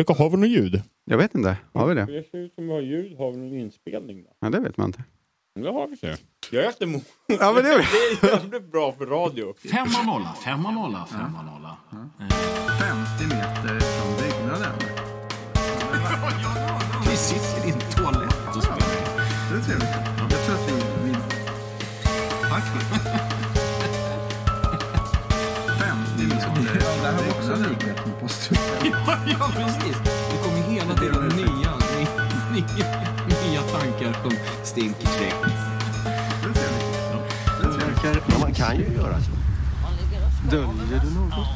[0.00, 0.82] Vilka har vi något ljud?
[1.04, 1.56] Jag vet inte.
[1.74, 2.04] Har vi det?
[2.06, 3.18] Det ser ut som vi har ljud.
[3.18, 4.30] Har vi någon inspelning då?
[4.40, 5.04] Ja, det vet man inte.
[5.54, 6.16] Det har vi ser.
[6.50, 7.68] Jag är efter mo- Ja, men det...
[8.22, 9.54] Det är jävligt bra för radio.
[9.72, 11.76] Femma nolla, femma nolla, femma nolla.
[13.18, 14.99] 50 meter från byggnaden.
[29.26, 29.96] Ja, precis.
[30.04, 31.46] Det kommer hela tiden nya,
[32.52, 32.86] nya,
[33.26, 34.30] nya tankar som
[34.64, 35.32] stinker.
[38.28, 39.30] Ja, man kan ju göra så.
[40.50, 41.48] Döljer du något?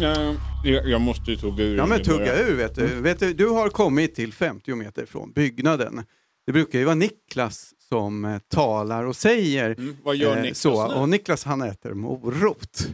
[0.00, 1.76] Eh, Jag, jag måste ju tugga ur.
[1.76, 2.86] Ja, men tugga ur vet du.
[2.86, 3.32] vet du.
[3.34, 6.02] Du har kommit till 50 meter från byggnaden.
[6.46, 10.58] Det brukar ju vara Niklas som eh, talar och säger Mm, vad gör eh, Niklas
[10.58, 10.88] så.
[10.88, 10.94] nu?
[10.94, 12.86] Och Niklas han äter morot.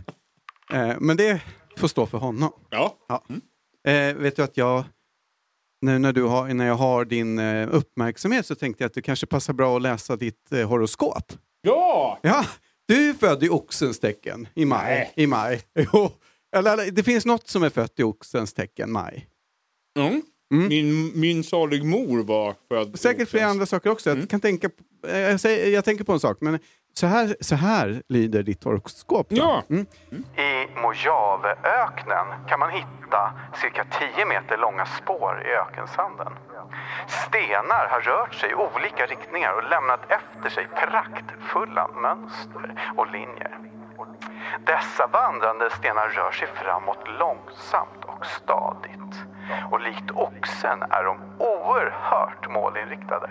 [0.73, 1.41] Eh, men det
[1.79, 2.53] får stå för honom.
[2.71, 2.97] Ja.
[3.09, 3.25] Ja.
[3.93, 4.85] Eh, vet du att jag,
[5.81, 9.03] nu när, du har, när jag har din eh, uppmärksamhet så tänkte jag att det
[9.03, 11.33] kanske passar bra att läsa ditt eh, horoskop.
[11.63, 12.19] Ja!
[12.23, 12.45] Ja,
[12.89, 14.95] du är född i oxens tecken i maj.
[14.95, 15.13] Nej.
[15.17, 15.61] I maj.
[15.93, 16.11] Jo.
[16.57, 19.29] Eller, det finns något som är fött i oxens tecken, maj.
[19.99, 20.23] Mm.
[20.69, 22.99] Min, min salig mor var född.
[22.99, 24.11] Säkert flera andra saker också.
[24.11, 24.71] Jag, kan tänka,
[25.07, 26.59] eh, jag, säger, jag tänker på en sak, men
[26.95, 29.27] så här, så här lyder ditt horoskop.
[29.31, 29.63] Ja.
[29.71, 29.87] Mm.
[30.37, 36.33] I Mojaveöknen kan man hitta cirka 10 meter långa spår i ökensanden.
[37.07, 43.59] Stenar har rört sig i olika riktningar och lämnat efter sig praktfulla mönster och linjer.
[44.67, 49.15] Dessa vandrande stenar rör sig framåt långsamt och stadigt.
[49.71, 53.31] Och likt oxen är de oerhört målinriktade.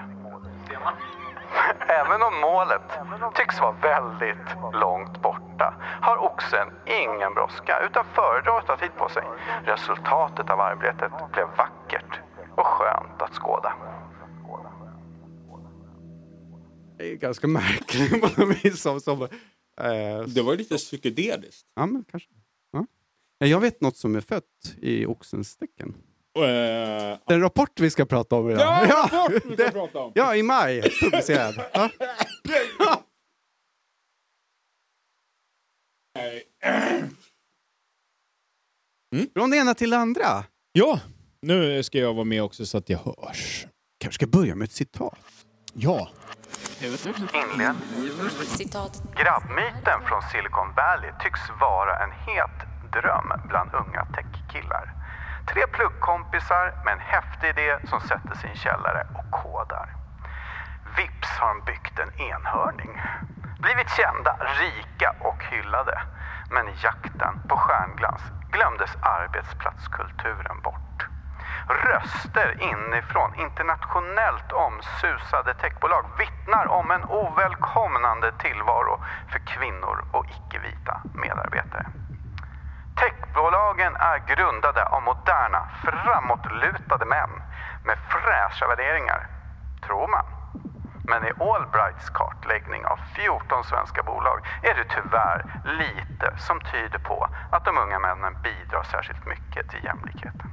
[1.88, 2.82] Även om målet
[3.36, 9.10] tycks vara väldigt långt borta har oxen ingen brådska utan föredrar att ta tid på
[9.10, 9.24] sig.
[9.66, 12.20] Resultatet av arbetet blev vackert
[12.56, 13.74] och skönt att skåda.
[16.98, 18.82] Det är ganska märkligt på något vis.
[18.82, 19.30] Som, som, eh,
[20.28, 21.68] Det var lite psykedeliskt.
[21.76, 22.30] ja, men kanske.
[22.72, 22.86] Ja.
[23.38, 25.96] Ja, Jag vet något som är fött i oxens tecken.
[26.44, 28.62] Eh, Den rapport vi ska prata om idag.
[28.90, 30.12] Ja, rapport vi ska det- prata om.
[30.16, 31.56] Ja, i maj publicerad.
[32.80, 33.04] Ja.
[39.36, 40.44] Från det ena till det andra.
[40.72, 41.00] ja,
[41.42, 43.66] nu ska jag vara med också så att jag hörs.
[44.00, 45.20] Kanske ska börja med ett citat.
[45.74, 46.10] Ja.
[48.58, 49.04] Citat.
[49.16, 54.94] Grabbmyten från Silicon Valley tycks vara en het dröm bland unga techkillar.
[55.48, 59.90] Tre pluggkompisar med en häftig idé som sätter sin källare och kodar.
[60.98, 63.02] Vips har de byggt en enhörning.
[63.60, 66.02] Blivit kända, rika och hyllade.
[66.50, 68.22] Men i jakten på stjärnglans
[68.52, 71.08] glömdes arbetsplatskulturen bort.
[71.68, 81.88] Röster inifrån internationellt omsusade techbolag vittnar om en ovälkomnande tillvaro för kvinnor och icke-vita medarbetare.
[83.00, 87.30] Techbolagen är grundade av moderna, framåtlutade män
[87.84, 89.28] med fräscha värderingar,
[89.82, 90.26] tror man.
[91.08, 97.28] Men i Allbrights kartläggning av 14 svenska bolag är det tyvärr lite som tyder på
[97.50, 100.48] att de unga männen bidrar särskilt mycket till jämlikheten.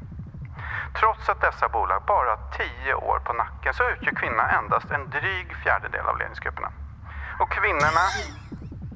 [0.92, 2.38] Trots att dessa bolag bara har
[2.84, 6.68] 10 år på nacken så utgör kvinnorna endast en dryg fjärdedel av ledningsgrupperna.
[7.38, 8.12] Och kvinnorna...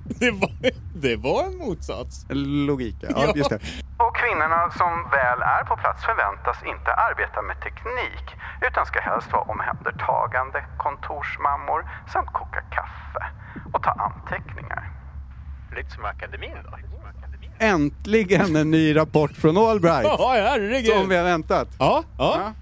[0.20, 0.50] Det var,
[0.94, 2.26] det var en motsats.
[2.68, 3.32] Logika, Ja.
[3.36, 3.58] just det.
[3.96, 8.26] Och kvinnorna som väl är på plats förväntas inte arbeta med teknik
[8.68, 11.80] utan ska helst vara omhändertagande kontorsmammor
[12.12, 13.24] samt koka kaffe
[13.72, 14.90] och ta anteckningar.
[15.76, 16.78] Lite som akademin då.
[17.60, 20.92] Äntligen en ny rapport från Allbright Ja, herregud.
[20.94, 21.68] som vi har väntat.
[21.78, 22.36] Ja, ja.
[22.44, 22.52] Ja.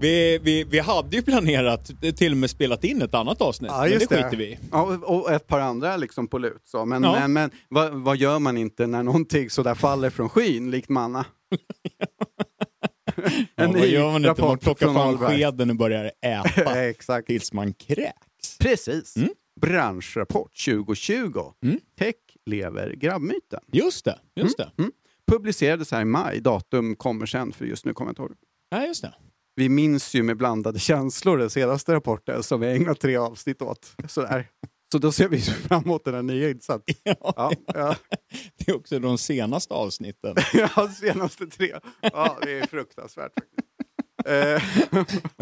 [0.00, 3.80] Vi, vi, vi hade ju planerat, till och med spelat in ett annat avsnitt, Ja,
[3.80, 4.58] men just det skiter vi.
[4.72, 6.62] Ja, och- ett par andra liksom på lut.
[6.64, 6.84] Så.
[6.84, 7.12] Men, Ja.
[7.12, 11.24] men, men vad, vad gör man inte när någonting sådär faller från skyn, likt manna?
[13.54, 14.42] Ja, vad gör man inte?
[14.42, 17.26] Man plockar fram skeden och börjar äta Exakt.
[17.26, 18.58] tills man kräks.
[18.60, 19.16] Precis.
[19.16, 19.28] Mm.
[19.60, 21.40] Branschrapport 2020.
[21.64, 21.80] Mm.
[21.98, 22.14] Tech
[22.46, 23.60] lever grabbmyten.
[23.72, 24.70] Just det, just det.
[24.78, 24.92] Mm.
[25.32, 26.40] Publicerades här i maj.
[26.40, 28.30] Datum kommer sen, för just nu kommer jag inte ihåg.
[28.30, 28.76] det.
[28.76, 29.14] Ja, just det.
[29.56, 33.94] Vi minns ju med blandade känslor den senaste rapporten som vi ägnat tre avsnitt åt.
[34.08, 34.48] Sådär.
[34.92, 36.94] Så då ser vi fram emot den här nya insatsen.
[37.04, 37.96] Ja, Ja, ja.
[38.58, 40.34] Det är också de senaste avsnitten.
[40.54, 41.74] ja, senaste tre.
[42.00, 43.32] Ja, det är fruktansvärt.
[44.26, 44.62] Eh,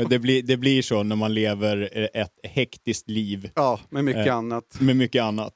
[0.08, 4.36] det, blir, det blir så när man lever ett hektiskt liv ja, med mycket Eh.
[4.36, 4.80] annat.
[4.80, 5.54] med mycket annat.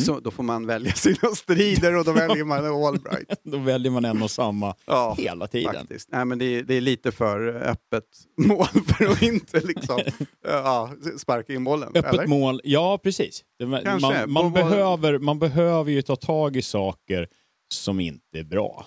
[0.00, 3.40] Så då får man välja sina strider och då väljer man Allbright.
[3.44, 5.74] Då väljer man en och samma Ja, hela tiden.
[5.74, 6.08] Faktiskt.
[6.12, 8.04] Nej, men det, är, det är lite för öppet
[8.38, 10.00] mål för att inte liksom,
[10.48, 11.88] ja, sparka in bollen.
[11.94, 12.26] Öppet eller?
[12.26, 13.44] mål, ja precis.
[13.84, 13.98] Kanske.
[14.00, 17.28] man, man, behöver, man behöver ju ta tag i saker
[17.68, 18.86] som inte är bra.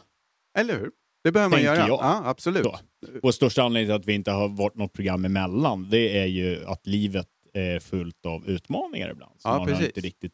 [0.57, 0.91] Eller hur?
[1.23, 1.77] Det behöver man göra.
[1.77, 1.89] jag.
[1.89, 2.63] Ja, absolut.
[2.63, 2.75] Så.
[3.23, 6.65] Och största anledningen till att vi inte har varit något program emellan, det är ju
[6.65, 9.31] att livet är fullt av utmaningar ibland.
[9.37, 9.85] Så Ja, man har precis.
[9.87, 10.33] inte riktigt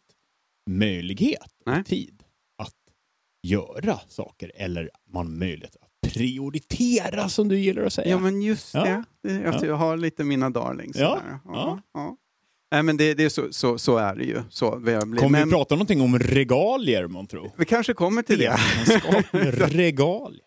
[0.70, 2.24] möjlighet och tid
[2.58, 2.74] att
[3.48, 4.52] göra saker.
[4.56, 8.10] Eller man har möjlighet att prioritera, som du gillar att säga.
[8.10, 9.04] Ja, men just Ja.
[9.24, 9.30] det.
[9.30, 10.98] det jag, har lite mina darlings.
[10.98, 11.22] Ja.
[12.72, 14.42] Nej, men det, det är så, så, så är det ju.
[14.50, 15.20] Så vi, blivit.
[15.20, 17.52] Kommer men vi prata någonting om regalier, man tror?
[17.58, 18.58] vi kanske kommer till det.
[19.68, 20.42] Regalier.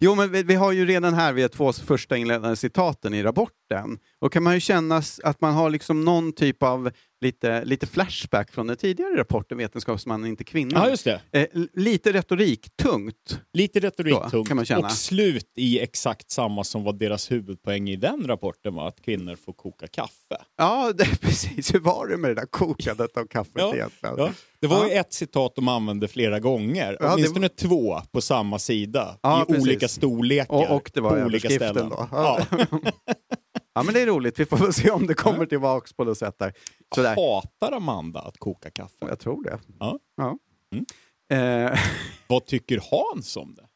[0.00, 3.22] Jo, men vi, vi har ju redan här, vi har två första inledande citaten i
[3.22, 3.98] rapporten.
[4.18, 8.52] Och kan man ju känna att man har liksom någon typ av lite, lite flashback
[8.52, 10.82] från den tidigare rapporten Vetenskapsmannen inte kvinnan.
[10.82, 11.20] Ja, just det.
[11.32, 13.40] eh, lite retorik, tungt.
[13.52, 14.48] Lite retorik Så, tungt.
[14.48, 14.86] kan man känna.
[14.86, 19.36] Och slut i exakt samma som var deras huvudpoäng i den rapporten var att kvinnor
[19.44, 20.12] får koka kaffe.
[20.56, 21.74] Ja, det, precis.
[21.74, 24.14] Hur var det med det där kokandet av kaffet Ja, egentligen?
[24.18, 24.30] Ja.
[24.60, 24.88] Det var Ja.
[24.88, 29.42] ju ett citat de använde flera gånger, Ja, det åtminstone två på samma sida, Ja,
[29.42, 29.62] i precis.
[29.62, 30.54] olika storlekar.
[30.54, 31.88] Och, och det var på olika ställen.
[31.88, 32.08] då.
[32.12, 32.46] Ja.
[33.76, 34.40] ja, men det är roligt.
[34.40, 36.52] Vi får väl se om det kommer tillbaks på något sätt där.
[36.94, 37.16] Sådär.
[37.16, 38.96] Hatar Amanda att koka kaffe?
[39.08, 39.58] Jag tror det.
[39.80, 39.98] Ja.
[40.16, 40.38] Ja.
[40.72, 41.66] Mm.
[41.72, 41.78] Eh,
[42.26, 43.66] Vad tycker Hans om det?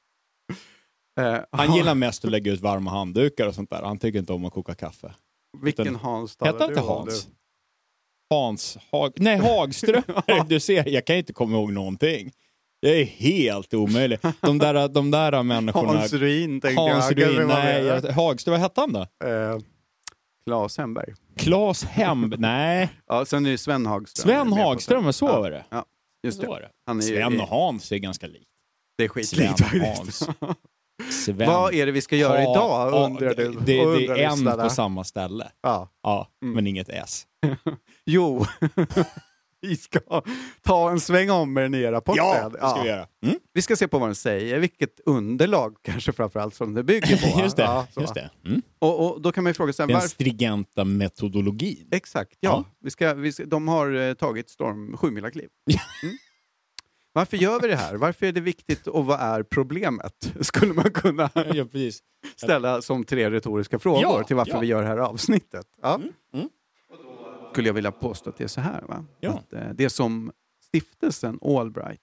[1.23, 3.83] eh, Han gillar mest att lägga ut varma handdukar och sånt där.
[3.83, 5.15] Han tycker inte om att koka kaffe.
[5.63, 7.27] Vilken utan- Hans Hette inte du Hans?
[7.27, 7.35] nu?
[8.35, 9.13] Hans Hag...
[9.17, 10.03] Nej, Hagström.
[10.49, 12.33] du ser, jag kan inte komma ihåg någonting.
[12.83, 14.23] Det är helt omöjligt.
[14.41, 15.89] De där, de där människorna...
[15.99, 17.19] Hans Ruin tänkte Hans jag.
[17.23, 19.01] Ruin, nej, jag, Hagström, vad hette han då?
[19.01, 19.59] Eh,
[20.51, 21.15] Claes Hemberg.
[21.37, 22.33] Claes Hem...
[22.39, 24.23] Nej, Ja, sen är det Sven Hagström.
[24.29, 25.65] Sven Hagström, så var det.
[25.71, 25.85] Ja,
[26.27, 26.49] just Så det.
[26.49, 26.69] var det.
[26.87, 28.47] Han är ju- Sven och Hans är ganska likt.
[28.99, 30.27] Det är Sven skitlikt faktiskt.
[30.41, 30.55] Hans.
[31.25, 31.49] Sven.
[31.49, 33.35] Vad är det vi ska göra Ha- idag ja, undrar du?
[33.35, 34.63] Det, det, Och det undrar är en lyssnarna.
[34.65, 35.51] på samma ställe.
[35.63, 35.89] Ja.
[36.03, 36.55] Ja, Mm.
[36.55, 37.27] men inget S.
[38.07, 38.47] Jo,
[39.69, 40.01] vi ska
[40.63, 42.25] ta en sväng om med den nya rapporten.
[42.25, 43.07] Ja, det ska vi göra.
[43.25, 43.37] Mm?
[43.53, 47.41] Vi ska se på vad den säger, vilket underlag kanske framförallt som det bygger på.
[47.45, 47.63] Just det.
[47.63, 48.31] Ja, just det.
[48.47, 48.63] Mm.
[48.79, 50.09] Och, och då kan man ju fråga sig, Den varför...
[50.09, 51.89] stringenta metodologin.
[51.91, 52.51] Exakt, ja.
[52.51, 52.65] Ja.
[52.81, 55.49] Vi ska, vi ska, de har eh, tagit storm sjumilakliv.
[56.03, 56.17] Mm.
[57.13, 57.95] Varför gör vi det här?
[57.95, 60.33] Varför är det viktigt och vad är problemet?
[60.41, 61.67] Skulle man kunna ja,
[62.37, 65.67] ställa som tre retoriska frågor Ja, till varför vi gör det här avsnittet.
[67.51, 67.55] Mm.
[67.55, 68.83] Skulle jag vilja påstå att det är så här.
[68.83, 69.05] Va?
[69.21, 69.31] Ja.
[69.31, 70.33] Att, eh, det som
[70.69, 72.01] stiftelsen Allbright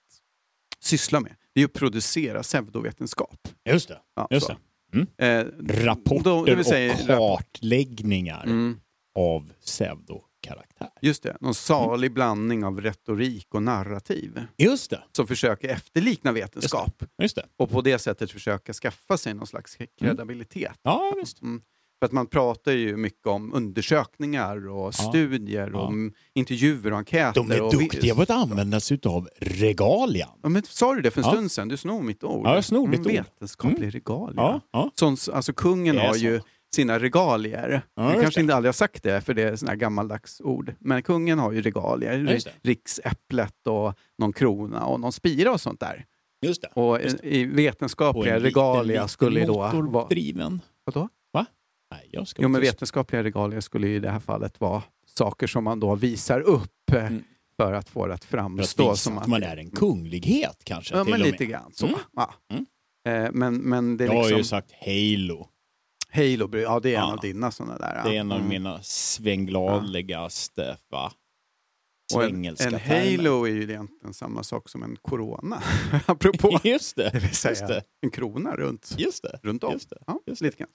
[0.80, 3.48] sysslar med, det är att producera pseudovetenskap.
[3.70, 3.98] Just det.
[4.16, 4.56] Ja, Just det.
[4.92, 5.06] Mm.
[5.18, 5.52] Eh,
[5.84, 8.80] Rapporter då- det säga och kartläggningar Mm.
[9.18, 10.88] av pseudokaraktär.
[11.02, 15.02] Just det, någon salig blandning av retorik och narrativ Just det.
[15.12, 17.46] som försöker efterlikna vetenskap Just det.
[17.56, 20.78] och på det sättet försöka skaffa sig någon slags kredibilitet.
[20.82, 21.42] Ja, visst.
[21.42, 21.62] Mm.
[22.00, 24.92] För att man pratar ju mycket om undersökningar och Ja.
[24.92, 25.86] studier och Ja.
[25.86, 27.40] om intervjuer och enkäter.
[27.40, 30.28] De är och duktiga på att använda sig av regalian.
[30.42, 31.32] Ja, men sa du det för en Ja.
[31.32, 31.68] stund sedan?
[31.68, 32.46] Du snor mitt ord.
[32.46, 33.06] Ja, jag snor ditt ord.
[33.12, 34.60] Vetenskaplig regalia.
[34.72, 34.90] Ja.
[34.94, 36.40] Sånt, alltså kungen Det har ju
[36.74, 37.82] sina regalier.
[37.94, 38.42] Ja, jag just kanske det.
[38.42, 40.74] inte aldrig har sagt det, för det är sådana gammaldags ord.
[40.78, 42.18] Men kungen har ju regalier.
[42.18, 42.68] Ja, det.
[42.68, 46.04] Riksäpplet och någon krona och någon spira och sånt där.
[46.46, 46.68] Just det.
[46.74, 49.58] Och Just i, i Och vetenskapliga en regalia liten, liten skulle då...
[49.58, 50.60] vara- motordriven.
[50.84, 51.08] Vadå?
[51.90, 55.46] Nej, jag ska Jo, men vetenskapliga regalier skulle ju i det här fallet vara saker
[55.46, 57.24] som man då visar upp eh, Mm.
[57.56, 60.62] för att få det att För att framstå visa som att man är en kunglighet
[60.64, 60.96] kanske.
[60.96, 61.86] Ja, men lite grann så.
[61.86, 61.98] Mm.
[62.16, 62.34] Ja.
[62.52, 62.66] Mm.
[63.24, 64.44] Eh, Men, men det är Jag har ju liksom...
[64.58, 65.48] sagt Halo.
[66.10, 67.12] Halo, ja det är en Ja.
[67.12, 68.00] av dina sådana där.
[68.04, 68.20] Det är ja.
[68.20, 68.48] en av Mm.
[68.48, 71.12] mina svänglaligaste va?
[72.14, 73.16] En, Svängelska en termer.
[73.16, 75.62] Halo är ju egentligen samma sak som en corona.
[76.06, 77.10] Apropå, Just det.
[77.12, 77.82] det vill säga Just det.
[78.02, 79.38] en krona runt, Just det.
[79.42, 79.72] runt om.
[79.72, 79.98] Just det.
[80.06, 80.68] Ja, Just lite grann.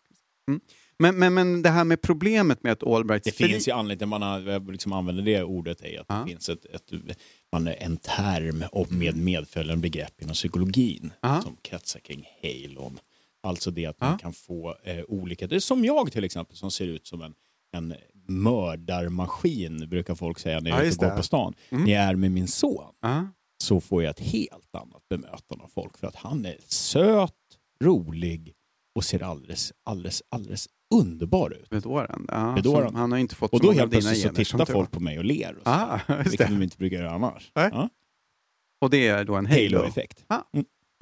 [0.49, 0.61] Mm.
[0.99, 3.23] Men, men, men det här med problemet med att Allbright...
[3.23, 6.15] Det finns ju anledning man har- liksom använder det ordet är att Ja.
[6.15, 7.17] det finns ett, ett,
[7.51, 11.41] man är en term och med medföljande begrepp inom psykologin Ja.
[11.41, 12.99] som kretsar kring halon.
[13.43, 16.71] Alltså det att man kan få eh, olika, det är som jag till exempel som
[16.71, 17.33] ser ut som en,
[17.75, 17.93] en
[18.27, 21.53] mördarmaskin brukar folk säga när jag Ja, är ute och går på stan.
[21.69, 21.83] Mm.
[21.83, 22.93] När jag är med min son
[23.63, 27.33] så får jag ett helt annat bemötande av folk för att han är söt,
[27.83, 28.53] rolig
[28.95, 31.69] och ser alldeles, alldeles, alldeles underbar ut.
[31.69, 32.33] Bedårande.
[32.33, 32.87] Ja, Bedårande.
[32.89, 34.99] som- Han har inte fått Och så då av helt plötsligt så tittar folk på
[34.99, 35.55] mig och ler.
[35.55, 36.45] Och, så, Ah, vilket det.
[36.53, 37.51] de inte brukar göra annars.
[37.53, 37.89] Ja.
[38.81, 39.77] Och det är då en Halo.
[39.77, 40.25] Halo-effekt.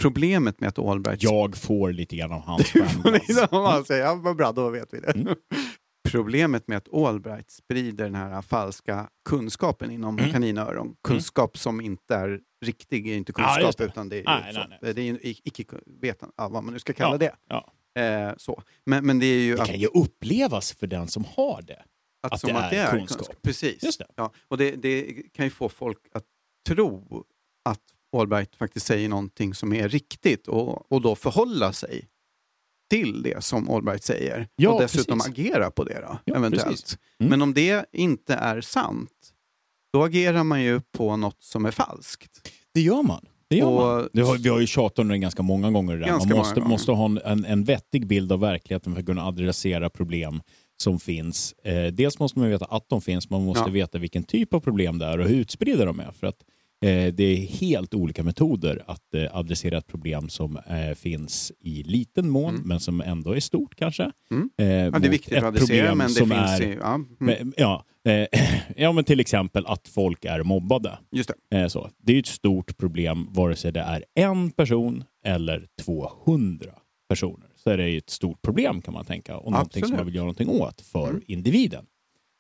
[0.02, 1.24] Problemet med att Allbright...
[1.24, 4.94] Jag får lite grann av hans Du får man säger, ja, vad bra, då vet
[4.94, 5.12] vi det.
[5.16, 5.36] Mm.
[6.12, 10.32] problemet med att Allbright sprider den här falska kunskapen inom Mm.
[10.32, 10.96] kaninöron.
[11.04, 13.84] Kunskap som inte är riktig, är inte kunskap just det.
[13.86, 14.94] utan det är, Nej, så, nej, nej.
[14.94, 17.32] Det är icke-vetande, ja, vad man nu ska kalla Ja, det.
[17.50, 17.72] ja.
[18.00, 18.64] Eh, så.
[18.86, 21.84] Men, men det är ju Det kan ju upplevas för den som har det.
[22.24, 23.18] att, att som det att det är är kunskap.
[23.18, 23.42] kunskap.
[23.42, 23.84] Precis.
[23.84, 24.08] Just det.
[24.16, 26.26] Ja, och det, det kan ju få folk att
[26.68, 27.24] tro
[27.70, 27.80] att
[28.18, 32.08] Allbright faktiskt säger någonting som är riktigt och, och då förhålla sig
[32.90, 34.48] till det som Allbright säger.
[34.56, 35.32] Ja, och dessutom precis.
[35.32, 36.98] agera på det då, Ja, eventuellt.
[37.20, 37.30] Mm.
[37.30, 39.34] Men om det inte är sant,
[39.94, 42.52] då agerar man ju på något som är falskt.
[42.74, 43.26] Det gör man.
[43.51, 44.10] Det gör Och- man.
[44.13, 45.98] Det har, vi har ju tjatat om det ganska många gånger.
[45.98, 46.08] Där.
[46.08, 46.70] Ganska Man måste, gånger.
[46.70, 50.41] måste ha en, en, vettig bild av verkligheten för att kunna adressera problem
[50.77, 51.53] som finns.
[51.63, 53.72] Eh, dels måste man veta att de finns, man måste Ja.
[53.74, 56.12] veta vilken typ av problem det är och hur utspridda de är.
[56.12, 56.38] För att
[56.86, 61.84] eh, det är helt olika metoder att eh, adressera ett problem som eh, finns i
[61.84, 64.12] liten mån, men som ändå är stort kanske.
[64.31, 64.50] Mm.
[64.58, 66.77] Eh, Ja, det är viktigt att adressera, men det finns är, i...
[66.81, 68.27] Ja, mm, men, ja, eh,
[68.77, 71.00] ja, men till exempel att folk är mobbade.
[71.12, 71.58] just det.
[71.58, 71.89] Eh, Så.
[71.98, 76.72] Det är ett stort problem vare sig det är en person eller 200
[77.10, 77.48] personer.
[77.55, 79.98] Så är det ett stort problem kan man tänka och någonting som Absolut.
[80.00, 81.22] man vill göra någonting åt för Mm.
[81.27, 81.86] individen.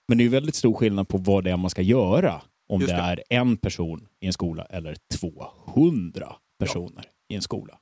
[0.07, 2.85] Men det är väldigt stor skillnad på vad det är man ska göra om det
[2.85, 2.93] det.
[2.93, 7.77] är en person i en skola eller 200 personer i en skola.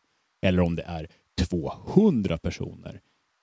[0.45, 1.07] Eller om det är
[1.41, 2.99] 200 personer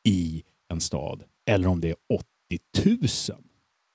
[0.08, 1.96] i en stad eller om det är
[2.82, 2.96] 80
[3.32, 3.38] 000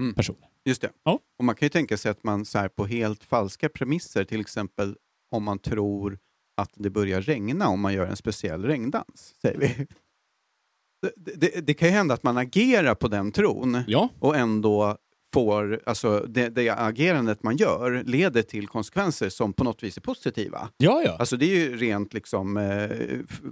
[0.04, 0.14] Mm.
[0.14, 0.48] personer.
[0.66, 0.90] Just det.
[1.04, 1.20] Ja.
[1.40, 4.42] Och man kan ju tänka sig att man så här, på helt falska premisser, till
[4.42, 4.96] exempel
[5.32, 6.20] om man tror
[6.58, 9.88] att det börjar regna om man gör en speciell regndans, säger vi.
[11.18, 14.98] Det, det, det kan ju hända att man agerar på den tron Ja, och ändå
[15.34, 20.02] får, alltså det, det agerandet man gör leder till konsekvenser som på något vis är
[20.02, 20.70] positiva.
[20.78, 21.16] ja, ja.
[21.20, 22.90] Alltså det är ju rent liksom, eh,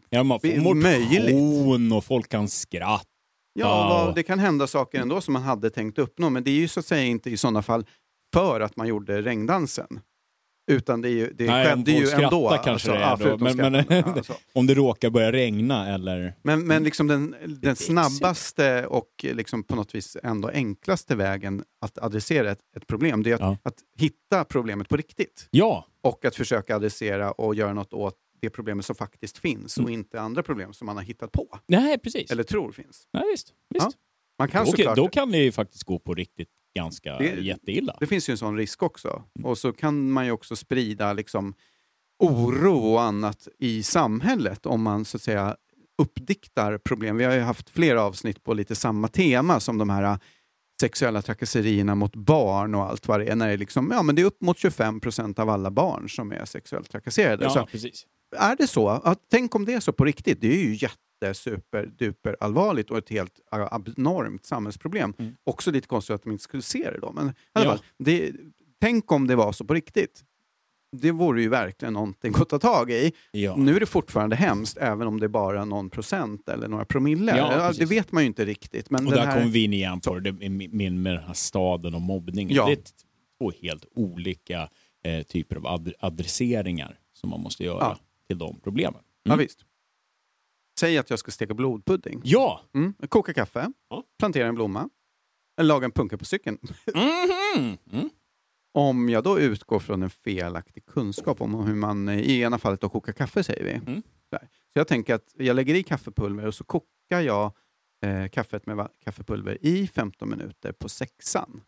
[0.10, 1.94] Ja, man får möjligt.
[1.94, 3.06] och folk kan skratta.
[3.53, 6.56] Ja, vad- det kan hända saker ändå som man hade tänkt uppnå, men det är
[6.56, 7.86] ju så att säga inte i sådana fall
[8.34, 10.00] för att man gjorde regnddansen.
[10.72, 12.50] Utan det, är ju, det Nej, skedde ju ändå.
[12.50, 14.34] kanske alltså, det är då, förutom men- men- skrattandet, ja, så.
[14.53, 16.34] Om det råkar börja regna eller...
[16.41, 21.98] Men, men liksom den, den snabbaste och liksom på något vis ändå enklaste vägen att
[21.98, 23.58] adressera ett, ett problem, det är att, Ja.
[23.63, 25.48] att hitta problemet på riktigt.
[25.51, 29.81] Ja, Och att försöka adressera och göra något åt det problemet som faktiskt finns och
[29.84, 29.93] Mm.
[29.93, 31.60] inte andra problem som man har hittat på.
[31.67, 32.31] nej precis.
[32.31, 33.08] Eller tror finns.
[33.13, 33.53] Nej, visst.
[33.69, 33.86] visst.
[33.86, 33.91] Ja,
[34.39, 37.98] Man kan då, såklart, då kan det ju faktiskt gå på riktigt ganska Det- jätteilla.
[38.00, 39.24] det finns ju en sån risk också.
[39.39, 39.46] Mm.
[39.51, 41.53] Och så kan man ju också sprida liksom,
[42.19, 45.55] oro och annat i samhället om man så att säga
[46.01, 47.17] uppdiktar problem.
[47.17, 50.17] Vi har ju haft flera avsnitt på lite samma tema som de här äh,
[50.81, 53.36] sexuella trakasserierna mot barn och allt vad det är.
[53.36, 56.10] När det, är liksom, ja, men det är upp mot 25 procent av alla barn
[56.10, 57.43] som är sexuellt trakasserade.
[57.43, 58.05] Ja, Så precis.
[58.38, 61.34] Är det så, att, tänk om det är så på riktigt, det är ju jätte
[61.34, 65.14] super duper allvarligt och ett helt abnormt samhällsproblem.
[65.20, 65.36] Mm.
[65.44, 67.12] Också lite konstigt att de inte skulle se det då.
[67.12, 67.62] Men Ja.
[67.62, 68.32] fall, det,
[68.82, 70.24] tänk om det var så på riktigt.
[70.92, 73.12] Det vore ju verkligen någonting att ta tag i.
[73.32, 73.56] Ja.
[73.56, 77.38] Nu är det fortfarande hemskt, även om det är bara någon procent eller några promille.
[77.38, 78.90] Ja, det vet man ju inte riktigt.
[78.90, 81.96] Men Och där här, kommer vi in igen på det, min med den här staden
[81.96, 82.56] och mobbningen.
[82.56, 82.66] Ja.
[82.66, 82.80] Det är
[83.40, 84.70] två helt olika
[85.04, 87.98] eh, typer av ad adresseringar som man måste göra.
[88.30, 89.02] Till de problemen.
[89.24, 89.44] ja, Mm.
[89.46, 89.66] visst.
[90.80, 92.22] Säg att jag ska steka blodpudding.
[92.24, 92.62] Ja!
[92.76, 92.94] Mm.
[93.10, 94.04] Koka kaffe, Ja.
[94.20, 94.90] plantera en blomma,
[95.62, 96.58] laga en punka på cykeln.
[96.96, 97.78] Mhm.
[97.92, 98.10] Mm.
[98.74, 102.90] Om jag då utgår från en felaktig kunskap om hur man i ena fallet då
[102.90, 103.72] kokar kaffe, säger vi.
[103.72, 104.02] Mm.
[104.74, 107.52] Så jag tänker att jag lägger i kaffepulver och så kokar jag
[108.06, 111.62] eh, kaffet med va- kaffepulver i 15 minuter på sexan.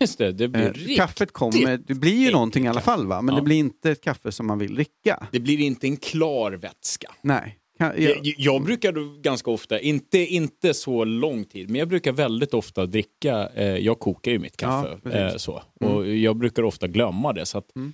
[0.00, 0.32] Just det.
[0.32, 0.96] Det blir Eh, riktigt...
[0.96, 3.22] kaffet kommer, det blir ju någonting i alla fall, va?
[3.22, 3.40] men Ja.
[3.40, 5.26] det blir inte ett kaffe som man vill dricka.
[5.32, 7.08] Det blir inte en klar vätska.
[7.22, 7.58] Nej.
[7.78, 12.54] Jag, jag, jag brukar ganska ofta, inte, inte så lång tid, men jag brukar väldigt
[12.54, 14.98] ofta dricka, eh, jag kokar ju mitt kaffe.
[15.04, 15.62] Ja, eh, så.
[15.80, 17.46] Och jag brukar ofta glömma det.
[17.46, 17.92] Så att, Mm.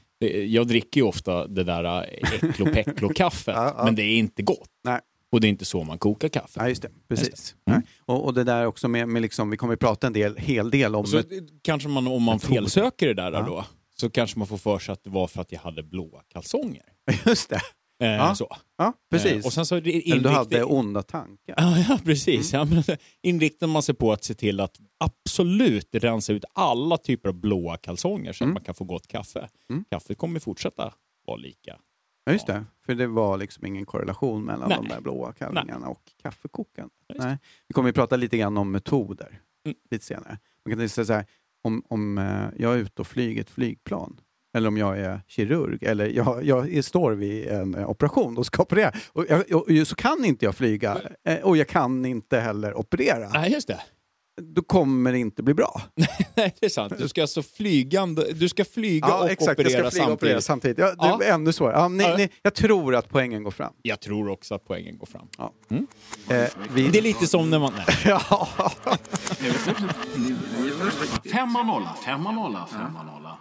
[0.49, 3.85] jag dricker ju ofta det där eh, äcklo-päcklo-kaffet, Ja, ja.
[3.85, 4.69] men det är inte gott.
[4.85, 5.01] Nej.
[5.33, 6.61] Och det är inte så man kokar kaffe.
[6.61, 6.89] Nej, just det.
[7.09, 7.55] Precis.
[7.67, 7.79] Mm.
[7.81, 7.89] Nej.
[8.05, 10.71] Och, och det där också med, med liksom, vi kommer att prata en del, hel
[10.71, 11.07] del om...
[11.07, 11.25] Så eh,
[11.63, 13.43] kanske man, om man felsöker det där Ja.
[13.47, 13.65] då,
[14.01, 16.83] så kanske man får för sig att det var för att jag hade blåa kalsonger.
[17.27, 17.61] just det.
[18.03, 18.57] Eh, Ja, så.
[18.79, 19.33] Ja, precis.
[19.33, 21.55] Eh, och sen så Eller du hade onda tankar.
[21.57, 22.55] Ja, ja precis.
[22.55, 22.69] Mm.
[22.69, 27.29] Ja, men inriktar man sig på att se till att absolut rensa ut alla typer
[27.29, 28.53] av blåa kalsonger så Mm.
[28.57, 29.49] att man kan få gott kaffe.
[29.71, 29.85] Mm.
[29.91, 30.93] Kaffet kommer fortsätta
[31.27, 31.77] vara lika.
[32.25, 32.65] Ja, just det.
[32.87, 34.79] För det var liksom ingen korrelation mellan Nej.
[34.83, 36.93] de där blåa kallingarna och kaffekokandet.
[37.07, 37.15] Ja.
[37.19, 37.39] Nej.
[37.69, 39.77] Vi kommer att prata lite grann om metoder Mm.
[39.91, 40.39] lite senare.
[40.65, 41.25] Man kan säga så här,
[41.65, 44.21] om, om eh, jag är ute och flyger ett flygplan,
[44.57, 48.63] eller om jag är kirurg, eller jag, jag står vid en eh, operation och ska
[48.63, 52.75] operera, och, jag, och, så kan inte jag flyga, eh, och jag kan inte heller
[52.75, 53.29] operera.
[53.29, 53.81] Nej, just det.
[54.41, 55.83] Då kommer det inte bli bra.
[56.35, 56.93] Nej, det är sant.
[56.99, 59.61] Du ska alltså flygande, du ska flyga och exakt.
[59.61, 60.23] operera jag ska flyga och samtidigt.
[60.23, 60.79] operera samtidigt.
[60.79, 60.87] Ja,
[61.19, 61.31] det Ja.
[61.31, 61.77] är ännu svårare.
[61.77, 62.17] Ja, ni, Ja.
[62.17, 63.73] ni, jag tror att poängen går fram.
[63.83, 65.29] Jag tror också att poängen går fram.
[65.39, 65.53] Ja.
[66.37, 66.89] Eh, vi...
[66.89, 67.73] Det är lite som när man...
[67.77, 67.97] Nej.
[68.05, 68.49] ja.
[71.33, 73.39] Femma nolla, femma nolla, femma nolla.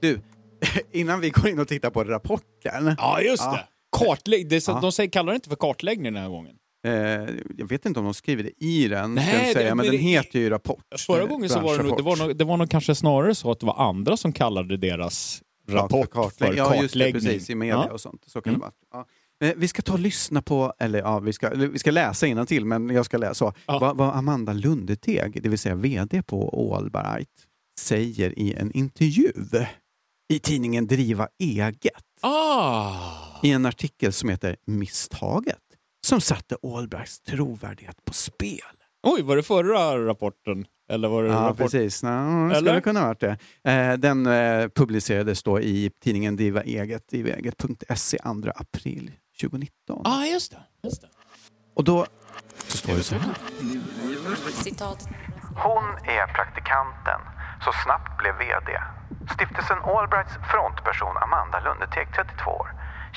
[0.00, 0.20] Du,
[0.92, 2.94] innan vi går in och tittar på rapporten.
[2.98, 3.52] Ja, just Ja.
[3.52, 3.64] det.
[3.98, 4.78] Kartlägg, det så, Ja.
[4.80, 6.54] De säger, kallar det inte för kartläggning den här gången.
[6.84, 6.92] Eh,
[7.58, 9.76] jag vet inte om de skriver det i den, Nej, ska jag det- säga, men
[9.76, 10.84] men den det- heter ju rapport.
[11.06, 13.50] Förra gången så var det, nog, det, var nog, det var nog kanske snarare så
[13.50, 16.58] att det var andra som kallade deras rapport för kartläggning.
[16.58, 17.92] Ja, just det, precis, i media Ja.
[17.92, 18.24] och sånt.
[18.26, 18.60] Så kan Mm.
[18.60, 19.04] det vara.
[19.40, 19.46] Ja.
[19.46, 22.64] Eh, Vi ska ta och lyssna på, eller ja, vi ska, vi ska läsa till
[22.64, 23.54] men jag ska läsa.
[23.66, 23.78] Ja.
[23.78, 27.28] Vad, vad Amanda Lundeteg, det vill säga VD på Allbright,
[27.80, 29.32] säger i en intervju
[30.32, 32.94] i tidningen Driva Eget Ah!
[33.42, 35.58] i en artikel som heter Misstaget
[36.06, 38.58] som satte Allbrights trovärdighet på spel.
[39.02, 40.66] Oj, var det förra rapporten?
[40.90, 41.56] Eller var det Ja, rapport...
[41.56, 42.00] precis.
[42.00, 42.54] Det Eller?
[42.54, 43.36] skulle kunna ha varit det.
[43.72, 50.02] Eh, Den eh, publicerades då i tidningen Driva Eget, drivaeget.se 2 april 2019.
[50.04, 50.58] Ah, just det.
[50.82, 51.08] Just det.
[51.76, 52.06] Och då
[52.66, 53.34] så står det så här.
[54.52, 55.08] Citat.
[55.56, 55.84] Hon
[56.18, 57.20] är praktikanten,
[57.64, 58.70] så snabbt blev VD.
[59.34, 62.68] Stiftelsen Allbrights frontperson Amanda Lundeteg, 32 år,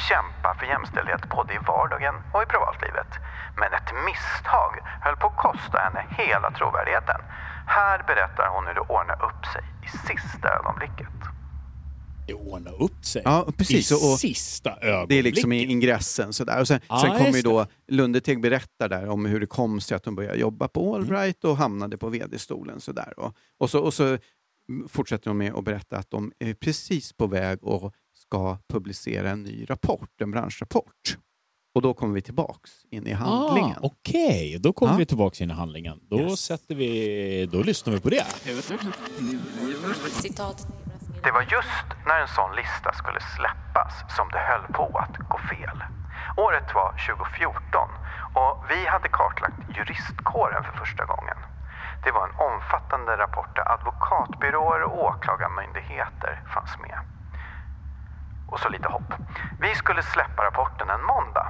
[0.10, 3.12] kämpar för jämställdhet både i vardagen och i privatlivet.
[3.60, 4.72] Men ett misstag
[5.06, 7.22] höll på att kosta henne hela trovärdigheten.
[7.68, 11.08] Här berättar hon hur det ordnar upp sig i sista ögonblicket.
[12.28, 13.22] Det ordnar upp sig.
[13.26, 13.92] Ja, precis.
[13.92, 15.10] I Och- och sista ögonblicket.
[15.10, 16.34] Det är liksom i ingressen.
[16.34, 16.60] Sådär.
[16.62, 19.96] Och sen, Ja, sen kommer ju då Lundeteg berättar där om hur det kom sig
[19.96, 22.80] att hon började jobba på Allbright och hamnade på vd-stolen.
[22.82, 23.14] Sådär.
[23.20, 24.18] Och, och, så, och så
[24.90, 27.94] fortsätter de med att berätta att de är precis på väg och
[28.36, 31.18] ska publicera en ny rapport, en branschrapport.
[31.76, 33.78] Och då kommer vi tillbaks in i handlingen.
[33.78, 34.98] Ah, Okej, då kommer Ja.
[34.98, 36.00] vi tillbaka in i handlingen.
[36.10, 36.40] Då, Yes.
[36.40, 38.26] sätter vi, då lyssnar vi på det.
[40.12, 40.68] Citat.
[41.24, 45.38] Det var just när en sån lista skulle släppas som det höll på att gå
[45.38, 45.78] fel.
[46.38, 47.90] Året var 2014
[48.42, 51.38] och vi hade kartlagt juristkåren för första gången.
[52.04, 57.00] Det var en omfattande rapport där advokatbyråer och åklagarmyndigheter fanns med.
[58.46, 59.14] Och så lite hopp.
[59.58, 61.48] Vi skulle släppa rapporten en måndag.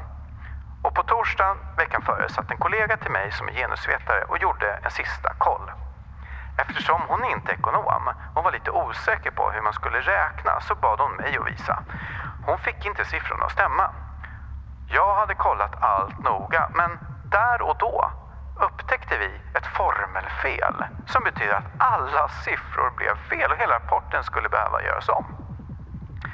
[0.81, 4.79] Och på torsdagen veckan före satt en kollega till mig som är genusvetare och gjorde
[4.83, 5.71] en sista koll.
[6.57, 10.75] Eftersom hon inte är ekonom och var lite osäker på hur man skulle räkna så
[10.75, 11.83] bad hon mig att visa.
[12.45, 13.89] Hon fick inte siffrorna att stämma.
[14.87, 18.11] Jag hade kollat allt noga men där och då
[18.55, 24.49] upptäckte vi ett formelfel som betyder att alla siffror blev fel och hela rapporten skulle
[24.49, 25.25] behöva göras om.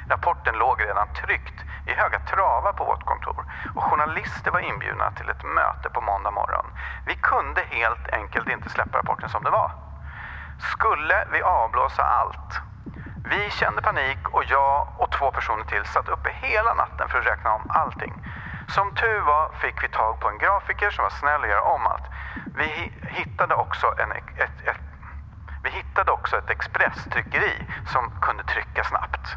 [0.08, 5.28] Rapporten låg redan tryckt i höga travar på vårt kontor och journalister var inbjudna till
[5.28, 6.66] ett möte på måndag morgon.
[7.04, 9.72] Vi kunde helt enkelt inte släppa rapporten som det var.
[10.58, 12.62] Skulle vi avblåsa allt?
[13.22, 17.26] Vi kände panik och jag och två personer till satt uppe hela natten för att
[17.26, 18.12] räkna om allting.
[18.66, 21.86] Som tur var fick vi tag på en grafiker som var snäll och göra om
[21.86, 22.10] allt.
[22.54, 24.80] Vi hittade också en, ett, ett,
[25.62, 29.36] vi hittade också ett expresstryckeri som kunde trycka snabbt.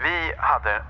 [0.00, 0.82] Vi hade,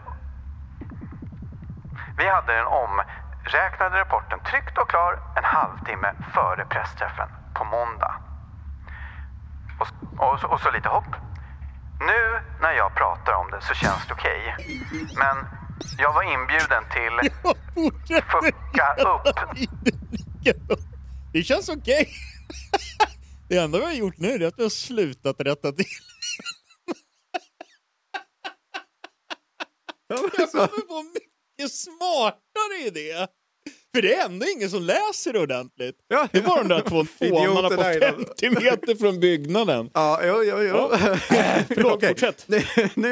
[2.19, 8.15] vi hade den omräknade rapporten tryckt och klar en halvtimme före pressträffen på måndag.
[9.81, 9.89] Och,
[10.33, 11.15] och, så- och så lite hopp.
[12.01, 14.57] Nu när jag pratar om det så känns det okej.
[15.19, 15.37] Men
[15.99, 17.31] jag var inbjuden till
[18.23, 19.39] Fucka upp.
[21.33, 22.09] Det känns okej.
[23.49, 25.87] Det enda vi har gjort nu är att vi har slutat rätta till.
[30.09, 30.19] Jag
[30.53, 33.27] kommer på en mycket smartare idé.
[33.95, 35.97] För det är ändå ingen som läser ordentligt.
[36.09, 38.25] Ja, Det var de där två fånarna på Idioterna i dem.
[38.41, 39.91] 50 meter från byggnaden.
[39.95, 40.77] Ja, jo, jo, jo.
[41.75, 42.09] Förlåt, Okej.
[42.09, 42.45] fortsätt.
[42.49, 42.59] Nu,
[42.95, 43.11] nu,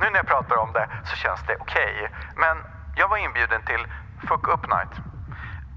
[0.00, 1.94] Nu när jag pratar om det så känns det okej.
[2.36, 2.56] Men
[2.96, 3.82] jag var inbjuden till
[4.28, 4.94] Fuck Up Night.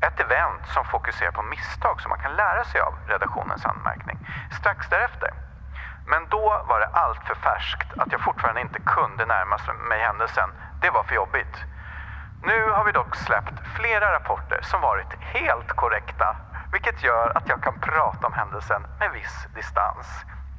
[0.08, 4.18] Ett event som fokuserar på misstag som man kan lära sig av redaktionens anmärkning.
[4.60, 5.32] Strax därefter.
[6.12, 9.58] Men då var det allt för färskt att jag fortfarande inte kunde närma
[9.90, 10.50] mig händelsen.
[10.82, 11.56] Det var för jobbigt.
[12.44, 16.36] Nu har vi dock släppt flera rapporter som varit helt korrekta,
[16.72, 20.08] vilket gör att jag kan prata om händelsen med viss distans.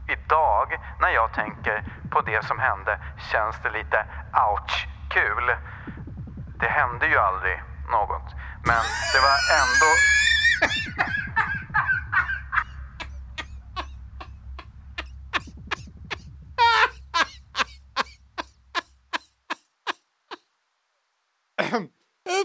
[0.08, 2.98] Idag, när jag tänker på det som hände,
[3.32, 4.04] känns det lite
[4.50, 5.56] ouch kul.
[6.60, 8.28] Det hände ju aldrig något,
[8.68, 9.90] men det var ändå...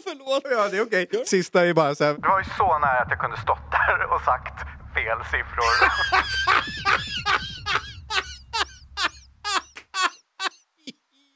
[0.03, 0.43] Förlåt.
[0.51, 1.23] ja, det är okej.
[1.25, 2.13] Sista är bara så här.
[2.13, 4.59] Det var ju så nära att jag kunde stått där och sagt
[4.95, 5.71] fel siffror.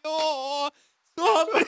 [0.03, 0.71] Ja,
[1.19, 1.65] så hade,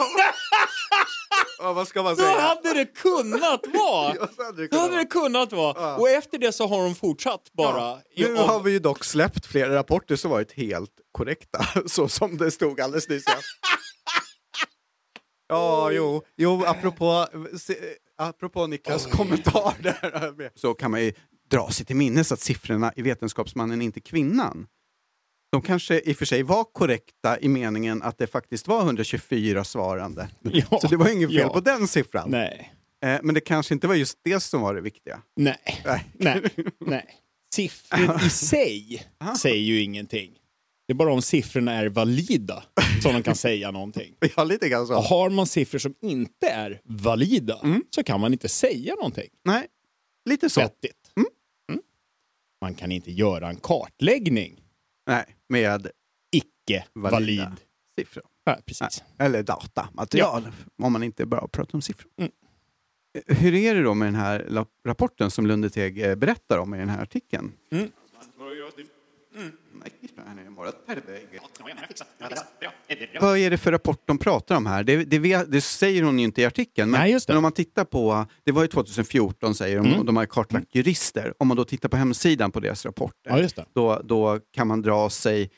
[1.59, 2.39] Ja, vad ska man så säga?
[2.41, 4.15] hade det kunnat vara.
[4.19, 5.95] Ja, så hade det Så hade kunnat det kunnat vara.
[5.97, 7.97] Och efter det så har de fortsatt bara.
[8.15, 12.37] i- Nu har vi ju dock släppt flera rapporter som varit helt korrekta, så som
[12.37, 13.25] det stod alldeles nyss.
[15.53, 17.27] Ja, jo, jo apropå,
[17.59, 21.13] se- apropå Niklas kommentar där, så kan man ju
[21.49, 24.67] dra sig till minnes att siffrorna i Vetenskapsmannen inte kvinnan,
[25.51, 29.63] de kanske i och för sig var korrekta i meningen att det faktiskt var 124
[29.63, 30.29] svarande.
[30.41, 31.49] Ja, Så det var inget fel ja.
[31.49, 32.29] på den siffran.
[32.29, 32.73] Nej,
[33.05, 35.21] Eh, Men det kanske inte var just det som var det viktiga.
[35.35, 36.05] nej, Nej.
[36.13, 36.41] nej,
[36.79, 37.05] nej.
[37.55, 39.03] Siffror i sig
[39.39, 40.31] säger ju ingenting.
[40.87, 42.63] Det är bara om siffrorna är valida
[43.03, 44.15] som de kan säga någonting.
[44.37, 44.97] Ja, lite grann så.
[44.97, 47.83] Och har man siffror som inte är valida Mm.
[47.89, 49.67] så kan man inte säga någonting Nej,
[50.29, 50.61] lite så.
[50.61, 51.11] vettigt.
[51.17, 51.81] Mm.
[52.61, 54.61] Man kan inte göra en kartläggning
[55.07, 55.87] Nej, med
[56.35, 57.45] icke-valid.
[57.99, 58.23] siffror.
[58.45, 59.03] Ja, precis.
[59.19, 60.47] Eller datamaterial,
[60.83, 62.11] om man inte bara pratar om siffror.
[62.17, 62.31] Mm.
[63.27, 66.89] Hur är det då med den här rapporten som Lundeteg eh, berättar om i den
[66.89, 67.51] här artikeln?
[69.35, 69.51] Mm.
[73.21, 74.83] Vad är det för rapport de pratar om här?
[74.83, 76.91] Det, det, det säger hon ju inte i artikeln.
[76.91, 79.99] Men, Nej, men om man tittar på, det var ju 2014 säger de, Mm.
[79.99, 81.33] och de har kartlagt jurister.
[81.39, 83.65] Om man då tittar på hemsidan på deras rapporter, Ja, just det.
[83.73, 85.51] då, då kan man dra sig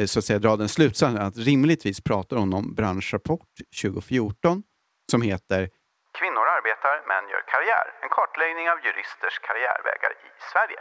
[0.00, 3.48] eh, så att säga, dra den slutsatsen att rimligtvis pratar hon om branschrapport
[3.82, 4.62] 2014
[5.10, 5.60] som heter
[6.18, 7.86] Kvinnor arbetar, män gör karriär.
[8.04, 10.80] En kartläggning av juristers karriärvägar i Sverige.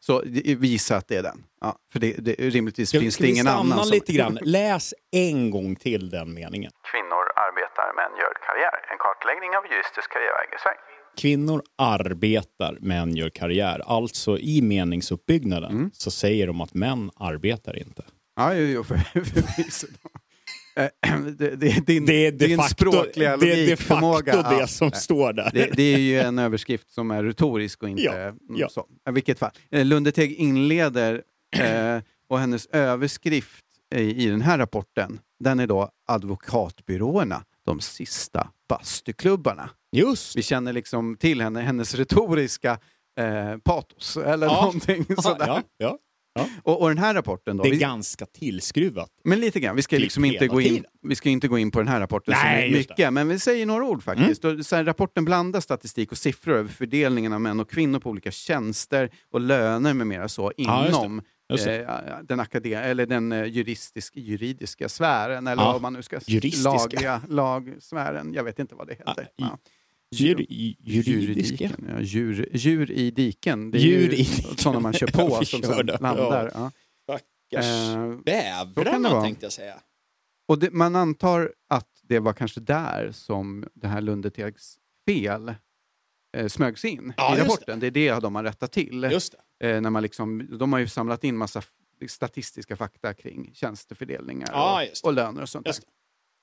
[0.00, 1.44] Så det visar att det är den.
[1.60, 3.92] Ja, för det, det, rimligtvis finns det ingen annan som...
[3.94, 4.38] lite grann?
[4.42, 6.72] Läs en gång till den meningen.
[6.92, 8.92] Kvinnor arbetar, män gör karriär.
[8.92, 10.78] En kartläggning av juristers karriärvägar i Sverige.
[11.16, 13.82] Kvinnor arbetar, män gör karriär.
[13.86, 15.90] Alltså i meningsuppbyggnaden Mm.
[15.94, 18.02] så säger de att män arbetar inte.
[18.36, 19.86] Ja, jo, jo, för, förvisso.
[20.76, 20.88] Eh,
[21.38, 24.66] det, det är din, Det är de din facto språkliga det, är de facto det
[24.66, 25.50] som står där.
[25.54, 28.86] Det, det är ju en överskrift som är retorisk och inte Ja, mm, så.
[29.08, 29.50] I vilket fall.
[29.70, 31.22] Eh, Lundeteg inleder
[31.56, 38.48] eh, och hennes överskrift i, i den här rapporten, den är då advokatbyråerna, de sista
[38.68, 39.70] bastuklubbarna.
[39.96, 42.78] Just Vi känner liksom till henne, hennes retoriska
[43.20, 44.60] eh, patos eller Ja.
[44.62, 45.46] någonting sådär.
[45.46, 45.98] ja, ja.
[46.62, 47.62] Och, och den här rapporten då?
[47.62, 49.10] Det är vi- ganska tillskruvat.
[49.24, 50.84] Men lite grann, vi ska Typ liksom inte gå in, tiden.
[51.02, 53.02] vi ska inte gå in på den här rapporten så Nej, just mycket, det.
[53.02, 53.14] Mm.
[53.14, 54.42] men vi säger några ord faktiskt.
[54.42, 58.30] Så här, rapporten blandar statistik och siffror över fördelningen av män och kvinnor på olika
[58.30, 61.06] tjänster och löner med mera så Ja, just det.
[61.06, 61.78] inom Just det.
[61.82, 66.20] eh, den, akadem- eller den eh, juristisk, juridiska sfären, eller Ja, vad man nu ska
[66.64, 68.34] lagliga lagsfären.
[68.34, 69.28] Jag vet inte vad det heter.
[69.42, 69.56] Ah,
[70.12, 70.18] Ja.
[70.26, 73.70] Jur, ja, djur, djur i diken.
[73.70, 74.24] Det är Djur ju
[74.56, 75.98] sådana man kör på som sen det.
[76.00, 76.50] landar.
[76.54, 76.70] Ja.
[77.02, 79.80] Stackars Eh, det bävrarna tänkte jag säga.
[80.48, 85.54] Och det, man antar att det var kanske där som det här Lundetegs fel
[86.36, 87.80] eh, smögs in Ja, i rapporten.
[87.80, 87.86] Det.
[87.86, 89.08] är det de har rättat till.
[89.12, 89.70] Just det.
[89.70, 91.62] Eh, när man liksom, de har ju samlat in massa
[92.08, 95.00] statistiska fakta kring tjänstefördelningar Ja, och, det.
[95.08, 95.72] och löner och sånt där.
[95.72, 95.80] det.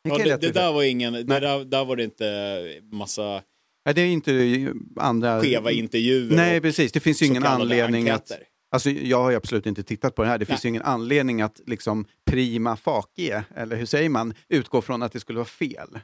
[0.04, 3.42] Det Ja, det, det där var ingen, det där, där var det inte massa
[3.88, 5.42] Ja, det är inte andra...
[5.42, 6.92] skeva intervjuer Nej, precis.
[6.92, 8.22] Det finns ju ingen anledning att...
[8.32, 8.44] enkäter.
[8.72, 10.38] Alltså, jag har ju absolut inte tittat på det här.
[10.38, 10.70] Det finns Nej.
[10.70, 15.20] ju ingen anledning att liksom prima facie, eller hur säger man, utgå från att det
[15.20, 16.00] skulle vara fel.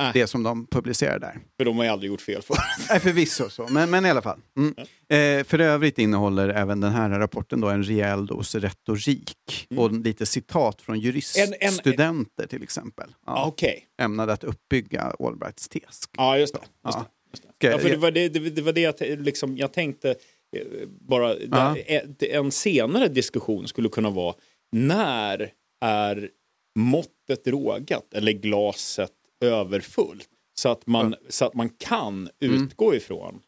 [0.00, 0.10] Nej.
[0.14, 1.38] Det som de publicerar där.
[1.56, 2.56] För de har ju aldrig gjort fel för.
[2.90, 4.40] Nej, förvisso så, men, men i alla fall.
[4.56, 4.74] Mm.
[5.08, 10.26] Eh, för övrigt innehåller även den här rapporten då en rejäl dos retorik och lite
[10.26, 11.04] citat från Mm.
[11.06, 13.14] En- en- juriststudenter till exempel.
[13.26, 13.86] Ja, Okej.
[14.02, 16.02] Ämnade att uppbygga Allbrights tes.
[16.16, 16.60] Ja, just det.
[16.60, 16.90] Just Ja.
[16.90, 16.98] det.
[16.98, 20.10] Just Ska Ja, för det var det, det, det, var det jag, liksom, jag tänkte
[20.10, 24.34] eh, bara, där, eh, en senare diskussion skulle kunna vara
[24.72, 26.30] när är
[26.78, 30.28] måttet rågat eller glaset överfullt?
[30.54, 32.64] Så att man, så att man kan Mm.
[32.64, 33.40] utgå ifrån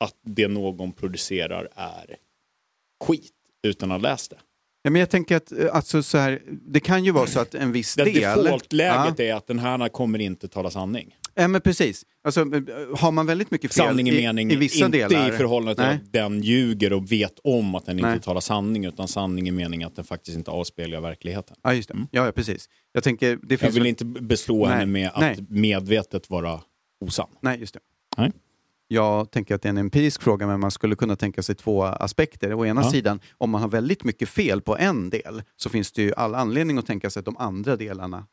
[0.00, 2.16] att det någon producerar är
[3.04, 4.36] skit utan att ha läst det.
[4.82, 7.54] Ja, men jag tänker att eh, alltså, så här, det kan ju vara så att
[7.54, 8.14] en viss Det del...
[8.44, 11.16] defaultläget är att den här kommer inte tala sanning.
[11.34, 12.06] Ja, men precis.
[12.24, 12.46] Alltså, eh,
[12.98, 15.28] har man väldigt mycket fel Sanning i mening, i, i vissa inte delar...
[15.28, 15.94] i förhållande till Nej.
[15.94, 18.12] att den ljuger och vet om att den Nej.
[18.12, 21.56] inte talar sanning, utan sanning i mening att den faktiskt inte avspeglar verkligheten.
[21.62, 22.06] Ja, just det.
[22.10, 22.68] Ja, ja, precis.
[22.92, 23.46] Jag tänker, det Mm.
[23.50, 25.36] Jag finns vill inte beslå Nej, henne med att nej.
[25.48, 26.60] medvetet vara
[27.00, 27.28] osann.
[27.40, 27.80] Nej, just det.
[28.16, 28.32] Nej.
[28.88, 31.82] Jag tänker att det är en empirisk fråga, men man skulle kunna tänka sig två
[31.84, 32.54] aspekter.
[32.54, 32.90] Å ena Ja.
[32.90, 36.34] sidan, om man har väldigt mycket fel på en del så finns det ju all
[36.34, 38.26] anledning att tänka sig att de andra delarna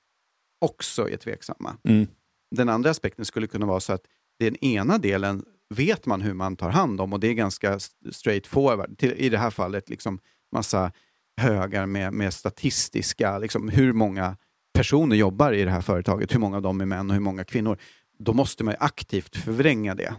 [0.61, 1.77] också är tveksamma.
[1.83, 2.07] Mm.
[2.55, 4.03] Den andra aspekten skulle kunna vara så att
[4.39, 7.79] den ena delen vet man hur man tar hand om och det är ganska
[8.11, 8.97] straight forward.
[8.97, 10.19] Till, I det här fallet liksom
[10.51, 10.91] massa
[11.41, 14.37] högar med, med statistiska, liksom hur många
[14.73, 17.43] personer jobbar i det här företaget, hur många av dem är män och hur många
[17.43, 17.77] kvinnor.
[18.19, 20.15] Då måste man ju aktivt förvränga det.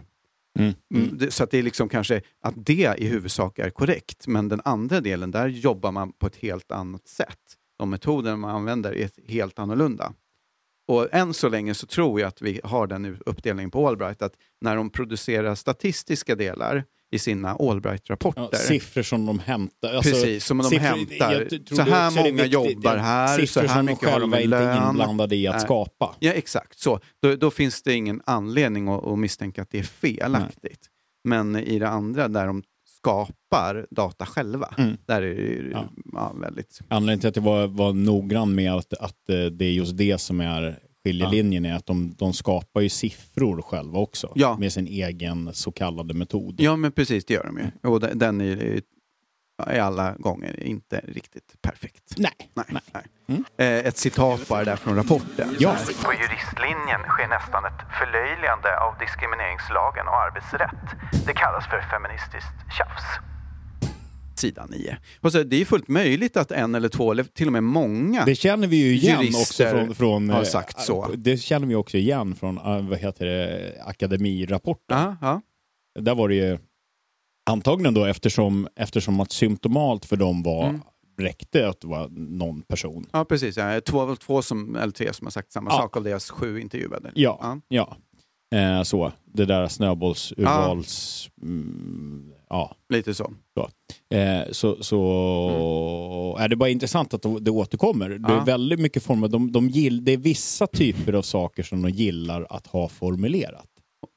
[0.59, 0.73] Mm.
[0.95, 4.49] Mm, det- Så att det är liksom kanske att det i huvudsak är korrekt, men
[4.49, 7.37] den andra delen, där jobbar man på ett helt annat sätt.
[7.79, 10.13] De metoder man använder är helt annorlunda.
[10.91, 14.33] Och än så länge så tror jag att vi har den uppdelningen på Allbright, att
[14.61, 19.93] när de producerar statistiska delar i sina Allbright-rapporter, Ja, siffror som de hämtar.
[19.93, 21.75] Alltså, Precis, som de siffror- hämtar.
[21.75, 24.87] Så här många jobbar här, så här mycket har de i inte lön.
[24.89, 25.63] inblandade i att Nej.
[25.63, 26.15] skapa.
[26.19, 26.79] Ja, exakt.
[26.79, 26.99] Så.
[27.21, 30.87] Då, då finns det ingen anledning att, att misstänka att det är felaktigt.
[31.23, 32.63] Men i det andra, där de
[33.11, 34.97] skapar data själva, Mm.
[35.05, 35.89] där är Ja.
[36.13, 36.33] ja.
[36.41, 36.79] väldigt...
[36.87, 40.17] Anledningen till att jag var, var noggrann med att, att eh, det är just det
[40.17, 44.57] som är skiljelinjen är att de, de skapar ju siffror själva också Ja.
[44.59, 46.55] med sin egen så kallade metod.
[46.61, 47.89] Ja, men precis, det gör de ju.
[47.89, 48.81] Och de- den är,
[49.67, 52.03] är alla gånger inte riktigt perfekt.
[52.17, 52.31] Nej.
[52.53, 52.81] Nej, Nej.
[52.93, 53.03] nej.
[53.27, 53.45] Mm.
[53.57, 55.55] Eh, Ett citat bara där från rapporten.
[55.59, 55.75] Ja.
[56.03, 60.87] På juristlinjen sker nästan ett förlöjligande av diskrimineringslagen och arbetsrätt.
[61.25, 63.03] Det kallas för feministiskt tjafs.
[64.35, 64.97] Sida 9.
[65.21, 68.25] Och så, det är fullt möjligt att en eller två, eller till och med många,
[68.25, 69.95] Det känner vi ju igen också från...
[69.95, 71.11] från har eh, sagt så.
[71.15, 74.97] Det känner vi också igen från eh, vad heter det, akademirapporten.
[74.99, 75.41] Ja, ja.
[76.01, 76.59] Där var det ju
[77.51, 80.81] antagligen då eftersom, eftersom att symptomalt för dem var Mm.
[81.19, 83.05] räckte att det var någon person.
[83.11, 83.57] ja precis.
[83.57, 83.81] Ja.
[83.81, 85.77] Två, två som, eller tre som har sagt samma Ja.
[85.77, 87.11] sak av deras sju intervjuade.
[87.15, 87.95] Ja, Ja.
[88.49, 88.57] ja.
[88.57, 89.11] Eh, så.
[89.33, 91.29] Det där snöbollsurvals...
[91.41, 92.75] Mm, ja.
[92.89, 93.33] Lite så.
[94.13, 98.09] Eh, så så är det bara intressant att det återkommer.
[98.09, 98.43] Det är Ja.
[98.43, 99.27] väldigt mycket former.
[99.27, 103.65] De, de gill, det är vissa typer av saker som de gillar att ha formulerat.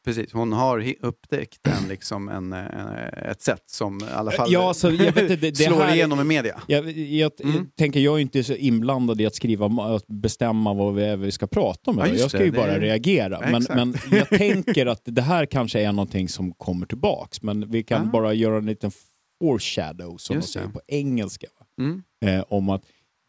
[0.04, 4.68] Precis, hon har upptäckt en, liksom en, eh, ett sätt som i alla fall Ja,
[4.68, 6.62] alltså, jag vet inte, det- slår här- igenom i media.
[6.68, 7.66] Jag, jag, Mm.
[7.78, 11.46] tänker, jag är inte så inblandad i att skriva, att bestämma vad vi, vi ska
[11.46, 11.98] prata om.
[11.98, 13.38] Ja, jag ska det, ju det- bara reagera.
[13.42, 17.42] Ja, men, men jag tänker att det här kanske är någonting som kommer tillbaks.
[17.42, 18.10] Men vi kan Ah.
[18.10, 18.90] bara göra en liten
[19.40, 20.72] foreshadow, som Just säger det.
[20.72, 21.46] på engelska.
[21.80, 22.02] Mm.
[22.24, 22.82] Eh, om att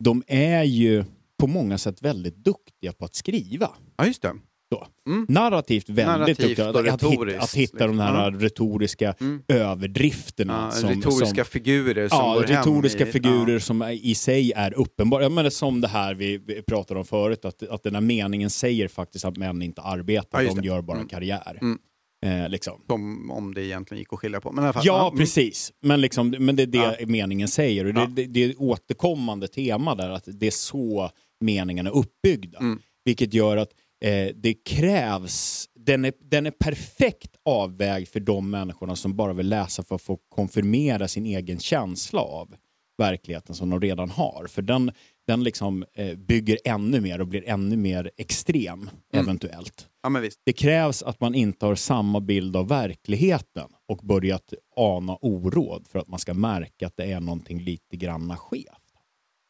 [0.03, 1.03] de är ju
[1.39, 3.69] på många sätt väldigt duktiga på att skriva.
[3.97, 4.33] Ja, just det.
[4.73, 4.87] Så.
[5.07, 5.25] Mm.
[5.29, 6.69] Narrativt väldigt Narrativt duktiga.
[6.69, 7.99] Att, att, hitta, att hitta de liksom.
[7.99, 8.37] här Ja.
[8.39, 9.41] retoriska Mm.
[9.47, 10.69] överdrifterna.
[10.73, 14.15] Ja, som, retoriska som, figurer som Ja, går hem retoriska i, figurer som är- i
[14.15, 15.23] sig är uppenbara.
[15.23, 18.49] Jag menar, som det här vi vi pratade om förut, att, att den här meningen
[18.49, 20.67] säger faktiskt att män inte arbetar, Ja, de det.
[20.67, 21.07] gör bara Mm.
[21.09, 21.57] karriär.
[21.61, 21.77] Mm.
[22.25, 22.81] Eh, liksom.
[22.87, 24.51] Som om det egentligen gick att skilja på.
[24.51, 25.17] Men fall, Ja, mm.
[25.19, 25.71] precis.
[25.81, 27.05] Men, liksom, men det är det Ja.
[27.07, 27.85] meningen säger.
[27.85, 28.07] Och det, Ja.
[28.07, 31.09] det, det är ett återkommande tema där, att det är så
[31.41, 32.59] meningarna är uppbyggda.
[32.59, 32.79] Mm.
[33.05, 33.69] Vilket gör att
[34.05, 39.49] eh, det krävs, den är, den är perfekt avvägd för de människorna som bara vill
[39.49, 42.55] läsa för att få konfirmera sin egen känsla av
[42.97, 44.47] verkligheten som de redan har.
[44.47, 44.91] För den,
[45.27, 49.25] den liksom, eh, bygger ännu mer och blir ännu mer extrem, Mm.
[49.25, 49.87] eventuellt.
[50.03, 50.21] Ja.
[50.45, 55.99] Det krävs att man inte har samma bild av verkligheten och börjat ana oråd för
[55.99, 58.65] att man ska märka att det är någonting lite grann skevt.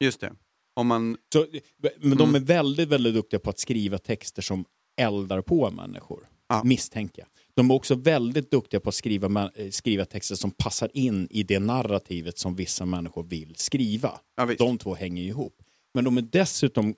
[0.04, 0.32] Just det.
[0.76, 1.18] Om man...
[1.34, 1.46] Så,
[2.00, 2.36] men de Mm.
[2.42, 4.66] är väldigt, väldigt duktiga på att skriva texter som
[5.02, 6.62] eldar på människor, Ja.
[6.64, 7.28] misstänker jag.
[7.54, 11.44] De är också väldigt duktiga på att skriva, eh, skriva texter som passar in i
[11.44, 14.20] det narrativet som vissa människor vill skriva.
[14.38, 14.60] Ja, visst.
[14.60, 15.62] De två hänger ihop.
[15.94, 16.96] Men de är dessutom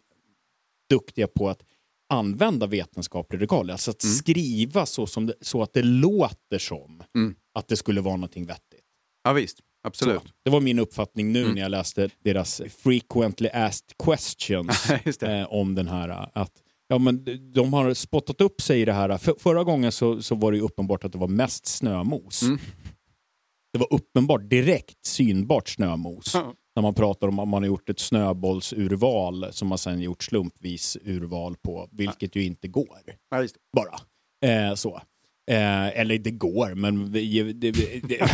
[0.90, 1.64] duktiga på att
[2.10, 7.36] använda vetenskaplig regalia, alltså att skriva så, som det, så att det låter som Mm.
[7.54, 8.84] att det skulle vara någonting vettigt.
[9.24, 9.60] Ja, visst.
[9.84, 10.22] Absolut.
[10.22, 11.56] Så, det var min uppfattning nu Mm.
[11.56, 14.90] när jag läste deras frequently asked questions
[15.24, 16.10] eh, om den här.
[16.10, 16.52] eh, Att,
[16.88, 19.18] ja, men de- har spottat upp sig i det här.
[19.18, 22.42] För, förra gången så, så var det ju uppenbart att det var mest snömos.
[22.42, 22.60] Mm.
[23.74, 26.32] Det var uppenbart, direkt synbart snömos.
[26.34, 26.54] Ja.
[26.76, 30.98] När man pratar om att man har gjort ett snöbollsurval som man sen gjort slumpvis
[31.06, 32.98] urval på, vilket ju inte går
[33.30, 34.00] Ja, bara.
[34.52, 34.96] Eh, så.
[35.52, 38.02] Eh, eller det går, men det, det, det,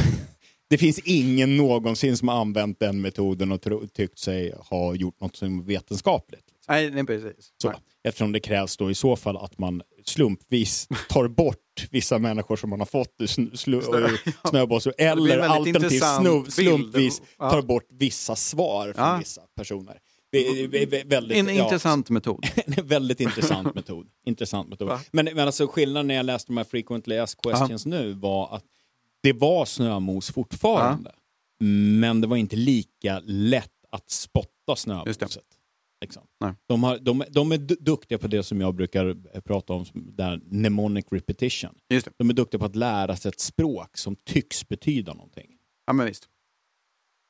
[0.73, 5.21] det finns ingen någonsin som har använt den metoden och tro, tyckt sig ha gjort
[5.21, 6.43] något som vetenskapligt.
[6.51, 6.75] Liksom.
[6.75, 7.51] Nej, nej, precis.
[7.61, 7.77] Så, Nej.
[8.03, 12.69] eftersom det krävs då i så fall att man slumpvis tar bort vissa människor som
[12.69, 17.49] man har fått ur sn- slu, ur snöbolls blir en eller alternativt snu, slumpvis Ja.
[17.49, 19.17] tar bort vissa svar från Ja.
[19.17, 19.97] vissa personer.
[21.05, 22.45] Väldigt, En intressant metod.
[22.77, 24.07] en väldigt intressant metod.
[24.25, 24.87] Intressant metod.
[24.87, 24.99] Va?
[25.11, 28.63] Men, men alltså skillnaden när jag läste de här frequently asked questions nu var att
[29.23, 31.11] det var snömos fortfarande.
[31.99, 35.43] Men det var inte lika lätt att spotta snömoset.
[36.01, 36.23] Liksom.
[36.39, 36.53] Nej.
[36.67, 39.05] De, har, de, de är du- duktiga på det som jag brukar
[39.35, 41.75] eh, prata om, där mnemonic repetition.
[42.17, 45.57] De är duktiga på att lära sig ett språk som tycks betyda någonting.
[45.85, 46.29] Ja, men visst.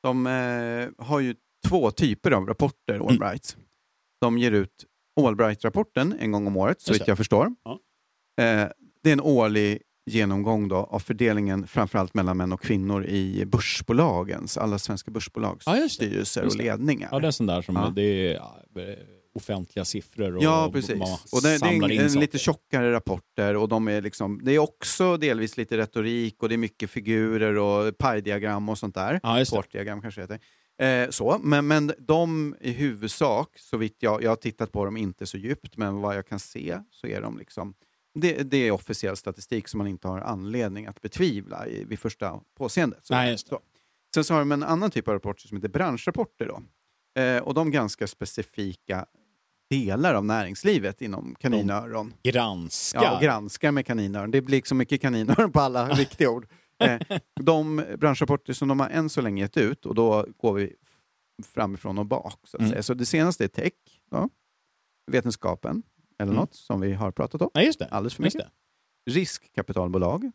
[0.02, 1.34] De eh, har ju
[1.68, 3.06] två typer av rapporter, Mm.
[3.08, 3.56] Allbright.
[4.20, 4.84] De ger ut
[5.20, 7.54] Allbright-rapporten en gång om året, så vitt jag förstår.
[7.64, 7.72] Ja.
[8.44, 8.68] Eh,
[9.02, 14.58] det är en årlig genomgång då av fördelningen framförallt mellan män och kvinnor i börsbolagens,
[14.58, 17.08] alla svenska börsbolags Ja, styrelser och ledningar.
[17.12, 17.92] Ja, det är sån där som Ja.
[17.96, 18.96] det är eh,
[19.34, 20.96] offentliga siffror och Ja, precis.
[20.98, 24.52] man Och det, det är en, en lite tjockare rapporter och de är liksom, det
[24.52, 29.20] är också delvis lite retorik och det är mycket figurer och pajdiagram och sånt där.
[29.22, 29.44] Ja.
[29.44, 30.38] Sportdiagram kanske heter.
[30.78, 31.40] Eh, så.
[31.42, 35.38] Men, men de i huvudsak, så vitt jag, jag har tittat på dem inte så
[35.38, 37.74] djupt, men vad jag kan se så är de liksom
[38.14, 42.40] det, det är officiell statistik som man inte har anledning att betvivla i, vid första
[42.56, 43.06] påseendet.
[43.06, 43.60] Så, Nej, så.
[44.14, 46.46] Sen så har de en annan typ av rapporter som heter branschrapporter.
[46.46, 46.62] Då.
[47.22, 49.06] Eh, och de ganska specifika
[49.70, 52.14] delar av näringslivet inom kaninöron.
[52.22, 53.02] Granskar.
[53.02, 54.30] Ja, granskar med kaninöron.
[54.30, 56.46] Det blir liksom mycket kaninöron på alla riktiga ord.
[56.78, 57.00] Eh,
[57.40, 60.72] de branschrapporter som de har än så länge gett ut, och då går vi
[61.46, 62.38] framifrån och bak.
[62.44, 62.70] Så, att Mm.
[62.70, 62.82] säga.
[62.82, 63.72] så det senaste är tech,
[64.10, 64.28] då.
[65.12, 65.82] vetenskapen,
[66.22, 66.40] eller Mm.
[66.40, 67.50] något som vi har pratat om.
[67.54, 67.86] Ja, just det.
[67.86, 68.46] Alldeles för mycket.
[69.10, 70.30] Riskkapitalbolag,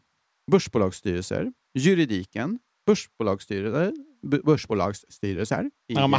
[0.52, 6.12] börsbolagsstyrelser, juridiken, börsbolagsstyrelser, börsbolagsstyrelser, igen,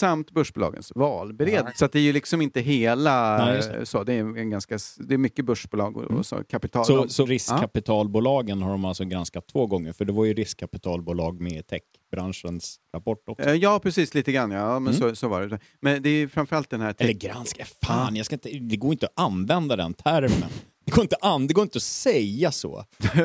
[0.00, 1.72] samt börsbolagens valberedning.
[1.76, 3.36] Så det är ju liksom inte hela...
[3.44, 3.86] Nej, det.
[3.86, 6.84] så, det, är en ganska, det är mycket börsbolag och, och så kapital.
[6.84, 11.52] Så, så riskkapitalbolagen har de alltså granskat två gånger, för det var ju riskkapitalbolag med
[11.52, 13.44] i techbranschens rapport också.
[13.44, 14.14] Eh, Ja, precis.
[14.14, 14.50] Lite grann.
[14.50, 15.10] Ja, men Mm.
[15.10, 15.58] så, så var det.
[15.80, 16.92] Men det är framförallt den här...
[16.92, 20.50] tech- Eller granska, fan, jag ska inte, det går inte att använda den termen.
[20.86, 22.84] Det går inte, an, det går inte att säga så.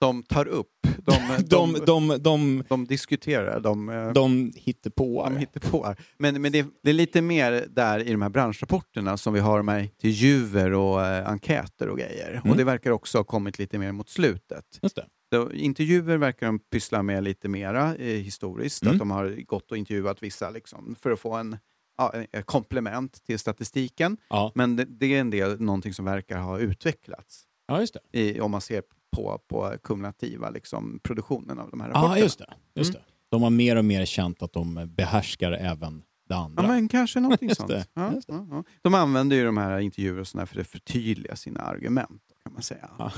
[0.00, 5.24] De tar upp, de, De, de, de, de, diskuterar, de, eh, de hittar på.
[5.24, 5.84] de hittar på.
[5.84, 5.96] här.
[6.18, 9.56] Men, men det, det är lite mer där i de här branschrapporterna som vi har
[9.56, 12.30] de här intervjuer och eh, enkäter och grejer.
[12.30, 12.50] Mm.
[12.50, 14.78] Och det verkar också ha kommit lite mer mot slutet.
[14.82, 15.06] Just det.
[15.30, 18.82] Då, intervjuer verkar de pyssla med lite mera eh, historiskt.
[18.82, 18.94] Mm.
[18.94, 21.58] Att de har gått och intervjuat vissa liksom, för att få en
[21.98, 24.16] ja, ett komplement till statistiken.
[24.30, 24.52] Ja.
[24.54, 28.60] Men det, det är en del, någonting som verkar ha utvecklats ja, i, om man
[28.60, 28.82] ser
[29.16, 32.18] på, på kumulativa liksom, produktionen av de här rapporterna.
[32.18, 32.54] Ja, just det.
[32.74, 33.02] Just Mm.
[33.06, 33.12] det.
[33.30, 36.62] De har mer och mer känt att de behärskar även det andra.
[36.62, 37.68] Ja, men kanske någonting sånt.
[37.68, 38.64] det, Ja, ja, ja.
[38.82, 42.90] De använder ju de här intervjuerna och för att förtydliga sina argument, kan man säga.
[42.98, 43.12] Ja.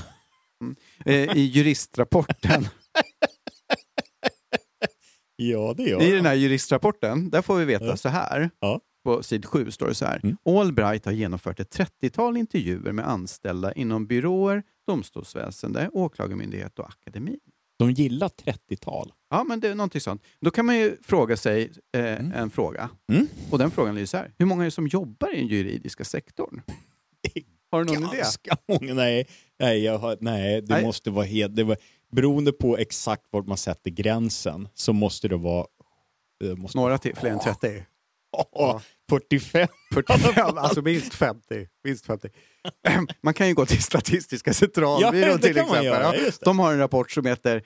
[0.61, 0.75] Mm.
[1.05, 2.67] Eh, I juristrapporten,
[5.35, 6.15] ja, det gör i de.
[6.15, 7.97] den här juristrapporten, där får vi veta Ja.
[7.97, 8.49] så här.
[8.59, 8.79] Ja.
[9.03, 10.19] På sid 7 står det så här.
[10.23, 10.37] Mm.
[10.45, 17.39] Allbright har genomfört ett 30-tal intervjuer med anställda inom byråer, domstolsväsende, åklagarmyndighet och akademin.
[17.79, 19.13] De gillar 30-tal.
[19.29, 20.23] Ja, men det är någonting sånt.
[20.41, 22.31] Då kan man ju fråga sig eh, Mm.
[22.31, 22.89] en fråga.
[23.11, 23.27] Mm.
[23.51, 24.31] Och den frågan lyder så här.
[24.37, 26.61] Hur många är det som jobbar i den juridiska sektorn?
[27.71, 28.17] Har du någon idé?
[28.17, 28.93] Ganska många.
[28.93, 29.27] Nej,
[29.59, 30.83] nej, jag har, nej det Nej.
[30.85, 31.55] måste vara helt...
[31.55, 31.77] Det var,
[32.11, 35.65] beroende på exakt var man sätter gränsen så måste det vara...
[36.57, 37.83] Måste Några till, fler än 30?
[38.51, 39.67] vara 45.
[39.93, 41.67] 45, alltså minst 50.
[41.83, 42.29] Minst 50.
[43.23, 45.85] Man kan ju gå till Statistiska centralbyrån Ja, det till kan man exempel.
[46.01, 46.41] göra, Ja, det.
[46.41, 47.63] De har en rapport som heter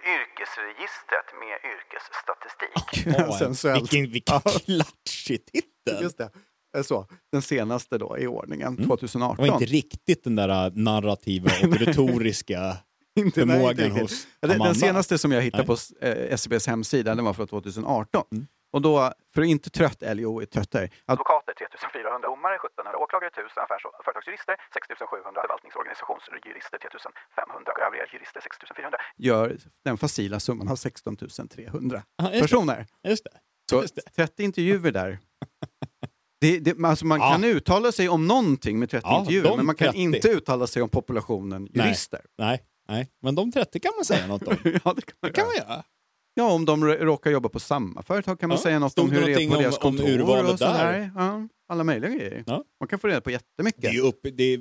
[0.00, 3.38] AM33-yrkesregistret med yrkesstatistik.
[3.38, 3.82] sensuellt.
[3.92, 6.02] vilken vilken klatschig titel!
[6.02, 6.30] Just det.
[6.76, 9.46] Eh, Så, den senaste då i ordningen, Det 2018.
[9.48, 12.74] var inte riktigt den där äh, narrativa och retoriska Inte-
[13.16, 14.02] nej, inte förmågan riktigt.
[14.02, 14.64] hos Amanda.
[14.64, 15.76] den senaste som jag hittade Nej.
[16.00, 18.24] på eh, SCBs hemsida, den var från 2018.
[18.32, 18.46] Mm.
[18.72, 19.98] Och då, för att inte trött,
[20.54, 27.80] trött är Advokater 3400, domare 1700, åklagare 1000, affärs och företagsjurister 6700, förvaltningsorganisationsjurister 3500 och
[27.86, 28.98] övriga jurister 6400.
[29.16, 32.40] gör den facila summan av 16 300 Ja, just det.
[32.40, 32.86] personer.
[33.12, 33.36] Just det.
[33.70, 34.02] Så Just det.
[34.16, 35.18] 30 intervjuer där.
[36.40, 37.30] Det, det, alltså man Ja.
[37.32, 39.98] kan uttala sig om någonting med 30 Ja, intervjuer, men man kan 30.
[39.98, 41.86] inte uttala sig om populationen Nej.
[41.86, 42.20] jurister.
[42.38, 44.56] Nej, nej, men de 30 kan man säga något om.
[44.64, 45.82] ja, det kan man, Det kan man göra.
[46.40, 48.62] Ja, om de råkar jobba på samma företag kan man Ja.
[48.62, 50.20] säga något Stod om hur det är på om- deras om kontor
[50.52, 50.92] och sådär.
[50.92, 51.10] där?
[51.16, 52.44] Ja, alla möjliga grejer.
[52.46, 52.64] Ja.
[52.80, 53.82] Man kan få reda på jättemycket.
[53.82, 54.60] Det är upp, det är,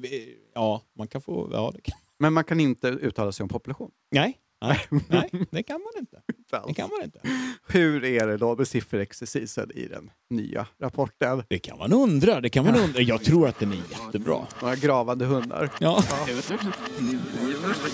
[0.56, 1.98] ja, man kan få, ja, det kan.
[2.20, 3.92] Men man kan inte uttala sig om population.
[4.12, 6.22] Nej, nej, nej, det kan man inte.
[6.68, 7.20] Det kan man inte.
[7.68, 11.44] Hur är det då med sifferexercisen i den nya rapporten?
[11.50, 13.02] Det kan man undra, det kan man undra.
[13.02, 14.48] Jag tror att den är jättebra.
[14.62, 15.70] Några gravande hundar.
[15.80, 16.04] Ja.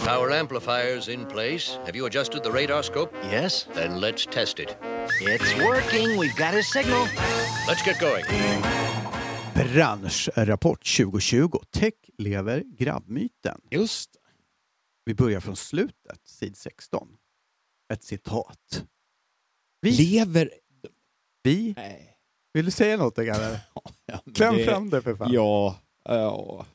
[0.06, 1.80] Power amplifiers in place.
[1.86, 3.12] Have you adjusted the radar scope?
[3.32, 4.78] Yes, Then let's test it.
[5.22, 6.20] it's working.
[6.20, 7.08] We've got his signal.
[7.68, 8.26] Let's get going.
[9.56, 11.50] Branschrapport 2020.
[11.72, 13.62] Tech lever grabbmyten.
[13.72, 14.10] Just.
[15.06, 17.08] Vi börjar från slutet, sid 16.
[17.94, 18.84] Ett citat.
[19.82, 19.92] Vi?
[19.92, 20.50] Lever...
[21.44, 21.74] Vi?
[21.78, 22.18] Nej.
[22.54, 23.60] Vill du säga något eller?
[24.08, 25.34] Ja, men Kläm det- fram det för fan.
[25.34, 26.66] Ja, ja.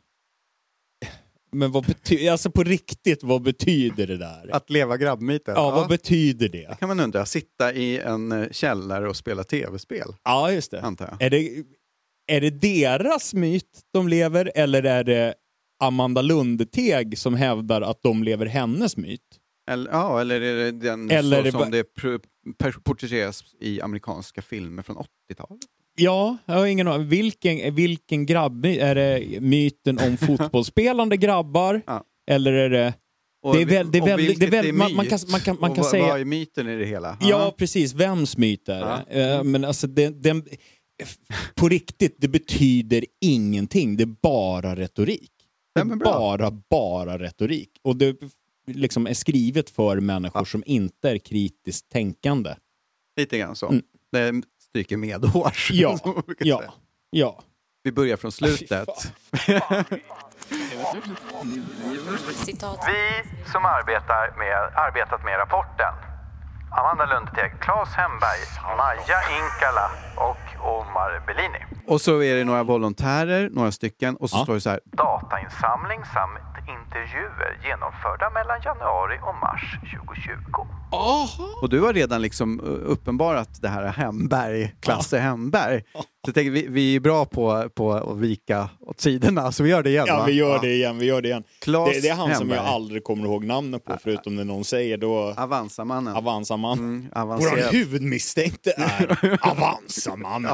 [1.52, 4.50] Men vad betyder, alltså på riktigt, vad betyder det där?
[4.52, 5.54] Att leva grabbmyten?
[5.56, 6.76] Ja, vad betyder det?
[6.78, 7.26] kan man undra.
[7.26, 10.80] Sitta i en eh, källare och spela tv-spel, Ja, just det.
[10.82, 11.22] antar jag.
[11.22, 11.64] Är det,
[12.32, 15.34] är det deras myt de lever eller är det
[15.82, 19.20] Amanda Lundeteg som hävdar att de lever hennes myt?
[19.70, 21.84] Eller, ja, eller är det den Eller så det som det
[22.84, 25.60] porträtteras i amerikanska filmer från 80-talet?
[25.96, 27.08] Ja, jag har ingen aning.
[27.08, 28.80] Vilken, vilken grabbmyt?
[28.80, 31.82] Är det myten om fotbollsspelande grabbar?
[31.86, 32.04] Ja.
[32.30, 32.94] Eller är det...
[33.42, 35.18] Och Det är väl- det är och väl- det är vilket väl- man- man kan-
[35.30, 37.18] man kan- man kan vad, säga- Vad är myten i det hela?
[37.20, 37.92] Ja, precis.
[37.94, 39.20] Vems myt är det?
[39.34, 40.44] Eh, Men alltså, den, den,
[41.54, 43.96] på riktigt, det betyder ingenting.
[43.96, 45.30] Det är bara retorik.
[45.74, 46.12] Det Ja, är bra.
[46.12, 47.70] bara, bara retorik.
[47.82, 48.16] Och det
[48.66, 52.54] liksom är skrivet för människor som inte är kritiskt tänkande.
[53.20, 53.68] Lite grann så.
[53.68, 53.82] Mm.
[54.12, 55.70] Det stryker medhårs.
[55.70, 56.22] Ja, säga.
[56.38, 56.62] ja,
[57.10, 57.42] ja.
[57.82, 58.88] Vi börjar från slutet.
[62.86, 66.09] Vi som arbetar med, arbetat med rapporten
[66.78, 68.42] Amanda Lundeteg, Claes Hemberg,
[68.78, 71.64] Maja Inkala och Omar Bellini.
[71.86, 74.42] Och så är det några volontärer, några stycken, och så Ja.
[74.44, 74.80] står det så här.
[74.84, 80.66] Datainsamling samt intervjuer genomförda mellan januari och mars 2020.
[81.62, 85.82] Och du har redan liksom uh, uppenbarat det här Hemberg, Klasse Hemberg.
[86.26, 89.82] Så tänker, vi, vi är bra på, på att vika åt sidorna, så vi gör
[89.82, 90.24] det igen Ja, va?
[90.26, 90.98] vi gör det igen.
[90.98, 91.42] Vi gör det igen.
[91.64, 92.74] Det, det är han som jag Hemberg.
[92.74, 95.34] aldrig kommer ihåg namnet på, förutom när någon säger då...
[95.36, 96.16] Avanzamannen.
[96.16, 96.78] Avanzaman.
[96.78, 100.50] Mm, Vår huvudmisstänkte är Avanzamannen.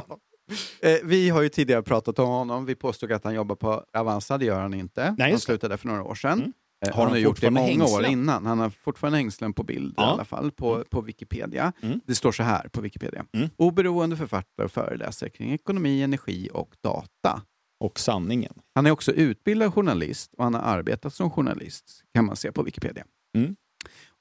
[0.83, 2.67] Eh, vi har ju tidigare pratat om honom.
[2.67, 5.15] Vi påstod att han jobbar på Avanza, det gör han inte.
[5.19, 6.39] Nej, han slutade för några år sedan.
[6.39, 6.53] Mm.
[6.87, 8.47] Eh, Har har han han gjort det i många år innan.
[8.47, 10.05] Han har fortfarande hängslen på bild i Ja.
[10.05, 11.73] alla fall, på, på Wikipedia.
[11.83, 12.01] Mm.
[12.07, 13.25] Det står så här på Wikipedia.
[13.33, 13.49] Mm.
[13.57, 17.43] Oberoende författare och föreläsare kring ekonomi, energi och data.
[17.81, 18.53] Och sanningen.
[18.75, 22.63] Han är också utbildad journalist och han har arbetat som journalist, kan man se på
[22.63, 23.05] Wikipedia.
[23.37, 23.57] Mm.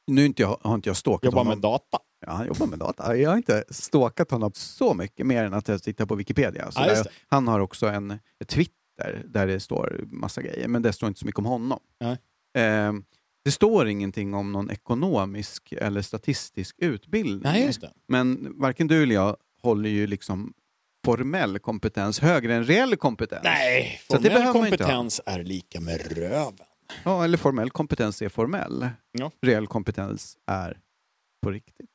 [0.08, 1.50] Nu inte jag, har inte jag stalkat Jobbar honom.
[1.50, 1.98] med data.
[2.26, 3.16] Ja, han jobbar med data.
[3.18, 6.72] Jag har inte stalkat honom så mycket mer än att jag tittar på Wikipedia.
[6.72, 11.08] Så Ja, han har också en Twitter där det står massa grejer, men det står
[11.08, 11.80] inte så mycket om honom.
[12.00, 12.18] Nej.
[12.56, 12.94] Eh,
[13.46, 17.52] det står ingenting om någon ekonomisk eller statistisk utbildning.
[17.52, 17.92] Nej, just det.
[18.08, 20.54] Men varken du eller jag håller ju liksom
[21.06, 23.42] formell kompetens högre än reell kompetens.
[23.44, 26.66] Nej, formell kompetens är lika med röven.
[27.04, 28.90] Ja, eller formell kompetens är formell.
[29.12, 29.32] Ja.
[29.42, 30.80] Reell kompetens är
[31.44, 31.90] på riktigt.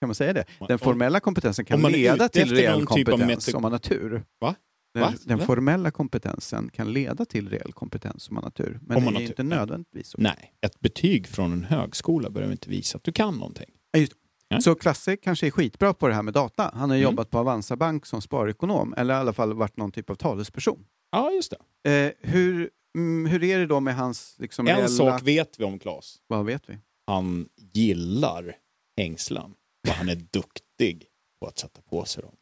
[0.00, 0.44] Kan man säga det?
[0.68, 4.24] Den formella kompetensen om kan leda till reell typ av kompetens om man har tur.
[4.40, 4.54] Va?
[4.94, 8.78] Den, den formella kompetensen kan leda till reell kompetens om man har tur.
[8.82, 10.18] Men Om det man är har tur, inte nödvändigtvis så.
[10.20, 13.70] Nej, ett betyg från en högskola behöver inte visa att du kan någonting.
[13.90, 14.18] Ja, just det.
[14.48, 14.60] Ja.
[14.60, 16.70] Så Klasse kanske är skitbra på det här med data.
[16.74, 17.02] Han har Mm.
[17.02, 20.84] jobbat på Avanza Bank som sparekonom, eller i alla fall varit någon typ av talesperson.
[21.10, 21.52] Ja, just
[21.84, 21.90] det.
[22.06, 24.88] Eh, hur, mm, hur är det då med hans liksom, En reella...
[24.88, 26.16] sak vet vi om Claes.
[26.26, 26.78] Vad vet vi?
[27.06, 28.56] Han gillar
[28.96, 29.54] hängslen
[29.88, 31.06] och han är duktig
[31.40, 32.36] på att sätta på sig dem.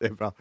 [0.00, 0.32] Det är bra.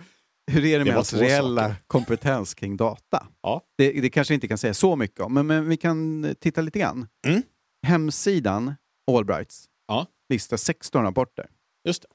[0.52, 1.76] Hur är det med hans reella saker.
[1.88, 3.28] kompetens kring data?
[3.42, 3.62] Ja.
[3.78, 6.62] Det, det kanske inte kan säga så mycket om, men, men vi kan eh, titta
[6.62, 7.08] lite grann.
[7.28, 7.42] Mm.
[7.88, 8.74] Hemsidan
[9.12, 10.06] Allbrights Ja.
[10.30, 11.50] listar 16 rapporter.
[11.88, 12.08] Just det.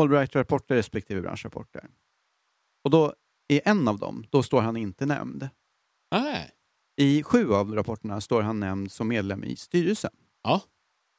[0.00, 1.84] Allbright-rapporter respektive branschrapporter.
[2.84, 3.14] Och då
[3.52, 5.48] i en av dem, då står han inte nämnd.
[6.14, 6.50] Nej.
[7.00, 10.10] I sju av rapporterna står han nämnd som medlem i styrelsen.
[10.42, 10.62] Ja.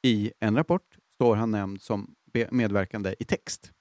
[0.07, 2.15] I en rapport står han nämnd som
[2.51, 3.71] medverkande i text.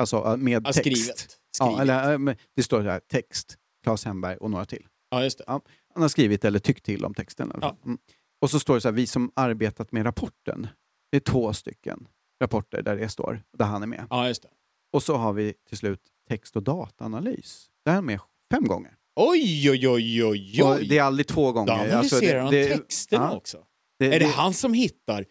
[0.00, 0.78] Alltså eh, med Ja, text.
[0.80, 1.38] skrivet.
[1.60, 4.86] Ja, eller, eh, det står här, text, Claes Hemberg och några till.
[5.10, 5.44] Ja, just det.
[5.46, 5.60] Han
[6.02, 7.50] har skrivit eller tyckt till om texten.
[7.60, 7.76] fall.
[7.84, 7.98] Mm.
[8.40, 10.68] Och så står det så här, vi som arbetat med rapporten.
[11.10, 12.08] Det är två stycken
[12.42, 14.06] rapporter där det står, där han är med.
[14.10, 14.48] Ja, just det.
[14.92, 17.66] Och så har vi till slut text och dataanalys.
[17.84, 18.20] Där är han med
[18.52, 18.96] fem gånger.
[19.16, 21.66] Oj, oj, oj, oj, Och det är aldrig två gånger.
[21.66, 23.58] Då analyserar han det- texterna ja, också.
[23.98, 25.24] det- är det det- han som hittar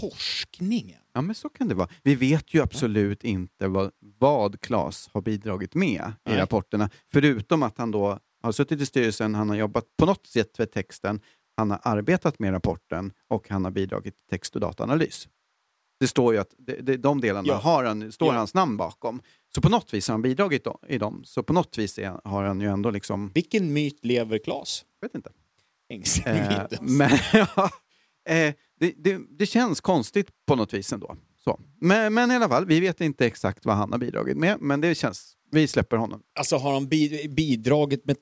[0.00, 1.00] forskningen?
[1.14, 1.88] Ja, men så kan det vara.
[2.02, 6.38] Vi vet ju absolut inte vad, vad Claes har bidragit med i Nej.
[6.38, 6.90] rapporterna.
[7.12, 10.72] Förutom att han då har suttit i styrelsen, han har jobbat på något sätt med
[10.72, 11.20] texten,
[11.56, 15.28] han har arbetat med rapporten och han har bidragit till text och dataanalys.
[16.00, 17.54] Det står ju att det, de delarna Ja.
[17.56, 18.38] har han, står Ja.
[18.38, 19.22] hans namn bakom.
[19.54, 21.22] Så på något vis har han bidragit då, i dem.
[21.24, 23.30] Så på något vis är, har han ju ändå liksom...
[23.34, 24.84] Vilken myt lever Claes?
[25.00, 25.30] Jag vet inte.
[25.90, 26.78] Hängselmyten.
[26.96, 27.70] men ja,
[28.26, 31.16] eh, det, det, det känns konstigt på något vis ändå.
[31.44, 31.60] Så.
[31.80, 34.80] Men, men i alla fall, vi vet inte exakt vad han har bidragit med, men
[34.80, 35.32] det känns...
[35.50, 36.22] Vi släpper honom.
[36.38, 38.16] Alltså har han bi- bidragit med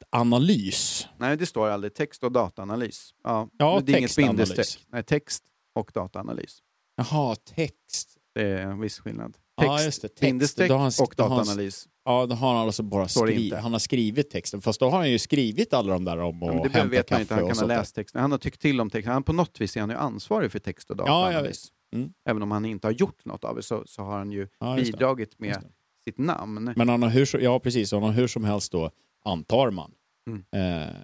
[0.00, 1.06] textanalys?
[1.18, 3.10] Nej, det står aldrig text och dataanalys.
[3.24, 4.48] Ja, Ja, det är inget textanalys.
[4.48, 4.86] bindestreck.
[4.92, 6.58] Nej, text och dataanalys.
[6.96, 8.16] Jaha, text.
[8.34, 9.36] Det är en viss skillnad.
[9.56, 10.08] Ja, just det.
[10.08, 10.20] Text.
[10.20, 10.70] bindestreck
[11.00, 11.88] och dataanalys.
[12.10, 14.60] Ja, då har han alltså bara skrivit, han har skrivit texten.
[14.60, 17.10] Fast då har han ju skrivit alla de där om Ja, att men det vet
[17.10, 18.20] man inte, han kan ha läst texten.
[18.20, 19.12] Han har tyckt till om texten.
[19.12, 21.34] Han på något vis är han ju ansvarig för text och Ja, dataanalys.
[21.42, 21.72] ja visst.
[21.94, 22.12] Mm.
[22.28, 24.76] Även om han inte har gjort något av det så, så har han ju Ja,
[24.76, 25.64] bidragit med
[26.04, 26.72] sitt namn.
[26.76, 27.92] Men han har hur, ja, precis.
[27.92, 28.90] Han har hur som helst då,
[29.24, 29.92] antar man,
[30.26, 30.44] Mm.
[30.82, 30.94] eh,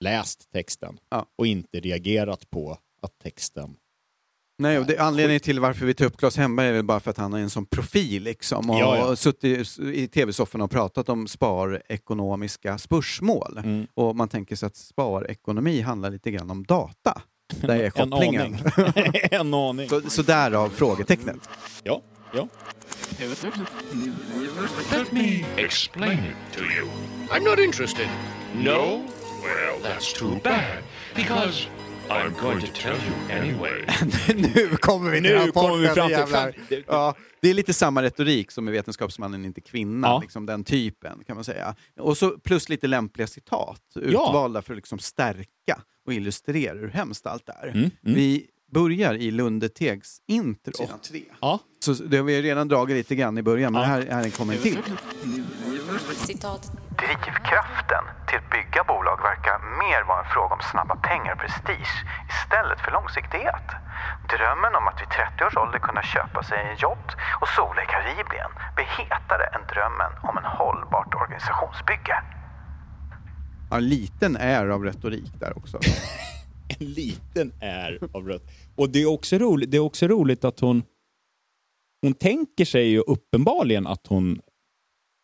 [0.00, 1.26] läst texten Ja.
[1.36, 3.76] och inte reagerat på att texten...
[4.60, 7.10] Nej, och det, anledningen till varför vi tar upp Claes Hemberg är väl bara för
[7.10, 9.06] att han har en sån profil liksom, och Ja, ja.
[9.06, 13.58] har suttit i tv-sofforna och pratat om sparekonomiska spörsmål.
[13.64, 13.86] Mm.
[13.94, 17.22] Och man tänker sig att sparekonomi handlar lite grann om data.
[17.60, 18.42] Där är En kopplingen.
[18.76, 19.12] aning.
[19.30, 19.88] en aning.
[19.88, 21.36] så, så därav frågetecknet.
[21.82, 22.02] Ja,
[22.34, 22.48] ja.
[24.92, 26.88] Let me explain it to you.
[27.30, 28.08] I'm not interested.
[28.54, 29.02] No?
[29.42, 30.82] Well, that's too bad.
[31.16, 31.66] Because
[32.10, 33.84] I'm going to tell you anyway.
[34.54, 37.74] nu kommer vi till Nu rapporten, kommer vi fram till- fram- Ja, det är lite
[37.74, 40.20] samma retorik som i Vetenskapsmannen inte kvinna, Ja.
[40.20, 41.74] liksom den typen kan man säga.
[42.00, 47.26] Och så plus lite lämpliga citat, utvalda för att liksom stärka och illustrera hur hemskt
[47.26, 47.66] allt är.
[47.68, 47.90] Mm, mm.
[48.02, 50.72] Vi börjar i Lundetegs intro.
[51.40, 51.58] Ja.
[51.84, 53.88] Så det har vi redan dragit lite grann i början, men Ja.
[53.88, 54.78] här, här kommer en till.
[56.16, 56.72] Citat.
[57.00, 61.94] Drivkraften till att bygga bolag verkar mer vara en fråga om snabba pengar och prestige
[62.32, 63.66] istället för långsiktighet.
[64.34, 67.88] Drömmen om att vid 30 års ålder kunna köpa sig en yacht och sola i
[67.94, 72.16] Karibien blir hetare än drömmen om en hållbart organisationsbygge.
[73.70, 75.78] Ja, en liten är av retorik där också.
[76.80, 78.42] En liten är av rött.
[78.76, 80.82] Och det är också roligt, det är också roligt att hon
[82.02, 84.40] hon tänker sig ju uppenbarligen att hon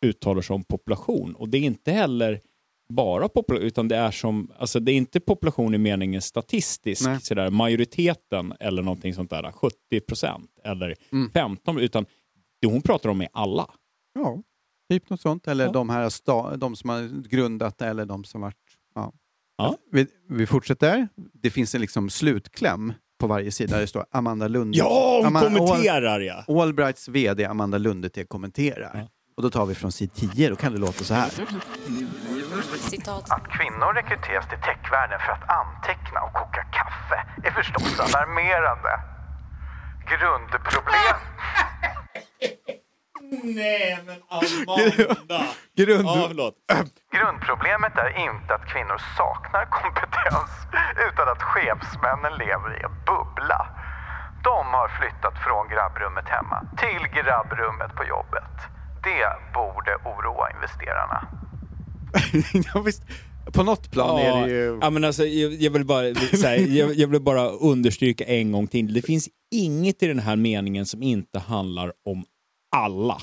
[0.06, 2.40] uttalar sig om population och det är inte heller
[2.94, 7.20] bara population utan det är som, alltså det är inte population i meningen statistisk, Nej.
[7.20, 11.30] sådär, majoriteten eller någonting sånt där, 70 procent eller Mm.
[11.30, 12.06] 15 utan
[12.60, 13.70] det hon pratar om är alla.
[14.14, 14.42] Ja,
[14.90, 15.48] typ något sånt.
[15.48, 15.72] Eller Ja.
[15.72, 18.56] de här sta- de som har grundat eller de som varit...
[18.94, 19.12] Ja.
[19.58, 19.76] Ja.
[19.92, 21.08] Vi, vi fortsätter.
[21.32, 23.78] Det finns en liksom slutkläm på varje sida.
[23.78, 24.74] Det står Amanda Lund.
[24.74, 26.44] Ja, hon Ama- kommenterar ja!
[26.48, 28.90] All, Allbrights VD Amanda Lundete kommenterar.
[28.98, 29.08] Ja.
[29.36, 31.30] Och då tar vi från sid 10, då kan det låta så här.
[32.78, 33.30] Citat.
[33.30, 38.92] Att kvinnor rekryteras till techvärlden för att anteckna och koka kaffe är förstås alarmerande.
[40.12, 41.18] Grundproblem...
[43.60, 45.46] Nej men Amanda!
[45.76, 46.06] Grund...
[46.66, 46.76] Ja.
[47.16, 50.50] Grundproblemet är inte att kvinnor saknar kompetens
[51.08, 53.60] utan att chefsmännen lever i en bubbla.
[54.44, 58.75] De har flyttat från grabbrummet hemma till grabbrummet på jobbet.
[59.06, 61.28] Det borde oroa investerarna.
[62.74, 63.02] ja, visst.
[63.52, 64.78] På något plan är det ju...
[64.80, 66.02] Ja, men alltså, jag, jag, vill bara,
[66.42, 68.94] här, jag, jag vill bara understryka en gång till.
[68.94, 72.24] Det finns inget i den här meningen som inte handlar om
[72.76, 73.18] alla.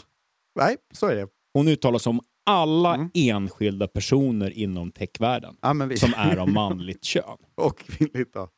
[0.60, 1.28] Nej, så är det.
[1.54, 3.10] Hon uttalar sig om alla Mm.
[3.14, 5.98] enskilda personer inom techvärlden Ja, vi...
[5.98, 7.38] som är av manligt kön.
[7.56, 8.50] Och kvinnligt då.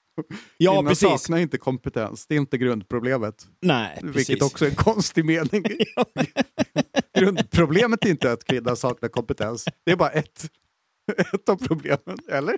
[0.57, 1.09] Ja, Kvinnor precis.
[1.21, 2.27] saknar inte kompetens.
[2.27, 3.47] Det är inte grundproblemet.
[3.61, 4.29] Nej, precis.
[4.29, 5.63] Vilket också är en konstig mening.
[7.15, 9.65] Grundproblemet är inte att kvinnor saknar kompetens.
[9.83, 10.51] Det är bara ett,
[11.33, 12.17] ett av problemen.
[12.31, 12.57] Eller?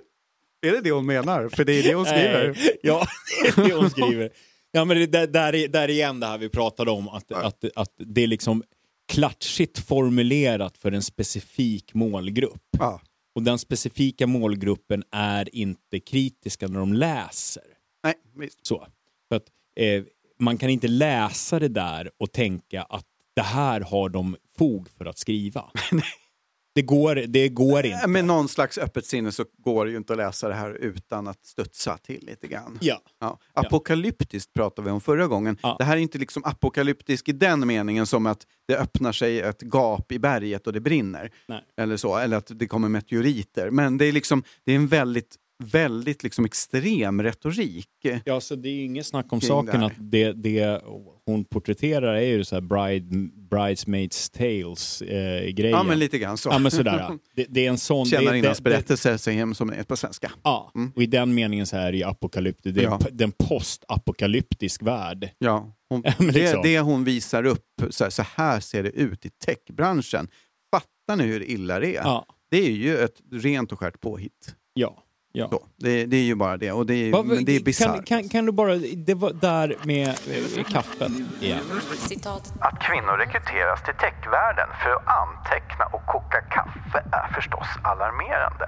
[0.66, 1.48] Är det det hon menar?
[1.48, 2.54] För det är det hon skriver.
[2.56, 3.06] Nej, Ja,
[3.42, 4.30] det är det hon skriver.
[4.72, 7.32] Ja, men det, där, där, är, där är igen det här vi pratade om, att,
[7.32, 8.62] att, att det är liksom
[9.08, 12.62] klatschigt formulerat för en specifik målgrupp.
[12.78, 13.00] Ja.
[13.34, 17.62] Och den specifika målgruppen är inte kritiska när de läser.
[18.04, 18.66] Nej, visst.
[18.66, 18.86] Så.
[19.28, 19.46] För att,
[19.76, 20.04] eh,
[20.38, 25.06] man kan inte läsa det där och tänka att det här har de fog för
[25.06, 25.70] att skriva.
[26.74, 28.06] det, går, det går inte.
[28.06, 31.28] Med någon slags öppet sinne så går det ju inte att läsa det här utan
[31.28, 32.78] att studsa till lite grann.
[32.80, 33.00] Ja.
[33.20, 33.38] Ja.
[33.52, 35.58] Apokalyptiskt pratade vi om förra gången.
[35.62, 35.76] Ja.
[35.78, 39.62] Det här är inte liksom apokalyptisk i den meningen som att det öppnar sig ett
[39.62, 41.32] gap i berget och det brinner.
[41.46, 41.64] Nej.
[41.76, 43.70] Eller så, eller att det kommer meteoriter.
[43.70, 47.88] Men det är, liksom, det är en väldigt, väldigt liksom extrem retorik.
[48.24, 49.98] Ja, så det är inget snack om saken att här.
[50.00, 50.80] det, det
[51.26, 55.44] hon porträtterar är ju så här bride, bridesmaids tales eh.
[55.70, 56.48] Ja, men lite grann så.
[56.48, 56.98] Ja, men sådär.
[56.98, 57.18] ja.
[57.34, 58.06] Det, det är en sån...
[58.06, 60.32] Tjänarinnans berättelse säger hem som är på svenska.
[60.44, 60.92] Ja, Mm.
[60.96, 62.74] och i den meningen så är det ju apokalyptiskt.
[62.74, 62.98] Det är Ja.
[63.20, 65.30] en är postapokalyptisk värld.
[65.38, 66.62] Ja, hon, men det, liksom.
[66.62, 70.28] det hon visar upp, så här, så här ser det ut i techbranschen.
[70.74, 72.02] Fattar ni hur illa det är?
[72.02, 74.54] Ja, Det är ju ett rent och skärt påhitt.
[74.74, 75.04] ja.
[75.32, 75.48] Ja.
[75.48, 76.72] Så, det, det är ju bara det.
[76.72, 78.06] Och det är, Vad- men det är kan, bisarrt.
[78.06, 81.60] kan, kan du bara, det var där med eh, kaffet igen.
[82.08, 82.52] Citat.
[82.60, 88.66] Att kvinnor rekryteras till techvärlden för att anteckna och koka kaffe är förstås alarmerande.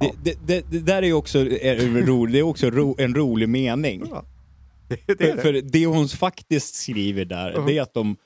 [0.00, 3.14] Det, det, det, det där är ju också, är, ro, det är också ro, en
[3.14, 4.02] rolig mening.
[4.10, 4.24] Ja.
[4.88, 5.42] Det, det är det.
[5.42, 7.66] För det hon faktiskt skriver där, Mhm.
[7.66, 8.16] det är att de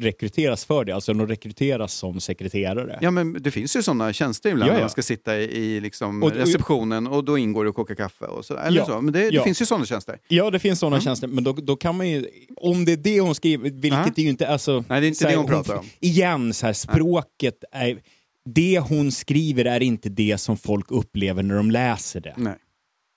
[0.00, 0.92] rekryteras för det.
[0.94, 2.98] Alltså de rekryteras som sekreterare.
[3.02, 4.84] Ja, men det finns ju sådana tjänster ibland Ja, när ja.
[4.84, 8.44] man ska sitta i, liksom Och- receptionen och då ingår det att koka kaffe och
[8.44, 8.62] sådär.
[8.62, 9.00] Eller Ja, så.
[9.00, 9.44] Men det, det ja.
[9.44, 10.18] finns ju sådana tjänster.
[10.28, 12.26] Ja, det finns sådana tjänster, men då, då kan man ju,
[12.56, 14.12] om det är det hon skriver, vilket Ja.
[14.16, 14.84] det ju inte är så...
[14.88, 15.86] Nej, det är inte så här, det hon pratar om.
[16.00, 17.98] Igen, så här, språket är...
[18.54, 22.34] Det hon skriver är inte det som folk upplever när de läser det.
[22.36, 22.54] Nej.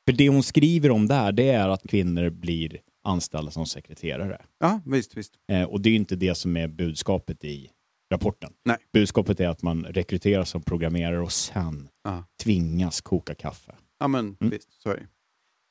[0.08, 4.42] För det hon skriver om där, det är att kvinnor blir anställda som sekreterare.
[4.60, 5.34] Ja, visst, visst.
[5.52, 7.70] Eh, och det är inte det som är budskapet i
[8.12, 8.54] rapporten.
[8.66, 8.78] Nej.
[8.94, 12.24] Budskapet är att man rekryteras som programmerare och sen Ja.
[12.44, 13.76] tvingas koka kaffe.
[14.00, 14.50] Ja, men Mm.
[14.52, 15.08] visst, så är det.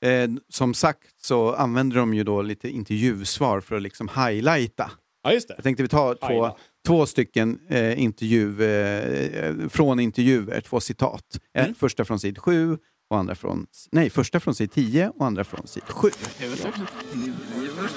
[0.07, 4.91] Eh, som sagt så använder de ju då lite intervjusvar för att liksom highlighta.
[5.23, 5.55] Ja, just det.
[5.55, 6.55] Jag tänkte vi tar två, Highlight.
[6.87, 11.41] två stycken eh, intervju, eh, från intervjuer, två citat.
[11.55, 11.71] Mm.
[11.71, 12.79] Eh, första från sid 7
[13.13, 16.11] och andra från, nej, första från sid 10 och andra från sid 7.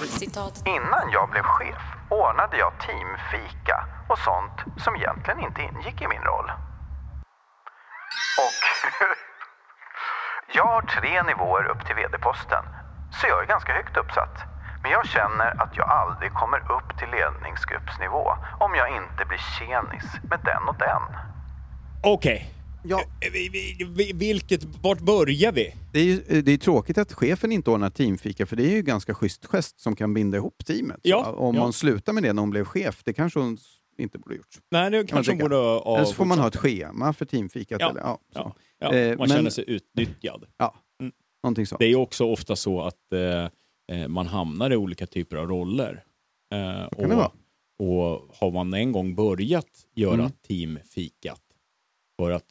[0.08, 0.64] Citat.
[0.66, 6.22] Innan jag blev chef ordnade jag teamfika och sånt som egentligen inte ingick i min
[6.22, 6.52] roll.
[8.46, 8.62] Och
[10.56, 12.64] jag har tre nivåer upp till vd-posten,
[13.22, 14.36] så jag är ganska högt uppsatt.
[14.82, 20.06] Men jag känner att jag aldrig kommer upp till ledningsgruppsnivå om jag inte blir tjenis
[20.30, 21.02] med den och den.
[22.04, 22.55] Okej.
[22.88, 23.02] Ja.
[23.02, 25.74] Eh, vi- Vilket, vart börjar vi?
[25.94, 28.72] Det är ju eh, det är tråkigt att chefen inte ordnar teamfika för det är
[28.76, 31.00] ju ganska schysst gest som kan binda ihop teamet.
[31.02, 31.62] Ja, Om ja.
[31.62, 33.58] man slutar med det när hon blev chef, det kanske hon
[33.98, 34.58] inte borde gjort.
[34.72, 35.44] Nej, det kanske tycka.
[35.44, 37.82] borde ha Eller så får man ha ett schema för teamfikat.
[37.82, 38.20] Ja, Eller, ja.
[38.34, 40.46] Ja, ja, Eh, man men- känner sig utnyttjad.
[40.58, 40.76] ja.
[41.02, 41.14] Mm.
[41.44, 41.80] Någonting sånt.
[41.80, 46.04] Det är också ofta så att eh, eh, man hamnar i olika typer av roller.
[46.54, 47.32] Eh, kan det vara.
[47.80, 50.32] och, och har man en gång börjat göra Mm.
[50.48, 51.42] teamfikat
[52.20, 52.46] för att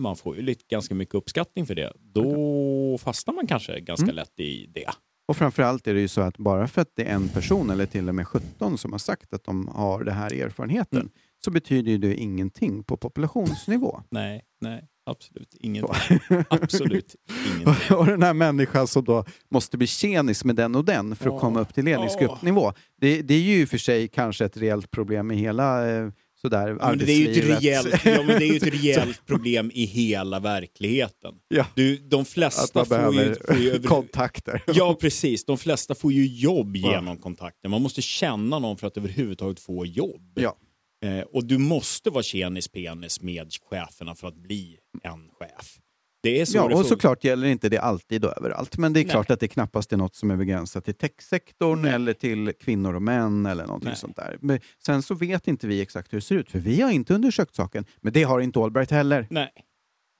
[0.00, 4.16] man får ju lite, ganska mycket uppskattning för det, då fastnar man kanske ganska Mm.
[4.16, 4.90] lätt i det.
[5.28, 7.86] Och framförallt är det ju så att bara för att det är en person eller
[7.86, 11.12] till och med 17 som har sagt att de har den här erfarenheten Mm.
[11.44, 14.00] så betyder ju det ingenting på populationsnivå.
[14.10, 16.18] Nej, nej, absolut ingenting.
[16.50, 17.14] absolut
[17.56, 17.96] ingenting.
[17.96, 21.32] och den här människan som då måste bli tjenis med den och den för att
[21.32, 21.40] Åh.
[21.40, 22.72] komma upp till ledningsgruppnivå.
[23.00, 26.10] Det, det är ju i och för sig kanske ett reellt problem i hela eh,
[26.44, 29.26] sådär, Ja, men det är ju ett rejält, ja, men det är ju ett rejält
[29.26, 31.34] problem i hela verkligheten.
[31.48, 31.66] Ja.
[31.74, 34.62] Du, de Att flesta man får ju, får ju över, kontakter.
[34.74, 35.44] Ja, precis.
[35.44, 36.90] De flesta får ju jobb Ja.
[36.92, 37.68] genom kontakter.
[37.68, 40.32] Man måste känna någon för att överhuvudtaget få jobb.
[40.34, 40.56] Ja.
[41.04, 45.78] Eh, och du måste vara tjenis penis med cheferna för att bli en chef.
[46.24, 48.78] Det är så Ja, det och såklart gäller inte det alltid och överallt.
[48.78, 49.10] Men det är Nej.
[49.10, 51.92] klart att det knappast är något som är begränsat till techsektorn Nej.
[51.92, 53.96] eller till kvinnor och män eller någonting Nej.
[53.98, 54.38] sånt där.
[54.40, 57.14] Men sen så vet inte vi exakt hur det ser ut, för vi har inte
[57.14, 57.84] undersökt saken.
[58.00, 59.26] Men det har inte Allbright heller.
[59.30, 59.50] Nej.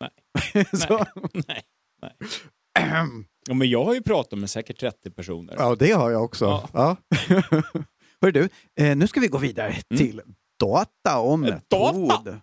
[0.00, 0.64] Nej.
[0.72, 1.62] så, Nej.
[2.02, 2.12] Nej.
[3.48, 5.54] Ja, men jag har ju pratat med säkert 30 personer.
[5.58, 6.44] ja, det har jag också.
[6.44, 6.68] Ja.
[6.72, 6.96] Ja.
[8.22, 8.48] Hör du,
[8.80, 10.20] eh, nu ska vi gå vidare till
[10.60, 11.48] data och Mm.
[11.48, 12.08] Eh, metod.
[12.08, 12.40] data?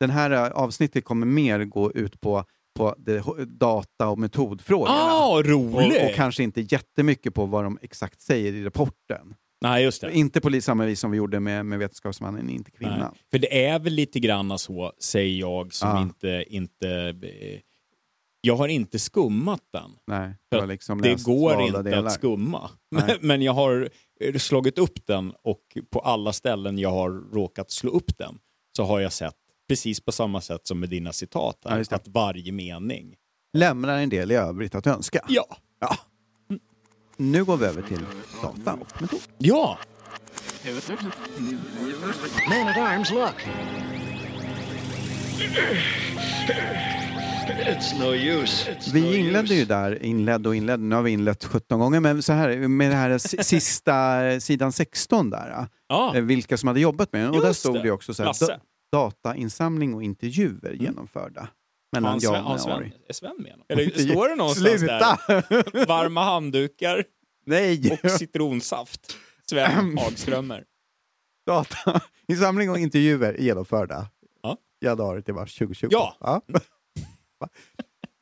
[0.00, 2.44] Den här eh, avsnittet kommer mer gå ut på,
[2.76, 4.92] på det, data och metodfrågorna.
[4.94, 6.02] Ah, roligt!
[6.02, 9.34] och, och kanske inte jättemycket på vad de exakt säger i rapporten.
[9.60, 10.12] Nej, just det.
[10.12, 12.98] Inte på samma vis som vi gjorde med, med Vetenskapsmannen, inte kvinnan.
[12.98, 13.08] Nej.
[13.30, 16.02] För det är väl lite grann så, säger jag, som Ja.
[16.02, 16.88] inte, inte...
[17.22, 17.60] eh,
[18.40, 19.90] Jag har inte skummat den.
[20.06, 22.04] Nej, var att liksom Det går inte delar.
[22.04, 22.70] att skumma.
[22.90, 23.04] Nej.
[23.06, 23.88] Men, men jag har
[24.20, 28.38] eh, slagit upp den och på alla ställen jag har råkat slå upp den
[28.76, 29.34] så har jag sett,
[29.68, 33.14] precis på samma sätt som med dina citat, Ja, här, att varje mening...
[33.52, 35.24] Lämnar en del i övrigt att önska.
[35.28, 35.56] Ja!
[35.80, 35.96] Ja.
[37.16, 38.04] Nu går vi över till
[38.42, 39.20] data och metod.
[39.38, 39.78] Ja!
[42.48, 43.34] Man at arms, look.
[47.48, 48.70] It's no use.
[48.70, 52.22] It's Vi inledde ju där, inledde och inledde, nu har vi inlett 17 gånger, men
[52.22, 56.16] så här med det här sista sidan 16 där, ja.
[56.16, 57.30] eh, vilka som hade jobbat med den.
[57.30, 57.90] Och Just där stod det.
[57.90, 58.32] också så här,
[58.92, 61.48] datainsamling och intervjuer genomförda
[61.92, 62.92] mellan Jan har och Sven, Ari.
[63.08, 63.60] är Sven med?
[63.68, 65.18] Eller står det någonstans Sluta!
[65.28, 65.86] där?
[65.86, 67.04] Varma handdukar
[67.46, 68.00] Nej!
[68.02, 69.16] och citronsaft.
[69.50, 70.64] Sven Hagströmer.
[71.46, 74.06] Datainsamling och intervjuer genomförda.
[74.42, 74.56] Ja.
[74.80, 75.88] Januari till mars 2020.
[75.90, 76.16] Ja.
[76.20, 76.40] Va?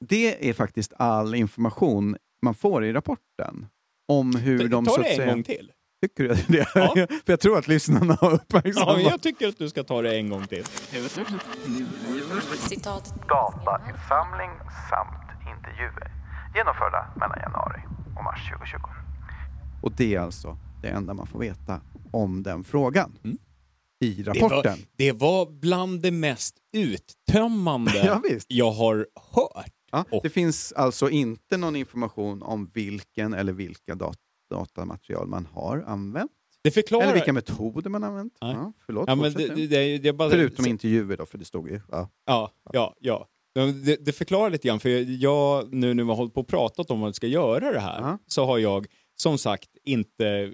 [0.01, 3.67] Det är faktiskt all information man får i rapporten.
[4.09, 5.33] Om hur de Ta det en säga...
[5.33, 5.73] gång till.
[6.03, 6.67] Tycker du det?
[6.75, 6.95] Ja.
[7.27, 8.97] För jag tror att lyssnarna har Ja, uppmärksammat.
[8.97, 10.65] men jag tycker att du ska ta det en gång till.
[12.69, 13.15] Citat.
[13.29, 14.51] Datainsamling
[14.91, 16.11] samt intervjuer
[16.55, 17.81] genomförda mellan januari
[18.17, 18.79] och mars 2020.
[19.83, 21.81] Och det är alltså det enda man får veta
[22.13, 23.39] om den frågan Mm.
[24.05, 24.73] i Det rapporten.
[24.73, 28.47] var, det var bland det mest uttömmande Ja, visst.
[28.49, 28.97] jag har
[29.33, 34.17] hört Ja, Det finns alltså inte någon information om vilken eller vilka dat
[34.51, 36.31] datamaterial man har använt.
[36.63, 37.03] Det förklarar...
[37.05, 38.37] Eller vilka metoder man använt.
[38.41, 40.31] Ja, förlåt, ja, men det, det, det, det bara...
[40.31, 41.81] Förutom intervjuer då, för det stod ju.
[41.91, 42.09] Ja.
[42.27, 43.29] Ja, ja, ja.
[43.85, 44.89] Det, det förklarar lite grann, för
[45.23, 47.81] jag, nu när vi har hållit på och pratat om vad vi ska göra det
[47.81, 48.19] här, Ja.
[48.27, 48.87] så har jag
[49.19, 50.51] som sagt inte eh,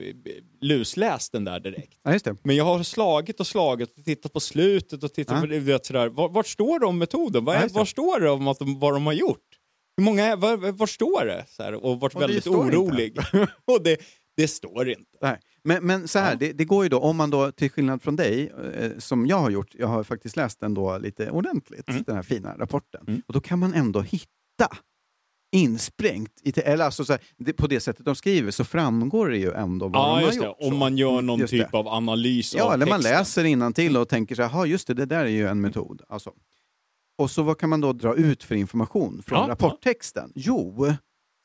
[0.60, 1.98] lusläst den där direkt.
[2.24, 2.34] ja.
[2.42, 5.40] Men jag har slagit och slagit och tittat på slutet och tittat Ja.
[5.40, 6.08] på det, vet, sådär.
[6.08, 7.44] Var, vart står det om metoden?
[7.44, 9.51] Var, Ja, var står det om att de, vad de har gjort?
[9.96, 11.44] Hur många, är- var, var står det?
[11.48, 13.18] Så här, och varit Och väldigt orolig.
[13.64, 13.96] och det,
[14.36, 15.18] det står inte.
[15.22, 15.38] Nej.
[15.64, 16.36] Men, men så här, Ja.
[16.38, 19.36] det, det går ju då, om man då, till skillnad från dig, eh, som jag
[19.36, 22.02] har gjort, jag har faktiskt läst den då lite ordentligt, Mm.
[22.06, 23.04] den här fina rapporten.
[23.08, 23.22] Mm.
[23.26, 24.68] Och då kan man ändå hitta
[25.56, 29.38] insprängt, i, eller alltså så här, det, på det sättet de skriver så framgår det
[29.38, 30.46] ju ändå vad de Ja, har just det.
[30.46, 30.56] gjort.
[30.60, 31.78] Om man gör någon Just typ det.
[31.78, 33.18] av analys Ja, av eller man texten.
[33.44, 36.02] läser till och tänker så här, "Jaha, just det, det där är ju en metod.
[36.08, 36.32] Alltså.
[37.18, 40.32] Och så vad kan man då dra ut för information från Ja, rapporttexten?
[40.34, 40.74] Jo,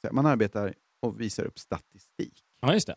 [0.02, 2.44] så här, man arbetar och visar upp statistik.
[2.62, 2.96] Ja, just det.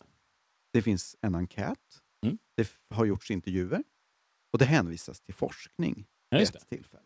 [0.72, 1.78] Det finns en enkät,
[2.26, 2.38] Mm.
[2.56, 3.82] det har gjorts intervjuer
[4.52, 7.02] och det hänvisas till forskning Ja, vid ett tillfälle.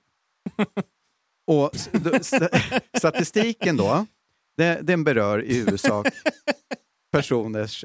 [1.46, 1.70] och
[2.98, 4.06] statistiken då,
[4.82, 6.06] den berör i huvudsak
[7.12, 7.84] personers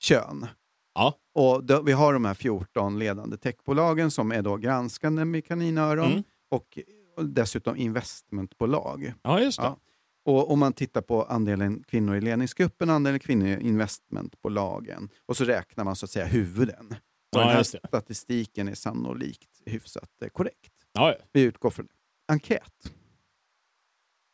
[0.00, 0.46] kön.
[0.94, 1.14] Ja.
[1.34, 6.10] Och då, vi har de här 14 ledande techbolagen som är då granskande med kaninöron
[6.12, 6.22] Mm.
[6.50, 6.78] och
[7.24, 9.12] dessutom investmentbolag.
[9.22, 9.64] Ja, just det.
[9.64, 9.78] Ja.
[10.24, 15.44] Och om man tittar på andelen kvinnor i ledningsgruppen, andelen kvinnor i investmentbolagen och så
[15.44, 16.94] räknar man så att säga huvuden.
[17.30, 20.72] Ja, den här statistiken är sannolikt hyfsat eh, korrekt.
[20.92, 21.24] Ja, ja.
[21.32, 21.92] Vi utgår från det.
[22.32, 22.92] Enkät.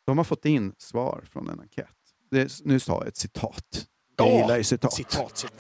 [0.07, 1.87] De har fått in svar från en enkät.
[2.31, 3.87] Det, nu sa jag ett citat.
[4.17, 4.93] Jag Ja, gillar ju citat.
[4.93, 5.53] Citat, citat.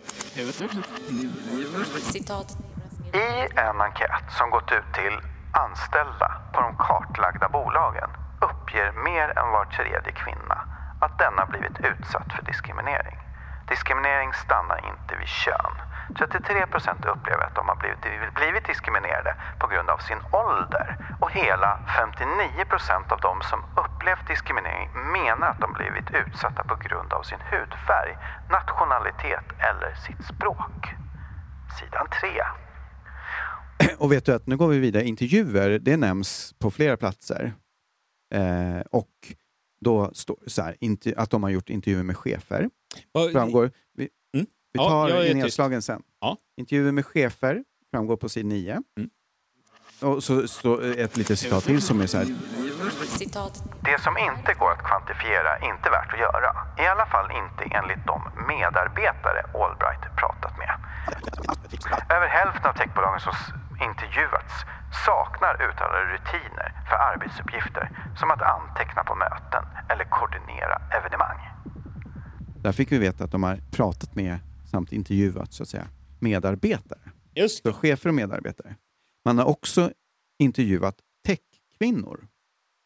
[2.02, 2.58] Citat.
[3.14, 9.50] I en enkät som gått ut till anställda på de kartlagda bolagen uppger mer än
[9.50, 10.58] var tredje kvinna
[10.98, 13.18] att denna blivit utsatt för diskriminering.
[13.68, 15.74] Diskriminering stannar inte vid kön.
[16.18, 21.32] 33 procent upplever att de har blivit, blivit diskriminerade på grund av sin ålder och
[21.32, 27.12] hela 59 procent av de som upplevt diskriminering menar att de blivit utsatta på grund
[27.12, 28.16] av sin hudfärg,
[28.48, 30.96] nationalitet eller sitt språk.
[31.78, 32.42] Sidan 3.
[33.98, 35.04] Och vet du att nu går vi vidare.
[35.04, 37.54] Intervjuer, det nämns på flera platser.
[38.34, 39.10] Eh, och
[39.84, 42.70] då står så här, inte, att de har gjort intervjuer med chefer.
[43.32, 43.70] Framgår.
[43.94, 44.46] Vi, Mm.
[44.72, 46.02] vi Ja, tar är nedslagen sen.
[46.20, 46.36] Ja.
[46.56, 48.82] Intervjuer med chefer framgår på sid 9.
[48.98, 49.10] Mm.
[50.00, 52.26] Och så står ett litet citat till som är så här.
[52.90, 53.64] Citat.
[53.88, 56.50] Det som inte går att kvantifiera är inte värt att göra.
[56.78, 58.18] I alla fall inte enligt de
[58.48, 60.72] medarbetare Allbright pratat med.
[62.16, 63.34] Över hälften av techbolagen som
[63.88, 64.54] intervjuats
[65.06, 67.84] saknar uttalade rutiner för arbetsuppgifter
[68.20, 71.40] som att anteckna på möten eller koordinera evenemang.
[72.62, 74.38] Där fick vi veta att de har pratat med
[74.70, 75.86] samt intervjuat så att säga
[76.18, 77.00] medarbetare.
[77.34, 78.74] Just Så chefer och medarbetare.
[79.24, 79.90] Man har också
[80.38, 80.94] intervjuat
[81.26, 82.28] techkvinnor,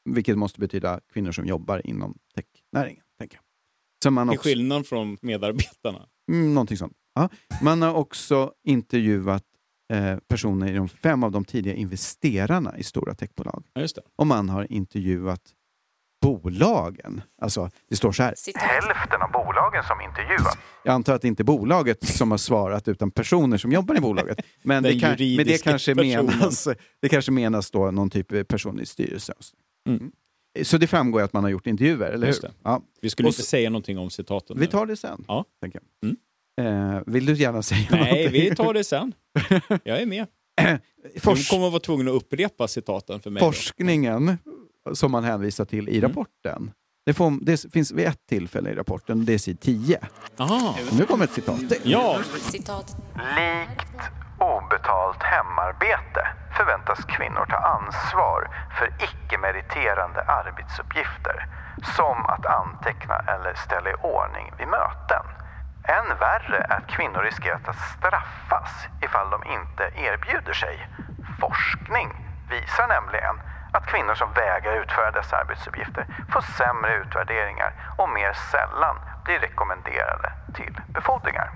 [0.07, 3.02] vilket måste betyda kvinnor som jobbar inom technäringen.
[3.18, 3.42] Tänker jag.
[4.02, 6.07] Så man Till också, skillnad från medarbetarna.
[6.32, 6.92] mm, någonting sånt.
[7.14, 7.28] Ja.
[7.62, 9.44] Man har också intervjuat
[9.92, 13.64] eh, personer i de fem av de tidiga investerarna i stora techbolag.
[13.72, 14.02] Ja, just det.
[14.16, 15.52] Och man har intervjuat
[16.22, 17.22] bolagen.
[17.42, 18.34] Alltså, det står så här.
[18.54, 22.88] Hälften av bolagen som intervjuats Jag antar att det inte är bolaget som har svarat
[22.88, 24.38] utan personer som jobbar i bolaget.
[24.62, 26.26] Men, det, kan, men det, kanske personen.
[26.26, 26.68] menas,
[27.02, 29.36] det kanske menas då någon typ av person i styrelsen.
[29.87, 30.12] Mm.
[30.62, 32.49] Så det framgår att man har gjort intervjuer, eller Just hur?
[32.49, 32.55] det.
[32.62, 32.82] Ja.
[33.01, 34.61] Vi skulle Och inte så- säga någonting om citaten.
[34.61, 35.24] Vi tar det sen.
[35.28, 35.45] Ja.
[35.62, 36.16] Tänker Mm.
[36.57, 36.97] jag.
[36.97, 38.32] Eh, vill du gärna säga Nej, någonting?
[38.51, 39.12] vi tar det sen.
[39.84, 40.26] Jag är med.
[41.14, 43.41] Du Fors- kommer att vara tvungen att upprepa citaten för mig.
[43.41, 43.47] då.
[43.47, 44.39] forskningen
[44.93, 46.09] som man hänvisar till i Mm.
[46.09, 46.70] rapporten,
[47.07, 50.01] det, får, det finns vid ett tillfälle i rapporten, det är sid 10.
[50.37, 50.76] Aha.
[50.99, 51.80] Nu kommer ett citat till.
[51.84, 52.97] Ja, Citat.
[53.14, 61.47] Likt obetalt hemarbete förväntas kvinnor ta ansvar för icke-meriterande arbetsuppgifter
[61.82, 65.22] som att anteckna eller ställa i ordning vid möten.
[65.82, 70.89] Än värre är att kvinnor riskerar att straffas ifall de inte erbjuder sig.
[71.41, 72.09] Forskning
[72.49, 73.37] visar nämligen
[73.70, 80.32] att kvinnor som vägrar utföra dessa arbetsuppgifter får sämre utvärderingar och mer sällan blir rekommenderade
[80.53, 81.51] till befordringar.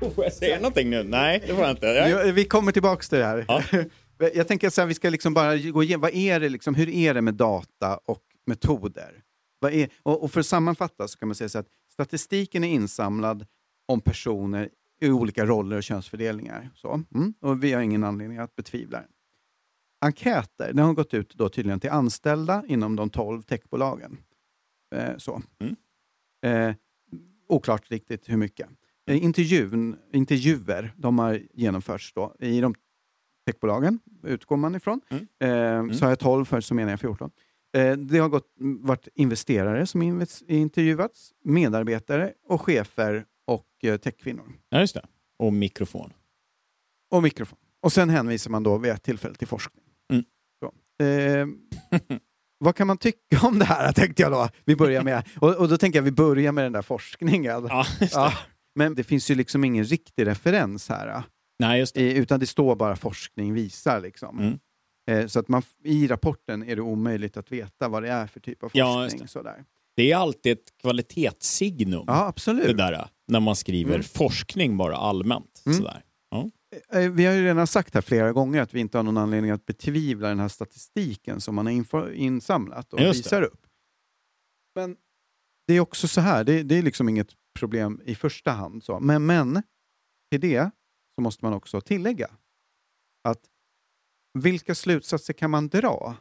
[0.14, 1.02] får jag säga någonting nu?
[1.02, 1.86] Nej, det får jag inte.
[1.86, 2.28] Jag...
[2.28, 3.44] Ja, vi kommer tillbaks till det här.
[3.48, 3.62] Ja.
[4.34, 7.14] Jag tänker att vi ska liksom bara gå igenom, vad är det liksom, hur är
[7.14, 9.22] det med data och metoder?
[9.58, 12.68] Vad är, och, och för att sammanfatta så kan man säga så att statistiken är
[12.68, 13.46] insamlad
[13.88, 14.68] om personer
[15.00, 16.70] i olika roller och könsfördelningar.
[16.74, 17.02] Så.
[17.14, 17.34] Mm.
[17.40, 19.08] Och vi har ingen anledning att betvivla den.
[20.00, 24.18] Enkäter den har gått ut då tydligen till anställda inom de 12 techbolagen.
[24.94, 25.42] Eh, så.
[25.58, 25.76] Mm.
[26.46, 26.74] Eh,
[27.48, 28.68] oklart riktigt hur mycket.
[29.10, 32.74] Eh, intervjun, intervjuer de har genomförts då i de
[33.46, 35.00] techbolagen, utgår man ifrån.
[35.40, 37.30] Eh, Så har jag 12 för så menar jag 14.
[37.76, 38.46] Eh, det har gått,
[38.80, 40.02] varit investerare som
[40.48, 44.52] intervjuats, medarbetare och chefer och eh, techkvinnor.
[44.68, 45.06] Ja, just det.
[45.38, 46.12] Och mikrofon.
[47.10, 47.58] Och mikrofon.
[47.82, 49.84] Och sen hänvisar man då vid ett tillfälle till forskning.
[50.12, 50.24] Mm.
[51.00, 51.46] Eh,
[52.58, 54.48] vad kan man tycka om det här, tänkte jag då.
[54.64, 57.44] Vi börjar med, och, och då tänker jag vi börjar med den där forskningen.
[57.44, 57.60] Ja,
[58.00, 58.32] det.
[58.74, 61.22] Men det finns ju liksom ingen riktig referens här.
[61.58, 62.00] Nej, just det.
[62.02, 64.00] I, utan det står bara forskning visar.
[64.00, 64.38] Liksom.
[64.38, 64.58] Mm.
[65.10, 68.40] Eh, så att man, i rapporten är det omöjligt att veta vad det är för
[68.40, 68.80] typ av forskning.
[68.84, 69.28] Ja, det.
[69.28, 69.64] Sådär.
[69.96, 72.04] Det är alltid ett kvalitetssignum.
[72.06, 72.66] Ja, absolut.
[72.66, 74.02] Det där, när man skriver Mm.
[74.04, 75.62] forskning bara allmänt.
[75.66, 75.78] Mm.
[75.78, 76.02] Sådär.
[76.30, 76.50] Ja.
[77.00, 79.50] Eh, Vi har ju redan sagt här flera gånger att vi inte har någon anledning
[79.50, 83.26] att betvivla den här statistiken som man har insamlat och Just det.
[83.28, 83.66] visar upp.
[84.74, 84.96] Men
[85.66, 87.28] det är också så här, det, det är liksom inget
[87.60, 88.84] problem i första hand.
[88.84, 89.00] Så.
[89.00, 89.62] Men, men
[90.30, 90.70] till det
[91.14, 92.30] så måste man också tillägga
[93.28, 93.40] att
[94.38, 96.16] vilka slutsatser kan man dra?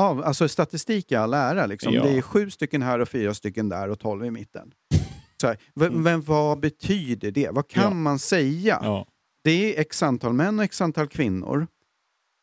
[0.00, 1.92] Av, alltså statistik i all ära, liksom.
[1.94, 2.02] Ja.
[2.02, 4.72] det är sju stycken här och fyra stycken där och tolv i mitten.
[5.40, 7.50] Så här, v- men vad betyder det?
[7.50, 7.98] Vad kan Mm.
[7.98, 8.02] Ja.
[8.02, 8.78] man säga?
[8.82, 9.06] Ja.
[9.44, 11.66] Det är x antal män och x antal kvinnor.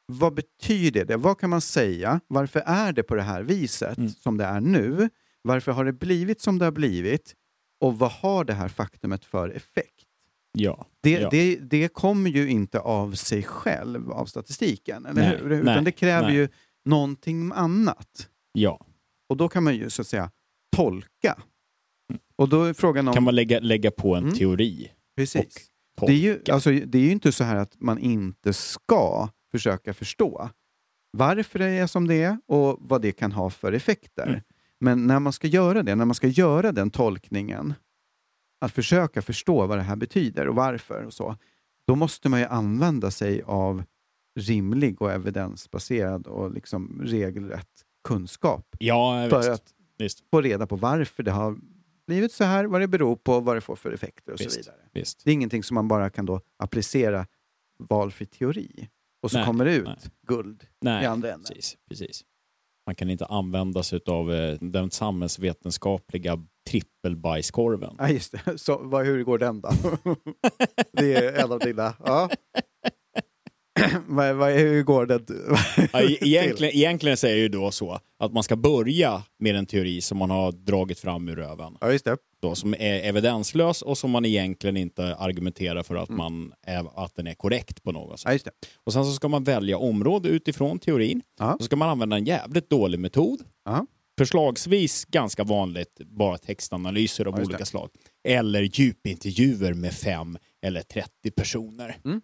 [0.05, 1.15] Vad betyder det?
[1.17, 2.19] Vad kan man säga?
[2.27, 4.09] Varför är det på det här viset Mm.
[4.09, 5.09] som det är nu?
[5.41, 7.35] Varför har det blivit som det har blivit?
[7.81, 10.05] Och vad har det här faktumet för effekt?
[10.51, 10.85] Ja.
[11.01, 11.29] Det, ja.
[11.29, 15.51] det, det kommer ju inte av sig själv, av statistiken, eller Nej, hur?
[15.51, 16.35] Utan nej, det kräver nej.
[16.35, 16.49] ju
[16.85, 18.29] någonting annat.
[18.53, 18.85] ja.
[19.29, 20.31] Och då kan man ju så att säga
[20.75, 21.37] tolka.
[22.35, 23.13] Och då är frågan om...
[23.13, 24.35] Kan man lägga, lägga på en Mm.
[24.35, 24.91] teori?
[25.17, 25.71] Precis.
[26.01, 29.93] Det är, ju, alltså, det är ju inte så här att man inte ska försöka
[29.93, 30.49] förstå
[31.11, 34.27] varför det är som det är och vad det kan ha för effekter.
[34.27, 34.41] Mm.
[34.79, 37.73] Men när man ska göra det, när man ska göra den tolkningen,
[38.61, 41.35] att försöka förstå vad det här betyder och varför och så,
[41.87, 43.83] då måste man ju använda sig av
[44.39, 49.49] rimlig och evidensbaserad och liksom regelrätt kunskap Ja, för visst.
[49.49, 50.23] att visst.
[50.31, 51.57] få reda på varför det har
[52.07, 54.57] blivit så här, vad det beror på, vad det får för effekter och så Visst.
[54.59, 54.75] vidare.
[54.93, 55.21] visst.
[55.23, 57.27] Det är ingenting som man bara kan då applicera
[57.79, 58.89] valfri teori
[59.21, 59.97] och så Nej, kommer det ut nej.
[60.27, 61.45] guld i Nej, andra änden.
[61.55, 62.23] precis, precis.
[62.87, 67.95] Man kan inte använda sig av eh, den samhällsvetenskapliga trippelbajskorven.
[67.97, 68.57] Ja, just det.
[68.57, 69.69] Så, vad, hur går den då?
[70.91, 71.93] det är en av dina...
[72.05, 72.29] Ja.
[74.07, 75.25] vad, vad, hur går den?
[75.93, 80.01] Ja, e- egentligen, egentligen säger ju då så att man ska börja med en teori
[80.01, 81.77] som man har dragit fram ur röven.
[81.81, 82.17] Ja, just det.
[82.41, 87.15] Då, som är evidenslös och som man egentligen inte argumenterar för att, man är, att
[87.15, 88.25] den är korrekt på något sätt.
[88.25, 88.51] Ja, just det.
[88.83, 91.21] Och sen så ska man välja område utifrån teorin.
[91.39, 91.55] Ja.
[91.59, 93.41] Så ska man använda en jävligt dålig metod.
[93.65, 93.85] Ja.
[94.17, 97.65] Förslagsvis ganska vanligt bara textanalyser av Ja, olika det.
[97.65, 97.89] slag.
[98.27, 101.97] Eller djupintervjuer med fem eller 30 personer.
[102.05, 102.21] Mm.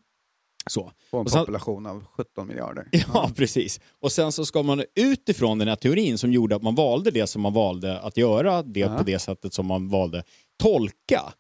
[0.70, 0.92] Så.
[1.12, 2.88] På en sen- population av 17 miljarder.
[3.14, 3.80] Ja, precis.
[4.00, 7.28] Och sen så ska man utifrån den här teorin som gjorde att man valde det
[7.28, 8.98] som man valde att göra, det Ja.
[8.98, 10.24] på det sättet som man valde,
[10.64, 11.34] tolka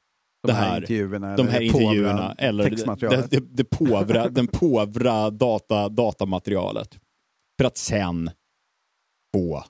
[0.47, 1.35] De här här, intervjuerna.
[1.37, 2.69] de här intervjuerna eller
[3.09, 6.99] det, det, det påvra, den påvra data, datamaterialet.
[7.59, 8.31] För att sen
[9.35, 9.63] få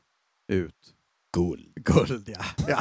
[0.52, 0.76] Ut.
[1.38, 1.74] guld.
[1.76, 2.46] Guld, ja.
[2.68, 2.80] ja.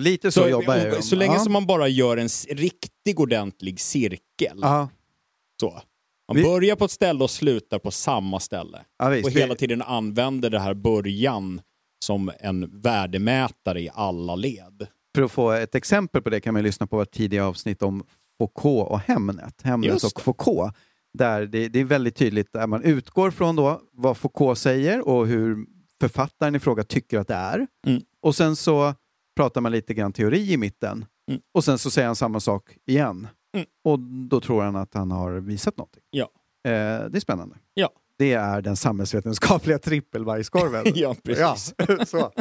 [0.00, 1.04] Lite så, Så, jobbar jag.
[1.04, 1.40] så länge ja.
[1.40, 4.58] som man bara gör en riktig ordentlig cirkel.
[4.60, 4.88] Ja,
[5.60, 5.80] Så.
[6.28, 8.84] Man Vi- börjar på ett ställe och slutar på samma ställe.
[8.98, 9.26] ja, visst.
[9.28, 11.60] och Vi- hela tiden använder det här början
[12.04, 14.86] som en värdemätare i alla led.
[15.14, 18.04] För att få ett exempel på det kan man lyssna på ett tidigare avsnitt om
[18.38, 19.62] Foucault och Hemnet.
[19.62, 20.20] Hemnet och.
[20.20, 20.74] Foucault.
[21.18, 25.26] Där det, det är väldigt tydligt där man utgår från då vad Foucault säger och
[25.26, 25.66] hur
[26.00, 27.66] författaren i fråga tycker att det är.
[27.86, 28.02] Mm.
[28.22, 28.94] Och sen så
[29.36, 31.04] pratar man lite grann teori i mitten.
[31.30, 31.40] Mm.
[31.54, 33.28] Och sen så säger han samma sak igen.
[33.56, 33.66] Mm.
[33.84, 36.02] Och då tror han att han har visat någonting.
[36.10, 36.30] Ja.
[36.64, 36.70] Eh,
[37.10, 37.56] det är spännande.
[37.74, 37.90] Ja.
[38.18, 40.84] Det är den samhällsvetenskapliga trippelbajskorven.
[40.94, 41.74] Ja, precis.
[41.78, 42.32] Ja, så.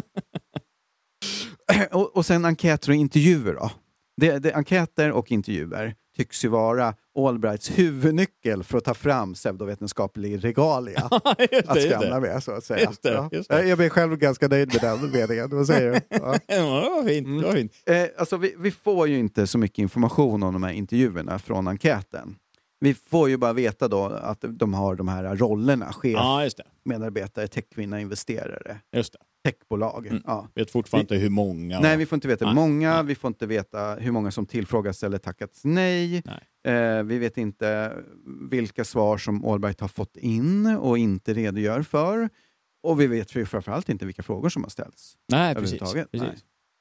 [1.92, 3.72] och, och sen enkäter och intervjuer då.
[4.18, 10.44] Det, det, enkäter och intervjuer tycks ju vara Allbrights huvudnyckel för att ta fram pseudovetenskaplig
[10.44, 12.44] regalia det, att skramla med.
[12.44, 12.86] Så att säga.
[12.90, 13.68] Just det, just det.
[13.68, 15.50] Jag blir själv ganska nöjd med den meningen.
[15.50, 16.00] Vad säger du?
[16.10, 16.36] Ja.
[16.48, 17.52] Ja, fint.
[17.54, 17.74] Fint.
[17.86, 21.68] Eh, alltså vi, vi får ju inte så mycket information om de här intervjuerna från
[21.68, 22.36] enkäten.
[22.80, 26.50] Vi får ju bara veta då att de har de här rollerna, chef, Ja,
[26.86, 29.20] medarbetare, techkvinna, investerare, Just det.
[29.46, 30.08] Techbolag.
[30.08, 30.24] Mm.
[30.26, 30.48] Ja.
[30.56, 31.80] Vet fortfarande inte hur många.
[31.80, 33.04] Nej, vi får inte veta hur många, nej.
[33.06, 36.24] vi får inte veta hur många som tillfrågats eller tackats nej.
[36.26, 36.76] Nej.
[36.76, 37.94] Eh, vi vet inte
[38.52, 42.30] vilka svar som Allbright har fått in och inte redogör för.
[42.84, 45.18] Och vi vet ju framförallt inte vilka frågor som har ställts.
[45.32, 45.80] Nej, precis.
[45.80, 46.08] precis.
[46.14, 46.36] Nej.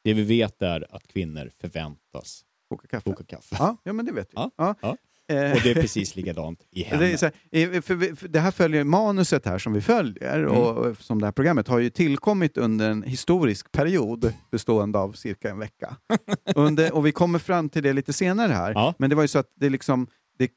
[0.05, 3.11] Det vi vet är att kvinnor förväntas Koka kaffe.
[3.11, 3.57] koka kaffe.
[3.59, 4.33] Ja, ja, men det vet vi.
[4.35, 4.51] Ja,
[4.81, 4.97] Ja.
[5.33, 7.21] Eh, Och det är precis likadant i Det, är hemmet.
[7.21, 10.51] så här, för för det här följer manuset här som vi följer Mm.
[10.57, 15.51] och som det här programmet har ju tillkommit under en historisk period bestående av cirka
[15.51, 15.97] en vecka.
[16.55, 18.73] under, och vi kommer fram till det lite senare här.
[18.73, 18.95] Ja.
[18.99, 20.07] Men det var ju så att det, liksom,
[20.39, 20.51] det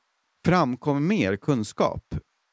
[0.46, 2.04] framkommer mer kunskap.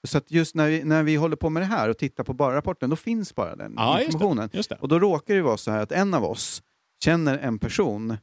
[0.07, 2.33] Så att just när vi, när vi håller på med det här och tittar på
[2.33, 4.05] bara rapporten, då finns bara den Ja, just det.
[4.15, 4.51] informationen.
[4.53, 4.77] Just det.
[4.81, 6.63] Och då råkar det vara så här att en av oss
[7.05, 8.17] känner en person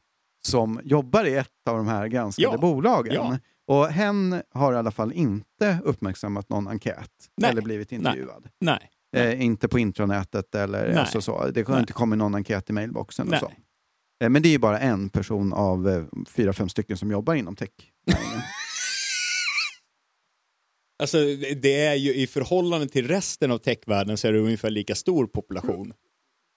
[0.44, 2.58] som jobbar i ett av de här granskade Ja.
[2.58, 3.14] bolagen.
[3.14, 3.38] Ja.
[3.66, 7.50] Och hen har i alla fall inte uppmärksammat någon enkät Nej.
[7.50, 8.48] eller blivit intervjuad.
[8.60, 8.90] Nej.
[9.16, 10.96] Eh, inte på intranätet eller Nej.
[10.96, 11.50] alltså så.
[11.50, 11.80] Det har Nej.
[11.80, 13.26] inte kommit någon enkät i mailboxen.
[13.26, 13.40] Och Nej.
[13.40, 13.52] så.
[14.24, 17.34] Eh, men det är ju bara en person av eh, fyra, fem stycken som jobbar
[17.34, 17.70] inom tech.
[20.98, 21.18] Alltså,
[21.62, 25.26] det är ju i förhållande till resten av techvärlden så är det ungefär lika stor
[25.26, 25.92] population.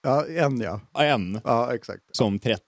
[0.06, 0.80] Ja, en ja.
[1.03, 2.01] En Ja, exakt.
[2.12, 2.62] som 30.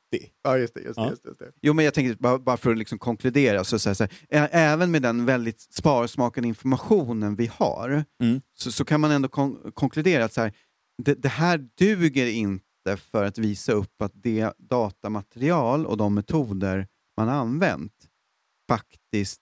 [0.44, 0.82] Ja, just det.
[0.82, 1.10] Just det, Ja.
[1.10, 1.52] Just det.
[1.62, 4.50] Jo, men jag tänker bara, bara för att liksom konkludera, så, så, här, så här,
[4.52, 8.42] även med den väldigt sparsmakade informationen vi har, Mm.
[8.54, 10.54] så, så kan man ändå kon konkludera att så här,
[11.04, 16.88] det, det här duger inte för att visa upp att det datamaterial och de metoder
[17.18, 17.94] man har använt
[18.70, 19.42] faktiskt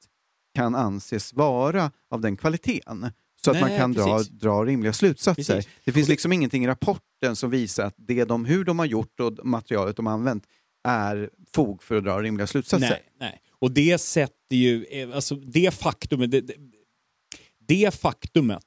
[0.55, 3.11] kan anses vara av den kvaliteten.
[3.45, 5.55] Så att Nej, man kan dra, dra rimliga slutsatser.
[5.55, 5.71] Precis.
[5.85, 9.19] Det finns liksom ingenting i rapporten som visar att det de, hur de har gjort
[9.19, 10.43] och materialet de har använt
[10.87, 12.89] är fog för att dra rimliga slutsatser.
[12.89, 13.41] Nej, nej.
[13.59, 16.51] Och det sätter ju, eh, alltså det faktumet, det,
[17.67, 18.65] det faktumet,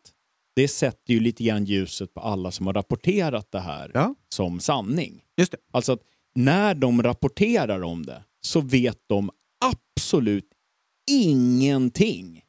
[0.57, 4.15] det sätter ju lite grann ljuset på alla som har rapporterat det här Ja.
[4.29, 5.23] som sanning.
[5.37, 5.59] Just det.
[5.73, 6.03] Alltså att
[6.35, 9.31] när de rapporterar om det så vet de
[9.65, 10.49] absolut
[11.11, 12.43] ingenting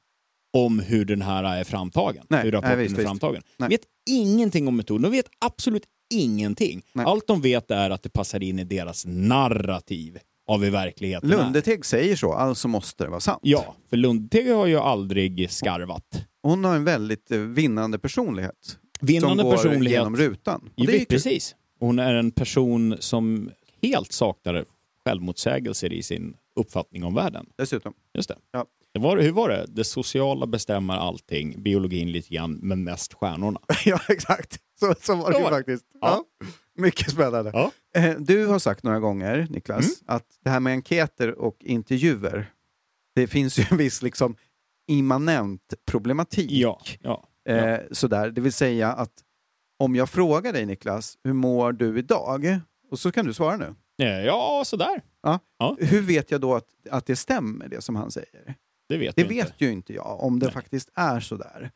[0.54, 2.26] om hur den här är framtagen.
[2.30, 3.08] Nej, hur rapporten nej, visst, är visst.
[3.08, 3.42] framtagen.
[3.42, 3.70] De Nej.
[3.70, 5.02] vet ingenting om metoden.
[5.02, 5.84] De vet absolut
[6.14, 6.82] ingenting.
[6.94, 7.06] Nej.
[7.06, 11.38] Allt de vet är att det passar in i deras narrativ av hur verkligheten är.
[11.38, 13.40] Lundeteg säger så, alltså måste det vara sant.
[13.44, 16.26] Ja, för Lundteg har ju aldrig skarvat.
[16.42, 18.78] Hon har en väldigt eh, vinnande personlighet.
[19.02, 20.00] Vinnande som går personlighet.
[20.00, 20.70] genom rutan.
[20.78, 21.56] Och är ju precis.
[21.80, 24.66] Hon är en person som helt saknar
[25.06, 27.46] självmotsägelser i sin uppfattning om världen.
[27.58, 27.94] Dessutom.
[28.14, 28.36] Just det.
[28.52, 28.66] Ja.
[28.94, 29.66] Var, hur var det?
[29.68, 33.60] Det sociala bestämmer allting, biologin lite grann, men mest stjärnorna.
[33.86, 34.60] ja, exakt.
[34.80, 35.86] Så, så var det ju faktiskt.
[36.02, 36.26] Ja.
[36.40, 36.46] Ja.
[36.78, 37.52] Mycket spännande.
[37.54, 37.72] Ja.
[37.96, 40.16] Eh, Du har sagt några gånger, Niklas, Mm.
[40.18, 42.52] att det här med enkäter och intervjuer,
[43.16, 44.36] det finns ju en viss liksom
[44.88, 46.52] immanent problematik.
[46.52, 47.26] Ja, ja.
[47.50, 48.30] Eh, sådär.
[48.32, 49.12] Det vill säga att
[49.80, 52.60] om jag frågar dig Niklas, hur mår du idag?
[52.92, 53.76] Och så kan du svara nu.
[54.06, 55.02] Eh, Ja, sådär.
[55.24, 55.40] Ja.
[55.60, 55.78] Ja.
[55.80, 58.56] Hur vet jag då att, att det stämmer, det som han säger?
[58.90, 59.66] Det vet Det vet inte.
[59.66, 60.54] ju inte jag, om det Nej.
[60.54, 61.72] faktiskt är sådär.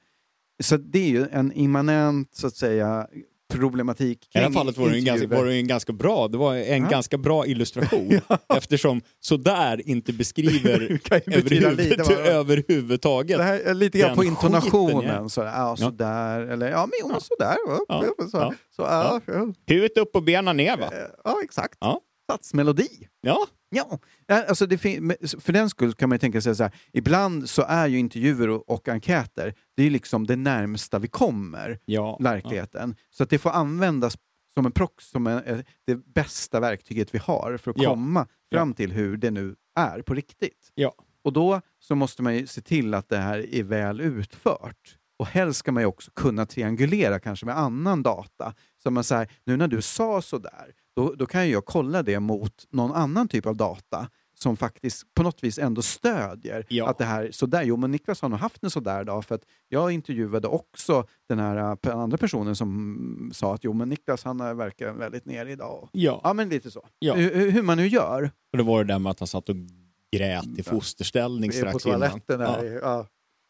[0.63, 3.07] Så det är ju en immanent, så att säga,
[3.53, 6.37] problematik I det här fallet var det, en ganska, var det en ganska bra, det
[6.37, 6.89] var en Ja.
[6.89, 8.19] ganska bra illustration
[8.55, 13.37] eftersom sådär inte beskriver överhuvud, överhuvudtaget.
[13.37, 15.25] Det här är lite grann på skiten intonationen.
[15.25, 17.55] är- Så, ja, sådär, eller ja, men jo, sådär.
[17.87, 18.03] Ja.
[18.31, 18.53] Så, Ja.
[18.75, 19.53] Så, ja, ja.
[19.67, 20.93] Huvudet upp och benen ner va?
[21.23, 21.77] ja, exakt.
[21.81, 22.01] Ja.
[22.31, 22.89] Satsmelodi.
[23.21, 27.49] Ja, Ja, Ja, alltså det för den skull kan man tänka sig så här, ibland
[27.49, 32.17] så är ju intervjuer och, och enkäter, det är liksom det närmsta vi kommer ja.
[32.21, 32.95] verkligheten.
[33.09, 34.17] Så att det får användas
[34.53, 37.89] som en prox, som en, eh, det bästa verktyget vi har för att Ja.
[37.89, 40.71] komma fram till hur det nu är på riktigt.
[40.75, 40.93] Ja.
[41.23, 44.97] Och då så måste man ju se till att det här är väl utfört.
[45.19, 48.53] Och helst ska man ju också kunna triangulera kanske med annan data.
[48.83, 52.65] Så man säger, nu när du sa sådär, då, då kan jag kolla det mot
[52.69, 56.89] någon annan typ av data som faktiskt på något vis ändå stödjer Ja.
[56.89, 59.41] att det här sådär, jo men Niklas har nog haft en sådär dag för att
[59.69, 64.23] jag intervjuade också den här äh, p- andra personen som sa att jo men Niklas
[64.23, 65.89] han äh, verkar väldigt nere idag.
[65.91, 66.21] Ja.
[66.23, 66.87] Ja men lite så.
[66.99, 67.13] Ja.
[67.15, 68.31] Hur, hur man nu gör.
[68.51, 69.55] Och det var det där med att han satt och
[70.11, 71.99] grät i fosterställning Vi är på strax innan.
[71.99, 72.79] toaletten här.
[72.83, 73.07] Ja.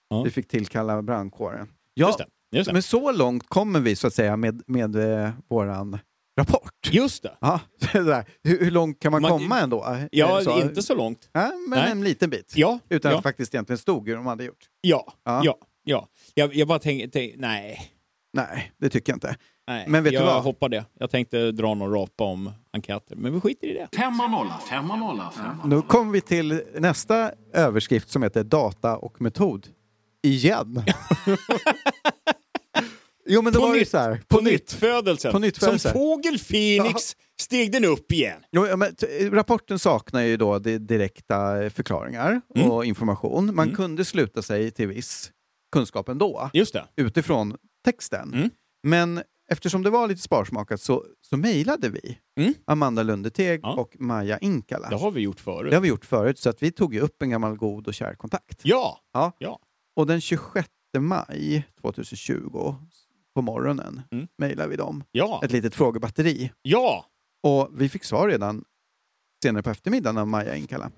[0.09, 0.23] Ja.
[0.23, 1.67] Vi fick tillkalla brandkåren.
[1.93, 2.25] Ja, Just det.
[2.57, 2.73] Just det.
[2.73, 5.97] men så långt kommer vi så att säga med, med eh, våran
[6.39, 6.89] rapport.
[6.91, 7.37] Just det.
[7.41, 7.59] Ja,
[7.91, 8.25] så där.
[8.43, 9.85] Hur, hur långt kan man, Man- komma ändå?
[9.85, 11.29] Eh, Ja, så, inte så långt.
[11.31, 11.91] Ja, men Nej.
[11.91, 12.53] en liten bit.
[12.55, 13.17] Ja, Utan ja.
[13.17, 14.65] att det faktiskt egentligen stod hur de hade gjort.
[14.81, 15.41] Ja, Ja.
[15.43, 16.07] ja, ja.
[16.33, 17.89] Jag, jag bara tänkte, tänk, nej.
[18.33, 19.35] Nej, det tycker jag inte.
[19.67, 19.85] nej.
[19.87, 20.43] Men vet du jag vad?
[20.43, 20.85] hoppar det.
[20.99, 23.97] Jag tänkte dra någon rapa om enkäter, men vi skiter i det.
[23.97, 29.21] Femma nolla, femma nolla, femma Nu kommer vi till nästa överskrift som heter data och
[29.21, 29.67] metod.
[30.23, 30.83] Igen.
[33.27, 33.89] jo men det På var ju nytt.
[33.89, 34.21] så här.
[34.27, 35.31] På, nyttfödelsen.
[35.31, 35.91] På nyttfödelsen.
[35.91, 38.39] Som fågel Phoenix steg den upp igen.
[38.51, 38.95] Jo, men,
[39.31, 42.71] rapporten saknar ju då direkta förklaringar Mm.
[42.71, 43.55] och information.
[43.55, 45.31] Man kunde sluta sig till viss
[45.73, 46.85] kunskap ändå Just det.
[46.95, 47.55] utifrån
[47.85, 48.33] texten.
[48.33, 48.49] Mm.
[48.87, 49.21] Men
[49.51, 52.53] eftersom det var lite sparsmakat så, så mejlade vi Mm.
[52.67, 53.73] Amanda Lundeteg Ja.
[53.73, 54.89] och Maja Inkala.
[54.89, 55.69] Det har vi gjort förut.
[55.71, 57.93] Det har vi gjort förut, så att vi tog ju upp en gammal god och
[57.93, 58.59] kär kontakt.
[58.63, 58.99] Ja!
[59.13, 59.31] Ja.
[59.37, 59.59] Ja.
[59.95, 60.67] Och den 26
[60.97, 62.75] maj 2020
[63.35, 64.27] på morgonen Mm.
[64.37, 65.03] mejlade vi dem.
[65.11, 65.41] Ja!
[65.43, 66.51] Ett litet frågebatteri.
[66.61, 67.05] Ja!
[67.43, 68.63] Och vi fick svar redan
[69.43, 70.91] senare på eftermiddagen av Maja Inkala.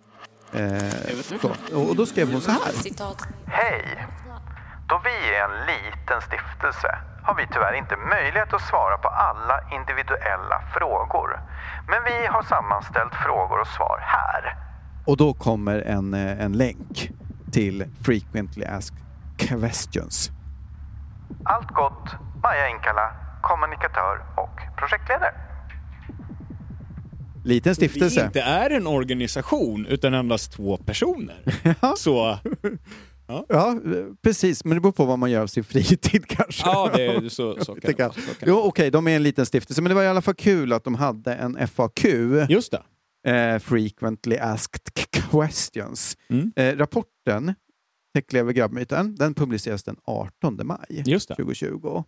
[0.53, 0.89] Eh,
[1.41, 1.49] så.
[1.89, 2.61] Och då skrev hon så här.
[3.45, 4.07] Hej!
[4.89, 9.59] Då vi är en liten stiftelse har vi tyvärr inte möjlighet att svara på alla
[9.75, 11.39] individuella frågor.
[11.87, 14.57] Men vi har sammanställt frågor och svar här.
[15.07, 17.11] Och då kommer en, eh, en länk
[17.51, 18.97] till Frequently Asked
[19.37, 20.31] Questions.
[21.45, 22.09] Allt gott,
[22.43, 23.11] Maja Inkala,
[23.41, 25.33] kommunikatör och projektledare.
[27.43, 28.25] Liten stiftelse.
[28.25, 31.35] inte är en organisation utan endast två personer.
[31.97, 32.39] Så
[33.27, 34.65] Ja, eh, precis.
[34.65, 36.63] Men det beror på vad man gör av sin fritid kanske.
[36.67, 39.45] ja, det är så, så kan Det det det Jo, okej, de är en liten
[39.45, 42.05] stiftelse, men det var i alla fall kul att de hade en FAQ,
[42.49, 42.73] Just
[43.23, 43.31] det.
[43.31, 44.81] eh, Frequently Asked
[45.31, 46.17] Questions.
[46.29, 46.51] Mm.
[46.55, 47.55] Eh, rapporten,
[48.15, 51.35] Täcklever grabbmyten, den publiceras den 18 maj Just det.
[51.35, 52.03] 2020.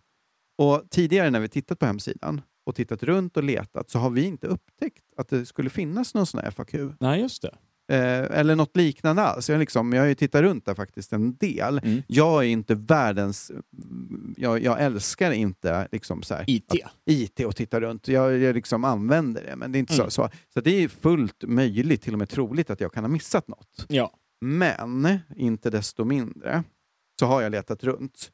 [0.58, 4.24] Och tidigare när vi tittat på hemsidan och tittat runt och letat så har vi
[4.24, 6.74] inte upptäckt att det skulle finnas någon sån här FAQ.
[7.00, 7.54] Nej, just det.
[7.94, 9.50] Eh, eller något liknande alls.
[9.50, 11.78] Jag, liksom, jag har ju tittat runt där faktiskt en del.
[11.84, 12.02] Mm.
[12.06, 13.52] Jag är inte världens...
[14.36, 16.72] Jag, jag älskar inte liksom så här, IT.
[16.84, 18.08] att- IT och titta runt.
[18.08, 20.06] Jag, jag liksom använder det, men det är inte Mm.
[20.06, 20.28] så, så.
[20.54, 23.86] Så det är fullt möjligt, till och med troligt, att jag kan ha missat något.
[23.88, 24.12] Ja.
[24.40, 26.64] Men inte desto mindre
[27.20, 28.30] så har jag letat runt.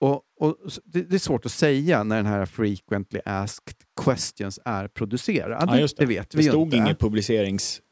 [0.00, 4.88] Och, och det, det är svårt att säga när den här frequently asked questions är
[4.88, 5.68] producerad.
[5.68, 6.06] Ja, just det.
[6.06, 6.76] vet Det vi stod inte.
[6.76, 7.82] inget publicerings...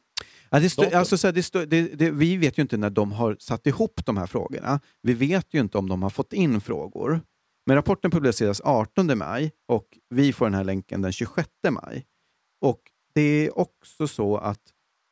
[0.51, 0.99] Ja, det datum.
[0.99, 3.67] alltså, så här, det stå, det, det, vi vet ju inte när de har satt
[3.67, 4.81] ihop de här frågorna.
[5.03, 7.21] Vi vet ju inte om de har fått in frågor.
[7.67, 12.05] Men rapporten publiceras 18 maj och vi får den här länken den 26 maj.
[12.61, 12.81] Och
[13.15, 14.61] det är också så att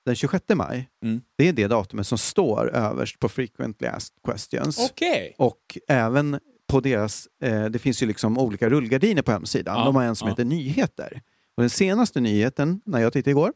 [0.06, 1.20] den 26 maj, Mm.
[1.38, 4.90] det är det datumet som står överst på frequently asked questions.
[4.90, 5.34] Okej.
[5.38, 6.38] Och även
[6.68, 9.78] på deras, eh, det finns ju liksom olika rullgardiner på hemsidan.
[9.78, 10.32] Ja, De har en som ja.
[10.32, 11.22] heter nyheter.
[11.56, 13.52] Och den senaste nyheten, när jag tittade igår,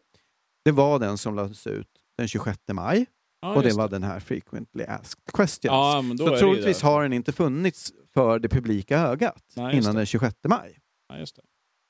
[0.64, 1.88] det var den som lades ut
[2.18, 3.06] den 26 maj.
[3.40, 5.58] Ja, och det var den här frequently asked questions.
[5.72, 6.86] Ja, men då är Så det troligtvis det.
[6.86, 9.98] har den inte funnits för det publika ögat Nej, innan det.
[10.00, 10.78] den 26 maj.
[11.08, 11.42] Ja, just det.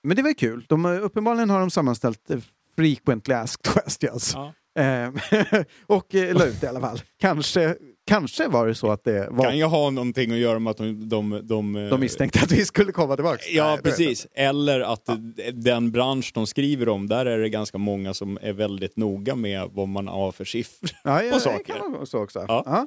[0.02, 0.64] Men det var kul.
[0.68, 2.38] De, har- uppenbarligen har de sammanställt eh,
[2.76, 4.34] frequently asked questions.
[4.34, 4.52] Ja.
[4.78, 5.10] Eh,
[5.86, 7.00] och eh, la ut det i alla fall.
[7.20, 10.70] Kanske, kanske var det så att det var Kan jag ha någonting att göra med
[10.70, 11.08] att de...
[11.08, 13.42] De, de, de misstänkte att vi skulle komma tillbaka.
[13.52, 14.26] Ja, Nej, det precis.
[14.34, 15.08] Eller att
[15.52, 19.68] den bransch de skriver om, där är det ganska många som är väldigt noga med
[19.72, 21.74] vad man har för siffror Ja, ja, på det saker.
[21.74, 22.44] kan vara så också.
[22.48, 22.62] Ja.
[22.66, 22.86] Ja.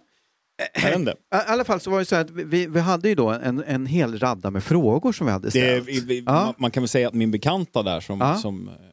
[1.00, 3.64] I alla fall så var det så här att vi, vi hade ju då en,
[3.68, 5.88] en hel radda med frågor som vi hade Det, ställt.
[5.88, 6.54] vi, vi, Ja.
[6.58, 8.36] man, kan väl säga att min bekanta där som, Ja.
[8.36, 8.84] som också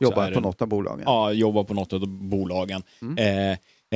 [0.00, 1.02] Jobbar är på något av bolagen.
[1.06, 2.82] Ja, jobbar på något av bolagen.
[3.18, 3.50] Eh,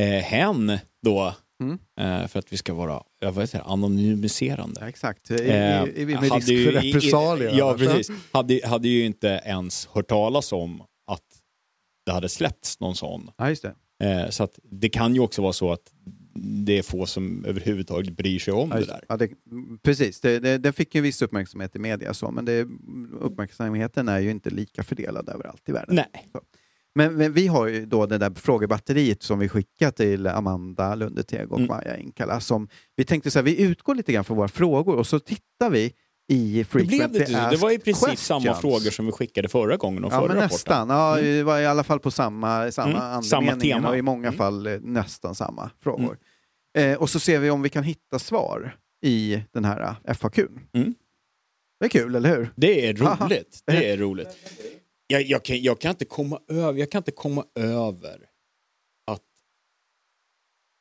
[0.05, 1.79] eh, hen då, Mm.
[2.01, 4.81] eh, för att vi ska vara jag vet inte, anonymiserande.
[4.81, 7.53] Ja, exakt, I, Eh, i, med hade risk ju- för repressalier.
[7.59, 8.11] Ja, precis.
[8.33, 11.23] Hade, hade ju inte ens hört talas om att
[12.07, 13.31] det hade släppts någon sån.
[13.37, 13.51] Ja.
[14.07, 15.93] Eh, så att det kan ju också vara så att
[16.43, 19.05] det är få som överhuvudtaget bryr sig om Ja, det där.
[19.09, 19.31] Ja, det,
[19.83, 22.67] precis, det, det, den fick ju viss uppmärksamhet i media, så, men det,
[23.21, 25.95] uppmärksamheten är ju inte lika fördelad överallt i världen.
[25.97, 26.29] Nej.
[26.33, 26.41] Så.
[26.95, 31.53] Men, men vi har ju då det där frågebatteriet som vi skickat till Amanda Lundeteg
[31.53, 31.69] och Mm.
[31.69, 32.41] Maja Inkala.
[32.41, 35.71] Som vi tänkte så här, vi utgår lite grann från våra frågor och så tittar
[35.71, 35.93] vi
[36.31, 38.61] i Det, frequently blev det asked var i princip samma questions.
[38.61, 40.55] frågor som vi skickade förra gången och Ja, förra men rapporten.
[40.55, 40.91] nästan.
[40.91, 43.89] Ja, Det var i alla fall på samma, samma Mm, andemening samma tema.
[43.89, 44.39] och i många Mm.
[44.39, 46.19] fall eh, nästan samma frågor.
[46.79, 50.61] Eh, och så ser vi om vi kan hitta svar i den här eh, FAQn.
[50.73, 50.95] Mm.
[51.81, 52.53] Det är kul, eller hur?
[52.57, 53.63] Det är roligt.
[53.67, 54.29] Det är roligt.
[55.07, 58.31] Jag, jag, kan, jag, kan inte komma över, jag kan inte komma över
[59.11, 59.23] att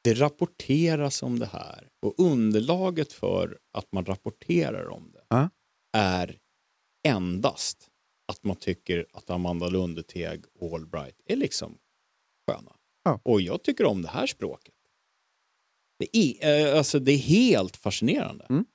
[0.03, 5.49] det rapporteras om det här och underlaget för att man rapporterar om det Ja.
[5.97, 6.37] är
[7.07, 7.87] endast
[8.31, 11.77] att man tycker att Amanda Lundeteg och Allbright är liksom
[12.49, 12.75] sköna.
[13.03, 13.19] Ja.
[13.23, 14.73] Och jag tycker om det här språket.
[15.99, 18.45] Det är, eh, alltså, det är helt fascinerande.
[18.49, 18.65] Mm.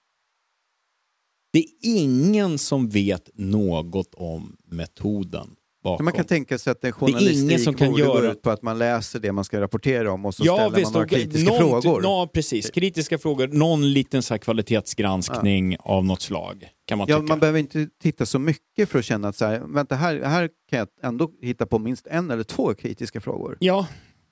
[1.53, 5.51] Det är ingen som vet något om metoden
[5.85, 6.05] bakom.
[6.05, 8.63] Man kan tänka sig att en är ingen journalistik som kan göra- ut på att
[8.63, 11.51] man läser det man ska rapportera om och så ja, ställer visst, man några kritiska
[11.51, 12.03] någon, frågor.
[12.03, 12.71] Ja, precis.
[12.71, 13.49] Kritiska frågor.
[13.49, 17.29] Någon liten så kvalitetsgranskning av något slag, kan man Ja, tycka.
[17.29, 20.49] man behöver inte titta så mycket för att känna att så här, vänta, här, här
[20.71, 23.57] kan jag ändå hitta på minst en eller två kritiska frågor.
[23.61, 23.87] Ja,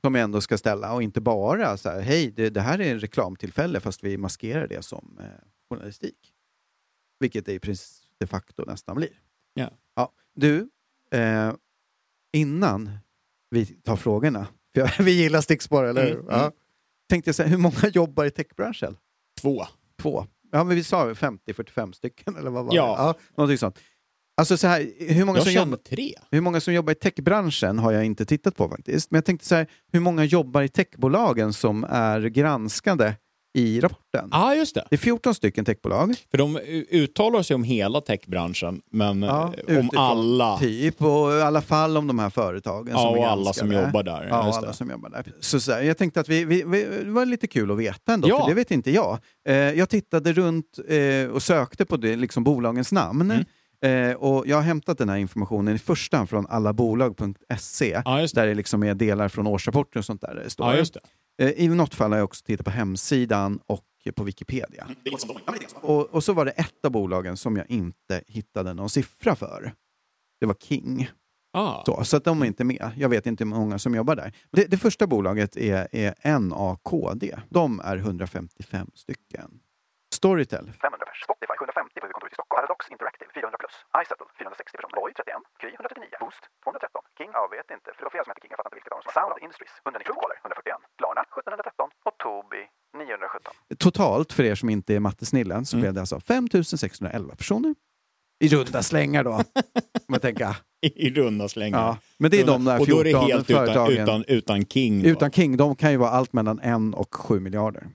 [0.05, 2.93] som jag ändå ska ställa och inte bara så här, hej, det, det här är
[2.93, 5.27] en reklamtillfälle fast vi maskerar det som eh,
[5.71, 6.35] journalistik.
[7.21, 9.21] Vilket det i princip, de facto nästan blir.
[9.55, 9.71] Ja.
[9.95, 10.69] Ja, du,
[11.11, 11.53] eh,
[12.33, 12.91] innan
[13.51, 16.15] vi tar frågorna, för jag- vi gillar stickspår, eller hur?
[16.15, 16.41] Mm, Ja.
[16.41, 16.53] mm.
[17.09, 18.97] Tänkte jag säga, hur många jobbar i techbranschen?
[19.41, 19.65] Två.
[20.03, 20.27] Två.
[20.53, 22.83] Ja, men vi sa 50-45 stycken, eller vad var Ja.
[22.97, 23.03] det?
[23.03, 23.79] Ja, någonting sånt.
[24.41, 26.15] Alltså så här, hur många, som jobbar, tre.
[26.31, 29.11] hur många som jobbar i techbranschen har jag inte tittat på faktiskt.
[29.11, 33.15] Men jag tänkte så här, hur många jobbar i techbolagen som är granskade
[33.59, 34.29] i rapporten?
[34.33, 34.85] Ja, just det.
[34.91, 36.15] Det är 14 stycken techbolag.
[36.31, 36.57] För de
[36.91, 40.59] uttalar sig om hela techbranschen, men Ja, eh, om alla.
[40.59, 44.03] Typ, och i alla fall om de här företagen Ja, som och alla som jobbar
[44.03, 44.27] där.
[44.31, 44.75] Ja, Just alla det.
[44.75, 45.25] som jobbar där.
[45.41, 48.13] Så, så här, jag tänkte att vi, vi, vi, det var lite kul att veta
[48.13, 48.41] ändå, Ja.
[48.41, 49.19] för det vet inte jag.
[49.49, 53.31] Eh, jag tittade runt eh, och sökte på det, liksom bolagens namn.
[53.31, 53.45] Mm.
[53.83, 58.47] Eh, och jag har hämtat den här informationen i första hand från allabolag.se, Ja, där
[58.47, 60.35] det liksom är delar från årsrapporter och sånt där.
[60.35, 60.67] Det står.
[60.67, 61.01] Ja, just det.
[61.45, 63.85] Eh, I något fall har jag också tittat på hemsidan och
[64.17, 64.87] på Wikipedia.
[65.75, 69.75] Och, och så var det ett av bolagen som jag inte hittade någon siffra för.
[70.41, 71.11] Det var King.
[71.53, 71.85] Ah.
[71.85, 72.91] Så, så att de är inte med.
[72.97, 74.33] Jag vet inte hur många som jobbar där.
[74.51, 77.25] Det, det första bolaget är, är NAKD.
[77.49, 79.51] De är 155 stycken.
[80.21, 81.19] Storytel 500 pers.
[81.29, 82.57] Spotify 750 på huvudkontoret i Stockholm.
[82.59, 83.75] Paradox Interactive 400 plus.
[84.03, 84.97] iSettle 460 personer.
[85.01, 85.43] Voi 31.
[85.63, 86.23] Kry 139.
[86.25, 87.03] Boost 213.
[87.19, 87.89] King, jag vet inte.
[87.95, 88.53] För det var flera som hette King.
[88.55, 89.17] Jag fattar inte vilket av dem som var.
[89.21, 90.77] Sound Industries 197 Caller 141.
[91.01, 91.89] Klarna 1713.
[92.09, 92.67] Och Tobii
[93.03, 93.55] 917.
[93.85, 95.81] Totalt, för er som inte är mattesnillen, så Mm.
[95.83, 97.73] blev det alltså 5611 personer.
[98.45, 99.33] I runda slängar då.
[100.09, 100.49] Om jag tänker.
[100.83, 101.79] I, runda slängar.
[101.79, 103.99] Ja, men det är de där och då är det 14 helt utan, företagen.
[104.03, 105.03] utan, utan King.
[105.03, 105.09] då.
[105.09, 107.87] Utan King, de kan ju vara allt mellan en och sju miljarder.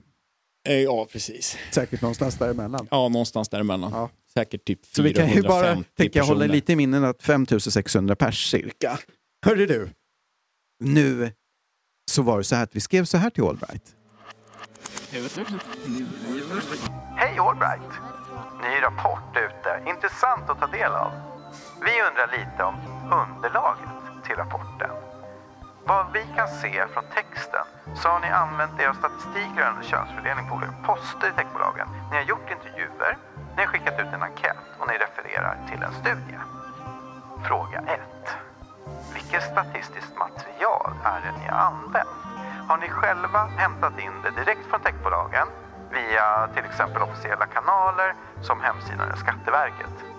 [0.66, 1.58] Eh, Ja, precis.
[1.70, 2.88] Säkert någonstans däremellan.
[2.90, 3.90] Ja, någonstans däremellan.
[3.92, 4.10] Ja.
[4.34, 8.16] Säkert typ Så vi kan ju bara 450 tänka, hålla lite i minnen att 5600
[8.16, 8.98] pers cirka.
[9.46, 9.88] Hörru du,
[10.84, 11.32] nu
[12.10, 13.82] så var det så här att vi skrev så här till Allbright.
[17.16, 17.92] Hej Allbright!
[18.62, 19.90] Ny rapport ute.
[19.90, 21.12] Intressant att ta del av.
[21.84, 22.74] Vi undrar lite om
[23.04, 24.90] underlaget till rapporten.
[25.86, 30.48] Vad vi kan se från texten så har ni använt er av statistik rörande könsfördelning
[30.48, 31.88] på olika poster i techbolagen.
[32.10, 33.18] Ni har gjort intervjuer,
[33.56, 36.38] ni har skickat ut en enkät och ni refererar till en studie.
[37.48, 38.00] Fråga 1.
[39.14, 42.22] Vilket statistiskt material är det ni har använt?
[42.68, 45.48] Har ni själva hämtat in det direkt från techbolagen
[45.90, 50.15] via till exempel officiella kanaler som hemsidan eller Skatteverket?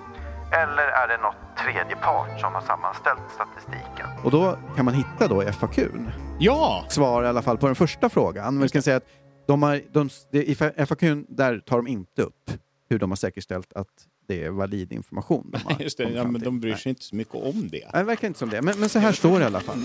[0.52, 4.07] Eller är det något tredje part som har sammanställt statistiken?
[4.24, 6.86] Och då kan man hitta då i FAQn Ja!
[6.90, 8.61] svar i alla fall på den första frågan.
[8.61, 9.07] Vi kan säga att
[9.48, 10.56] de har, de, i
[10.86, 12.52] FAQn där tar de inte upp
[12.90, 13.88] hur de har säkerställt att
[14.28, 15.52] det är valid information.
[15.52, 16.80] De har Just det, ja, men de bryr Nej.
[16.80, 17.84] sig inte så mycket om det.
[17.94, 18.61] Nej, det verkar inte som det.
[18.61, 19.80] Men, men så här står det i alla fall.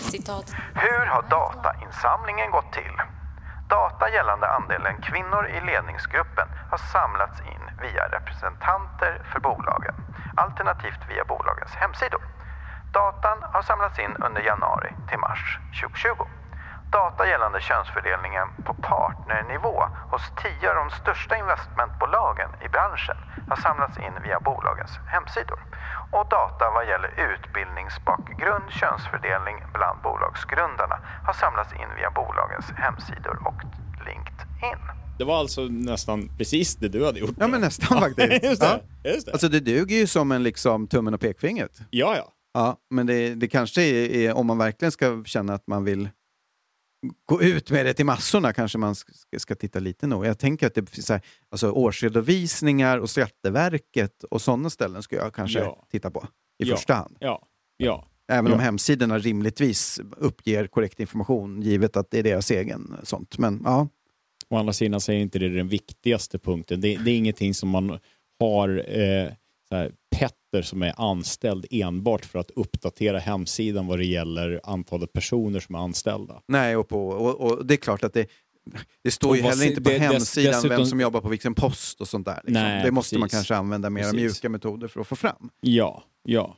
[0.00, 2.92] citat, Hur har datainsamlingen gått till?
[3.72, 9.94] Data gällande andelen kvinnor i ledningsgruppen har samlats in via representanter för bolagen,
[10.34, 12.20] alternativt via bolagens hemsidor.
[12.90, 16.41] Datan har samlats in under januari till mars 2020.
[16.92, 19.78] Data gällande könsfördelningen på partnernivå
[20.12, 23.16] hos tio av de största investmentbolagen i branschen
[23.50, 25.60] har samlats in via bolagens hemsidor.
[26.16, 30.96] Och data vad gäller utbildningsbakgrund, könsfördelning bland bolagsgrundarna
[31.26, 33.58] har samlats in via bolagens hemsidor och
[34.06, 34.80] LinkedIn.
[35.18, 35.60] Det var alltså
[35.92, 37.36] nästan precis det du hade gjort.
[37.38, 38.44] Ja, men nästan faktiskt.
[38.44, 38.78] just Ja.
[39.02, 39.10] det.
[39.10, 39.32] Just det.
[39.32, 41.72] Alltså det duger ju som en liksom tummen och pekfingret.
[41.90, 42.24] ja, ja.
[42.54, 46.08] Ja, men det, det kanske är, är, om man verkligen ska känna att man vill
[47.26, 48.94] gå ut med det till massorna kanske man
[49.36, 50.26] ska, titta lite nog.
[50.26, 55.16] Jag tänker att det finns så här, alltså årsredovisningar och Skatteverket och sådana ställen ska
[55.16, 55.86] jag kanske Ja.
[55.90, 56.26] titta på
[56.58, 56.76] i Ja.
[56.76, 57.16] första hand.
[57.20, 57.46] Ja,
[57.76, 58.06] ja.
[58.28, 58.64] Även om Ja.
[58.64, 63.38] hemsidorna rimligtvis uppger korrekt information givet att det är deras egen sånt.
[63.38, 63.88] Men ja,
[64.48, 66.80] Å andra sidan så är inte det den viktigaste punkten.
[66.80, 67.98] Det, det är ingenting som man
[68.40, 69.28] har eh,
[69.68, 69.92] så här,
[70.22, 75.74] Petter som är anställd enbart för att uppdatera hemsidan vad det gäller antalet personer som
[75.74, 76.42] är anställda.
[76.48, 78.26] nej och, på, och, och det är klart att det,
[79.04, 82.00] det står ju heller inte på det- hemsidan vem dessutom- som jobbar på vilken post
[82.00, 82.34] och sånt där.
[82.44, 82.52] Liksom.
[82.62, 83.36] Nej, det måste man precis.
[83.38, 84.12] kanske använda Precis.
[84.12, 85.50] mjuka metoder för att få fram.
[85.60, 86.56] Ja, ja.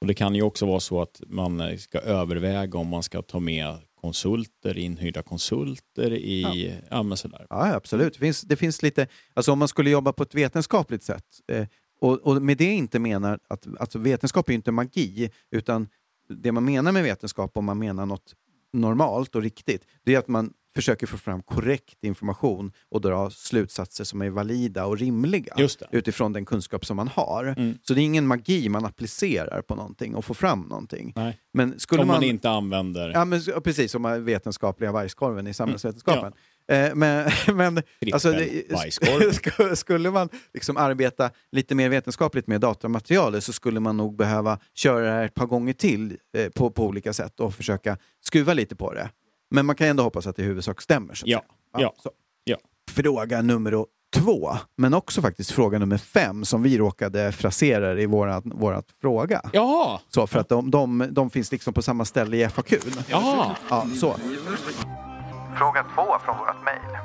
[0.00, 3.22] Och det kan ju också vara så att man eh, ska överväga om man ska
[3.22, 6.74] ta med konsulter, inhyrda konsulter i...
[6.90, 7.46] Ja, men sådär.
[7.50, 8.12] Ja, absolut.
[8.12, 11.66] Det finns, det finns lite, alltså om man skulle jobba på ett vetenskapligt sätt eh,
[12.00, 15.88] och, och med det inte menar att alltså vetenskap är ju inte magi utan
[16.28, 18.34] det man menar med vetenskap om man menar något
[18.72, 24.04] normalt och riktigt det är att man försöker få fram korrekt information och dra slutsatser
[24.04, 25.54] som är valida och rimliga
[25.90, 27.44] utifrån den kunskap som man har.
[27.44, 27.78] Mm.
[27.82, 31.12] Så det är ingen magi man applicerar på någonting och får fram någonting.
[31.16, 31.38] Nej.
[31.52, 33.10] Men skulle Om man, man inte använder...
[33.10, 36.32] Ja, men, precis som vetenskapliga bajskorven i samhällsvetenskapen.
[36.72, 37.82] Eh, men men
[38.12, 44.16] alltså, det- skulle man liksom arbeta lite mer vetenskapligt med datamaterialet så skulle man nog
[44.16, 47.96] behöva köra det här ett par gånger till eh, på, på olika sätt och försöka
[48.26, 49.10] skruva lite på det.
[49.50, 51.08] Men man kan ändå hoppas att det i huvudsak stämmer.
[51.24, 51.42] Ja, säga.
[51.78, 52.10] ja, så.
[52.44, 52.56] ja.
[52.90, 53.84] Fråga nummer
[54.14, 59.50] två, men också faktiskt fråga nummer fem som vi råkade frasera i vårat, vårat fråga.
[59.52, 60.00] Jaha!
[60.08, 62.72] Så för att de, de, de finns liksom på samma ställe i FAQ.
[63.08, 63.56] Jaha!
[63.70, 64.16] Ja, så.
[65.58, 66.98] Fråga två från vårt mejl.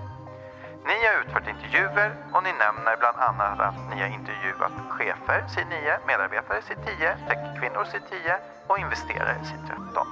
[0.86, 5.68] Ni har utfört intervjuer och ni nämner bland annat att ni har intervjuat chefer, SID
[5.70, 10.08] 9, medarbetare, SID 10, techkvinnor, SID 10 och investerare, SID 13.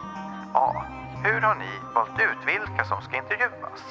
[0.54, 0.84] A.
[1.24, 3.82] Hur har ni valt ut vilka som ska intervjuas?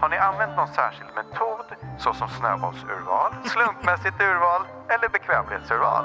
[0.00, 1.66] Har ni använt någon särskild metod
[1.98, 6.04] såsom snöbollsurval, slumpmässigt urval eller bekvämlighetsurval?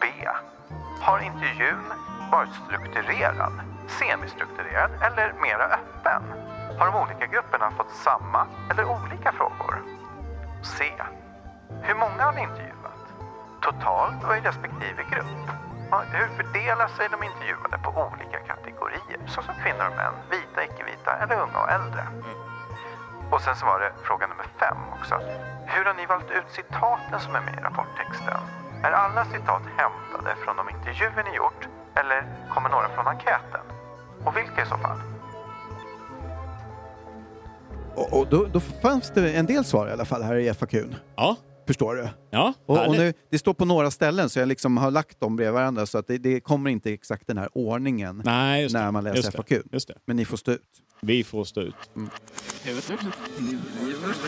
[0.00, 0.06] B.
[1.00, 1.84] Har intervjun
[2.32, 3.52] varit strukturerad,
[3.86, 6.22] semistrukturerad eller mera öppen?
[6.78, 9.82] Har de olika grupperna fått samma eller olika frågor?
[10.62, 10.92] C.
[11.82, 13.04] Hur många har ni intervjuat?
[13.60, 15.46] Totalt och i respektive grupp?
[16.12, 21.36] Hur fördelar sig de intervjuade på olika kategorier såsom kvinnor och män, vita, icke-vita eller
[21.36, 22.04] unga och äldre?
[23.30, 25.14] Och sen så var det fråga nummer fem också.
[25.66, 28.40] Hur har ni valt ut citaten som är med i rapporttexten?
[28.82, 32.24] Är alla citat hämtade från de intervjuer ni gjort eller
[32.54, 33.64] kommer några från enkäten?
[34.24, 35.00] Och vilka i så fall?
[37.96, 40.94] Och, och då, då fanns det en del svar i alla fall här i FAQn.
[41.16, 41.36] Ja.
[41.66, 42.08] Förstår du?
[42.30, 45.36] Ja, Och, och nu, det står på några ställen så jag liksom har lagt dem
[45.36, 48.80] bredvid varandra så att det, det kommer inte exakt den här ordningen Nej, just det.
[48.80, 49.36] när man läser Just det.
[49.36, 49.52] FAQ.
[49.72, 49.94] Just det.
[50.06, 50.62] Men ni får stå ut.
[51.00, 51.74] Vi får stå ut.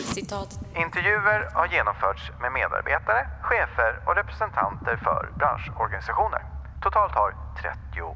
[0.03, 0.59] Citat.
[0.75, 6.41] Intervjuer har genomförts med medarbetare, chefer och representanter för branschorganisationer.
[6.83, 7.29] Totalt har
[7.61, 8.15] 31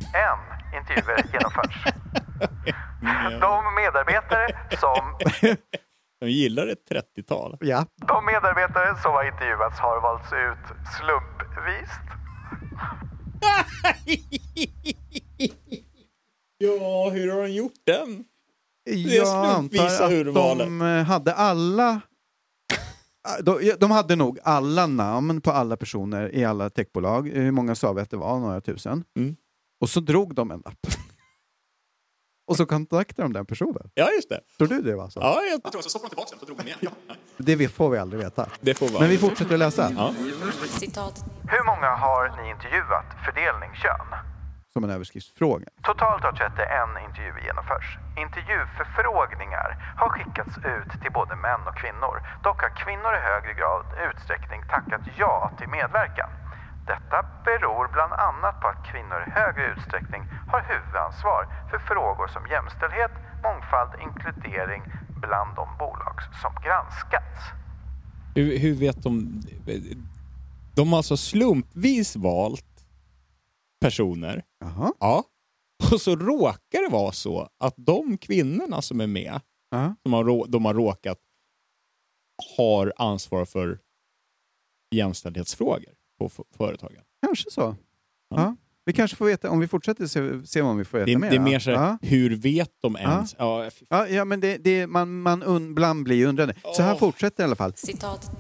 [0.80, 1.78] intervjuer genomförts.
[3.42, 4.48] De medarbetare
[4.80, 5.18] som,
[6.20, 7.58] De gillar ett 30-tal.
[7.62, 7.86] Ja.
[8.08, 11.90] de medarbetare som har intervjuats har valts ut slumpvis.
[16.58, 18.24] Ja, hur har de gjort den?
[18.90, 20.68] är Jag antar att urvalet.
[20.68, 22.02] de eh, hade alla...
[23.44, 27.30] De, de hade nog alla namn på alla personer i alla techbolag.
[27.30, 28.40] Hur många sa vi att det var?
[28.40, 29.04] Några tusen.
[29.18, 29.36] Mm.
[29.82, 30.88] Och så drog de en lapp.
[32.48, 33.90] Och så kontaktade de den personen.
[33.94, 34.40] Ja, just det.
[34.58, 35.20] Tror du det var så?
[35.20, 36.80] Ja, jag tror så stoppade de tillbaka den så drog de igen.
[37.38, 38.46] Det vi- får vi aldrig veta.
[38.62, 39.00] Det får vara.
[39.02, 39.92] Men vi fortsätter att läsa.
[39.98, 40.14] Ja.
[40.70, 41.16] Citat.
[41.54, 43.06] Hur många har ni intervjuat?
[43.26, 44.10] Fördelning kön.
[44.74, 45.68] Som en överskriftsfråga.
[45.84, 47.88] Totalt har 31 intervjuer genomförts.
[48.26, 49.70] Intervjuförfrågningar
[50.02, 52.16] har skickats ut till både män och kvinnor.
[52.44, 56.30] Dock har kvinnor i högre grad utsträckning tackat ja till medverkan.
[56.88, 62.48] Detta beror bland annat på att kvinnor i högre utsträckning har huvudansvar för frågor som
[62.48, 63.12] jämställdhet,
[63.44, 64.82] mångfald och inkludering
[65.22, 67.40] bland de bolag som granskats.
[68.36, 69.42] Hur, hur vet de?
[70.76, 72.86] De har alltså slumpvis valt
[73.82, 74.44] personer.
[74.60, 74.94] Jaha.
[75.00, 75.24] Ja.
[75.92, 79.42] Och så råkar det vara så att de kvinnorna som är med,
[80.04, 81.18] som har, de har råkat,
[82.58, 83.80] har ansvar för
[84.92, 85.94] jämställdhetsfrågor
[86.30, 87.02] på företagen.
[87.26, 87.62] Kanske så.
[87.62, 87.76] Ja.
[88.36, 88.56] Ja.
[88.86, 91.30] Vi kanske får veta, om vi fortsätter se, se om vi får veta Det, mer.
[91.30, 91.98] det är mer så ja.
[92.02, 93.36] hur vet de ens?
[93.40, 93.70] Ja.
[93.90, 96.56] Ja, ja, men det, det, man, man un, ibland blir ju undrande.
[96.76, 97.74] Så här fortsätter i alla fall.
[97.76, 98.32] Citat.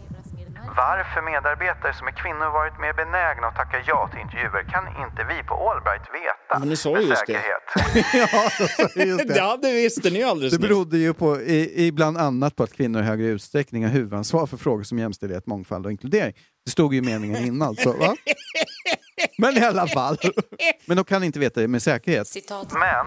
[0.77, 5.21] Varför medarbetare som är kvinnor varit mer benägna att tacka ja till intervjuer kan inte
[5.31, 7.33] vi på Allbright veta Men ni sa ju just det.
[7.33, 7.65] säkerhet.
[8.95, 9.37] ja, just det.
[9.37, 12.63] Ja, det visste ni ju alldeles Det berodde ju på, i, i bland annat på
[12.63, 16.33] att kvinnor i högre utsträckning har huvudansvar för frågor som jämställdhet, mångfald och inkludering.
[16.65, 17.75] Det stod ju i meningen innan.
[17.75, 18.15] Så, va?
[19.37, 20.17] Men i alla fall.
[20.85, 22.27] Men de kan inte veta det med säkerhet.
[22.27, 22.71] Citat.
[22.71, 23.05] Men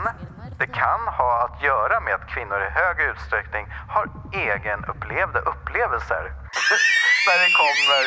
[0.59, 4.05] det kan ha att göra med att kvinnor i högre utsträckning har
[4.35, 6.23] egenupplevda upplevelser.
[7.27, 8.03] När det kommer...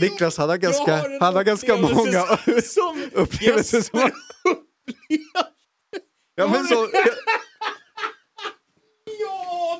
[0.00, 2.22] Niklas han har ganska, har han har ganska många
[2.62, 4.10] som- upplevelser som han...
[6.34, 6.88] Ja, men så,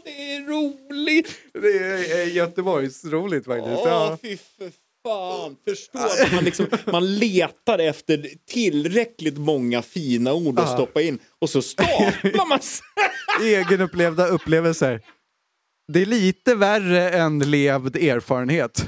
[0.04, 1.30] det är roligt!
[1.52, 1.78] det
[2.12, 3.68] är Göteborgs roligt faktiskt.
[3.78, 4.18] Åh, Ja.
[4.22, 4.70] fy för
[5.06, 5.56] fan.
[5.68, 10.74] Förstå att man, liksom, man letar efter tillräckligt många fina ord att Ja.
[10.74, 12.84] stoppa in och så staplar man sig.
[13.42, 15.00] Egenupplevda upplevelser.
[15.92, 18.78] Det är lite värre än levd erfarenhet.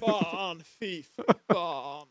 [0.00, 1.02] Fan, fy
[1.52, 2.06] fan.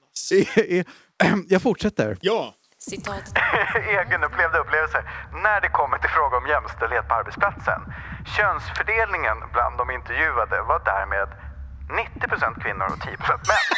[1.48, 2.18] Jag fortsätter.
[2.22, 2.56] Ja
[2.90, 3.26] citat.
[3.76, 5.04] Egenupplevda upplevelser.
[5.44, 7.82] När det kommer till fråga om jämställdhet på arbetsplatsen.
[8.38, 11.30] Könsfördelningen bland de intervjuade var därmed
[12.16, 13.58] 90 procent kvinnor och 10 procent män.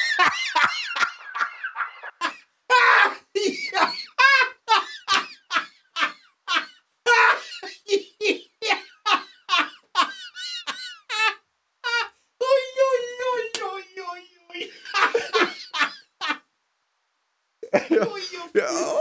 [17.90, 18.97] Oj.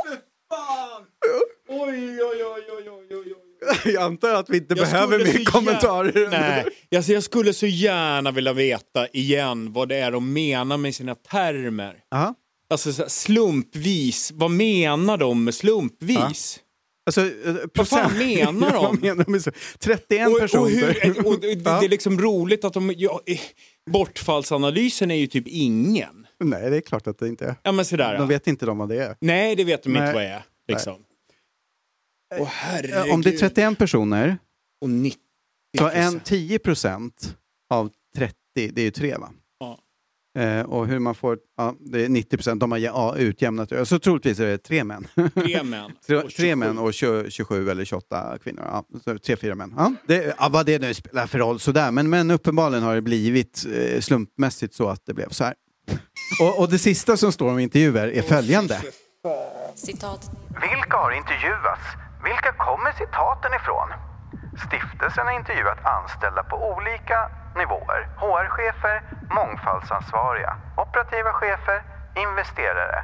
[3.95, 6.29] Jag antar att vi inte Jag behöver mer kommentarer.
[6.31, 6.65] Nej,
[6.97, 11.15] alltså jag skulle så gärna vilja veta igen vad det är de menar med sina
[11.15, 11.97] termer.
[12.11, 12.35] Ja.
[12.71, 16.61] Alltså slumpvis, vad menar de med slumpvis?
[17.07, 18.83] Alltså, eh, Vad fan menar de?
[18.85, 19.51] Vad menar de med så?
[19.79, 20.95] 31 Och, och, personer.
[21.03, 21.81] hur, och det, Ja.
[21.81, 22.95] det är liksom roligt att de...
[22.97, 23.39] Ja, eh,
[23.91, 26.27] bortfallsanalysen är ju typ ingen.
[26.45, 27.55] Nej, det är klart att det inte är.
[27.63, 28.19] Ja, men sådär.
[28.19, 29.17] De vet inte de vad det är.
[29.21, 30.03] Nej, det vet de Nej.
[30.03, 30.43] inte vad det är.
[30.69, 30.95] Liksom.
[32.35, 33.13] Åh Eh, herregud.
[33.13, 34.39] Om det är 31 personer,
[34.81, 35.21] Och 90
[35.79, 37.37] så en 10 procent
[37.71, 39.31] av 30, det är ju tre va?
[39.61, 39.79] Ja.
[40.43, 43.87] Eh, och hur man får, ja, det är 90 procent, de har ja, utjämnat det.
[43.87, 45.07] Så troligtvis är det tre män.
[45.35, 45.93] Tre män.
[46.07, 46.55] tre, och tre 27.
[46.55, 48.65] män och 20, 27 eller 28 kvinnor.
[48.73, 49.75] Ja, så tre, fyra män.
[49.77, 51.91] Ja, det, ja, vad det nu spelar för roll sådär.
[51.91, 55.55] Men, men uppenbarligen har det blivit eh, slumpmässigt så att det blev så här.
[56.41, 58.83] Och, och det sista som står om intervjuer är följande.
[59.75, 60.31] Citat.
[60.49, 62.06] Vilka har intervjuats?
[62.29, 63.89] Vilka kommer citaten ifrån?
[64.67, 67.19] Stiftelsen har intervjuat anställda på olika
[67.61, 68.01] nivåer.
[68.23, 68.97] HR-chefer,
[69.39, 70.53] mångfaldsansvariga,
[70.85, 71.79] operativa chefer,
[72.25, 72.99] investerare,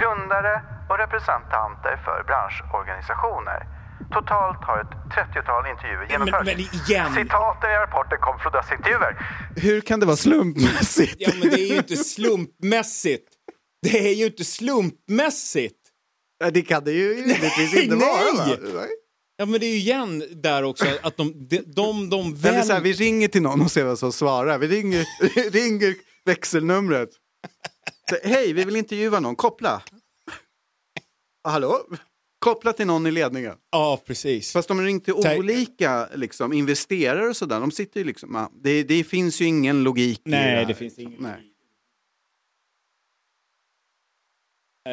[0.00, 0.54] grundare
[0.90, 3.60] och representanter för branschorganisationer.
[4.16, 6.46] Totalt har ett 30-tal intervjuer Men, genomförts.
[6.50, 7.14] men igen.
[7.14, 9.12] Citaten i rapporten kom från dessa intervjuer.
[9.56, 11.16] Hur kan det vara slumpmässigt?
[11.18, 13.28] Ja, men det är ju inte slumpmässigt.
[13.82, 15.81] Det är ju inte slumpmässigt.
[16.42, 18.06] Ja, Det kan det ju givetvis inte Nej!
[18.08, 18.46] vara.
[18.48, 18.56] Va?
[18.74, 18.88] Nej.
[19.36, 22.64] Ja, men det är ju igen där också att de, de, de, de Eller väl...
[22.66, 24.58] så här, vi ringer till någon och ser vad som svarar.
[24.58, 25.06] Vi ringer,
[25.50, 25.94] ringer
[26.24, 27.08] växelnumret.
[28.10, 29.36] Så, Hej, vi vill intervjua någon.
[29.36, 29.82] Koppla.
[31.44, 31.80] Hallå?
[32.38, 33.54] Koppla till någon i ledningen.
[33.72, 34.52] Ja, precis.
[34.52, 37.60] Fast de ringt till olika liksom, investerare och sådär.
[37.60, 38.34] De sitter ju liksom...
[38.34, 40.64] ja, Det, det finns ju ingen logik i Nej, här.
[40.64, 41.32] det finns ingen Nej.
[41.32, 41.38] Eh,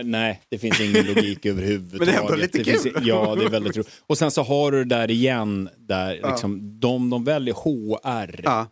[0.03, 1.99] Nej, det finns ingen logik överhuvudtaget.
[1.99, 3.07] Men det är ändå lite Det finns- kul.
[3.07, 3.89] Ja, det är väldigt roligt.
[4.07, 8.67] Och sen så har du det där igen, där liksom, de, de väljer HR, Ja.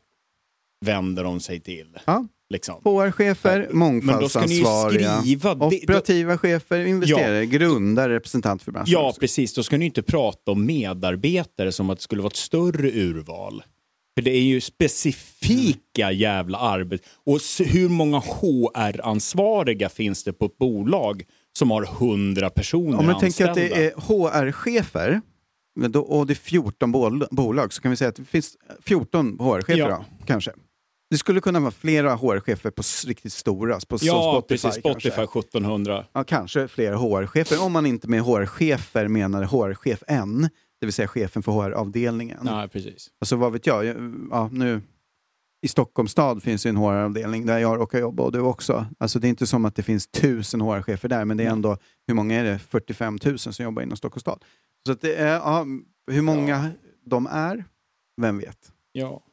[0.85, 1.97] vänder de sig till.
[2.05, 2.27] Ja.
[2.49, 2.81] Liksom.
[2.83, 8.91] HR-chefer, då mångfaldsansvariga, skriva operativa chefer, investerare, grundare, representant för branschen.
[8.93, 9.53] Ja, precis.
[9.53, 13.63] Då ska ni inte prata om medarbetare som att det skulle vara ett större urval.
[14.17, 17.01] För det är ju specifika jävla arbet.
[17.25, 21.23] Och hur många HR-ansvariga finns det på ett bolag
[21.57, 23.51] som har 100 personer Om man tänker anställda?
[23.51, 25.21] att det är HR-chefer
[26.07, 29.77] och det är 14 bol- bolag så kan vi säga att det finns 14 HR-chefer
[29.79, 29.87] Ja.
[30.19, 30.51] då, kanske.
[31.09, 34.79] Det skulle kunna vara flera HR-chefer på riktigt stora, på Ja, Spotify, precis.
[34.79, 35.39] Spotify kanske.
[35.39, 36.05] 1700.
[36.13, 41.07] Ja, kanske flera HR-chefer, om man inte med HR-chefer menar HR-chef N, det vill säga
[41.07, 42.39] chefen för HR-avdelningen.
[42.41, 43.09] Nej, precis.
[43.21, 43.85] Alltså vad vet jag,
[44.31, 44.81] ja, nu,
[45.61, 48.85] i Stockholms stad finns en HR-avdelning där jag råkar jobba och du också.
[48.97, 51.77] Alltså det är inte som att det finns tusen HR-chefer där, men det är ändå,
[52.07, 52.59] hur många är det?
[52.59, 54.43] 45 000 som jobbar inom Stockholms stad.
[54.87, 55.65] Så det är, ja,
[56.11, 56.71] hur många
[57.05, 57.65] de är,
[58.21, 58.71] vem vet?
[58.91, 59.23] Ja.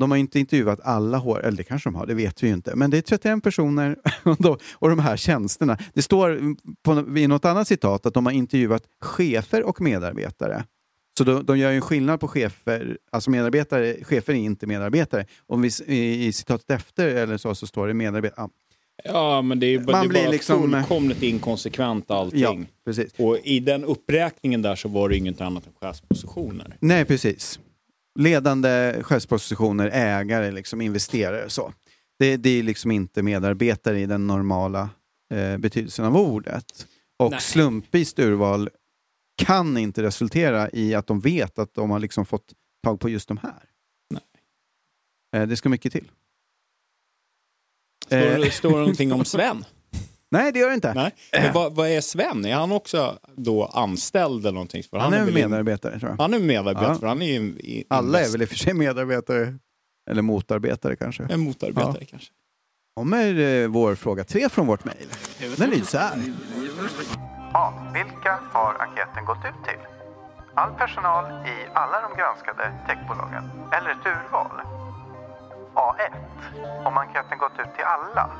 [0.00, 2.52] De har inte intervjuat alla HR, eller det kanske de har, det vet vi ju
[2.52, 2.76] inte.
[2.76, 5.78] Men det är 31 personer och de, och de här tjänsterna.
[5.94, 10.64] Det står på, i något annat citat att de har intervjuat chefer och medarbetare.
[11.18, 15.26] Så de, de gör ju en skillnad på chefer, alltså medarbetare, chefer är inte medarbetare.
[15.46, 18.34] Om vi, i, I citatet efter eller så, så står det medarbetare.
[18.36, 18.50] Ja,
[19.04, 22.40] Ja, men det är, Man det blir bara liksom- fullkomligt inkonsekvent allting.
[22.40, 23.12] ja precis.
[23.18, 26.76] Och i den uppräkningen där så var det inget annat än chefspositioner.
[26.80, 27.58] Nej, precis.
[28.18, 31.50] Ledande chefspositioner, ägare, liksom, investerare.
[31.50, 31.72] Så.
[32.18, 34.88] Det, det är liksom inte medarbetare i den normala
[35.34, 36.86] eh, betydelsen av ordet.
[37.18, 37.40] Och Nej.
[37.40, 38.68] slumpvist urval
[39.36, 42.52] kan inte resultera i att de vet att de har liksom fått
[42.84, 43.62] tag på just de här.
[44.10, 44.22] Nej.
[45.42, 46.10] Eh, det ska mycket till.
[48.06, 48.50] Står, Eh.
[48.50, 49.64] står det någonting om Sven?
[50.30, 50.94] Nej, det gör det inte.
[50.94, 51.14] Nej.
[51.32, 52.44] Men vad, vad är Sven?
[52.44, 54.82] Är han också då anställd eller någonting?
[54.82, 56.18] För Han är en väl i- medarbetare, tror jag.
[56.18, 57.08] Han är medarbetare, Ja.
[57.08, 59.58] han är ju i, Alla är väl i och för sig medarbetare.
[60.10, 61.22] Eller motarbetare kanske.
[61.30, 62.32] en motarbetare kanske.
[62.96, 65.06] kommer eh, vår fråga tre från vårt mejl.
[65.56, 66.22] Den lyder så här.
[67.58, 67.72] A.
[67.94, 69.78] Vilka har enkäten gått ut till?
[70.54, 74.60] All personal i alla de granskade techbolagen eller ett urval?
[75.74, 76.12] A1.
[76.86, 78.30] Om enkäten gått ut till alla.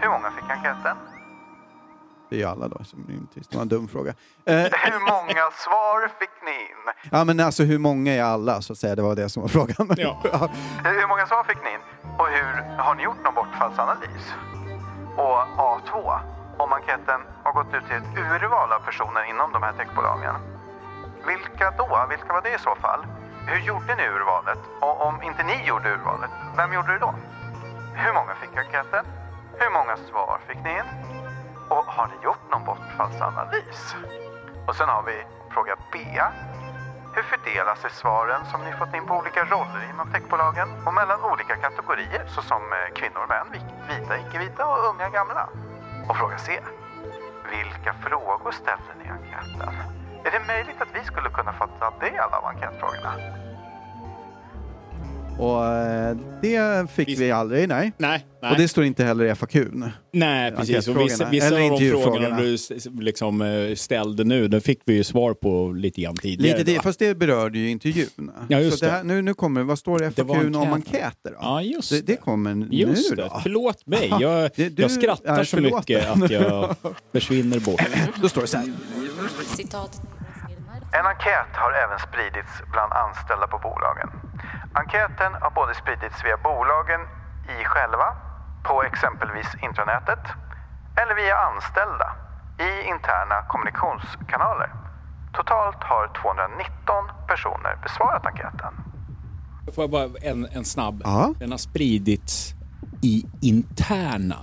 [0.00, 0.96] Hur många fick enkäten?
[2.30, 4.14] Det är ju alla då, som inte det var en dum fråga.
[4.44, 7.10] Eh, Hur många svar fick ni in?
[7.10, 8.94] ja, men alltså hur många är alla, så att säga.
[8.94, 9.88] Det var det som var frågan.
[9.96, 10.18] Ja.
[10.84, 11.80] Hur många svar fick ni in?
[12.18, 14.34] Och hur har ni gjort någon bortfallsanalys?
[15.16, 16.20] Och A2.
[16.56, 20.34] Om enkäten har gått ut till ett urval av personer inom de här techbolagen.
[21.26, 22.06] Vilka då?
[22.08, 23.06] Vilka var det i så fall?
[23.46, 24.58] Hur gjorde ni urvalet?
[24.80, 27.14] Och om inte ni gjorde urvalet, vem gjorde det då?
[27.94, 29.04] Hur många fick enkäten?
[29.58, 30.88] Hur många svar fick ni in?
[31.68, 33.94] Och har ni gjort någon bortfallsanalys?
[34.66, 35.98] Och sen har vi fråga B.
[37.14, 41.24] Hur fördelar sig svaren som ni fått in på olika roller inom techbolagen och mellan
[41.24, 43.46] olika kategorier såsom eh, kvinnor kvinnor, män,
[43.88, 45.48] vita, icke-vita och unga, gamla?
[46.08, 46.60] Och fråga C.
[47.50, 49.74] Vilka frågor ställde ni i enkäten?
[50.24, 53.45] Är det möjligt att vi skulle kunna få ta del av enkätfrågorna?
[55.38, 57.92] Och eh, det fick vi aldrig, nej.
[57.98, 58.50] Nej, nej.
[58.50, 59.84] Och det står inte heller i FAQn.
[60.12, 60.88] Nej, precis.
[60.88, 62.56] Och vissa, vissa Eller av de frågorna du
[63.00, 66.58] liksom eh, ställde nu, den fick vi ju svar på lite grann tidigare.
[66.58, 68.30] Lite det, fast det berörde ju intervjun.
[68.48, 68.96] Ja, just så det det.
[68.96, 71.36] här, nu, nu kommer, vad står det i Det FAQn om enkäter då?
[71.40, 72.06] Ja, just det.
[72.06, 73.22] Det kommer Just nu det.
[73.22, 73.40] då.
[73.42, 74.12] Förlåt mig.
[74.20, 76.76] Jag, du jag skrattar så mycket att jag
[77.12, 77.82] försvinner bort.
[78.22, 78.72] Då står det så här.
[79.56, 80.00] Citat.
[80.92, 84.10] En enkät har även spridits bland anställda på bolagen.
[84.74, 87.00] Enkäten har både spridits via bolagen
[87.54, 88.16] i själva,
[88.64, 90.24] på exempelvis intranätet,
[91.00, 92.08] eller via anställda
[92.58, 94.70] i interna kommunikationskanaler.
[95.32, 96.94] Totalt har 219
[97.28, 98.74] personer besvarat enkäten.
[99.74, 101.02] Får jag bara en, en snabb?
[101.04, 101.34] Ja.
[101.38, 102.54] Den har spridits
[103.02, 104.36] i interna.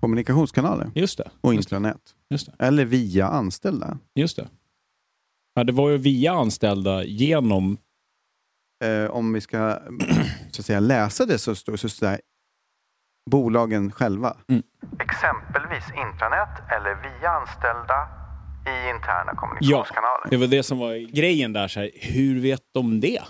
[0.00, 1.30] Kommunikationskanaler Just det.
[1.40, 2.00] och intranät.
[2.30, 2.64] Just det.
[2.66, 3.98] Eller via anställda.
[4.14, 4.48] Just det.
[5.56, 7.78] Ja, det var ju via anställda genom...
[8.84, 9.78] Eh, om vi ska
[10.50, 12.20] så att säga, läsa det så står det så där,
[13.30, 14.36] bolagen själva.
[15.00, 18.08] Exempelvis intranät eller via anställda
[18.66, 20.30] i interna Ja, kommunikationskanaler.
[20.30, 21.68] det var det som var grejen där.
[21.68, 23.22] Så här, hur vet de det?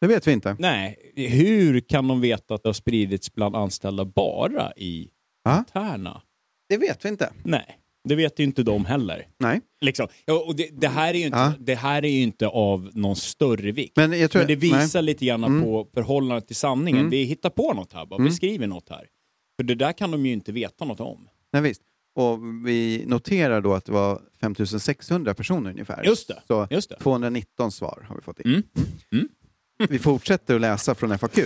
[0.00, 0.56] Det vet vi inte.
[0.58, 5.10] Nej, hur kan de veta att det har spridits bland anställda bara i
[5.44, 5.58] Ja.
[5.58, 6.22] interna?
[6.68, 7.32] Det vet vi inte.
[7.44, 9.26] Nej, det vet ju inte de heller.
[9.38, 9.60] Nej.
[9.80, 10.08] Liksom.
[10.24, 11.52] Ja, och det, det, här är ju inte, Ja.
[11.60, 13.96] det här är ju inte av någon större vikt.
[13.96, 14.90] Men jag tror- Men det visar nej.
[14.94, 15.04] Mm.
[15.04, 17.10] lite grann på förhållandet till sanningen.
[17.10, 19.06] Vi hittar på något här, bara beskriver något här.
[19.56, 21.28] För det där kan de ju inte veta något om.
[21.52, 21.82] Nej, visst.
[22.14, 26.02] Och vi noterar då att det var 5600 personer ungefär.
[26.04, 26.96] Just det, Så just det.
[27.00, 28.46] 219 svar har vi fått in.
[28.46, 28.62] Mm.
[29.12, 29.28] Mm.
[29.90, 31.36] Vi fortsätter att läsa från FAQ.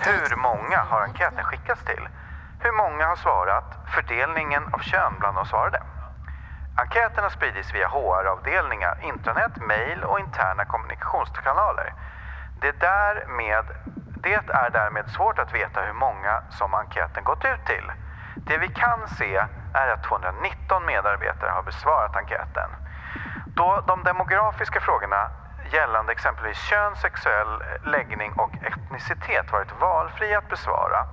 [0.00, 2.02] Hur många har enkäten skickats till?
[2.64, 3.78] Hur många har svarat?
[3.86, 5.82] Fördelningen av kön bland de svarade.
[6.74, 11.94] Enkäten har spridits via HR-avdelningar, intranät, mejl och interna kommunikationskanaler.
[12.60, 13.64] Det, därmed,
[14.22, 17.92] det är därmed svårt att veta hur många som enkäten gått ut till.
[18.44, 22.70] Det vi kan se är att 219 medarbetare har besvarat enkäten.
[23.54, 25.28] Då de demografiska frågorna
[25.70, 31.06] gällande exempelvis kön, sexuell läggning och etnicitet varit valfria att besvara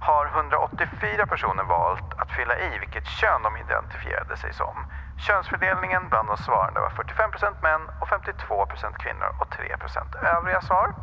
[0.00, 4.76] har 184 personer valt att fylla i vilket kön de identifierade sig som.
[5.26, 10.94] Könsfördelningen bland de svarande var 45% män och 52% kvinnor och 3% övriga svar.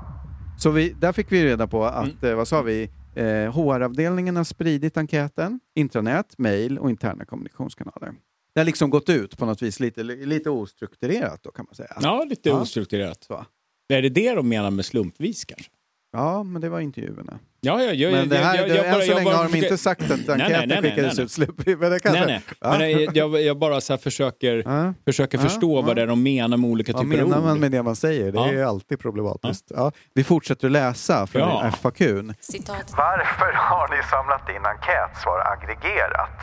[0.58, 2.30] Så vi, där fick vi reda på att, Mm.
[2.32, 8.14] eh, vad sa vi, eh, HR-avdelningen har spridit enkäten, intranät, mejl och interna kommunikationskanaler.
[8.54, 11.98] Det har liksom gått ut på något vis lite, lite ostrukturerat då kan man säga.
[12.02, 12.56] Ja, lite Ja.
[12.62, 13.24] ostrukturerat.
[13.24, 13.46] Så.
[13.94, 15.72] Är det det de menar med slumpvis kanske?
[16.12, 17.40] Ja, men det var intervjuerna.
[17.66, 19.36] Ja, ja, jag, Men det här, jag, det, jag, än bara- så jag länge bara
[19.36, 21.26] har de försöker- inte sagt att nej, enkäten nej, nej, skickades nej.
[21.26, 21.50] ut slut.
[21.80, 22.20] Men det kanske...
[22.26, 22.42] Nej, nej.
[22.62, 22.70] Ja.
[22.70, 24.94] Men det- jag, jag bara så här försöker, Ja.
[25.06, 25.82] försöker Ja, förstå ja.
[25.82, 27.46] vad det är de menar med olika Vad typer av menar ord.
[27.48, 28.32] man med det man säger?
[28.32, 28.48] Det Ja.
[28.52, 29.66] är alltid problematiskt.
[29.76, 29.92] Ja.
[30.14, 31.72] Vi fortsätter att läsa från Ja.
[31.82, 32.34] FAQn.
[32.40, 32.94] Citat.
[32.98, 36.38] Varför har ni samlat in enkätsvar aggregerat?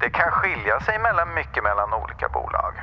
[0.00, 2.74] Det kan skilja sig mellan mycket mellan olika bolag.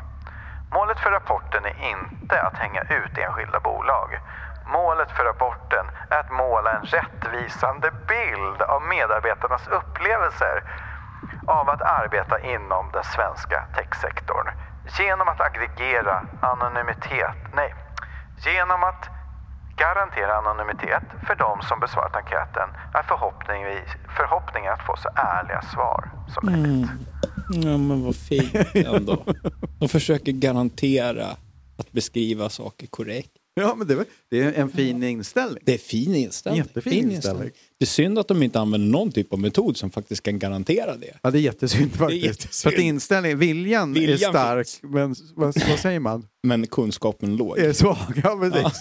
[0.73, 4.09] Målet för rapporten är inte att hänga ut enskilda bolag.
[4.71, 10.57] Målet för rapporten är att måla en rättvisande bild av medarbetarnas upplevelser
[11.47, 14.47] av att arbeta inom den svenska techsektorn.
[14.99, 17.75] Genom att aggregera anonymitet, nej,
[18.45, 19.03] genom att
[19.77, 26.09] garantera anonymitet för de som besvarat enkäten är förhoppningsvis, förhoppningen att få så ärliga svar
[26.27, 26.89] som möjligt.
[27.49, 29.25] Ja, men vad fint ändå.
[29.79, 31.25] De försöker garantera
[31.79, 33.38] att beskriva saker korrekt.
[33.53, 35.63] Ja, men det, var- det är en fin inställning.
[35.65, 36.57] Det är fin inställning.
[36.63, 37.49] Jättefin Fin inställning.
[37.79, 40.95] Det är synd att de inte använder någon typ av metod som faktiskt kan garantera
[40.97, 41.17] det.
[41.23, 42.25] Ja, det är jättesynd faktiskt.
[42.25, 42.73] jättesynd.
[42.73, 44.79] För att inställningen, viljan, är Viljan stark, finns.
[44.83, 46.25] men vad, vad säger man?
[46.43, 47.57] Men kunskapen låg.
[47.59, 47.97] Är svag?
[48.23, 48.79] Ja, precis.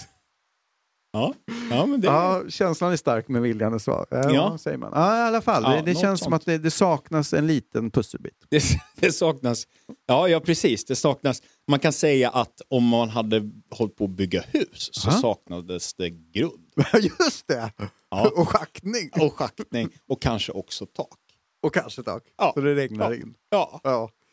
[1.12, 1.34] Ja,
[1.70, 2.06] ja men det...
[2.06, 4.06] Ja, känslan är stark men viljan är svag.
[4.10, 4.58] Ja, Ja.
[4.58, 4.92] säger man.
[4.94, 5.62] Ja, i alla fall.
[5.62, 6.34] Ja, det det känns som sånt.
[6.42, 8.34] att det, det saknas en liten pusselbit.
[8.50, 8.62] Det,
[8.96, 9.66] det saknas,
[10.06, 14.10] ja, ja precis, det saknas, man kan säga att om man hade hållit på att
[14.10, 15.12] bygga hus så Ja.
[15.12, 16.68] saknades det grund
[17.02, 17.72] Just det!
[18.10, 18.30] Ja.
[18.36, 19.10] Och schaktning.
[19.20, 21.18] och schaktning och kanske också tak.
[21.62, 22.22] Och kanske tak.
[22.54, 23.34] Så det regnar in.
[23.50, 23.80] Ja.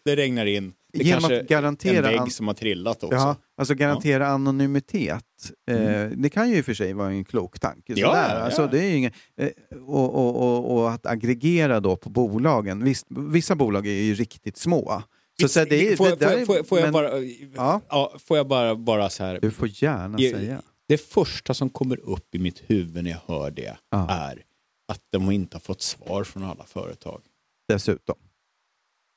[0.05, 0.73] Det regnar in.
[0.93, 3.15] Det Genom kanske att garantera en vägg som har trillat också.
[3.15, 5.23] Ja, alltså garantera anonymitet.
[5.71, 7.93] Eh, det kan ju i och för sig vara en klok tanke.
[7.93, 8.01] Mm.
[8.01, 8.35] Ja, sådär.
[8.39, 8.67] ja, Alltså, ja.
[8.67, 9.49] det är ingen, eh,
[9.85, 12.83] och, och, och, och att aggregera då på bolagen.
[12.83, 15.03] Visst, vissa bolag är ju riktigt små.
[15.41, 16.85] Så, så det är, får, det jag- där får, är- jag- får, jag- får jag
[16.85, 17.19] men- bara,
[17.55, 17.81] Ja.
[17.89, 19.39] ja, får jag bara, bara så här.
[19.41, 20.61] Du får gärna Det- säga.
[20.87, 24.09] Det första som kommer upp i mitt huvud när jag hör det Ja.
[24.09, 24.41] är
[24.87, 27.21] att de inte har fått svar från alla företag.
[27.67, 28.15] Dessutom.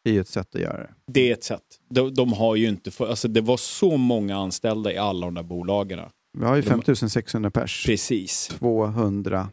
[0.05, 0.95] Det är ju ett sätt att göra det.
[1.07, 1.81] Det är ett sätt.
[1.89, 5.35] De, de har ju inte, för, alltså det var så många anställda i alla de
[5.35, 6.01] där bolagen.
[6.39, 7.87] Vi har ju De- 5600 pers.
[7.87, 8.47] Precis.
[8.49, 9.53] 219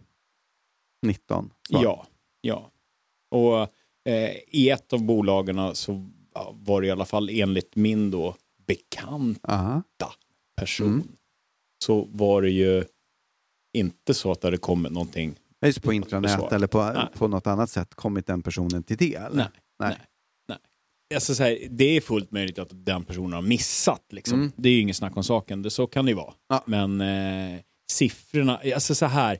[1.70, 1.84] svar.
[1.84, 2.06] Ja,
[2.42, 2.72] ja.
[3.32, 3.62] Och
[4.12, 6.06] eh, i ett av bolagen så
[6.54, 8.36] var det i alla fall enligt min då
[8.68, 9.84] bekanta Aha.
[10.58, 11.08] person Mm.
[11.84, 12.84] så var det ju
[13.78, 15.36] inte så att det hade kommit någonting.
[15.66, 17.08] Just på intranät eller på, Nej.
[17.14, 19.36] på något annat sätt kommit den personen till del.
[19.36, 19.46] Nej,
[19.80, 19.90] Nej.
[19.90, 19.98] nej.
[21.14, 24.06] Alltså så här, det är fullt möjligt att den personen har missat.
[24.10, 24.40] Liksom.
[24.40, 24.52] Mm.
[24.56, 26.34] Det är ju inget snack om saken, det, så kan det ju vara.
[26.50, 26.64] Ja.
[26.66, 27.60] Men eh,
[27.92, 29.40] siffrorna, alltså så här.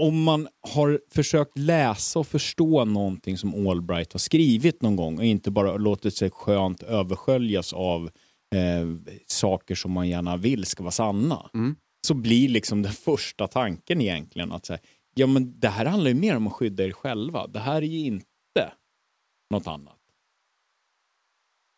[0.00, 5.24] Om man har försökt läsa och förstå någonting som Allbright har skrivit någon gång och
[5.24, 8.10] inte bara låtit sig skönt översköljas av
[8.54, 11.50] eh, saker som man gärna vill ska vara sanna.
[11.54, 11.76] Mm.
[12.06, 14.78] Så blir liksom den första tanken egentligen att säga,
[15.14, 17.46] ja men det här handlar ju mer om att skydda er själva.
[17.46, 18.72] Det här är ju inte
[19.50, 20.01] något annat.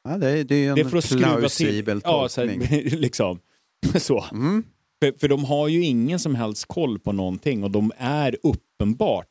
[0.09, 1.39] Ja, det, är, det är en Det är för att skruva till.
[1.39, 3.39] plausibel Ja, så här, liksom.
[3.98, 4.24] Så.
[4.32, 4.64] Mm.
[5.02, 9.28] För, för de har ju ingen som helst koll på någonting och de är uppenbart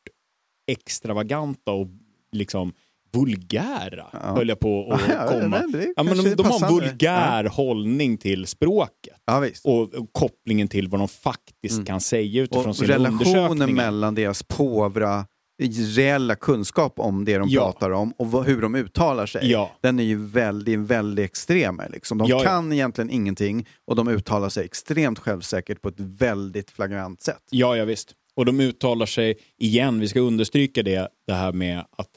[0.72, 1.88] extravaganta och
[2.32, 2.74] liksom
[3.14, 4.20] vulgära, Ja.
[4.20, 5.58] höll jag på att Ja, komma.
[5.58, 10.68] är Ja, men de, de har en vulgär hållning till språket Ja, och, och kopplingen
[10.68, 11.86] till vad de faktiskt Mm.
[11.86, 13.68] kan säga utifrån Och sina relationen undersökningar.
[13.68, 15.26] mellan deras påvra
[15.72, 17.62] reella kunskap om det de Ja.
[17.62, 19.52] pratar om och vad, hur de uttalar sig.
[19.52, 19.72] Ja.
[19.82, 21.82] Den är ju väldigt, väldigt extrem.
[21.92, 22.18] Liksom.
[22.18, 27.22] De Ja, kan egentligen ingenting och de uttalar sig extremt självsäkert på ett väldigt flagrant
[27.22, 27.42] sätt.
[27.50, 28.14] Ja, ja visst.
[28.36, 32.10] Och de uttalar sig igen, vi ska understryka det, det här med att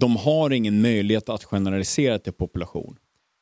[0.00, 2.96] de har ingen möjlighet att generalisera till population.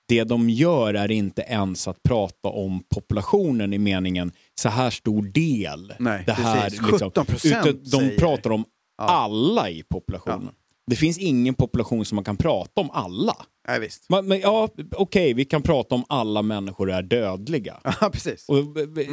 [0.09, 5.23] Det de gör är inte ens att prata om populationen i meningen så här stor
[5.23, 5.93] del.
[5.99, 6.81] Nej, det här, precis.
[6.81, 8.19] 17% utan de säger.
[8.19, 8.65] pratar om.
[8.99, 10.51] Alla i populationen.
[10.87, 13.37] Det finns ingen population som man kan prata om alla.
[13.69, 14.07] Ja, visst.
[14.09, 17.81] Men, men, ja, okej, vi kan prata om alla människor är dödliga.
[18.01, 18.49] Ja, precis.
[18.49, 19.07] Och, b- b-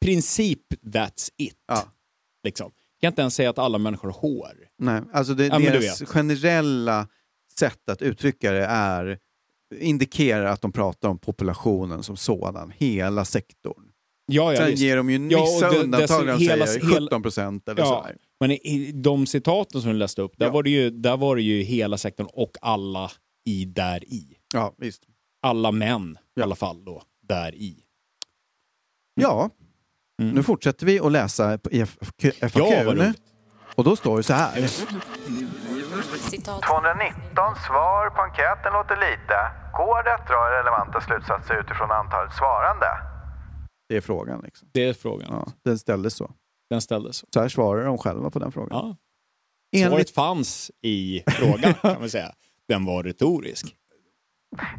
[0.00, 1.54] Princip, that's it.
[1.68, 1.82] Ja.
[2.44, 2.70] Liksom.
[3.00, 4.52] Jag kan inte ens säga att alla människor har hår.
[4.78, 7.08] Nej, alltså det, Ja, deras generella
[7.58, 9.18] sätt att uttrycka det är
[9.80, 13.82] indikerar att de pratar om populationen som sådan, hela sektorn.
[14.26, 14.82] Ja, ja, Sen visst.
[14.82, 17.80] ger de ju Ja, vissa det- undantag när de hela- säger hela- 17 procent eller
[17.82, 18.16] Ja, så här.
[18.40, 20.52] Men i- i de citaten som du läste upp, där, Ja.
[20.52, 23.10] var det ju, där var det ju hela sektorn och alla
[23.44, 24.36] i där i.
[24.54, 25.02] Ja, visst.
[25.42, 26.42] Alla män i Ja.
[26.42, 27.84] alla fall då, där i.
[29.14, 29.50] Ja,
[30.22, 30.34] Mm.
[30.34, 32.24] nu fortsätter vi att läsa i FAQ.
[32.54, 33.12] Ja,
[33.74, 34.66] och då står det så här.
[36.30, 36.62] Citat.
[36.62, 39.36] 219 svar på enkäten låter lite.
[39.76, 42.86] Går det att dra relevanta slutsatser utifrån antalet svarande?
[43.88, 44.40] Det är frågan.
[44.44, 44.68] Liksom.
[44.72, 45.28] Det är frågan.
[45.30, 46.30] Ja, den ställdes så.
[46.70, 47.40] Den ställdes så.
[47.40, 48.68] Här svarar de själva på den frågan.
[48.72, 48.96] Ja.
[49.80, 52.32] Svaret Enligt, fanns i frågan kan man säga.
[52.68, 53.66] Den var retorisk.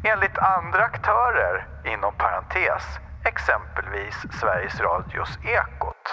[0.04, 2.82] Enligt andra aktörer, inom parentes,
[3.24, 6.06] exempelvis Sveriges Radios Ekot.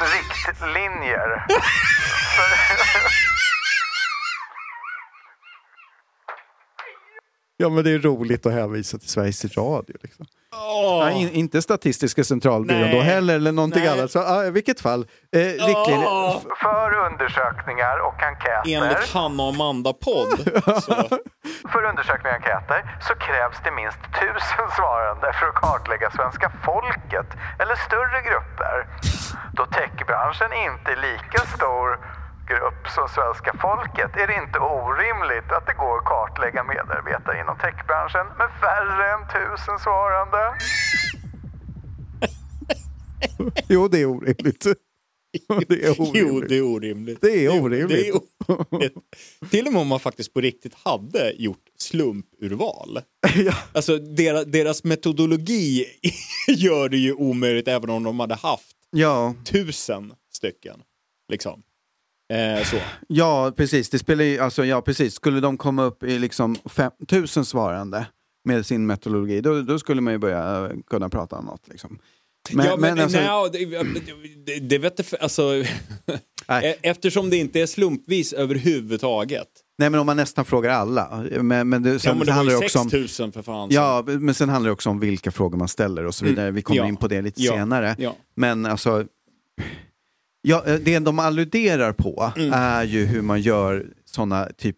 [0.00, 1.46] Riktlinjer.
[7.56, 9.96] ja, men det är roligt att hänvisa till Sveriges Radio.
[10.02, 10.26] Liksom.
[10.50, 12.94] Ja, in, inte Statistiska centralbyrån Nej.
[12.94, 13.92] då heller, eller någonting Nej.
[13.92, 14.10] annat.
[14.10, 16.06] Så, ja, I vilket fall, eh, riktlinjer.
[16.06, 16.36] Åh!
[16.62, 18.74] För undersökningar och enkäter.
[18.76, 20.38] Enligt Hanna och Amanda-podd.
[21.72, 27.28] För undersökningar och enkäter så krävs det minst tusen svarande för att kartlägga svenska folket
[27.62, 28.76] eller större grupper.
[29.56, 31.88] Då techbranschen inte är lika stor
[32.50, 37.56] grupp som svenska folket är det inte orimligt att det går att kartlägga medarbetare inom
[37.64, 40.42] techbranschen med färre än tusen svarande.
[43.68, 44.66] Jo, det är orimligt.
[45.68, 46.14] det är orimligt.
[46.14, 47.20] Jo, det är orimligt.
[47.20, 47.88] Det är orimligt.
[47.88, 48.14] det är
[48.46, 48.94] orimligt.
[49.50, 53.00] Till och med om man faktiskt på riktigt hade gjort slumpurval.
[53.34, 53.54] ja.
[53.72, 55.86] Alltså deras, deras metodologi
[56.48, 60.82] gör det ju omöjligt även om de hade haft Ja, tusen stycken.
[61.28, 61.62] Liksom.
[62.32, 62.76] Eh, så.
[63.08, 63.90] ja, precis.
[63.90, 65.14] Det spelar ju, alltså, ja, precis.
[65.14, 68.06] Skulle de komma upp i liksom 5000 svarande
[68.44, 71.68] med sin metodologi, då, då skulle man ju börja eh, kunna prata om något.
[71.68, 71.98] Liksom.
[72.52, 73.66] Men, ja, men, men alltså, nej,
[74.46, 75.42] det, det, vet jag, alltså.
[76.48, 79.48] E- Eftersom det inte är slumpvis överhuvudtaget.
[79.78, 81.24] Nej, men om man nästan frågar alla.
[81.40, 82.90] Men, men det, Ja, sen men det var handlar ju det också om...
[82.90, 83.68] 6000 för fan.
[83.72, 86.50] Ja, men sen handlar det också om vilka frågor man ställer och så vidare.
[86.50, 86.88] Vi kommer Ja.
[86.88, 87.52] in på det lite Ja.
[87.52, 87.94] senare.
[87.98, 88.16] Ja.
[88.34, 89.04] Men alltså,
[90.42, 92.52] ja, det de alluderar på Mm.
[92.52, 94.76] är ju hur man gör sådana, typ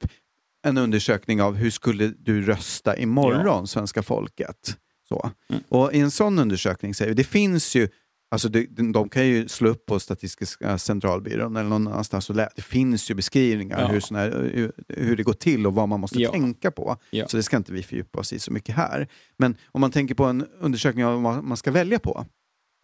[0.67, 4.77] en undersökning av hur skulle du rösta imorgon, svenska folket.
[5.09, 5.31] Så.
[5.51, 5.63] Mm.
[5.69, 7.89] Och i en sån undersökning, säger vi, det finns ju
[8.31, 12.49] Alltså det, de kan ju slå upp på Statistiska centralbyrån eller någon annanstans och lä-
[12.57, 13.87] det finns ju beskrivningar Ja.
[13.87, 16.31] hur, såna här, hur, hur det går till och vad man måste Ja.
[16.33, 16.97] tänka på.
[17.11, 17.29] Ja.
[17.29, 19.09] Så det ska inte vi fördjupa oss i så mycket här.
[19.39, 22.27] Men om man tänker på en undersökning av vad man ska välja på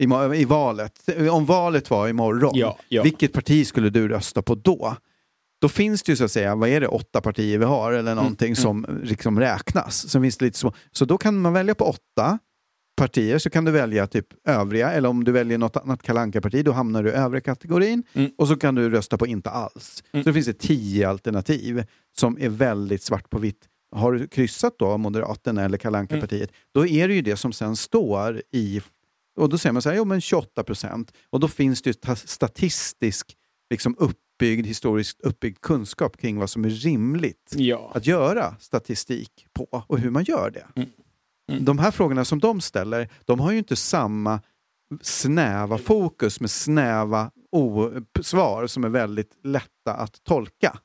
[0.01, 1.09] i, i valet.
[1.31, 3.03] Om valet var imorgon, Ja, ja.
[3.03, 4.95] vilket parti skulle du rösta på då?
[5.61, 8.15] Då finns det ju så att säga, vad är det, åtta partier vi har eller
[8.15, 8.55] någonting mm.
[8.55, 10.09] som liksom räknas.
[10.11, 12.39] Så, finns det lite så, så då kan man välja på åtta
[12.97, 16.65] partier så kan du välja typ övriga eller om du väljer något annat kalanka parti
[16.65, 18.31] då hamnar du i övriga kategorin Mm.
[18.37, 20.03] och så kan du rösta på inte alls.
[20.11, 20.23] Mm.
[20.23, 21.83] Så det finns det tio alternativ
[22.17, 23.67] som är väldigt svart på vitt.
[23.95, 26.21] Har du kryssat då Moderaterna eller kalanka Mm.
[26.27, 28.81] partiet då är det ju det som sen står i
[29.37, 31.13] och då säger man så här, jo men 28 procent.
[31.29, 33.35] Och då finns det ju ta- statistisk,
[33.69, 37.91] liksom uppbyggd, historiskt uppbyggd kunskap kring vad som är rimligt Ja.
[37.95, 40.67] att göra statistik på och hur man gör det.
[40.75, 40.89] Mm.
[41.51, 41.65] Mm.
[41.65, 44.39] De här frågorna som de ställer, de har ju inte samma
[45.01, 47.31] snäva fokus med snäva
[48.21, 50.79] svar som är väldigt lätta att tolka.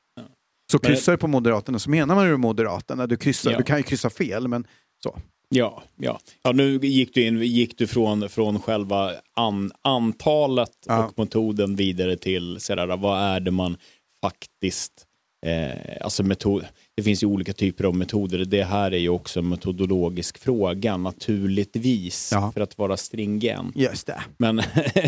[0.73, 3.07] Så Men- kryssar du på Moderaterna så menar man ju Moderaterna.
[3.07, 3.59] Du, kryssar, Ja.
[3.59, 4.67] du kan ju kryssa fel, men
[5.03, 5.19] så.
[5.49, 6.21] Ja, ja.
[6.43, 11.07] ja nu gick du, in, gick du från, från själva an, antalet Ja.
[11.07, 13.77] och metoden vidare till sådär, vad är det man
[14.25, 14.93] faktiskt,
[15.47, 16.65] eh, alltså metod,
[16.97, 18.39] det finns ju olika typer av metoder.
[18.45, 22.53] Det här är ju också en metodologisk fråga naturligtvis Ja.
[22.53, 23.77] för att vara stringent.
[23.77, 24.23] Just det.
[24.39, 24.63] Men,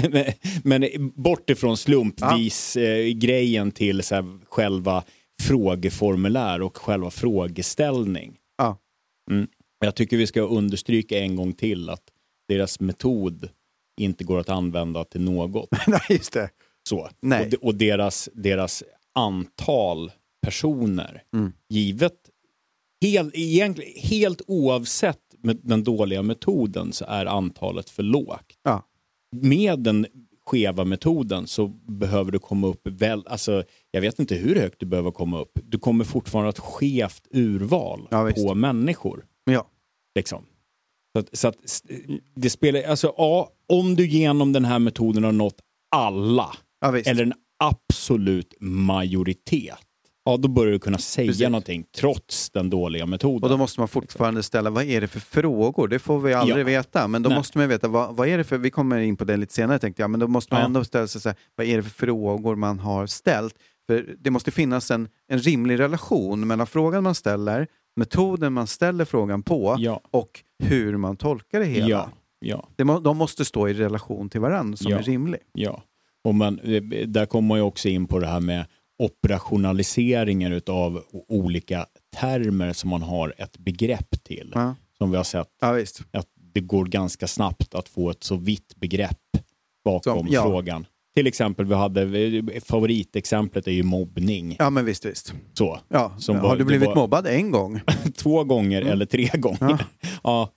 [0.63, 0.85] men
[1.15, 5.05] bort ifrån slumpvis eh, grejen till så här, själva
[5.43, 8.37] frågeformulär och själva frågeställning.
[8.59, 8.79] Ja.
[9.31, 9.47] Mm.
[9.79, 12.03] Jag tycker vi ska understryka en gång till att
[12.49, 13.49] deras metod
[14.01, 15.69] inte går att använda till något.
[15.87, 16.51] Nej, just det.
[16.89, 17.09] Så.
[17.21, 17.45] Nej.
[17.45, 18.85] Och, de- och deras, deras
[19.15, 21.53] antal personer, Mm.
[21.69, 22.15] givet
[23.03, 28.59] helt, egentligen, helt oavsett med den dåliga metoden så är antalet för lågt.
[28.63, 28.83] Ja.
[29.37, 30.07] Med den
[30.47, 34.87] skeva metoden så behöver du komma upp väl, alltså jag vet inte hur högt du
[34.87, 35.59] behöver komma upp.
[35.63, 39.25] Du kommer fortfarande ha ett skevt urval Ja, på människor.
[39.53, 39.67] Ja.
[40.15, 40.45] Liksom.
[41.13, 41.57] Så att, så att
[42.35, 45.57] det spelar, alltså ja, om du genom den här metoden har nått
[45.97, 47.33] alla, Ja, eller en
[47.65, 49.79] absolut majoritet,
[50.25, 51.43] ja då börjar du kunna säga Precis.
[51.49, 53.43] någonting trots den dåliga metoden.
[53.43, 55.89] Och då måste man fortfarande ställa, vad är det för frågor?
[55.89, 56.65] Det får vi aldrig Ja.
[56.65, 57.39] veta, men då Nej.
[57.39, 59.79] måste man veta, vad, vad är det för, vi kommer in på det lite senare
[59.79, 60.67] tänkte jag, men då måste man Ja.
[60.67, 63.55] ändå ställa sig så här, vad är det för frågor man har ställt?
[63.87, 67.67] För det måste finnas en, en rimlig relation mellan frågan man ställer,
[67.99, 70.01] metoden man ställer frågan på Ja.
[70.11, 71.89] och hur man tolkar det hela.
[71.89, 72.11] Ja,
[72.77, 74.99] ja, de måste stå i relation till varandra som Ja.
[74.99, 75.41] är rimlig.
[75.53, 75.83] ja.
[76.25, 78.65] Och man, eh, där kommer man ju också in på det här med
[78.99, 84.53] operationaliseringen av olika termer som man har ett begrepp till.
[84.55, 88.77] Ja, Som vi har sett att det går ganska snabbt att få ett så vitt
[88.77, 89.19] begrepp
[89.85, 90.87] bakom Som- frågan.
[91.19, 94.57] Till exempel, vi hade, favoritexemplet är ju mobbning.
[94.59, 95.35] Ja, men visst, visst.
[95.55, 95.81] Så.
[95.89, 96.15] Ja.
[96.19, 97.81] Som har var- du blivit var- mobbad en gång?
[98.17, 99.59] Två gånger eller tre gånger.
[99.61, 99.79] Ja.
[100.23, 100.51] Ja.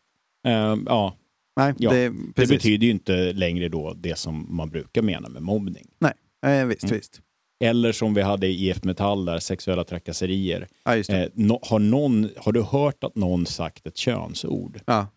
[0.49, 1.15] Ehm, ja.
[1.55, 5.41] Nej, Ja, det, Det betyder ju inte längre då det som man brukar mena med
[5.43, 5.87] mobbning.
[5.99, 6.13] Nej,
[6.59, 6.95] eh, visst, Mm.
[6.97, 7.21] visst.
[7.63, 10.67] Eller som vi hade i IF Metall där, sexuella trakasserier.
[10.85, 10.95] Ja.
[10.97, 14.79] Eh, no, har, någon, har du hört att någon sagt ett könsord?
[14.85, 15.07] Ja.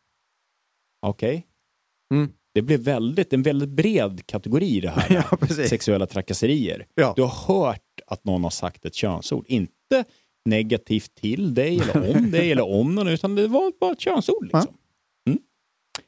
[1.07, 1.47] Okej.
[2.15, 2.29] Mm.
[2.55, 5.25] Det blir väldigt, en väldigt bred kategori det här.
[5.41, 5.47] ja.
[5.47, 6.87] Sexuella trakasserier.
[6.95, 7.13] Ja.
[7.17, 7.29] Du har
[7.69, 9.45] hört att någon har sagt ett könsord.
[9.49, 10.05] Inte
[10.45, 14.43] negativt till dig eller om dig eller om någon, utan det var bara ett könsord.
[14.43, 14.75] Liksom.
[15.29, 15.39] Mm.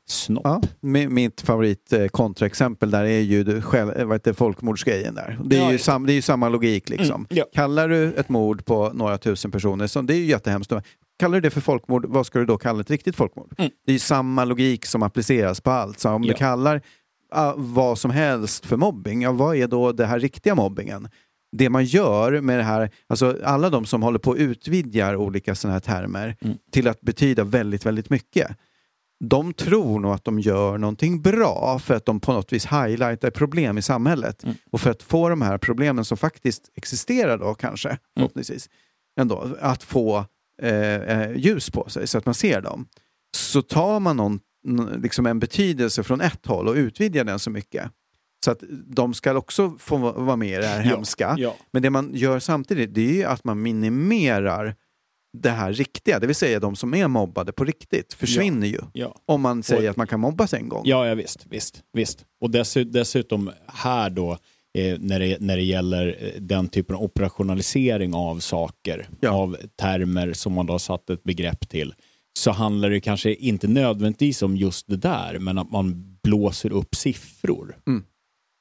[0.09, 0.45] Snopp.
[0.45, 5.39] Ja, mi- mitt favorit eh, kontraexempel där är ju själv, eh, vad heter, folkmordsgrejen där.
[5.45, 7.15] Det är, Ja, ju sam, det är ju samma logik liksom.
[7.15, 7.45] Mm, ja.
[7.55, 10.73] Kallar du ett mord på några tusen personer, så det är ju jättehemskt.
[11.19, 13.55] Kallar du det för folkmord, vad ska du då kalla ett riktigt folkmord?
[13.59, 13.71] Mm.
[13.87, 15.99] Det är samma logik som appliceras på allt.
[16.01, 16.33] Så om Ja.
[16.33, 16.83] du kallar
[17.31, 21.09] ah, vad som helst för mobbing, ja, vad är då det här riktiga mobbingen?
[21.57, 25.55] Det man gör med det här, alltså alla de som håller på och utvidgar olika
[25.55, 26.57] sådana här termer Mm.
[26.73, 28.57] till att betyda väldigt, väldigt mycket
[29.25, 33.31] de tror nog att de gör någonting bra för att de på något vis highlightar
[33.31, 34.45] problem i samhället.
[34.45, 34.57] Mm.
[34.71, 38.69] Och för att få de här problemen som faktiskt existerar då kanske, förhoppningsvis,
[39.21, 40.25] ändå, att få
[40.63, 42.89] eh, eh, ljus på sig så att man ser dem.
[43.37, 44.41] Så tar man någon,
[45.03, 47.91] liksom en betydelse från ett håll och utvidgar den så mycket
[48.45, 51.35] Så att de ska också få va- vara med i det här hemska.
[51.39, 51.55] ja.
[51.73, 54.75] Men det man gör samtidigt det är ju att man minimerar
[55.39, 58.81] det här riktiga, det vill säga de som är mobbade på riktigt, försvinner ju.
[58.93, 59.17] Ja.
[59.27, 60.83] Om man säger Och- att man kan mobbas en gång.
[60.85, 62.25] Ja, ja visst, visst, visst.
[62.41, 64.39] Och dessutom, dessutom här då,
[64.77, 70.33] eh, när, det, när det gäller eh, den typen av operationalisering av saker, av termer
[70.33, 71.95] som man då har satt ett begrepp till,
[72.39, 76.95] så handlar det kanske inte nödvändigtvis om just det där, men att man blåser upp
[76.95, 77.77] siffror.
[77.87, 78.05] Mm.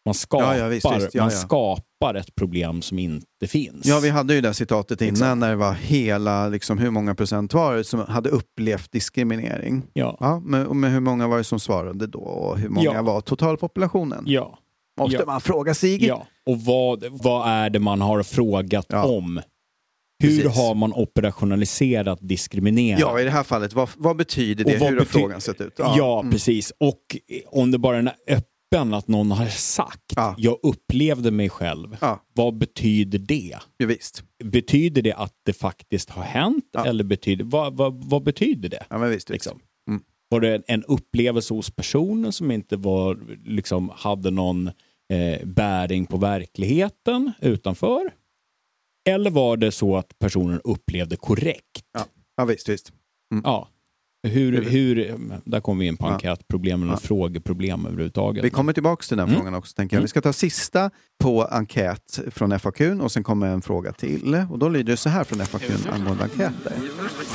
[0.05, 1.15] Man, skapar, Ja, ja, visst, visst.
[1.15, 1.37] Ja, man ja.
[1.37, 3.85] skapar ett problem som inte finns.
[3.85, 5.37] Ja, vi hade ju det citatet innan Exakt.
[5.37, 9.83] när det var hela, liksom, hur många procent var det som hade upplevt diskriminering?
[9.93, 10.41] Ja.
[10.45, 13.01] men, och med hur många var det som svarade då och hur många Ja.
[13.01, 14.23] var totalpopulationen?
[14.27, 14.59] Ja.
[14.99, 15.26] Måste Ja.
[15.26, 16.05] man fråga sig?
[16.05, 19.41] Ja, och vad, vad är det man har frågat om?
[20.23, 20.57] Hur Precis.
[20.57, 22.99] har man operationaliserat diskriminering?
[22.99, 24.77] Ja, i det här fallet, vad, vad betyder det?
[24.77, 25.73] Vad hur har frågan sett ut?
[25.77, 26.31] Ja, mm.
[26.31, 26.73] precis.
[26.77, 27.01] Och
[27.47, 31.97] om det bara är öppen, att någon har sagt, jag upplevde mig själv.
[32.34, 33.57] Vad betyder det?
[33.77, 34.23] Ja, visst.
[34.43, 36.76] Betyder det att det faktiskt har hänt?
[36.85, 38.85] Eller betyder, vad, vad, vad betyder det?
[38.89, 39.30] Ja, men visst.
[39.30, 39.59] Liksom.
[39.89, 40.01] Mm.
[40.30, 44.72] Var det en upplevelse hos personen som inte var, liksom, hade någon
[45.14, 48.11] eh, bäring på verkligheten utanför?
[49.10, 51.86] Eller var det så att personen upplevde korrekt?
[51.94, 52.06] Ja,
[52.38, 52.91] ja visst, visst.
[53.44, 53.68] Ja.
[54.27, 55.15] Hur, hur,
[55.45, 56.14] där kommer vi in på Ja.
[56.14, 58.44] enkätproblemen och frågeproblem överhuvudtaget.
[58.45, 59.40] Vi kommer tillbaka till den Mm.
[59.40, 59.76] frågan också.
[59.76, 60.02] Tänker jag.
[60.02, 60.90] Vi ska ta sista
[61.23, 64.45] på enkät från FAQ och sen kommer en fråga till.
[64.52, 66.73] Och då lyder det så här från FAQ angående enkäter.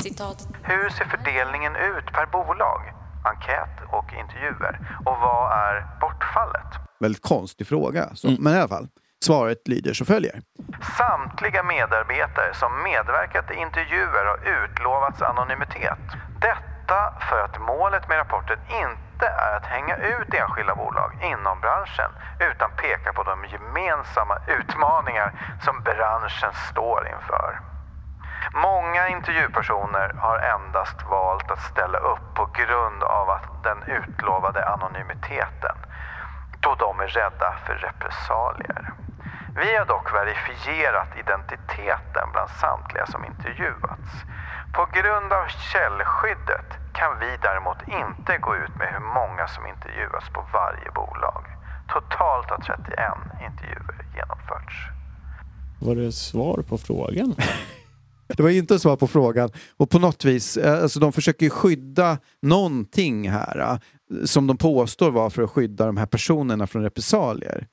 [0.03, 0.47] Citat.
[0.63, 2.81] Hur ser fördelningen ut per bolag?
[3.23, 4.79] Enkät och intervjuer.
[5.05, 6.71] Och vad är bortfallet?
[6.99, 8.27] Väldigt konstig fråga, så.
[8.27, 8.43] Mm.
[8.43, 8.87] men i alla fall.
[9.25, 10.41] Svaret lyder så följer.
[10.97, 16.05] Samtliga medarbetare som medverkat i intervjuer har utlovats anonymitet.
[16.41, 22.11] Detta för att målet med rapporten inte är att hänga ut enskilda bolag inom branschen
[22.51, 27.70] utan peka på de gemensamma utmaningar som branschen står inför.
[28.53, 35.75] Många intervjupersoner har endast valt att ställa upp på grund av att den utlovade anonymiteten
[36.59, 38.93] då de är rädda för repressalier.
[39.55, 44.11] Vi har dock verifierat identiteten bland samtliga som intervjuats.
[44.73, 50.29] På grund av källskyddet kan vi däremot inte gå ut med hur många som intervjuas
[50.33, 51.43] på varje bolag.
[51.87, 53.13] Totalt har 31
[53.47, 54.75] intervjuer genomförts.
[55.79, 57.35] Var det svar på frågan?
[58.37, 59.49] Det var inte ett svar på frågan.
[59.77, 63.77] Och på något vis, eh, alltså de försöker ju skydda någonting här eh,
[64.25, 67.67] som de påstår var för att skydda de här personerna från repressalier.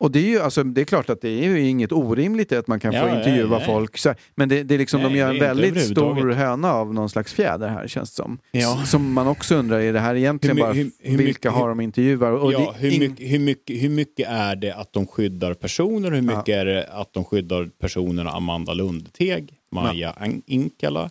[0.00, 2.66] Och det är ju alltså, det är klart att det är ju inget orimligt att
[2.66, 3.66] man kan få Ja, intervjua nej, nej.
[3.66, 3.98] folk.
[3.98, 7.32] Så, men det, det är liksom, de gör en väldigt stor höna av någon slags
[7.32, 8.38] fjäder här känns det som.
[8.50, 8.82] Ja.
[8.86, 11.68] Som man också undrar, är det här egentligen Hur bara hur- hur vilka mycket- har
[11.68, 12.32] de intervjuar?
[12.32, 16.10] Och ja, det hur, mycket, hur, mycket, hur mycket är det att de skyddar personer?
[16.10, 20.14] Hur mycket är det att de skyddar personerna Amanda Lundteg, Maja
[20.46, 21.10] Inkala,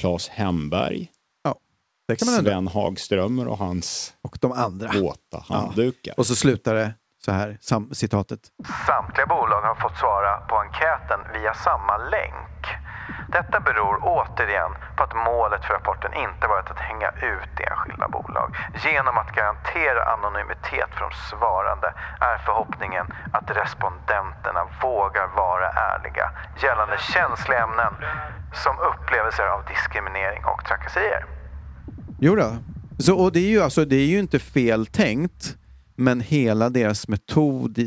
[0.00, 1.10] Claes Hemberg,
[2.08, 2.44] det kan man.
[2.44, 4.92] Sven Hagströmer och hans och de andra.
[5.00, 6.14] våta handdukar.
[6.16, 8.40] Och så slutar det så här, sam- citatet.
[8.86, 12.85] Samtliga bolag har fått svara på enkäten via samma länk.
[13.28, 18.48] Detta beror återigen på att målet för rapporten inte varit att hänga ut enskilda bolag.
[18.84, 21.88] Genom att garantera anonymitet för de svarande
[22.20, 26.26] är förhoppningen att respondenterna vågar vara ärliga
[26.62, 27.94] gällande känsliga ämnen
[28.64, 31.24] som upplevelser av diskriminering och trakasserier.
[32.18, 32.56] Jo då.
[32.98, 35.56] Så, och det är, ju, alltså, det är ju inte fel tänkt,
[35.96, 37.78] men hela deras metod,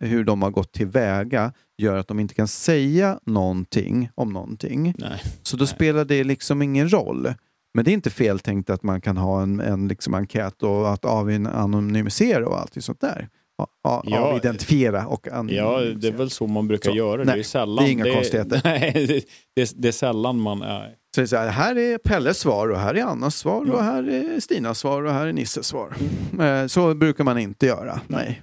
[0.00, 4.94] hur de har gått tillväga, gör att de inte kan säga någonting om någonting.
[4.98, 5.22] Nej.
[5.42, 7.34] Så då spelar det liksom ingen roll.
[7.74, 10.92] Men det är inte fel tänkt att man kan ha en, en liksom enkät och
[10.92, 13.28] att avanonymisera och allt sånt där.
[13.62, 15.94] A- a- Ja, avidentifiera och Ja, anonymisera.
[15.94, 17.24] det är väl så man brukar Så, göra.
[17.24, 18.60] nej, det, är sällan, det är inga konstigheter.
[18.64, 19.24] Nej, det,
[19.56, 20.94] det, det är sällan man är...
[21.14, 23.82] Så det är så här, här är Pelles svar och här är Annas svar och
[23.84, 25.94] här är Stinas svar och här är Nisses svar.
[26.40, 28.00] Eh, Så brukar man inte göra.
[28.06, 28.42] Nej.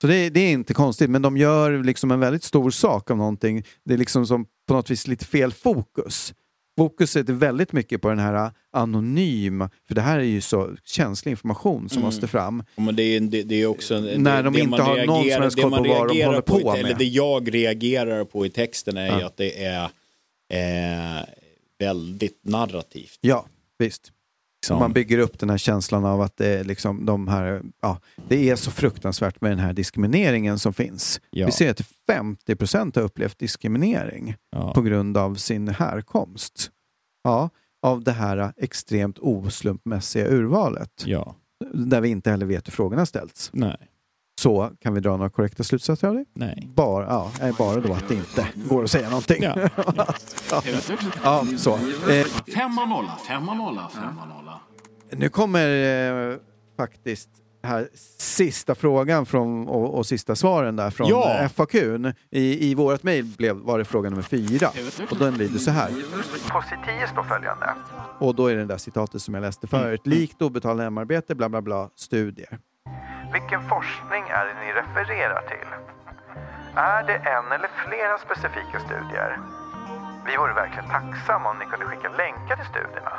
[0.00, 3.16] Så det, det är inte konstigt, men de gör liksom en väldigt stor sak av
[3.16, 3.64] någonting.
[3.84, 6.34] Det är liksom som på något vis lite fel fokus.
[6.78, 11.30] Fokuset är väldigt mycket på den här anonyma, för det här är ju så känslig
[11.32, 12.06] information som Mm.
[12.06, 12.62] måste fram.
[12.76, 13.94] Men det, är, det, det är också...
[13.94, 16.40] en- När de inte har någon som reagerar- helst koll på vad de reagerar håller
[16.40, 16.98] på Eller med.
[16.98, 19.26] det jag reagerar på i texten är Ja.
[19.26, 19.84] att det är
[20.52, 21.24] eh,
[21.78, 23.18] väldigt narrativt.
[23.20, 23.46] Ja,
[23.78, 24.12] visst.
[24.68, 24.78] Liksom.
[24.78, 28.50] Man bygger upp den här känslan av att det är, liksom de här, ja, det
[28.50, 31.20] är så fruktansvärt med den här diskrimineringen som finns.
[31.30, 31.46] Ja.
[31.46, 34.72] Vi ser att 50 procent har upplevt diskriminering Ja.
[34.74, 36.70] på grund av sin härkomst.
[37.24, 37.50] Ja,
[37.82, 41.02] av det här extremt oslumpmässiga urvalet.
[41.06, 41.34] Ja.
[41.74, 43.50] Där vi inte heller vet hur frågorna ställts.
[43.52, 43.76] Nej.
[44.38, 46.24] Så, kan vi dra några korrekta slutsatser av det?
[46.34, 46.68] Nej.
[46.74, 49.42] Bara, ja, nej, bara då att det inte går att säga någonting.
[49.42, 49.68] Ja.
[50.50, 50.62] ja.
[51.22, 51.74] ja, så.
[52.10, 54.60] Eh, Femma nolla, femma nolla, femma nolla.
[55.10, 55.68] nu kommer
[56.30, 56.36] eh,
[56.76, 57.28] faktiskt
[57.62, 57.88] här
[58.18, 61.48] sista frågan från, och, och sista svaren där från Ja.
[61.54, 61.74] FAQ.
[62.30, 64.68] I, i vårt mejl blev, var det fråga nummer fyra.
[65.10, 65.88] Och den lyder så här.
[65.88, 67.74] Sidan 10 står följande.
[68.18, 70.06] Och då är det där citatet som jag läste förut.
[70.06, 72.58] Likt obetalt hemarbete, bla bla bla, studier.
[73.32, 75.68] Vilken forskning är det ni refererar till?
[76.76, 79.38] Är det en eller flera specifika studier?
[80.26, 83.12] Vi vore verkligen tacksamma om ni kunde skicka länkar till studierna.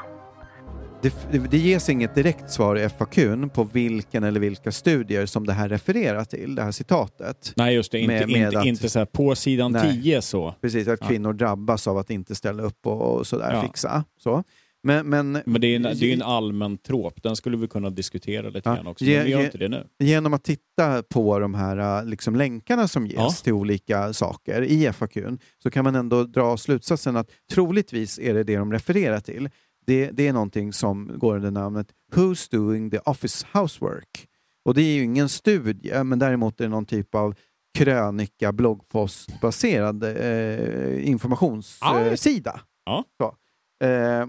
[1.01, 3.15] Det, det, det ges inget direkt svar i FAQ
[3.53, 7.53] på vilken eller vilka studier som det här refererar till, det här citatet.
[7.55, 7.99] Nej, just det.
[7.99, 10.01] Inte, Med- med inte, att- inte så här på sidan Nej.
[10.01, 10.55] 10 så.
[10.61, 11.07] Precis, att Ja.
[11.07, 13.61] kvinnor drabbas av att inte ställa upp och, och sådär Ja.
[13.61, 14.03] fixa.
[14.17, 14.43] Så.
[14.83, 17.23] Men, men, Men det är, en, det är en allmän trop.
[17.23, 18.75] Den skulle vi kunna diskutera lite Ja.
[18.75, 19.05] grann också.
[19.05, 19.87] Ge- Men vi gör ge- inte det nu.
[19.99, 23.31] genom att titta på de här äh, liksom, länkarna som ges Ja.
[23.43, 25.17] till olika saker i FAQ
[25.63, 29.49] så kan man ändå dra slutsatsen att troligtvis är det det de refererar till.
[29.85, 34.27] Det, det är någonting som går under namnet Who's doing the office housework?
[34.65, 37.35] Och det är ju ingen studie, men däremot är det någon typ av
[37.77, 42.59] krönika, bloggpostbaserad eh, informationssida.
[42.85, 43.05] Ja.
[43.87, 44.25] Eh,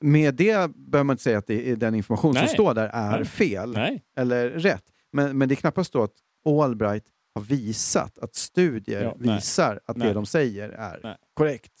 [0.00, 2.54] med det behöver man inte säga att det den information som Nej.
[2.54, 3.24] står där är Nej.
[3.24, 4.02] fel Nej.
[4.16, 4.84] eller rätt.
[5.12, 6.14] Men, men det är knappast då att
[6.62, 7.04] Albright
[7.34, 9.34] har visat att studier Ja, nej.
[9.36, 10.14] visar att det Nej.
[10.14, 11.16] de säger är Nej.
[11.34, 11.72] korrekt.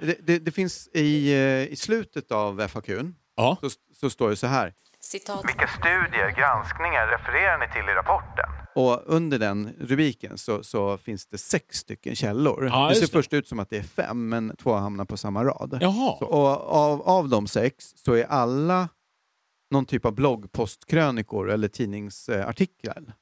[0.00, 2.88] Det, det, det finns i, eh, i slutet av FAQ
[3.36, 3.56] Ja.
[3.60, 4.74] så, så står det så här.
[5.10, 5.44] Citat.
[5.48, 8.48] Vilka studier, granskningar refererar ni till i rapporten?
[8.74, 12.66] Och under den rubriken så, så finns det sex stycken källor.
[12.66, 13.12] Ja, det ser det.
[13.12, 15.78] först ut som att det är fem, men två hamnar på samma rad.
[15.80, 16.16] Jaha.
[16.18, 18.88] Så, och av, av de sex så är alla
[19.70, 23.14] någon typ av bloggpostkrönikor eller tidningsartiklar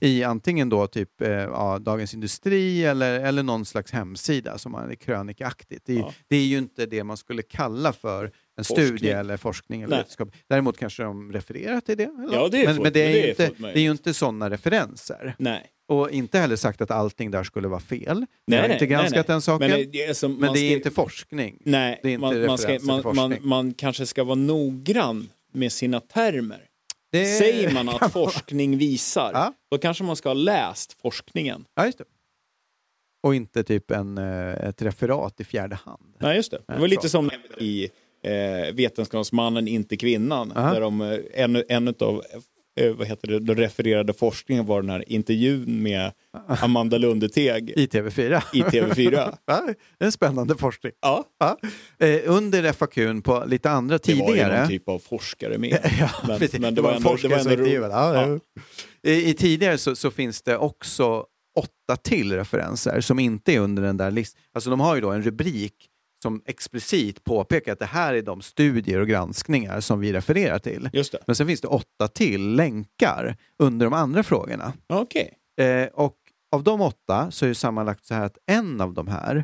[0.00, 4.94] i antingen då typ eh, ja, Dagens Industri eller, eller någon slags hemsida som är
[4.94, 5.86] krönikaaktigt.
[5.86, 6.12] Det, Ja.
[6.28, 8.86] det är ju inte det man skulle kalla för en Forskning.
[8.86, 9.98] studie eller forskning eller Nej.
[9.98, 10.28] vetenskap.
[10.48, 12.04] Däremot kanske de refererar till det.
[12.04, 12.34] Eller?
[12.36, 14.14] Ja, det är men, men det är, det ju är inte, det är ju inte
[14.14, 15.34] sådana referenser.
[15.38, 15.66] Nej.
[15.88, 18.06] Och inte heller sagt att allting där skulle vara fel.
[18.06, 19.34] Jag Nej, har nej, inte granskat nej, nej.
[19.34, 19.70] den saken.
[19.70, 21.58] Men Men det är som- det är ska- inte forskning.
[21.64, 25.72] Nej, Det är inte man, man, ska, man, man, man kanske ska vara noggrann med
[25.72, 26.62] sina termer.
[27.12, 29.52] Det Säger man att forskning visar, Ja.
[29.70, 31.64] då kanske man ska ha läst forskningen.
[31.74, 32.04] Ja, just det.
[33.22, 36.14] Och inte typ en, eh, ett referat i fjärde hand.
[36.20, 36.58] Nej, just det.
[36.66, 37.88] Det var lite som i
[38.26, 40.52] eh, Vetenskapsmannen, inte kvinnan.
[40.56, 40.72] Aha.
[40.74, 42.22] Där de, eh, en, en av
[42.80, 46.12] eh, vad heter det, den refererade forskningen var den här intervjun med
[46.48, 48.42] Amanda Lundeteg I TV4.
[48.52, 49.34] i TV4.
[49.46, 49.62] Ja,
[49.98, 50.92] det är en spännande forskning.
[51.02, 51.58] Ja, Ja.
[52.06, 52.94] Eh, under FAQ
[53.24, 54.58] på lite andra det var ju tidigare.
[54.58, 55.78] någon typ av forskare med.
[56.00, 57.94] Ja, men, men det var en ändå- forskare som intervjuade.
[57.94, 58.38] Ja.
[59.10, 61.24] I, I tidigare så, så finns det också
[61.58, 64.40] åtta till referenser som inte är under den där listan.
[64.54, 65.74] Alltså de har ju då en rubrik
[66.26, 70.90] som explicit påpekar att det här är de studier och granskningar som vi refererar till.
[70.92, 71.18] Just det.
[71.26, 74.72] Men sen finns det åtta till länkar under de andra frågorna.
[74.86, 75.32] Okej.
[75.60, 76.16] Eh, och
[76.52, 79.36] av de åtta så är det sammanlagt så här att en av de här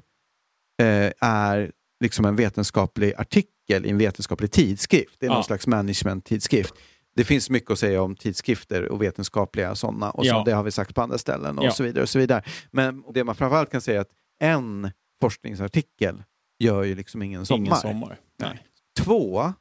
[0.83, 1.73] eh, är
[2.05, 5.17] liksom en vetenskaplig artikel i en vetenskaplig tidskrift.
[5.21, 5.35] Det är Ja.
[5.35, 6.75] någon slags management-tidskrift.
[7.17, 10.11] Det finns mycket att säga om tidskrifter och vetenskapliga sådana.
[10.11, 10.43] Och så, Ja.
[10.47, 11.71] Det har vi sagt på andra ställen och Ja.
[11.71, 12.03] så vidare.
[12.03, 12.43] och så vidare.
[12.71, 14.91] Men det man framförallt kan säga är att en
[15.21, 16.23] forskningsartikel
[16.63, 17.67] gör ju liksom ingen sommar.
[17.67, 18.21] Ingen sommar.
[18.39, 18.67] Nej.
[19.01, 19.53] Två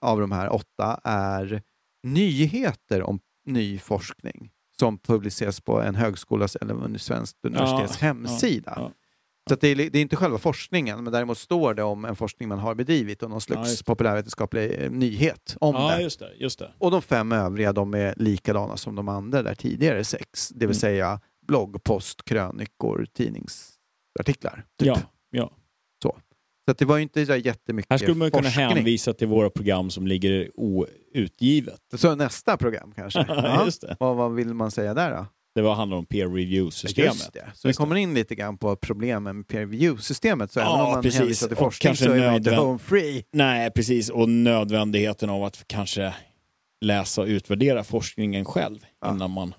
[0.00, 1.62] av de här åtta är
[2.02, 4.50] nyheter om ny forskning
[4.80, 8.72] som publiceras på en högskolas eller en svenskt universitets Ja, hemsida.
[8.76, 8.92] ja, ja.
[9.48, 12.48] Så det, är, det är inte själva forskningen, men däremot står det om en forskning
[12.48, 16.02] man har bedrivit och någon slags populärvetenskaplig eh, nyhet om Ja, det.
[16.02, 16.32] just det.
[16.36, 16.72] Just det.
[16.78, 20.64] Och de fem övriga de är likadana som de andra där tidigare sex, det vill
[20.66, 20.74] Mm.
[20.74, 24.64] säga blogg, post, krönikor, tidningsartiklar.
[24.78, 24.86] Typ.
[24.88, 24.98] Ja,
[25.30, 25.50] ja.
[26.68, 28.66] Så det var ju inte så jättemycket Här skulle man kunna forskning.
[28.66, 31.80] hänvisa till våra program som ligger outgivet.
[31.96, 33.18] Så nästa program kanske?
[33.28, 33.96] Ja, det.
[34.00, 35.26] Och vad vill man säga där då?
[35.54, 37.14] Det var handlar om peer review-systemet.
[37.14, 37.40] Just det.
[37.40, 37.82] Så vi Just det.
[37.82, 40.52] kommer in lite grann på problemen med peer review-systemet.
[40.52, 41.20] Så Ja, även om man precis.
[41.20, 43.24] hänvisar till forskning så är man inte home free.
[43.32, 44.10] Nej, precis.
[44.10, 46.14] Och nödvändigheten av att kanske
[46.80, 49.10] läsa och utvärdera forskningen själv Ja.
[49.10, 49.54] innan man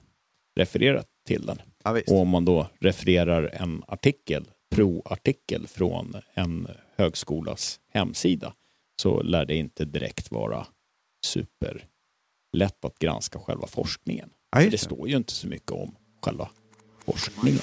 [0.60, 1.62] refererar till den.
[1.84, 2.02] Ja.
[2.08, 6.68] Och om man då refererar en artikel, proartikel från en
[6.98, 8.54] högskolas hemsida
[9.02, 10.68] så lär det inte direkt vara
[11.26, 14.30] superlätt att granska själva forskningen.
[14.52, 14.78] Ja, det det.
[14.78, 15.96] står ju inte så mycket om
[16.26, 16.50] själva
[17.06, 17.60] forskningen.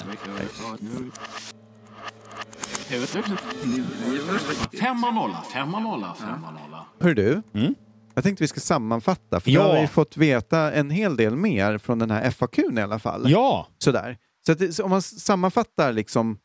[4.79, 6.85] Femma nolla, femma nolla, femma nolla.
[6.99, 7.75] Hör du, Mm.
[8.13, 9.63] Jag tänkte vi ska sammanfatta, för Ja.
[9.63, 12.99] då har vi fått veta en hel del mer från den här FAQn i alla
[12.99, 13.31] fall.
[13.31, 14.17] Ja, Sådär.
[14.45, 16.37] Så, att om man sammanfattar liksom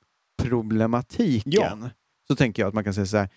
[0.42, 1.90] problematiken Ja.
[2.30, 3.28] Så tänker jag att man kan säga så här,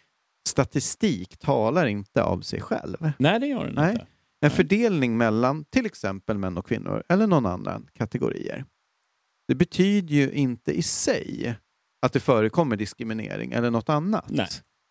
[0.50, 3.12] statistik talar inte av sig själv.
[3.20, 3.92] nej det gör den Nej.
[3.92, 4.06] inte.
[4.42, 8.66] En fördelning mellan till exempel män och kvinnor eller någon annan kategorier.
[9.48, 11.56] Det betyder ju inte i sig
[12.02, 14.26] att det förekommer diskriminering eller något annat.
[14.30, 14.48] Nej.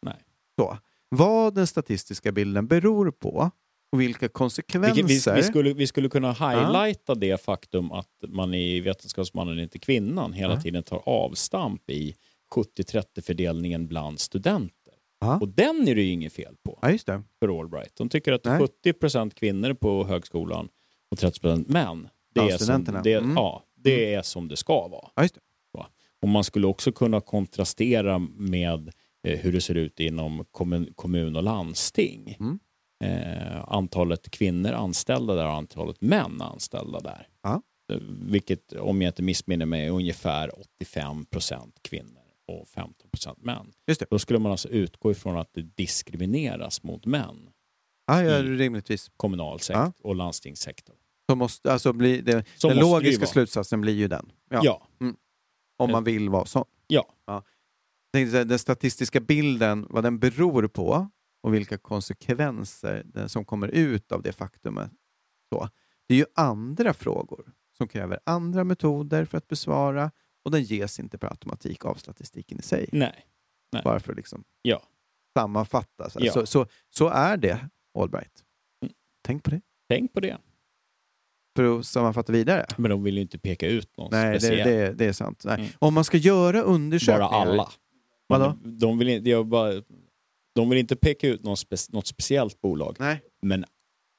[0.06, 0.16] Nej.
[0.58, 0.78] Så.
[1.08, 3.50] Vad den statistiska bilden beror på
[3.92, 4.94] och vilka konsekvenser...
[4.94, 9.78] Vilket vi, vi, skulle, vi skulle kunna highlighta det faktum att man i Vetenskapsmannen inte
[9.78, 10.60] kvinnan hela Ja.
[10.60, 12.14] tiden tar avstamp i
[12.52, 14.94] 70-30-fördelningen bland studenter.
[15.20, 15.38] Ja.
[15.40, 17.22] Och den är det ju inget fel på Ja, just det.
[17.38, 17.96] för Allbright.
[17.96, 18.60] De tycker att Nej.
[18.84, 20.68] 70% kvinnor på högskolan
[21.10, 22.02] och 30% män.
[22.34, 23.32] Det Bland är, som, det, Mm.
[23.36, 25.08] ja, det är som det ska vara.
[25.14, 25.40] Ja, just det.
[26.22, 28.92] Och man skulle också kunna kontrastera med
[29.28, 32.36] eh, hur det ser ut inom kommun, kommun och landsting.
[32.40, 32.58] Mm.
[33.04, 37.28] Eh, antalet kvinnor anställda där och antalet män anställda där.
[37.42, 37.62] Ja.
[37.92, 43.38] Eh, Vilket, om jag inte missminner mig, är ungefär 85 procent kvinnor och 15 procent
[43.42, 43.72] män.
[43.86, 44.06] Just det.
[44.10, 47.50] Då skulle man alltså utgå ifrån att det diskrimineras mot män,
[48.06, 49.10] Ja, ja, I- rimligtvis.
[49.16, 50.94] kommunal sektor och landstingssektor.
[51.30, 54.32] Så måste, alltså bli, det, Så den logiska slutsatsen blir ju den.
[54.50, 54.60] Ja.
[54.64, 54.86] Ja.
[55.78, 56.64] Om man vill vara sån.
[56.86, 57.14] Ja.
[58.14, 61.10] Säga, Den statistiska bilden, vad den beror på
[61.42, 64.90] och vilka konsekvenser som kommer ut av det faktumet.
[65.52, 65.68] Så.
[66.08, 70.10] Det är ju andra frågor som kräver andra metoder för att besvara
[70.44, 72.88] och den ges inte per automatik av statistiken i sig.
[72.92, 73.26] Nej.
[73.72, 73.82] Nej.
[73.84, 74.82] Bara för att liksom Ja.
[75.38, 76.10] sammanfatta.
[76.10, 76.32] Så, Ja.
[76.32, 78.44] så, så, så är det, Allbright.
[78.84, 78.94] Mm.
[79.24, 79.60] Tänk på det.
[79.88, 80.38] Tänk på det.
[81.56, 82.66] För att sammanfatta vidare.
[82.76, 84.68] Men de vill ju inte peka ut någon Nej, det, speciell.
[84.68, 85.42] det, det är sant.
[85.44, 85.54] Nej.
[85.54, 85.70] Mm.
[85.78, 87.28] Om man ska göra undersökningar...
[87.30, 87.68] Bara alla.
[88.26, 88.58] Vadå?
[88.64, 89.82] De vill, inte- jag bara,
[90.54, 93.22] de vill inte peka ut någon spe, något speciellt bolag, Nej.
[93.42, 93.64] men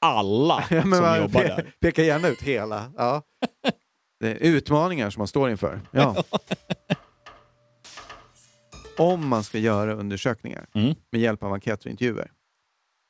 [0.02, 1.76] alla Ja, som men man jobbar pe- där.
[1.80, 2.92] Peka gärna ut hela.
[2.98, 3.22] Ja.
[4.20, 5.82] Det är utmaningar som man står inför.
[5.92, 6.24] Ja.
[8.98, 10.96] Om man ska göra undersökningar Mm.
[11.12, 12.32] med hjälp av enkäter och intervjuer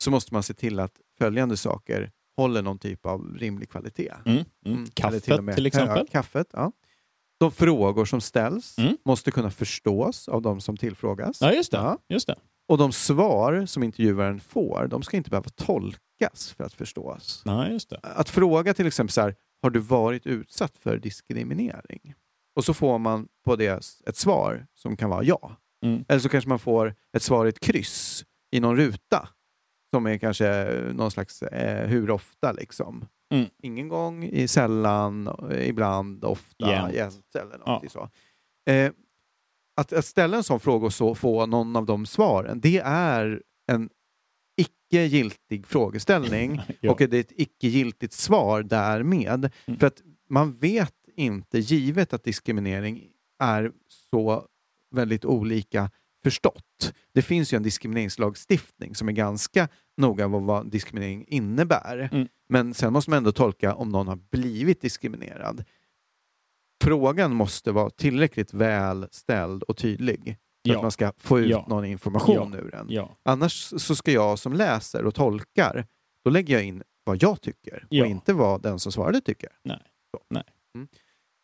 [0.04, 4.14] så måste man se till att följande saker håller någon typ av rimlig kvalitet.
[4.26, 4.38] Mm.
[4.38, 4.78] Mm.
[4.78, 5.98] Mm, Kaffet till till exempel.
[5.98, 6.72] Ja, kaffet, ja.
[7.40, 8.98] De frågor som ställs Mm.
[9.06, 11.42] måste kunna förstås av de som tillfrågas.
[11.42, 11.78] Ja, just det.
[11.78, 11.98] Ja.
[12.10, 12.36] Just det.
[12.68, 17.42] Och de svar som intervjuaren får, de ska inte behöva tolkas för att förstås.
[17.46, 18.00] Nej, just det.
[18.04, 22.14] Att fråga till exempel så här, har du varit utsatt för diskriminering?
[22.56, 25.56] Och så får man på det ett svar som kan vara ja.
[25.86, 26.06] Mm.
[26.08, 29.30] Eller så kanske man får ett svar i ett kryss i någon ruta
[29.94, 33.06] som är kanske någon slags eh, hur ofta liksom.
[33.34, 33.50] Mm.
[33.64, 36.94] Ingen gång, i sällan, eh, ibland, ofta, Jämt.
[36.94, 38.10] jämt eller någonting så.
[38.70, 38.92] Eh,
[39.82, 43.42] att, att ställa en sån fråga och så få någon av de svaren, det är
[43.72, 43.90] en
[44.94, 46.92] icke giltig frågeställning Ja.
[46.92, 49.52] och det är ett icke giltigt svar därmed.
[49.66, 49.80] Mm.
[49.80, 53.10] För att man vet inte, givet att diskriminering
[53.40, 53.72] är
[54.12, 54.46] så
[54.96, 55.92] väldigt olika
[56.24, 56.94] förstått.
[57.14, 59.68] Det finns ju en diskrimineringslagstiftning som är ganska
[59.98, 62.10] noga med vad diskriminering innebär.
[62.12, 62.28] Mm.
[62.50, 65.64] Men sen måste man ändå tolka om någon har blivit diskriminerad.
[66.84, 70.76] Frågan måste vara tillräckligt väl ställd och tydlig för Ja.
[70.76, 71.66] att man ska få ut Ja.
[71.70, 72.86] någon information ur den.
[72.90, 73.18] Ja.
[73.24, 75.86] Annars så ska jag som läser och tolkar,
[76.26, 78.04] då lägger jag in vad jag tycker Ja.
[78.04, 79.50] och inte vad den som svarade tycker.
[79.64, 79.80] Nej.
[80.12, 80.20] Så.
[80.30, 80.44] Nej.
[80.76, 80.88] Mm.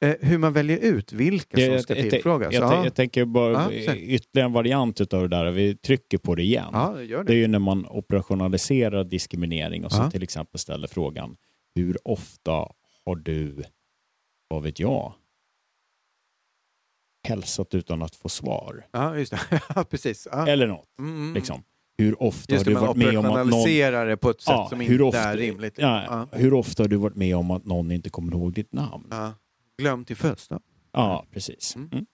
[0.02, 2.54] Eh, hur man väljer ut vilka som Jag, ska jag, jag, tillfrågas.
[2.54, 2.84] jag, ja.
[2.84, 4.04] jag tänker bara Ja, säg.
[4.14, 5.52] ytterligare en variant utav det där.
[5.52, 6.70] Vi trycker på det igen.
[6.74, 7.40] ja, gör Det är det.
[7.42, 10.12] ju när man operationaliserar diskriminering och så Ja.
[10.12, 11.36] till exempel ställer frågan
[11.76, 12.52] hur ofta
[13.06, 13.64] har du,
[14.48, 15.14] vad vet jag,
[17.28, 18.86] hälsat utan att få svar?
[18.92, 19.62] Ja, just det.
[19.76, 20.28] Ja, precis.
[20.32, 20.48] Ja.
[20.48, 20.88] Eller något.
[21.00, 21.34] Mm, mm.
[21.34, 21.64] Liksom.
[21.98, 23.64] Hur ofta Just har du varit med om att någon...
[24.08, 25.74] det på ett sätt som hur inte ofta, är rimligt.
[25.78, 26.28] Ja, Ja.
[26.40, 29.08] Hur ofta har du varit med om att någon inte kommer ihåg ditt namn?
[29.10, 29.34] Ja, Ja.
[29.78, 30.62] Glöm till födelsedag.
[31.34, 31.76] precis.
[31.76, 31.90] Mm.
[31.92, 32.06] Mm.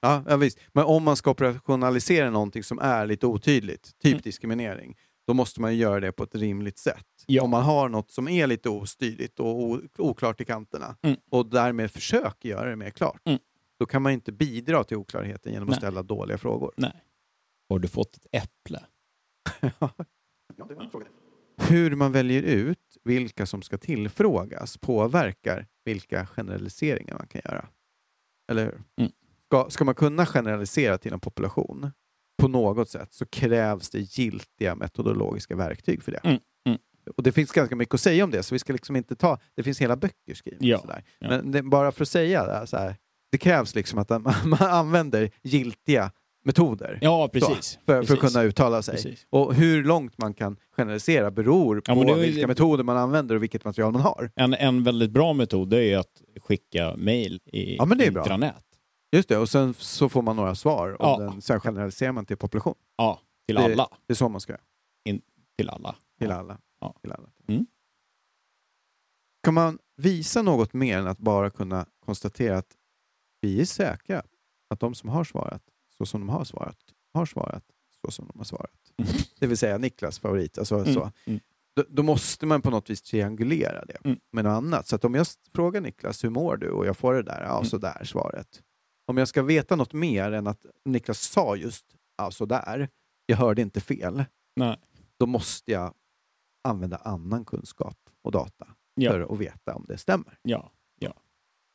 [0.00, 0.58] Ja, ja, visst.
[0.72, 4.20] Men om man ska operationalisera någonting som är lite otydligt, typ Mm.
[4.22, 4.96] diskriminering,
[5.26, 7.06] då måste man ju göra det på ett rimligt sätt.
[7.26, 7.42] Ja.
[7.42, 11.16] Om man har något som är lite ostyrligt och oklart i kanterna Mm.
[11.30, 13.38] och därmed försöker göra det mer klart, Mm.
[13.82, 15.78] Då kan man inte bidra till oklarheten genom att Nej.
[15.78, 16.72] ställa dåliga frågor.
[16.76, 17.04] Nej.
[17.68, 18.84] Har du fått ett äpple?
[21.56, 27.68] Hur man väljer ut vilka som ska tillfrågas påverkar vilka generaliseringar man kan göra.
[28.50, 28.82] Eller hur?
[28.96, 29.12] Mm.
[29.46, 31.90] Ska, ska man kunna generalisera till en population
[32.42, 36.20] på något sätt så krävs det giltiga metodologiska verktyg för det.
[36.24, 36.78] Mm, mm.
[37.16, 39.38] Och Det finns ganska mycket att säga om det, så vi ska liksom inte ta...
[39.54, 40.66] Det finns hela böcker skrivna.
[40.66, 41.04] Ja, sådär.
[41.18, 41.28] ja.
[41.28, 42.96] Men det, bara för att säga det, så här,
[43.32, 46.10] det krävs liksom att man, använder giltiga
[46.44, 46.98] metoder.
[47.02, 47.78] Ja, precis.
[47.86, 48.32] för, för att Precis.
[48.32, 48.94] kunna uttala sig.
[48.94, 49.26] Precis.
[49.30, 53.42] Och hur långt man kan generalisera beror på Ja, det vilka metoder man använder och
[53.42, 54.30] vilket material man har.
[54.36, 58.22] En, en väldigt bra metod är att skicka mail i Ja, men det är bra.
[58.22, 58.64] intranät.
[59.16, 61.18] Just det, och sen så får man några svar och Ja.
[61.18, 62.74] den, sen generaliserar man till population.
[62.96, 63.88] Ja, till Det- alla.
[64.06, 64.62] Det är så man ska göra.
[65.56, 65.94] Till alla.
[66.18, 66.34] Till Ja.
[66.36, 66.58] alla.
[66.80, 66.94] Ja.
[67.02, 67.28] Till alla.
[67.48, 67.66] Mm.
[69.44, 72.66] Kan man visa något mer än att bara kunna konstatera att
[73.42, 74.22] vi är säkra
[74.70, 75.62] att de som har svarat
[75.98, 76.78] så som de har svarat,
[77.14, 77.64] har svarat
[78.04, 78.92] så som de har svarat.
[79.38, 80.58] Det vill säga Niklas favorit.
[80.58, 81.10] Alltså, Mm, så.
[81.24, 81.40] mm.
[81.76, 84.18] Då, då måste man på något vis triangulera det Mm.
[84.32, 84.86] med något annat.
[84.86, 86.70] Så att om jag frågar Niklas, hur mår du?
[86.70, 87.64] Och jag får det där, ja Mm.
[87.64, 88.62] så där svaret.
[89.06, 92.88] Om jag ska veta något mer än att Niklas sa just, ja så där.
[93.26, 94.24] jag hörde inte fel.
[94.56, 94.76] Nej.
[95.18, 95.94] Då måste jag
[96.68, 99.10] använda annan kunskap och data Ja.
[99.10, 100.38] för att veta om det stämmer.
[100.42, 100.72] Ja,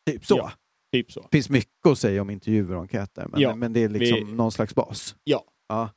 [0.06, 0.38] Typ så.
[0.38, 0.52] Ja.
[0.92, 1.22] Typ så.
[1.22, 4.28] Det finns mycket att säga om intervjuer och enkäter, men, Ja, men det är liksom
[4.28, 5.16] vi- någon slags bas.
[5.24, 5.44] Ja.
[5.68, 5.90] Ja.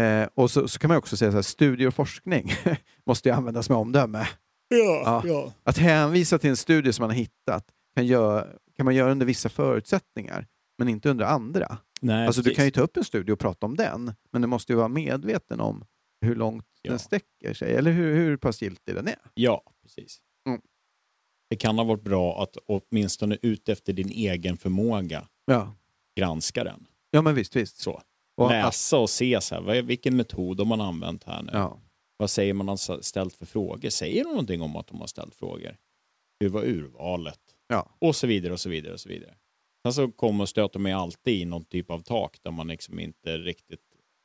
[0.00, 2.52] Eh, och så, så kan man också säga så här, studier och forskning
[3.06, 4.28] måste ju användas med omdöme.
[4.68, 5.52] Ja, Ja.
[5.62, 7.64] Att hänvisa till en studie som man har hittat
[7.96, 8.46] kan, göra,
[8.76, 10.46] kan man göra under vissa förutsättningar,
[10.78, 11.78] men inte under andra.
[12.00, 14.48] Nej, alltså du kan ju ta upp en studie och prata om den, men du
[14.48, 15.84] måste ju vara medveten om
[16.20, 16.90] hur långt Ja.
[16.90, 19.18] den sträcker sig, eller hur, hur pass giltig den är.
[19.34, 20.18] Ja, precis.
[21.50, 25.74] Det kan ha varit bra att åtminstone ut efter din egen förmåga Ja,
[26.18, 26.86] granska den.
[27.10, 27.78] ja men visst, visst.
[27.78, 28.02] Så.
[28.36, 31.50] Och Läsa och se så här, vilken metod har man använt här nu?
[31.52, 31.80] Ja.
[32.16, 33.88] Vad säger man har ställt för frågor?
[33.90, 35.76] Säger de någonting om att de har ställt frågor?
[36.40, 37.40] Hur var urvalet?
[37.68, 37.88] Ja.
[37.98, 39.34] Och så vidare och så vidare och så vidare.
[39.84, 42.98] Sen så kommer och stöter man alltid i någon typ av tak där man liksom
[42.98, 43.80] inte riktigt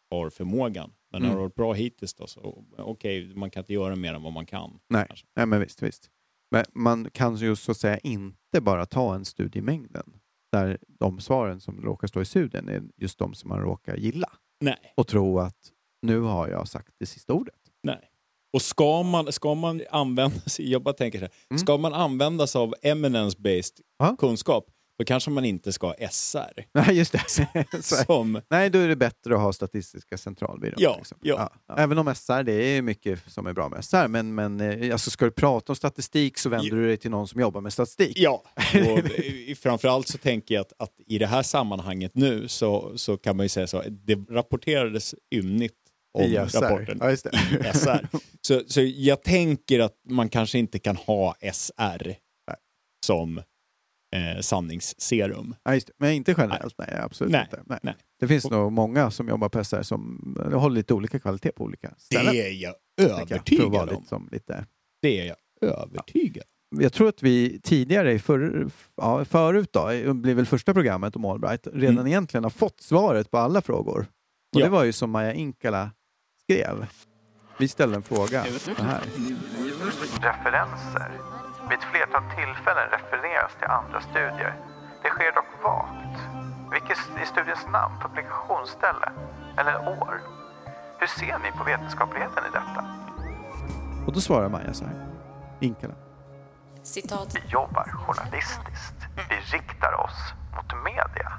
[0.10, 0.94] har förmågan.
[1.12, 1.30] Men Mm.
[1.30, 4.34] har det varit bra hittills då så okej, man kan inte göra mer än vad
[4.34, 4.80] man kan.
[4.90, 5.08] Nej.
[5.36, 6.10] Nej, men visst, visst.
[6.52, 10.14] Men man kan ju så att säga inte bara ta en studiemängden
[10.52, 14.30] där de svaren som råkar stå i studien är just de som man råkar gilla
[14.62, 14.94] Nej.
[14.98, 15.58] och tro att
[16.02, 17.56] nu har jag sagt det sista ordet.
[17.84, 18.10] Nej.
[18.54, 21.60] Och ska man, ska man använda sig, jag bara tänker så här, Mm.
[21.60, 23.82] ska man använda sig av eminence-based
[24.18, 24.66] kunskap,
[25.00, 26.66] då kanske man inte ska ha SR.
[26.74, 27.48] Nej, just det.
[27.82, 30.76] Som, Nej, då är det bättre att ha Statistiska centralbyrån.
[30.78, 31.76] Ja, ja, ja.
[31.78, 35.10] Även om SR, det är mycket som är bra med SR, men, men eh, alltså,
[35.12, 36.76] ska du prata om statistik så vänder Ja.
[36.76, 38.14] du dig till någon som jobbar med statistik.
[38.20, 38.44] ja,
[38.92, 43.38] och framförallt så tänker jag att, att i det här sammanhanget nu så, så kan
[43.38, 45.76] man ju säga så, det rapporterades ymnigt
[46.14, 46.62] om I SR.
[46.62, 48.08] rapporten Ja, i SR.
[48.42, 52.16] Så, så jag tänker att man kanske inte kan ha SR
[53.06, 53.42] som
[54.16, 55.56] eh, sanningsserum.
[55.64, 55.94] Ja, just det.
[55.98, 57.64] Men inte generellt, nej, absolut Nej, inte.
[57.66, 57.80] Nej.
[57.84, 57.96] nej.
[58.20, 61.94] Det finns nog många som jobbar på SR som håller lite olika kvalitet på olika
[61.98, 62.34] ställen.
[62.34, 63.90] Det är jag jag, övertygad vara om.
[63.90, 64.66] lite, som lite
[65.02, 65.38] Det är jag
[65.72, 66.44] övertygad
[66.80, 68.68] jag tror att vi tidigare, i för,
[68.98, 72.08] ja, förut då, det blir väl första programmet om Allbright, redan Mm.
[72.08, 74.00] egentligen har fått svaret på alla frågor.
[74.56, 74.66] Och Ja.
[74.66, 75.92] det var ju som Maja Inkala
[76.44, 76.86] skrev.
[77.60, 78.44] Vi ställde en fråga.
[80.22, 81.35] Referenser.
[81.70, 84.54] Vid ett flertal tillfällen refereras till andra studier.
[85.04, 86.18] Det sker dock vagt.
[86.72, 89.12] Vilket är studiens namn, publikationsställe
[89.58, 90.22] eller år?
[91.00, 92.86] Hur ser ni på vetenskapligheten i detta?
[94.08, 95.08] Och då svarar Maja så här.
[95.60, 95.94] Inkala.
[96.84, 97.36] Citat.
[97.36, 98.96] Vi jobbar journalistiskt.
[99.30, 101.32] Vi riktar oss mot media.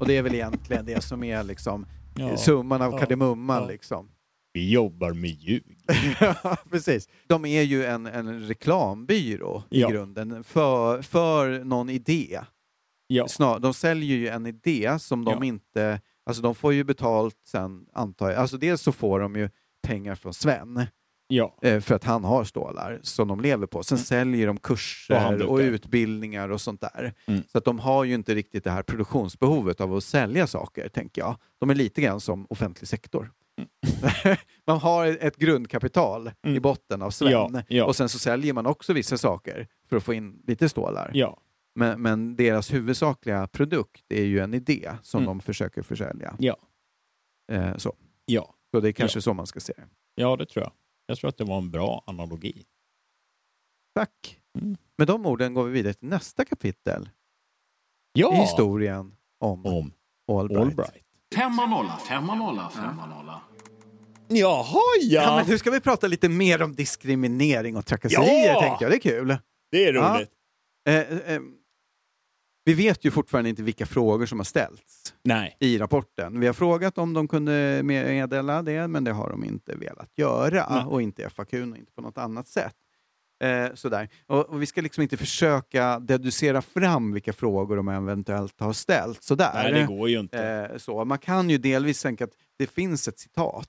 [0.00, 2.36] Och det är väl egentligen det som är liksom Ja.
[2.36, 2.98] summan av Ja.
[2.98, 3.62] kardemumman.
[3.62, 3.68] Ja.
[3.68, 4.08] Liksom.
[4.54, 5.78] Vi jobbar med ljug.
[6.20, 7.08] Ja, precis.
[7.26, 9.88] De är ju en, en reklambyrå Ja.
[9.88, 12.40] i grunden för, för någon idé.
[13.06, 13.28] Ja.
[13.28, 15.44] Snar, de säljer ju en idé som de Ja.
[15.44, 16.00] inte...
[16.26, 18.38] Alltså de får ju betalt sen, antar jag.
[18.38, 19.50] Alltså dels så får de ju
[19.86, 20.86] pengar från Sven
[21.28, 21.58] Ja.
[21.62, 23.82] eh, för att han har stålar som de lever på.
[23.82, 25.50] Sen säljer de Och kurser handdukar.
[25.52, 27.12] och utbildningar och sånt där.
[27.26, 27.42] Mm.
[27.52, 31.22] Så att de har ju inte riktigt det här produktionsbehovet av att sälja saker, tänker
[31.22, 31.36] jag.
[31.60, 33.32] De är lite grann som offentlig sektor.
[34.66, 36.62] man har ett grundkapital i Mm.
[36.62, 37.84] botten av Sven Ja, ja.
[37.84, 41.10] och sen så säljer man också vissa saker för att få in lite stålar.
[41.14, 41.40] Ja.
[41.74, 45.26] Men, men deras huvudsakliga produkt är ju en idé som Mm.
[45.26, 46.36] de försöker försälja.
[46.38, 46.56] Ja.
[47.52, 47.94] Eh, så.
[48.26, 48.54] Ja.
[48.70, 49.88] så det är kanske så man ska se det.
[50.14, 50.72] ja, det tror jag.
[51.06, 52.64] Jag tror att det var en bra analogi.
[53.94, 54.40] Tack!
[54.58, 54.76] Mm.
[54.98, 57.08] Med de orden går vi vidare till nästa kapitel
[58.12, 58.34] Ja!
[58.34, 59.92] i historien om Om
[60.38, 60.60] Allbright.
[60.62, 61.03] Allbright.
[61.36, 63.40] Femma nolla, femma nolla, femma nolla.
[64.28, 65.22] Jaha, ja!
[65.22, 68.60] Ja, men nu ska vi prata lite mer om diskriminering och trakasserier, Ja!
[68.60, 68.92] tänkte jag.
[68.92, 69.36] Det är kul.
[69.70, 70.14] Det är Ja.
[70.14, 70.30] roligt.
[70.88, 71.40] Eh, eh,
[72.64, 75.56] vi vet ju fortfarande inte vilka frågor som har ställts Nej.
[75.60, 76.40] i rapporten.
[76.40, 80.66] Vi har frågat om de kunde meddela det, men det har de inte velat göra.
[80.70, 80.84] Nej.
[80.84, 82.74] Och inte FAQ och inte på något annat sätt.
[83.42, 84.08] Eh, sådär.
[84.26, 89.22] Och, och vi ska liksom inte försöka deducera fram vilka frågor de eventuellt har ställt.
[89.22, 89.50] Sådär.
[89.54, 90.68] Nej, det går ju inte.
[90.72, 91.04] Eh, så.
[91.04, 93.68] Man kan ju delvis tänka att det finns ett citat.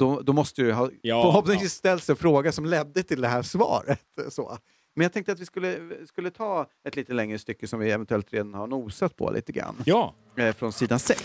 [0.00, 3.42] Då, då måste ju ha Ja, förhoppningsvis ställts en fråga som ledde till det här
[3.42, 4.00] svaret.
[4.28, 4.58] Så.
[4.96, 8.32] Men jag tänkte att vi skulle, skulle ta ett lite längre stycke som vi eventuellt
[8.32, 9.76] redan har nosat på lite grann.
[9.86, 10.14] Ja.
[10.36, 11.20] Eh, från sidan 6.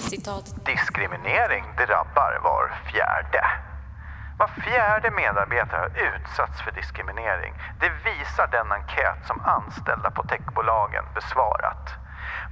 [0.00, 0.66] Citat.
[0.66, 3.71] Diskriminering drabbar var fjärde.
[4.42, 7.54] Var fjärde medarbetare har utsatts för diskriminering.
[7.78, 11.98] Det visar den enkät som anställda på techbolagen besvarat.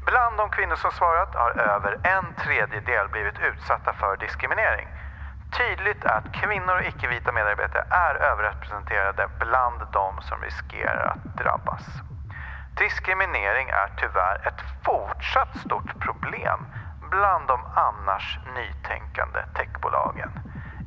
[0.07, 4.89] Bland de kvinnor som svarat har över en tredjedel blivit utsatta för diskriminering.
[5.59, 12.03] Tydligt är att kvinnor och icke-vita medarbetare är överrepresenterade bland de som riskerar att drabbas.
[12.75, 16.61] Diskriminering är tyvärr ett fortsatt stort problem
[17.11, 20.31] bland de annars nytänkande techbolagen.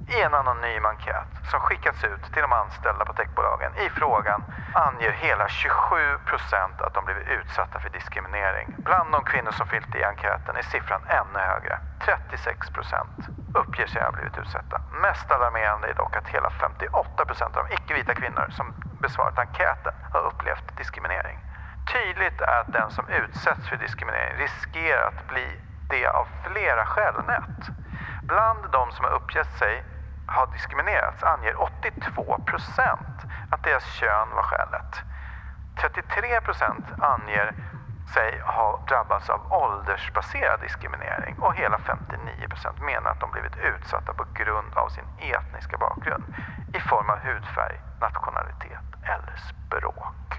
[0.07, 4.41] I en anonym enkät som skickats ut till de anställda på techbolagen i frågan
[4.73, 8.67] anger hela 27 procent att de blivit utsatta för diskriminering.
[8.83, 11.79] Bland de kvinnor som fyllt i enkäten är siffran ännu högre.
[11.99, 14.81] 36 procent uppger sig ha blivit utsatta.
[14.91, 19.93] Mest alarmerande är dock att hela 58 procent av de icke-vita kvinnor som besvarat enkäten
[20.11, 21.37] har upplevt diskriminering.
[21.93, 27.71] Tydligt är att den som utsätts för diskriminering riskerar att bli det av flera skällnät.
[28.27, 29.83] Bland de som har uppgett sig
[30.27, 33.17] har diskriminerats anger 82 procent
[33.51, 34.91] att deras kön var skälet.
[35.81, 37.55] 33 procent anger
[38.13, 44.13] sig ha drabbats av åldersbaserad diskriminering och hela 59 procent menar att de blivit utsatta
[44.13, 46.23] på grund av sin etniska bakgrund
[46.77, 50.29] i form av hudfärg, nationalitet eller språk.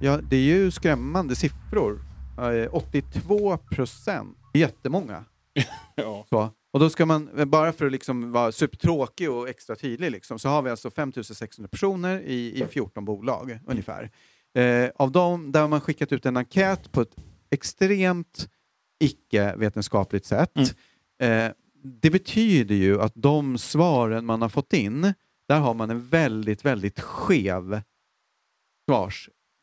[0.00, 1.98] Ja, det är ju skrämmande siffror.
[2.38, 4.38] Eh, 82 procent.
[4.52, 5.24] Jättemånga.
[5.94, 6.26] Ja.
[6.28, 6.50] Så.
[6.72, 10.48] Och då ska man, bara för att liksom vara supertråkig och extra tydlig, liksom, så
[10.48, 14.10] har vi alltså 5600 personer i, i 14 bolag ungefär.
[14.54, 17.16] Eh, av dem där har man skickat ut en enkät på ett
[17.50, 18.48] extremt
[19.00, 20.58] icke-vetenskapligt sätt.
[21.22, 21.48] Eh,
[21.84, 25.14] det betyder ju att de svaren man har fått in,
[25.48, 27.82] där har man en väldigt, väldigt skev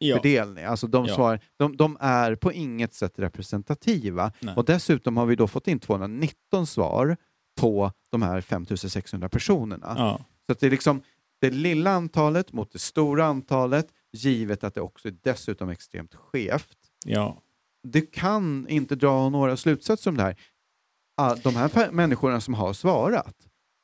[0.02, 0.64] svarsfördelning.
[0.66, 1.16] Alltså de, Ja.
[1.16, 4.32] svar, de, de är på inget sätt representativa.
[4.40, 4.56] Nej.
[4.56, 7.18] Och dessutom har vi då fått in 219 svar
[7.60, 9.94] på de här 5600 personerna.
[9.98, 10.20] Ja.
[10.48, 11.02] Så det är liksom
[11.42, 16.78] det lilla antalet mot det stora antalet, givet att det också är dessutom extremt skevt.
[17.06, 17.42] Ja.
[17.84, 20.36] Du kan inte dra några slutsatser om det här.
[21.18, 23.36] Ah, De här människorna som har svarat,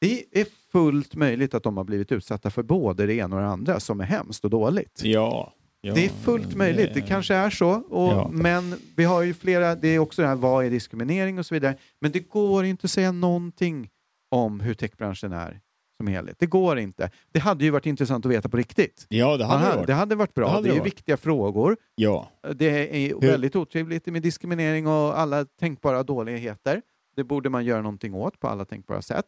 [0.01, 3.47] det är fullt möjligt att de har blivit utsatta för både det ena och det
[3.47, 5.01] andra som är hemskt och dåligt.
[5.03, 5.53] Ja.
[5.85, 5.93] Ja.
[5.93, 7.69] Det är fullt möjligt, det kanske är så.
[7.71, 8.29] Och, Ja.
[8.31, 11.55] Men vi har ju flera, det är också det här vad är diskriminering och så
[11.55, 11.77] vidare.
[11.99, 13.89] Men det går inte att säga någonting
[14.31, 15.61] om hur techbranschen är
[15.97, 16.35] som helhet.
[16.39, 17.09] Det går inte.
[17.31, 19.05] Det hade ju varit intressant att veta på riktigt.
[19.09, 19.87] Ja, det hade Aha, det varit.
[19.87, 20.55] det hade varit bra.
[20.55, 20.85] Det Det, är varit.
[20.85, 21.77] viktiga frågor.
[21.95, 22.31] Ja.
[22.55, 26.81] Det är Hur- väldigt otrevligt med diskriminering och alla tänkbara dåligheter.
[27.15, 29.25] Det borde man göra någonting åt på alla tänkbara sätt.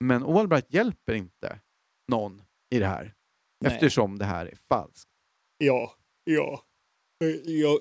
[0.00, 1.58] Men Allbright hjälper inte
[2.08, 3.14] någon i det här
[3.64, 3.72] Nej.
[3.72, 5.10] eftersom det här är falskt.
[5.58, 5.92] Ja.
[6.24, 6.62] Ja.
[7.44, 7.78] Jag,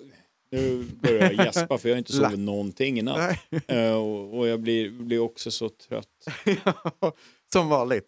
[0.52, 3.38] nu börjar jag gäspa för jag har inte sovit någonting i natt.
[3.68, 6.26] Eh, och, och jag blir, blir också så trött.
[7.54, 8.08] Som vanligt.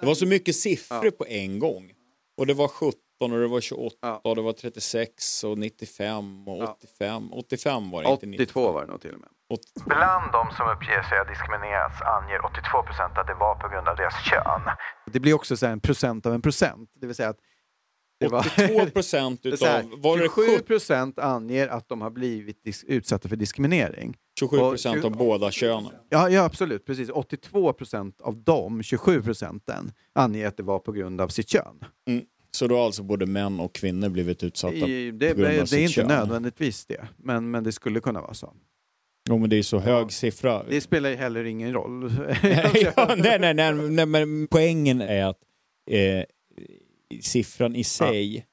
[0.00, 1.92] Det var så mycket siffror på en gång.
[2.36, 6.62] Och det var 17 och det var 28 och det var 36 och 95 och
[6.62, 7.32] 85.
[7.32, 8.42] 85 var det inte 90.
[8.44, 9.28] 82 var det nog till och med.
[9.86, 13.88] Bland de som uppger sig ha diskriminerats anger 82 procent att det var på grund
[13.88, 14.60] av deras kön.
[15.06, 16.90] Det blir också så här en procent av en procent.
[16.94, 17.40] Det vill säga att
[18.24, 20.00] 82 procent Det är utav...
[20.00, 20.62] Var det 27 70?
[20.62, 24.16] procent anger att de har blivit utsatta för diskriminering.
[24.38, 25.92] 27 Och procent av båda könen.
[26.08, 26.86] Ja, ja absolut.
[26.86, 27.10] Precis.
[27.10, 31.84] 82 procent av de 27 procenten anger att det var på grund av sitt kön.
[32.08, 32.24] Mm.
[32.50, 35.54] Så då har alltså både män och kvinnor blivit utsatta I, det, på grund av
[35.54, 36.08] det är sitt inte kön?
[36.08, 38.52] nödvändigtvis det, men, men det skulle kunna vara så.
[39.28, 40.62] Jo, men det är så hög siffra.
[40.68, 42.12] Det spelar ju heller ingen roll.
[42.96, 45.38] ja, nej, nej, nej, nej, men poängen är att
[45.90, 46.24] eh,
[47.20, 48.46] siffran i sig,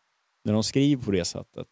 [0.45, 1.67] när de skriver på det sättet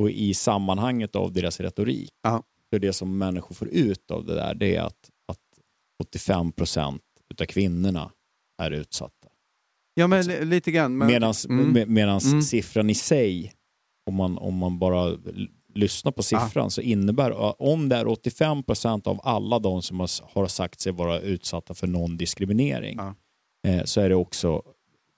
[0.00, 2.42] och i sammanhanget av deras retorik, Ja.
[2.72, 5.38] så det som människor får ut av det där, det är att, att
[6.04, 8.12] 85 procent utav kvinnorna
[8.62, 9.28] är utsatta.
[9.94, 10.96] Ja, men li- lite grann.
[10.98, 11.68] Men, Medans, Mm.
[11.72, 12.42] med, medans Mm.
[12.42, 13.52] siffran i sig,
[14.06, 15.16] om man, om man bara
[15.74, 20.00] lyssnar på siffran, så innebär uh, om det är 85 procent av alla de som
[20.00, 23.14] har sagt sig vara utsatta för någon diskriminering, Ja.
[23.68, 24.62] eh, så är det också,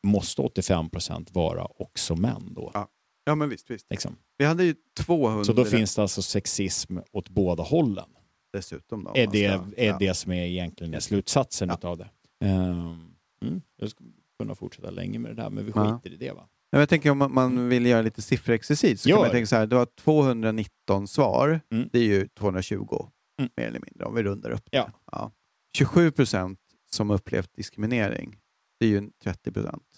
[0.05, 2.71] måste 85 procent vara också män då.
[2.75, 2.89] Ja.
[3.25, 3.71] ja, men visst.
[3.71, 3.87] visst.
[3.91, 4.17] Liksom.
[4.39, 8.09] Vi hade ju 200 Så då finns det alltså sexism åt båda hållen.
[8.53, 9.05] dessutom.
[9.05, 9.97] Då, Är det, ska- är ja.
[9.99, 12.11] det som är egentligen slutsatsen utav det.
[12.45, 13.11] Ehm,
[13.43, 13.61] Mm.
[13.77, 15.99] Jag skulle kunna fortsätta länge med det där, men vi Ja.
[16.03, 16.49] skiter i det va?
[16.71, 19.57] Ja, Jag tänker om man- vill göra lite sifferexercis så Gör kan man tänka så
[19.57, 21.89] här, du har 219 svar, Mm.
[21.93, 23.09] det är ju 220
[23.39, 23.51] Mm.
[23.57, 24.77] mer eller mindre om vi rundar upp det.
[24.77, 24.91] Ja.
[25.13, 25.33] Ja.
[25.77, 26.59] 27 procent
[26.91, 28.37] som upplevt diskriminering,
[28.81, 29.94] det är ju 30 procent.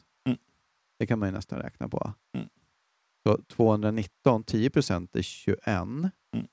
[0.97, 0.99] Mm.
[0.99, 2.15] Det kan man ju nästan räkna på.
[2.37, 2.49] Mm.
[3.27, 6.47] Så 219, 10 procent är 21 Mm.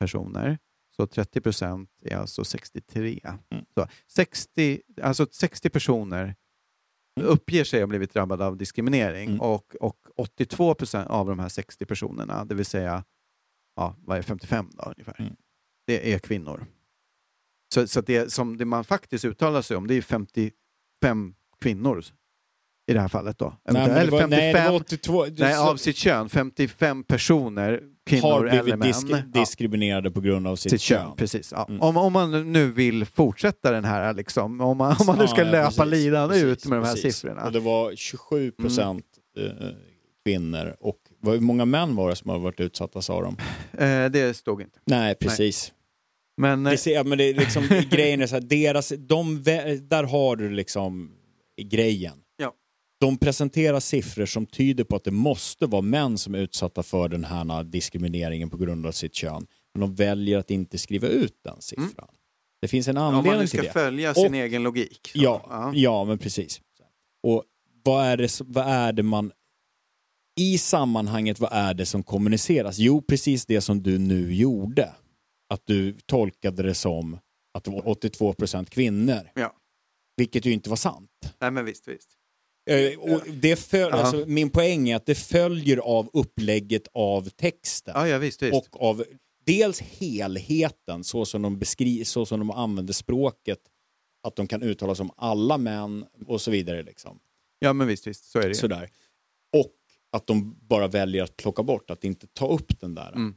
[0.00, 0.58] personer.
[0.96, 3.20] Så 30 procent är alltså 63.
[3.50, 3.64] Mm.
[3.74, 6.34] Så 60, alltså 60 personer
[7.20, 9.40] uppger sig ha blivit drabbade av diskriminering Mm.
[9.40, 13.04] och, och 82 procent av de här 60 personerna, det vill säga
[13.76, 15.36] ja, vad är 55 då ungefär, Mm.
[15.86, 16.66] det är kvinnor.
[17.74, 22.04] Så, så det som det man faktiskt uttalar sig om, det är 55 kvinnor
[22.90, 23.44] i det här fallet då.
[23.44, 25.24] Nej, men det Eller var, nej, det 55 var 82.
[25.24, 28.88] det- nej, av sitt kön, 55 personer, kvinnor har eller blivit män.
[28.88, 31.06] disk Ja diskriminerade på grund av sitt, sitt kön.
[31.06, 31.16] kön.
[31.16, 31.66] Precis, ja.
[31.68, 31.80] Mm.
[31.82, 35.38] om, om man nu vill fortsätta den här, liksom, om, man, om man nu ska
[35.40, 37.16] Ja, ja, löpa precis, linan precis, ut med de här precis.
[37.16, 37.44] siffrorna.
[37.46, 39.04] Och det var 27 procent
[39.38, 39.68] eh,
[40.24, 43.36] kvinnor och hur många män var det som har varit utsatta sa de?
[43.84, 44.78] Eh, det stod inte.
[44.86, 45.72] Nej, precis.
[46.36, 49.42] Men, eh, Det ser, men det är liksom, grejen är så här, deras, de,
[49.82, 51.10] där har du liksom
[51.62, 52.12] grejen.
[53.00, 53.06] Ja.
[53.06, 57.08] De presenterar siffror som tyder på att det måste vara män som är utsatta för
[57.08, 59.46] den här diskrimineringen på grund av sitt kön.
[59.74, 62.08] Men de väljer att inte skriva ut den siffran.
[62.62, 63.08] Det finns en Mm.
[63.08, 63.72] om anledning man nu till ska det.
[63.72, 65.10] följa sin Och- egen logik.
[65.12, 65.18] så.
[65.22, 66.04] Ja, ja.
[66.04, 66.60] men precis.
[67.22, 67.44] Och
[67.84, 69.32] vad är, det, vad är det man...
[70.40, 72.78] I sammanhanget, vad är det som kommuniceras?
[72.78, 74.94] Jo, precis det som du nu gjorde.
[75.54, 77.18] Att du tolkade det som
[77.54, 79.30] att det var 82 procent kvinnor.
[79.34, 79.56] Ja.
[80.16, 81.10] Vilket ju inte var sant.
[81.40, 82.08] Nej, men visst, visst.
[82.70, 87.94] Eh, Och det föl- alltså, min poäng är att det följer av upplägget av texten.
[87.96, 88.54] Ja, ja visst, visst.
[88.54, 89.04] Och av
[89.46, 93.58] dels helheten, så som, de beskri- så som de använder språket.
[94.22, 96.82] Att de kan uttala som alla män och så vidare.
[96.82, 97.18] Liksom.
[97.58, 98.24] Ja, men visst, visst.
[98.24, 98.54] Så är det.
[98.54, 98.90] Sådär.
[99.56, 99.74] Och
[100.12, 103.08] att de bara väljer att plocka bort, att inte ta upp den där.
[103.12, 103.34] Mm.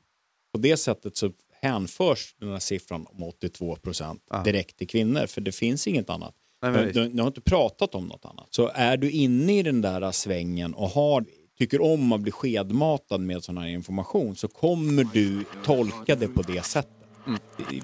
[0.53, 1.31] På det sättet så
[1.61, 6.35] hänförs den här siffran om 82 procent direkt till kvinnor, för det finns inget annat.
[6.63, 8.47] Nej, men Du, du, har inte pratat om något annat.
[8.49, 11.25] Så är du inne i den där svängen och har,
[11.57, 16.41] tycker om att bli skedmatad med sån här information så kommer du tolka det på
[16.41, 16.91] det sättet.
[17.27, 17.39] Mm.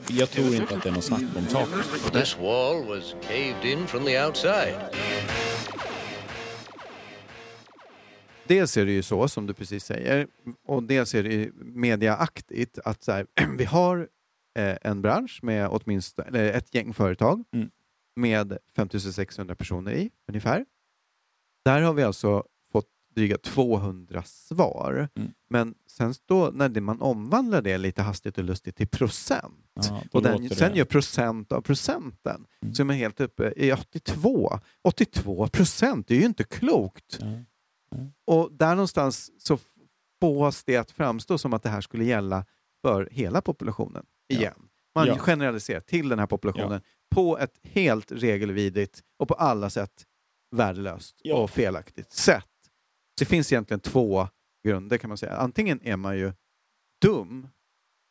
[0.09, 1.79] Jag tror inte att det är något snack om saken.
[2.13, 4.75] This wall was caved in from the outside.
[8.47, 10.27] Dels är det ju så, som du precis säger,
[10.67, 13.25] och dels är det ju mediaaktigt att så här,
[13.57, 14.07] vi har
[14.59, 17.69] eh, en bransch med åtminstone eller ett gäng företag Mm.
[18.15, 20.65] Med 5600 personer i ungefär.
[21.65, 25.09] Där har vi alltså fått dryga 200 svar.
[25.15, 25.31] Mm.
[25.49, 30.21] Men sen då, när man omvandlar det lite hastigt och lustigt till procent Ja, och
[30.21, 32.73] den, sen det- gör procent av procenten Mm.
[32.75, 34.59] så är man helt uppe i 82.
[34.83, 37.17] 82 procent, det är ju inte klokt.
[37.21, 37.27] Ja.
[38.25, 39.59] Och där någonstans så
[40.21, 42.45] fås det att framstå som att det här skulle gälla
[42.81, 44.69] för hela populationen igen.
[44.95, 45.17] Man Ja.
[45.17, 46.81] generaliserar till den här populationen
[47.15, 50.05] på ett helt regelvidrigt och på alla sätt
[50.55, 51.35] värdelöst Ja.
[51.35, 52.45] och felaktigt sätt.
[53.19, 54.27] Så det finns egentligen två
[54.67, 55.35] grunder kan man säga.
[55.37, 56.33] Antingen är man ju
[57.01, 57.47] dum,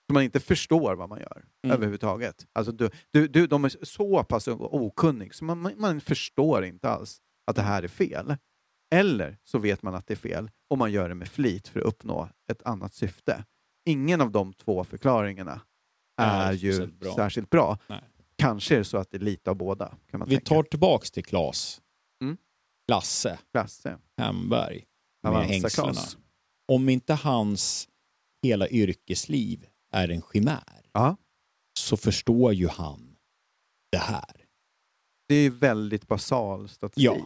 [0.07, 1.75] så man inte förstår vad man gör Mm.
[1.75, 2.47] överhuvudtaget.
[2.53, 7.21] Alltså du, du, du, de är så pass okunnig så man, man förstår inte alls
[7.47, 8.37] att det här är fel.
[8.95, 11.81] Eller så vet man att det är fel och man gör det med flit för
[11.81, 13.45] att uppnå ett annat syfte.
[13.87, 15.61] Ingen av de två förklaringarna
[16.21, 17.15] är är ju speciellt bra.
[17.15, 17.79] särskilt bra.
[18.39, 19.89] Kanske är det så att det är lite av båda.
[20.11, 20.49] Kan man Vi tänka.
[20.49, 21.81] tar tillbaks till Klas.
[22.23, 22.37] Mm.
[22.91, 23.99] Lasse Klasse.
[24.17, 24.85] Hemberg
[25.23, 25.93] med hängslena.
[26.73, 27.89] Om inte hans
[28.43, 31.17] hela yrkesliv är en chimär Ja.
[31.79, 33.17] så förstår ju han
[33.93, 34.45] det här.
[35.29, 37.05] Det är ju väldigt basal statistik.
[37.05, 37.17] Ja.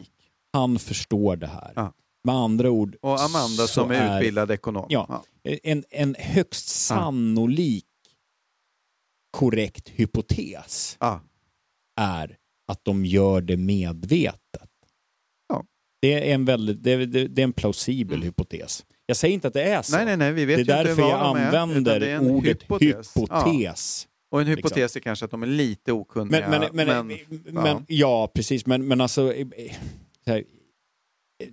[0.52, 1.72] Han förstår det här.
[1.76, 1.92] Ja.
[2.24, 4.86] Med andra ord Och Amanda som är, utbildad ekonom.
[4.88, 7.86] Ja, En, en högst sannolik
[9.32, 11.20] korrekt hypotes Ja.
[12.00, 12.36] är
[12.68, 14.70] att de gör det medvetet.
[15.48, 15.64] Ja.
[16.00, 18.84] Det är en, väldigt, det är, det det är en plausibel hypotes.
[19.06, 19.96] Jag säger inte att det är så.
[19.96, 23.16] Nej, nej, nej, vi vet det är ju inte därför jag använder är ordet hypotes.
[23.16, 24.08] hypotes.
[24.30, 24.56] Och en Liksom.
[24.56, 26.48] hypotes är kanske att de är lite okunniga.
[26.50, 27.82] Men, men, men, men, ja.
[27.86, 28.32] ja.
[28.34, 28.66] precis.
[28.66, 29.72] Men, men alltså, eh, eh,
[30.24, 30.44] så här,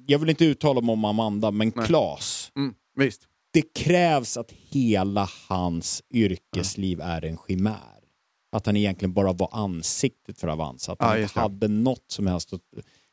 [0.05, 1.85] jag vill inte uttala mig om Amanda, men Nej.
[1.85, 2.51] Klas.
[2.55, 3.27] Mm, visst.
[3.51, 7.95] Det krävs att hela hans yrkesliv är en chimär.
[8.51, 10.91] Att han egentligen bara var ansiktet för Avanza.
[10.91, 12.61] Att Ja, han just inte hade något som helst att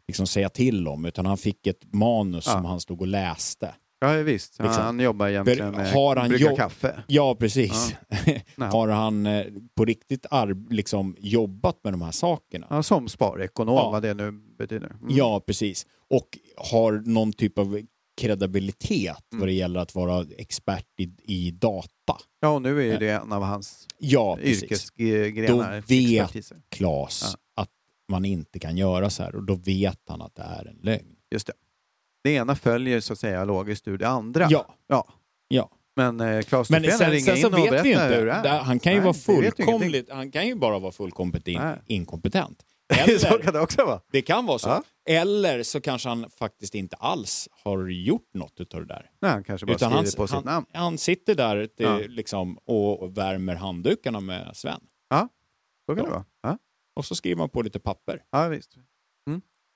[0.09, 1.05] liksom, säga till om.
[1.05, 2.53] Utan han fick ett manus Ja.
[2.53, 3.75] som han stod och läste.
[3.99, 4.59] Ja, visst.
[4.59, 4.85] Han, Liksom.
[4.85, 7.03] han jobbar egentligen med har han brygga kaffe.
[7.07, 7.95] Ja, precis.
[8.19, 8.45] Nej.
[8.71, 9.47] har han eh,
[9.77, 12.67] på riktigt arb- liksom, jobbat med de här sakerna?
[12.71, 13.91] Ja, som sparekonom, Ja.
[13.91, 14.87] vad det nu betyder.
[14.91, 15.17] Mm.
[15.17, 15.87] Ja, precis.
[16.11, 17.81] Och har någon typ av
[18.17, 19.41] kredibilitet Mm.
[19.41, 21.89] vad det gäller att vara expert i, i data.
[22.41, 25.75] ja, och nu är ju det en av hans Ja, yrkesgrenar.
[25.75, 26.59] Då vet expertiser.
[26.69, 27.71] Klas att
[28.09, 31.17] man inte kan göra så här och då vet han att det är en lögn.
[31.31, 31.53] Just det.
[32.25, 34.47] Det ena följer så att säga logiskt ur det andra.
[34.51, 34.75] Ja.
[34.87, 35.09] ja.
[35.49, 35.71] Ja.
[35.97, 38.05] Men eh, Claes Men sen, ringer sen så in och vet vi inte.
[38.07, 38.59] hur det är.
[38.59, 41.61] Han kan ju Nej, vara fullkomligt, han kan ju bara vara fullkomligt in,
[42.95, 43.21] Inkompetent.
[43.21, 44.01] så Eller, kan det också vara.
[44.13, 44.69] det kan vara så.
[44.69, 44.83] Ja.
[45.09, 49.11] Eller så kanske han faktiskt inte alls har gjort något utav det där.
[49.21, 50.67] Nej, han kanske bara Utan skriver han, på sitt han, namn.
[50.73, 51.99] han sitter där till, Ja.
[52.09, 54.81] liksom, och, värmer handdukarna med Sven.
[54.81, 55.29] Så kan
[55.97, 56.03] Ja.
[56.05, 56.25] det vara.
[56.43, 56.59] Ja,
[56.97, 58.23] Och så skriver man på lite papper.
[58.31, 58.75] ja visst.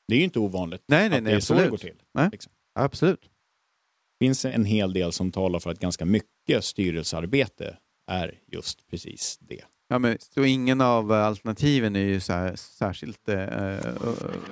[0.08, 1.70] Det är ju inte ovanligt Nej, nej, att nej, det är så det absolut.
[1.82, 2.02] går till.
[2.14, 2.28] Nej.
[2.32, 2.52] Liksom.
[2.74, 3.20] Absolut.
[3.22, 7.76] Det finns en hel del som talar för att ganska mycket styrelsearbete
[8.10, 9.64] är just precis det.
[9.92, 13.78] Ja, men, så ingen av eh, alternativen är ju så här, särskilt eh, eh,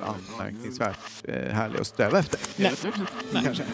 [0.03, 2.41] anmärkningsvärt eh, härlig att sträva efter.
[2.57, 2.73] Nej.
[3.33, 3.43] Nej.
[3.45, 3.65] Kanske.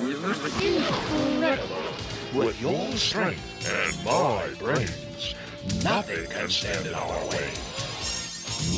[2.32, 5.34] With your strength and my brains,
[5.84, 7.48] nothing can stand in our way.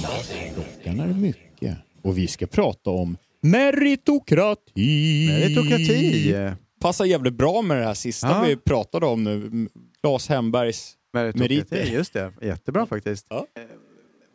[0.02, 0.54] Nothing.
[0.54, 1.76] Klockan är mycket.
[2.02, 5.26] Och vi ska prata om meritokrati.
[5.30, 6.34] Meritokrati.
[6.80, 8.44] Passar jävligt bra med det här sista Ja.
[8.48, 9.68] vi pratade om nu.
[10.02, 10.92] Claes Hembergs
[11.24, 11.76] Meriter.
[11.84, 12.32] just det.
[12.40, 13.26] Jättebra faktiskt.
[13.30, 13.46] Ja.
[13.54, 13.62] Eh,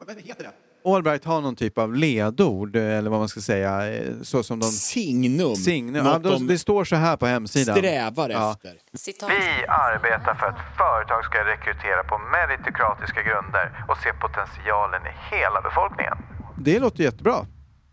[0.07, 0.51] Vad heter det?
[0.85, 4.59] Allbright har någon typ av ledord, eh, eller vad man ska säga, eh, så som
[4.59, 4.65] de...
[4.65, 5.55] signum.
[5.55, 6.05] Signum.
[6.05, 7.75] Ja, de det står så här på hemsidan.
[7.77, 8.51] strävar Ja.
[8.51, 8.77] efter.
[8.93, 9.29] Citat.
[9.29, 15.61] Vi arbetar för att företag ska rekrytera på meritokratiska grunder och se potentialen i hela
[15.61, 16.17] befolkningen.
[16.57, 17.45] Det låter jättebra.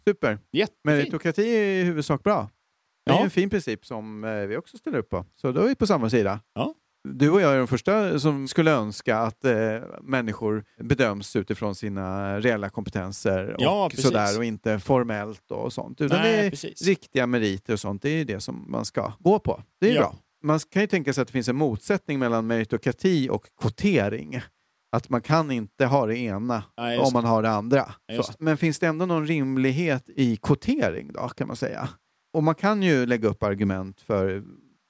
[0.09, 0.39] Super.
[0.53, 0.81] Jättefint.
[0.85, 2.49] Meritokrati är i huvudsak bra.
[3.07, 3.21] Det är Ja.
[3.21, 5.25] ju en fin princip som vi också ställer upp på.
[5.37, 6.41] Så då är vi på samma sida.
[6.55, 6.75] Ja.
[7.09, 9.55] Du och jag är de första som skulle önska att eh,
[10.03, 14.05] människor bedöms utifrån sina reella kompetenser Ja, och precis.
[14.07, 16.01] sådär och inte formellt och sånt.
[16.01, 16.83] Utan Nej, det är precis.
[16.83, 18.03] riktiga meriter och sånt.
[18.03, 19.63] Det är det som man ska gå på.
[19.81, 20.01] Det är Ja.
[20.01, 20.17] bra.
[20.43, 24.41] Man kan ju tänka sig att det finns en motsättning mellan meritokrati och kvotering.
[24.93, 26.63] Att man kan inte ha det ena
[26.93, 27.95] just om man har det andra.
[28.07, 28.23] Ja.
[28.39, 31.89] Men finns det ändå någon rimlighet i kvotering då, kan man säga?
[32.33, 34.43] Och man kan ju lägga upp argument för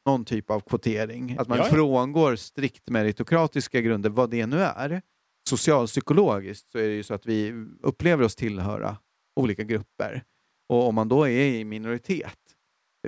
[0.06, 1.36] någon typ av kvotering.
[1.38, 1.70] Att man Ja, ja.
[1.70, 5.02] frångår strikt meritokratiska grunder, vad det nu är.
[5.48, 8.96] Socialpsykologiskt så är det ju så att vi upplever oss tillhöra
[9.36, 10.22] olika grupper.
[10.68, 12.38] Och om man då är i minoritet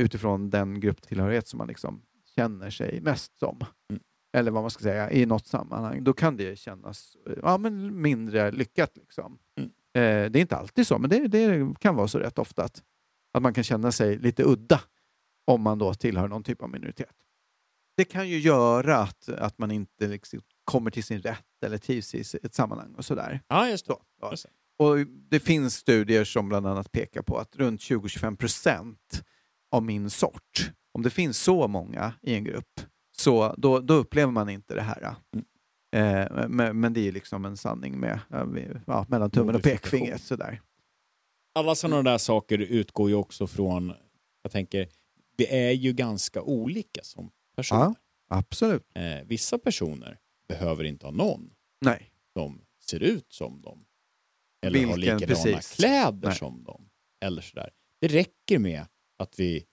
[0.00, 2.02] utifrån den grupptillhörighet som man liksom
[2.36, 3.58] känner sig mest som,
[3.90, 4.02] Mm.
[4.36, 8.50] eller vad man ska säga, i något sammanhang, då kan det kännas ja, men mindre
[8.52, 8.96] lyckat.
[8.96, 9.38] Liksom.
[9.58, 9.70] Mm.
[9.94, 12.82] Eh, det är inte alltid så, men det, det kan vara så rätt ofta att,
[13.32, 14.80] att man kan känna sig lite udda
[15.50, 17.14] om man då tillhör någon typ av minoritet.
[17.96, 22.14] Det kan ju göra att, att man inte liksom kommer till sin rätt eller trivs
[22.14, 23.40] i ett sammanhang och sådär.
[23.48, 23.92] Ja, just det.
[23.92, 24.30] Så, ja.
[24.30, 24.84] Just det.
[24.84, 29.22] Och det finns studier som bland annat pekar på att runt 20-25 procent
[29.72, 32.80] av min sort, om det finns så många i en grupp,
[33.16, 35.14] så då, då upplever man inte det här.
[35.96, 39.54] Eh, men, men det är liksom en sanning med, ja, vi- ja, mellan tummen och
[39.54, 39.90] Modifikation.
[39.90, 40.22] pekfingret.
[40.22, 40.60] Sådär.
[41.54, 43.92] Alla sådana där saker utgår ju också från,
[44.42, 44.88] jag tänker,
[45.40, 47.80] vi är ju ganska olika som personer.
[47.80, 47.94] Ja,
[48.28, 48.86] absolut.
[48.94, 50.18] Eh, vissa personer
[50.48, 52.12] behöver inte ha någon Nej.
[52.32, 53.86] som ser ut som dem.
[54.62, 55.76] Eller har Vilken, likadana precis.
[55.76, 56.36] kläder Nej.
[56.36, 56.90] som dem.
[57.20, 57.70] Eller sådär.
[58.00, 58.86] Det räcker med
[59.16, 59.66] att vi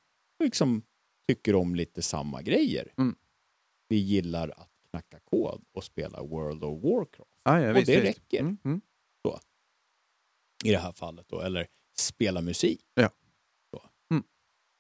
[0.43, 0.81] liksom
[1.27, 2.93] tycker om lite samma grejer.
[2.97, 3.15] Mm.
[3.87, 7.31] Vi gillar att knacka kod och spela World of Warcraft.
[7.43, 8.39] Ja, ja, Och visst, det räcker.
[8.39, 8.81] Mm, mm.
[10.63, 11.41] I det här fallet då.
[11.41, 11.67] Eller
[11.97, 12.81] spela musik.
[12.93, 13.09] Ja.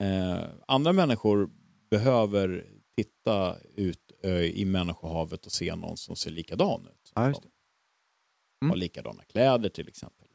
[0.03, 1.49] Eh, andra människor
[1.91, 2.65] behöver
[2.97, 7.11] titta ut eh, i människohavet och se någon som ser likadan ut.
[7.15, 7.51] Ja, just dem.
[8.63, 8.69] Mm.
[8.69, 10.27] Har likadana kläder till exempel.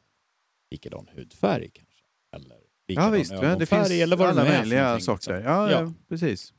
[0.71, 2.05] Likadan hudfärg kanske.
[2.37, 5.35] Eller Ja likadan visst, ja, det ögonfärg, finns eller vad det alla möjliga sorter.
[5.37, 5.53] liksom.
[5.53, 5.81] Ja, Ja.
[5.81, 5.93] ja.
[6.09, 6.53] precis.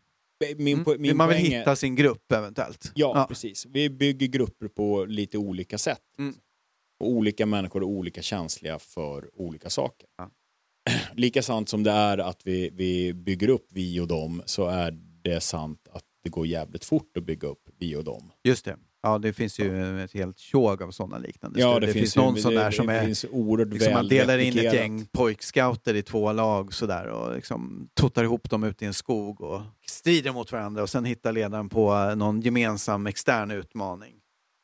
[0.58, 1.02] Min, Mm.
[1.02, 2.92] min man vill poäng är- hitta sin grupp eventuellt.
[2.96, 3.66] Ja, precis.
[3.66, 6.02] Vi bygger grupper på lite olika sätt.
[6.20, 6.36] Mm.
[7.00, 10.10] Och olika människor är olika känsliga för olika saker.
[10.18, 10.32] Ja.
[11.16, 14.92] Lika sant som det är att vi, vi bygger upp vi och dem så är
[15.24, 18.32] det sant att det går jävligt fort att bygga upp vi och dem.
[18.44, 18.76] Just det.
[19.06, 22.18] Ja, det finns ju ett helt tjog av sådana liknande Ja, det Det, finns finns
[22.18, 23.06] ju- någon det- sån där det som är...
[23.06, 23.24] finns
[23.72, 28.50] Liksom man delar in ett gäng pojkscouter i två lag sådär och liksom tuttar ihop
[28.50, 32.42] dem ute i en skog och strider mot varandra och sen hittar ledaren på någon
[32.42, 34.14] gemensam extern utmaning.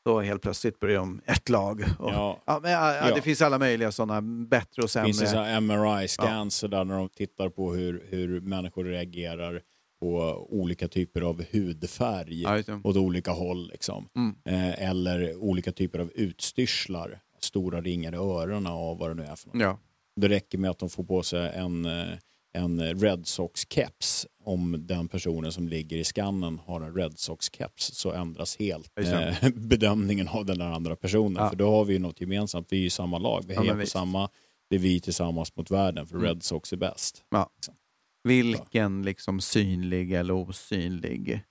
[0.05, 1.83] Då helt plötsligt blir de ett lag.
[1.99, 2.39] Och, Ja.
[2.45, 3.15] ja, men, ja.
[3.15, 5.59] Det finns alla möjliga sådana bättre och Det finns sämre.
[5.61, 9.61] MRI-scans där när de tittar på hur, hur människor reagerar
[10.01, 10.17] på
[10.49, 13.69] olika typer av hudfärg Ja, åt olika håll.
[13.71, 14.09] Liksom.
[14.15, 14.35] Mm.
[14.45, 19.35] Eh, eller olika typer av utstyrslar, stora ringar i öronen och vad det nu är
[19.35, 19.61] för något.
[19.61, 19.79] Ja.
[20.15, 22.07] Det räcker med att de får på sig en, eh,
[22.53, 24.25] en Red Sox-keps.
[24.49, 29.49] Om den personen som ligger i skannen har en Red Sox-keps så ändras helt eh,
[29.55, 31.43] bedömningen av den där andra personen.
[31.43, 31.49] Ja.
[31.49, 33.73] För då har vi ju något gemensamt, vi är ju samma lag, vi Ja, hejar
[33.73, 34.29] men på samma,
[34.69, 36.27] det är vi tillsammans mot världen för Mm.
[36.27, 37.23] Red Sox är bäst.
[37.29, 37.51] Ja.
[37.55, 37.75] Liksom.
[38.23, 41.41] Vilken liksom synlig eller osynlig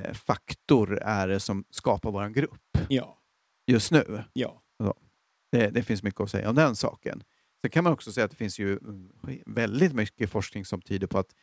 [0.00, 3.18] eh, faktor är det som skapar vår grupp Ja,
[3.66, 4.24] just nu?
[4.32, 4.60] ja.
[5.52, 7.22] Det, det finns mycket att säga om den saken.
[7.60, 8.78] Sen kan man också säga att det finns ju
[9.46, 11.34] väldigt mycket forskning som tyder på att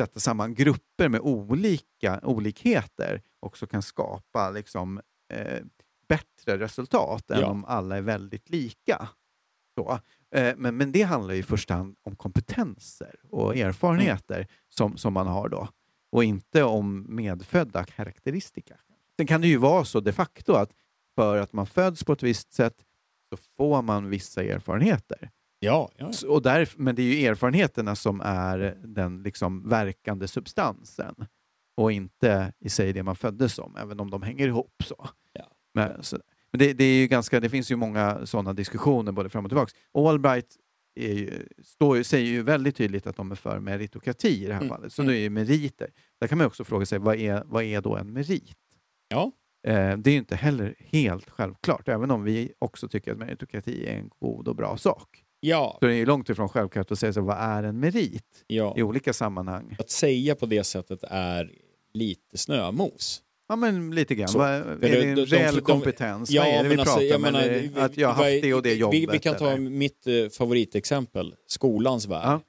[0.00, 5.00] sätta samman grupper med olika olikheter också kan skapa liksom,
[5.32, 5.62] eh,
[6.08, 7.46] bättre resultat än Ja.
[7.46, 9.08] om alla är väldigt lika.
[9.74, 9.98] Så.
[10.34, 15.12] Eh, men, men det handlar ju i första hand om kompetenser och erfarenheter som, som
[15.12, 15.68] man har då
[16.12, 18.76] och inte om medfödda karaktäristika.
[19.16, 20.70] Sen kan det ju vara så de facto att
[21.14, 22.84] för att man föds på ett visst sätt
[23.30, 25.30] så får man vissa erfarenheter.
[25.66, 26.12] Ja, ja.
[26.12, 31.14] Så- Och där, men det är ju erfarenheterna som är den liksom verkande substansen
[31.76, 34.82] och inte i sig det man föddes som, även om de hänger ihop.
[34.84, 35.08] så.
[35.32, 35.50] Ja.
[35.74, 36.18] Men, så,
[36.52, 39.50] men det, det, är ju ganska, det finns ju många sådana diskussioner både fram och
[39.50, 39.72] tillbaka.
[39.94, 40.56] Allbright
[41.00, 44.60] är ju, står, säger ju väldigt tydligt att de är för meritokrati i det här
[44.60, 44.68] Mm.
[44.74, 44.92] fallet.
[44.92, 45.90] Så det är ju meriter.
[46.20, 48.56] Där kan man också fråga sig, vad är, vad är då en merit?
[49.08, 49.32] ja.
[49.66, 53.86] Eh, det är ju inte heller helt självklart, även om vi också tycker att meritokrati
[53.86, 55.22] är en god och bra sak.
[55.40, 55.76] Ja.
[55.80, 58.74] Så det är långt ifrån självklart att säga så, vad är en merit ja.
[58.76, 59.76] i olika sammanhang?
[59.78, 61.52] Att säga på det sättet är
[61.94, 63.22] lite snömos.
[63.48, 64.28] Ja, men lite grann.
[64.28, 64.40] Så.
[64.40, 66.30] Är det de- en de- reell de- kompetens?
[66.30, 67.84] Ja, vad är det vi alltså, pratar om?
[67.84, 68.94] att jag har haft det och det jobbet?
[69.00, 69.70] Vi, vi kan ta eller?
[69.70, 72.22] mitt eh, favoritexempel, skolans värld.
[72.24, 72.40] Ja.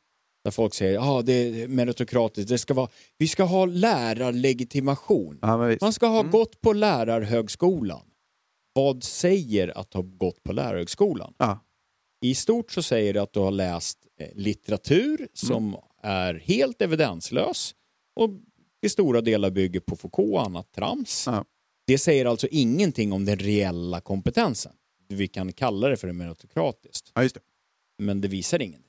[0.43, 5.39] Där folk säger att ah, det är meritokratiskt, det ska vara, vi ska ha lärarlegitimation.
[5.41, 5.75] Ja.
[5.81, 6.31] Man ska ha Mm.
[6.31, 8.01] gått på lärarhögskolan.
[8.73, 11.33] Vad säger att ha gått på lärarhögskolan?
[11.37, 11.59] Ja.
[12.21, 15.27] I stort så säger det att du har läst eh, litteratur Mm.
[15.33, 17.75] som är helt evidenslös
[18.15, 18.29] och
[18.81, 21.23] i stora delar bygger på Foucault och annat trams.
[21.27, 21.45] Ja.
[21.87, 24.71] Det säger alltså ingenting om den reella kompetensen.
[25.07, 27.41] Vi kan kalla det för meritokratiskt, Ja, just det.
[27.97, 28.83] men det visar ingenting.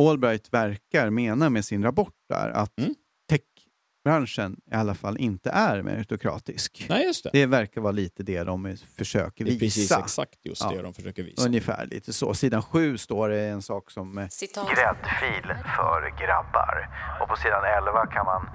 [0.00, 2.94] Allbright verkar mena med sin rapport där att Mm.
[4.04, 6.86] Techbranschen i alla fall inte är meritokratisk.
[6.88, 7.30] Nej, just det.
[7.32, 9.64] Det verkar vara lite det de försöker Det är visa.
[9.64, 10.70] precis exakt just Ja.
[10.70, 11.46] det de försöker visa.
[11.46, 12.34] Ungefär lite så.
[12.34, 14.18] Sidan sju står det en sak som...
[14.18, 14.66] eh, Citat.
[14.68, 16.88] Gräddfil för grabbar.
[17.22, 18.46] Och på sidan 11 kan man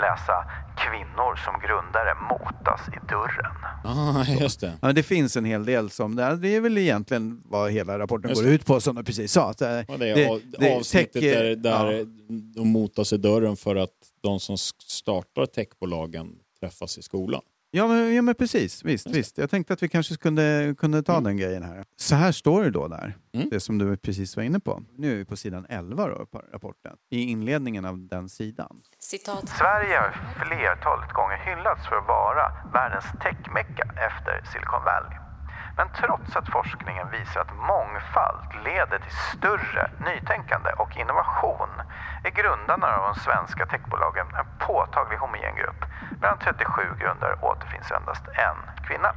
[0.00, 0.44] läsa
[0.76, 3.54] kvinnor som grundare motas i dörren.
[3.84, 4.72] Ah, just det.
[4.82, 6.16] Ja, det finns en hel del som...
[6.16, 8.54] Det är väl egentligen vad hela rapporten Just går det.
[8.54, 9.50] ut på som du precis sa.
[9.50, 12.04] Att, Och det är det- av- det- avsnittet tech- där, där ja.
[12.56, 13.90] de motas i dörren för att
[14.24, 17.42] de som startar techbolagen träffas i skolan.
[17.70, 18.84] Ja men, ja, men precis.
[18.84, 19.38] Visst, visst.
[19.38, 21.84] Jag tänkte att vi kanske kunde, kunde ta den grejen här.
[21.96, 23.48] Så här står det då där, Mm.
[23.50, 24.82] det som du precis var inne på.
[24.98, 26.96] Nu är vi på sidan 11 då, på rapporten.
[27.10, 28.82] I inledningen av den sidan.
[28.98, 29.48] Citat.
[29.48, 30.10] Sverige har
[30.46, 35.18] flertalet gånger hyllats för att vara världens techmecka efter Silicon Valley.
[35.78, 41.72] Men trots att forskningen visar att mångfald leder till större nytänkande och innovation
[42.26, 45.80] är grundarna av de svenska techbolagen en påtaglig homogen grupp.
[46.20, 49.10] Bland 37 grundare återfinns endast en kvinna.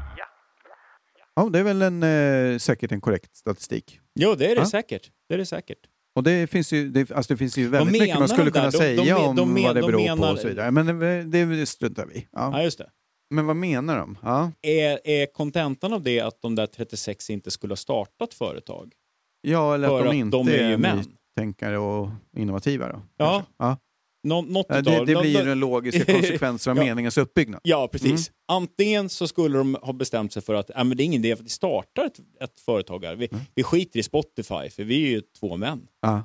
[1.35, 3.99] Ja, det är väl en, eh, säkert en korrekt statistik.
[4.15, 4.65] Jo, det är det Ja.
[4.65, 5.01] säkert.
[5.27, 5.77] Det är det säkert.
[6.15, 8.71] Och det finns ju, det, alltså det finns ju väldigt mycket man skulle kunna De-
[8.71, 10.71] säga de om de men- vad det de beror på menar- och så vidare.
[10.71, 10.85] Men
[11.31, 12.27] det, det struntar vi.
[12.31, 12.61] Ja, ja.
[12.61, 12.89] just det.
[13.29, 14.17] Men vad menar de?
[14.23, 18.93] Ja, Är, är kontentan av det att de där 36 inte skulle ha startat företag?
[19.41, 21.03] ja eller För att de att inte de är ju är män.
[21.37, 23.01] nytänkare och innovativa då.
[23.17, 23.43] Ja.
[23.57, 23.77] ja.
[24.23, 26.83] Nå, något det, det blir ju den logiska konsekvensen av Ja.
[26.83, 27.61] meningens uppbyggnad.
[27.63, 28.11] Ja, precis.
[28.29, 28.33] Mm.
[28.47, 31.33] Antingen så skulle de ha bestämt sig för att äh, men det är ingen idé
[31.33, 33.15] att vi startar ett, ett företag här.
[33.15, 33.43] Vi, Mm.
[33.55, 35.87] vi skiter i Spotify, för vi är ju två män.
[36.01, 36.23] Ja.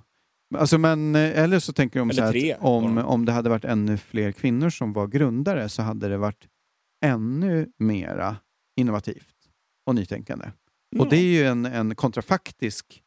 [0.56, 3.32] Alltså, men, eh, eller så tänker de så Eller här tre, att om, om det
[3.32, 6.46] hade varit ännu fler kvinnor som var grundare så hade det varit
[7.02, 8.36] ännu mera
[8.80, 9.34] innovativt
[9.86, 10.50] och nytänkande.
[10.98, 13.02] Och det är ju en, en kontrafaktisk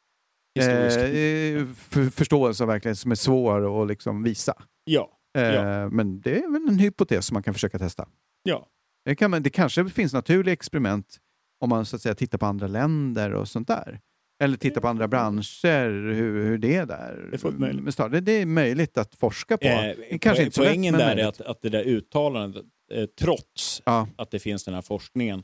[0.59, 0.97] Historisk.
[0.97, 4.53] eh, för, förståelse av verkligheten som är svår att liksom visa.
[4.83, 5.89] Ja, Eh, Ja.
[5.89, 8.07] Men det är väl en hypotes som man kan försöka testa.
[8.43, 8.67] ja.
[9.05, 11.17] Det, kan det kanske finns naturliga experiment
[11.63, 13.99] om man så att säga tittar på andra länder och sånt där.
[14.43, 17.27] Eller tittar på andra branscher, hur, hur det är där.
[17.31, 18.25] Det är fullt möjligt.
[18.25, 19.65] Det, är möjligt att forska på.
[19.65, 22.65] Eh, kanske po- inte så lätt, poängen men där är att, att det där uttalandet,
[22.93, 24.07] eh, trots Ja.
[24.15, 25.43] att det finns den här forskningen,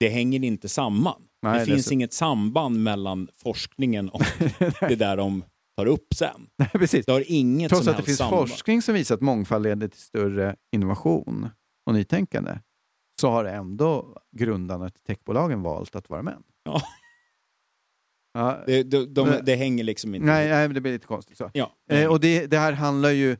[0.00, 1.22] det hänger inte samman.
[1.42, 1.94] Nej, det det finns så.
[1.94, 4.22] inget samband mellan forskningen och
[4.80, 5.44] det där om
[5.76, 6.46] tar upp sen.
[6.58, 7.06] Nej, precis.
[7.06, 8.48] Det har inget Trots att det finns samband.
[8.48, 11.48] forskning som visar att mångfald leder till större innovation
[11.86, 12.58] och nytänkande,
[13.20, 16.42] så har ändå grundarna till techbolagen valt att vara män.
[16.64, 16.82] Ja.
[18.34, 21.38] Ja, Det, de, de, det hänger liksom inte nej, nej, det blir lite konstigt.
[21.38, 21.50] Så.
[21.54, 21.72] Ja.
[21.90, 23.36] Eh, och det, det här handlar ju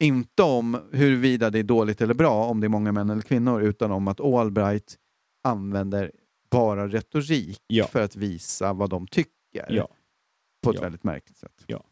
[0.00, 3.62] inte om huruvida det är dåligt eller bra om det är många män eller kvinnor,
[3.62, 4.96] utan om att Albright
[5.44, 6.12] använder
[6.50, 7.86] bara retorik Ja.
[7.86, 9.32] för att visa vad de tycker
[9.68, 9.88] Ja.
[10.64, 10.82] på ett Ja.
[10.82, 11.64] väldigt märkligt sätt.
[11.66, 11.84] Ja.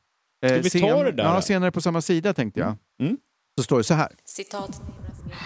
[0.47, 2.75] Eh, Ska vi ta sen- det där Ja, senare på samma sida tänkte jag.
[3.01, 3.17] Mm.
[3.59, 4.13] Så står det så här.
[4.25, 4.83] Citat.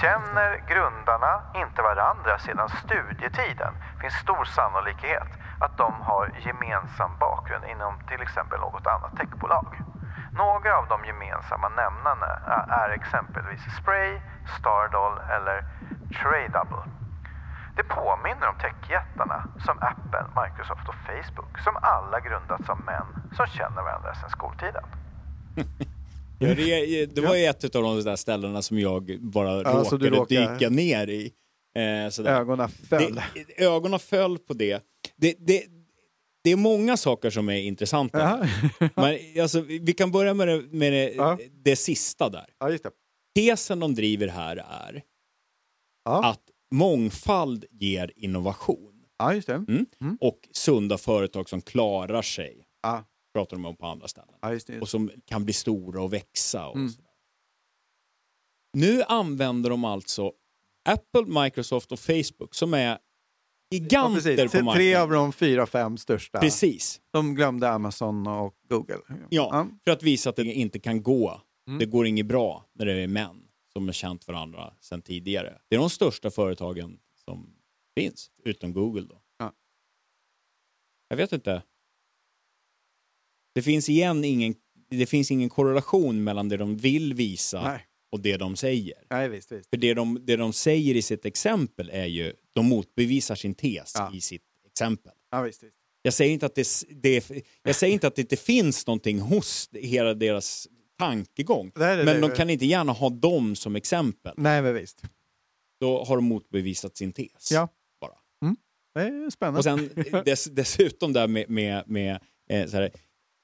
[0.01, 1.33] Känner grundarna
[1.63, 5.29] inte varandra sedan studietiden finns stor sannolikhet
[5.61, 9.67] att de har gemensam bakgrund inom till exempel något annat techbolag.
[10.33, 12.27] Några av de gemensamma nämnarna
[12.81, 14.11] är- exempelvis Spray,
[14.59, 15.57] Stardoll eller
[16.21, 16.85] Tradable.
[17.77, 23.47] Det påminner om techjättarna som Apple, Microsoft och Facebook som alla grundats av män som
[23.47, 24.85] känner varandra sedan skoltiden.
[26.43, 30.11] Ja, det, det var ju ett av de där ställena som jag bara Ja, råkade
[30.11, 31.33] råkar- dyka ner i.
[31.77, 32.27] Eh.
[32.33, 33.21] Ögonen föll.
[33.35, 34.83] Det, ögonen föll på det.
[35.17, 35.35] Det,
[36.45, 36.51] det.
[36.51, 38.49] är många saker som är intressanta.
[38.97, 42.47] Men, alltså, vi kan börja med det, med det, det sista där.
[42.59, 42.91] ja, just det.
[43.35, 45.03] Tesen de driver här är
[46.05, 46.25] Ja.
[46.31, 46.43] att
[46.75, 49.05] mångfald ger innovation.
[49.19, 49.49] Ja, just.
[49.49, 49.87] Mm.
[50.01, 50.19] Mm.
[50.21, 53.05] Och sunda företag som klarar sig, Ja,
[53.35, 54.35] pratar de om på andra ställen.
[54.53, 54.81] just det.
[54.81, 56.67] och som kan bli stora och växa.
[56.69, 56.91] Och Mm.
[58.77, 60.33] Nu använder de alltså
[60.89, 62.99] Apple, Microsoft och Facebook som är
[63.71, 64.53] giganter precis.
[64.53, 65.03] på Tre marknaden.
[65.03, 66.41] av de fyra, fem största.
[66.41, 67.01] Precis.
[67.13, 68.99] De glömde Amazon och Google.
[69.29, 71.43] Ja, för att visa att det inte kan gå.
[71.69, 71.79] Mm.
[71.79, 73.43] Det går inget bra när det är män
[73.73, 75.59] som har känt varandra sedan tidigare.
[75.69, 77.55] Det är de största företagen som
[77.95, 79.23] finns, utom Google då.
[79.39, 79.53] Ja.
[81.09, 81.63] Jag vet inte.
[83.55, 84.55] Det finns igen ingen,
[84.91, 88.95] det finns ingen korrelation mellan det de vill visa Nej, och det de säger.
[89.11, 89.71] Nej visst, visst.
[89.71, 93.93] För det de, det de säger i sitt exempel är ju, de motbevisar sin tes
[93.95, 94.13] Ja.
[94.15, 95.13] i sitt exempel.
[95.31, 95.75] Ja, visst, visst.
[96.03, 96.67] Jag säger inte att det,
[97.03, 97.31] det,
[97.63, 101.73] jag säger inte att det inte finns någonting hos hela deras tankegång.
[101.75, 104.35] Nej, nej, men de kan inte gärna ha dem som exempel.
[104.37, 105.03] Nej, men visst.
[105.81, 107.51] Då har de motbevisat sin tes.
[107.53, 107.69] Ja.
[108.01, 108.15] Bara.
[108.95, 109.59] Det är spännande.
[109.59, 109.91] Och sen
[110.25, 112.91] dess, dessutom där med, med, med eh, så här,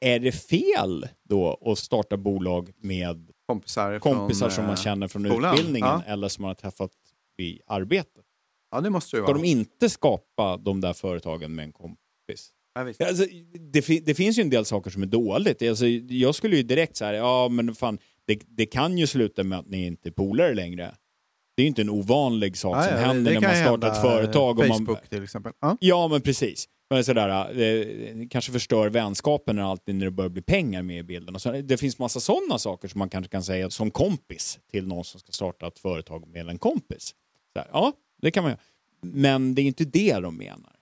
[0.00, 5.08] är det fel då att starta bolag med kompisar, kompisar från, som man eh, känner
[5.08, 5.54] från skolan?
[5.54, 6.02] utbildningen Ja.
[6.06, 6.90] eller som man har träffat
[7.38, 8.24] i arbetet?
[8.70, 9.42] Ja, det måste det Ska vara.
[9.42, 12.52] de inte skapa de där företagen med en kompis?
[12.74, 13.06] Ja.
[13.06, 13.24] Alltså,
[13.72, 15.62] det, det finns ju en del saker som är dåligt.
[15.62, 19.58] Alltså, jag skulle ju direkt säga, ja men fan, det, det kan ju sluta med
[19.58, 20.94] att ni inte är polare längre.
[21.56, 23.92] Det är ju inte en ovanlig sak Ja, som ja, händer när man startar hända,
[23.92, 24.58] ett företag.
[24.58, 25.52] Och man, Facebook till exempel.
[25.80, 26.68] Ja, men precis.
[26.90, 31.02] Men sådär, det kanske förstör vänskapen när alltid när det börjar bli pengar med i
[31.02, 31.34] bilden.
[31.34, 34.86] Och så, det finns massa sådana saker som man kanske kan säga som kompis till
[34.86, 37.14] någon som ska starta ett företag med en kompis.
[37.52, 37.92] Så här, ja,
[38.22, 38.60] det kan man göra.
[39.00, 40.72] Men det är inte det de menar.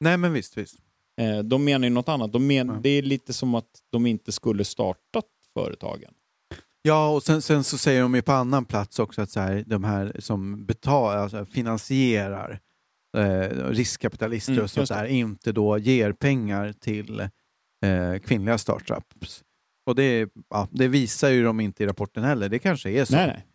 [0.00, 0.76] Nej, men visst, visst.
[1.20, 2.32] Eh, De menar ju något annat.
[2.32, 2.78] De men, Ja.
[2.82, 6.14] Det är lite som att de inte skulle startat företagen.
[6.82, 9.64] Ja, och sen, sen så säger de ju på annan plats också att så här,
[9.66, 12.60] de här som betalar, alltså finansierar
[13.16, 19.42] eh, riskkapitalister Mm, och sånt där inte då ger pengar till eh, kvinnliga startups.
[19.86, 22.48] Och det, ja, det visar ju de inte i rapporten heller.
[22.48, 23.14] Det kanske är så.
[23.14, 23.46] Nej, nej.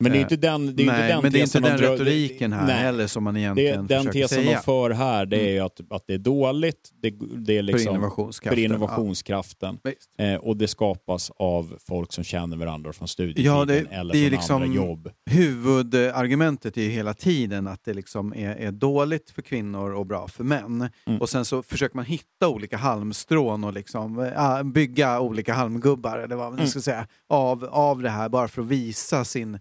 [0.00, 1.78] Men det är Eh, inte den, det är Nej, inte den det är inte den
[1.78, 2.76] retoriken här Nej.
[2.76, 4.56] heller som man Det, egentligen den försöker tesen säga.
[4.56, 6.90] de för här det är ju att, att det är dåligt.
[7.02, 7.10] Det,
[7.46, 8.56] det är liksom för innovationskraften.
[8.56, 9.78] för innovationskraften.
[10.16, 10.24] Ja.
[10.24, 14.18] Eh, och det skapas av folk som känner varandra från studietiden Ja, det- eller det
[14.18, 15.10] är från liksom- andra jobb.
[15.30, 20.28] Huvudargumentet är ju hela tiden att det liksom är, är dåligt för kvinnor och bra
[20.28, 20.88] för män.
[21.06, 21.20] Mm.
[21.20, 26.36] Och sen så försöker man hitta olika halmstrån och liksom, äh, bygga olika halmgubbar eller
[26.36, 26.68] vad man Mm.
[26.68, 29.58] ska säga, av, av det här bara för att visa sin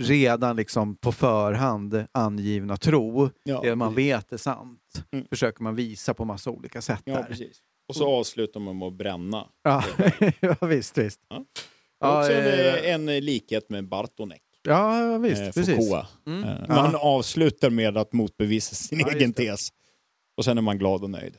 [0.00, 3.30] redan liksom på förhand angivna tro.
[3.42, 4.12] Ja, det man precis.
[4.12, 4.80] vet är sant.
[5.12, 5.26] Mm.
[5.30, 7.02] Försöker man visa på massa olika sätt.
[7.04, 7.26] Ja.
[7.88, 9.46] Och så avslutar man med att bränna.
[9.62, 9.84] Ja,
[10.40, 11.20] ja, visst, visst.
[11.28, 11.44] Ja.
[12.00, 14.42] Ja, Också eh, en, en likhet med Bartonek.
[14.62, 15.92] Ja, visst, eh, precis.
[16.26, 16.44] Mm.
[16.44, 16.74] Eh, Ja.
[16.74, 19.68] Man avslutar med att motbevisa sin Ja, egen tes.
[20.36, 21.36] Och sen är man glad och nöjd.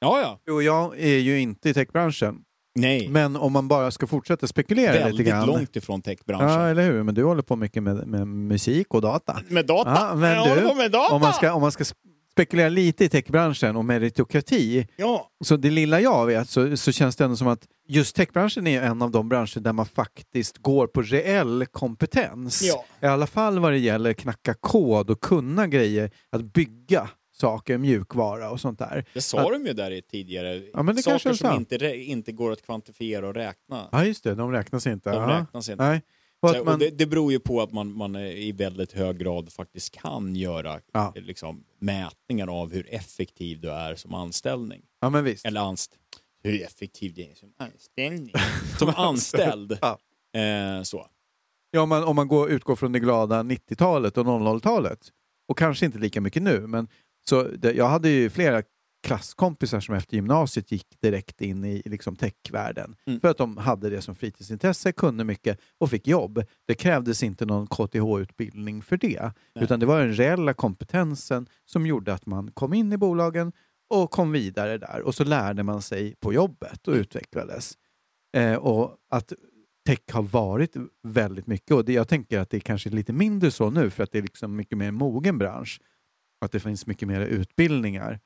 [0.00, 0.40] Ja, ja.
[0.46, 2.43] Jo, jag är ju inte i techbranschen.
[2.74, 3.08] Nej.
[3.08, 5.46] Men om man bara ska fortsätta spekulera lite Väldigt grann.
[5.46, 6.48] långt ifrån techbranschen.
[6.60, 7.02] Ja, eller hur?
[7.02, 9.40] Men du håller på mycket med, med musik och data.
[9.48, 9.90] Med data?
[9.90, 11.14] Ja, men jag håller du, på med data!
[11.14, 11.84] Om man, ska, om man ska
[12.32, 15.28] spekulera lite i techbranschen och meritokrati, Ja.
[15.44, 18.82] så det lilla jag vet så, så känns det ändå som att just techbranschen är
[18.82, 22.62] en av de branscher där man faktiskt går på reell kompetens.
[22.62, 22.84] Ja.
[23.02, 28.50] I alla fall vad det gäller knacka kod och kunna grejer, att bygga saker, mjukvara
[28.50, 29.04] och sånt där.
[29.14, 30.62] Det sa Att- de ju där i tidigare.
[30.72, 33.88] Ja, men det kanske Saker som inte, inte går att kvantifiera och räkna.
[33.92, 35.10] Ja, just det, de räknas inte.
[35.10, 35.40] De ja.
[35.40, 35.84] räknas inte.
[35.84, 36.02] Nej.
[36.52, 39.94] Så, man, det, det beror ju på att man, man i väldigt hög grad faktiskt
[39.94, 41.12] kan göra Ja.
[41.16, 44.82] liksom, mätningar av hur effektiv du är som anställning.
[45.00, 45.46] ja, men visst.
[45.46, 45.98] Eller anst
[46.42, 48.32] hur effektiv du är som anställning.
[48.78, 49.78] som anställd.
[49.80, 49.98] Ja.
[50.40, 51.06] Eh, så.
[51.70, 55.08] Ja, om man, om man går, utgår från det glada 90-talet och 00-talet,
[55.48, 56.88] och kanske inte lika mycket nu, men
[57.28, 58.62] så det, jag hade ju flera
[59.04, 62.96] klasskompisar som efter gymnasiet gick direkt in i liksom techvärlden.
[63.06, 63.20] Mm.
[63.20, 66.42] För att de hade det som fritidsintresse, kunde mycket och fick jobb.
[66.66, 69.20] Det krävdes inte någon KTH-utbildning för det,
[69.54, 69.64] Nej.
[69.64, 73.52] utan det var den reella kompetensen som gjorde att man kom in i bolagen
[73.90, 75.02] och kom vidare där.
[75.02, 77.74] Och så lärde man sig på jobbet och utvecklades.
[78.36, 79.32] Eh, och att
[79.86, 83.50] tech har varit väldigt mycket och det, jag tänker att det är kanske lite mindre
[83.50, 85.80] så nu för att det är liksom mycket mer en mogen bransch.
[86.44, 88.20] Att det finns mycket mer utbildningar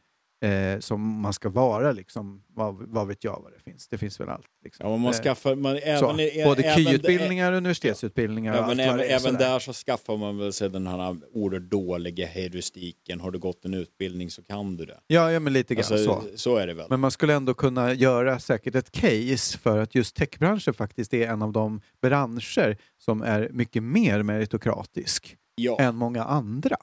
[0.44, 3.88] eh, som man ska vara liksom, vad, vad vet jag vad det finns.
[3.88, 4.46] Det finns väl allt.
[4.64, 4.86] Liksom.
[4.86, 8.60] Ja, men man Eh, skaffar, man, så, även, ä- både även- KY-utbildningar, universitetsutbildningar och Ja,
[8.66, 12.26] men allt vad även, även där så skaffar man väl sig den här oerhört dåliga
[12.26, 13.20] heuristiken.
[13.20, 15.00] Har du gått en utbildning så kan du det.
[15.06, 16.22] Ja, ja, men lite grann Alltså, så.
[16.36, 16.86] så är det väl.
[16.90, 21.28] Men man skulle ändå kunna göra säkert ett case för att just techbranschen faktiskt är
[21.28, 25.76] en av de branscher som är mycket mer meritokratisk ja.
[25.80, 26.76] än många andra.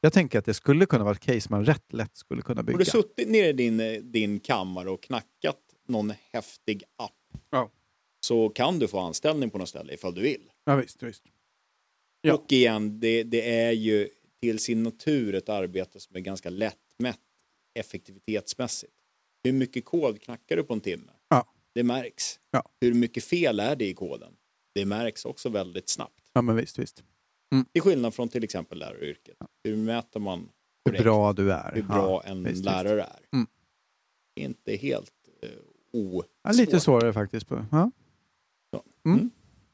[0.00, 0.06] Ja.
[0.06, 2.62] Jag tänker att det skulle kunna vara ett case man rätt lätt skulle kunna Har
[2.66, 2.78] bygga.
[2.78, 7.12] du suttit nere i din, eh, din kammare och knackat någon häftig app
[7.50, 7.70] Ja.
[8.26, 10.50] så kan du få anställning på något ställe ifall du vill.
[10.64, 11.24] Ja, visst, visst.
[12.22, 12.34] Ja.
[12.34, 14.08] Och igen, det, det är ju
[14.42, 17.18] till sin natur ett arbete som är ganska lättmätt
[17.74, 18.92] effektivitetsmässigt.
[19.44, 21.12] Hur mycket kod knackar du på en timme?
[21.28, 21.46] Ja.
[21.74, 22.40] Det märks.
[22.50, 22.70] Ja.
[22.80, 24.32] Hur mycket fel är det i koden?
[24.74, 26.20] Det märks också väldigt snabbt.
[26.32, 27.04] Ja, men visst, visst.
[27.72, 29.36] Till skillnad från till exempel läraryrket.
[29.64, 30.48] Hur mäter man Hur
[30.84, 31.72] korrekt bra du är.
[31.74, 32.64] hur bra ja, en visst, visst.
[32.64, 33.20] lärare är?
[33.32, 33.46] Mm.
[34.40, 35.12] Inte helt
[35.44, 35.50] uh,
[35.92, 36.22] o...
[36.42, 37.48] Ja, lite svårare faktiskt.
[37.48, 37.66] På.
[37.70, 37.90] Ja.
[39.04, 39.18] Mm.
[39.18, 39.30] Mm.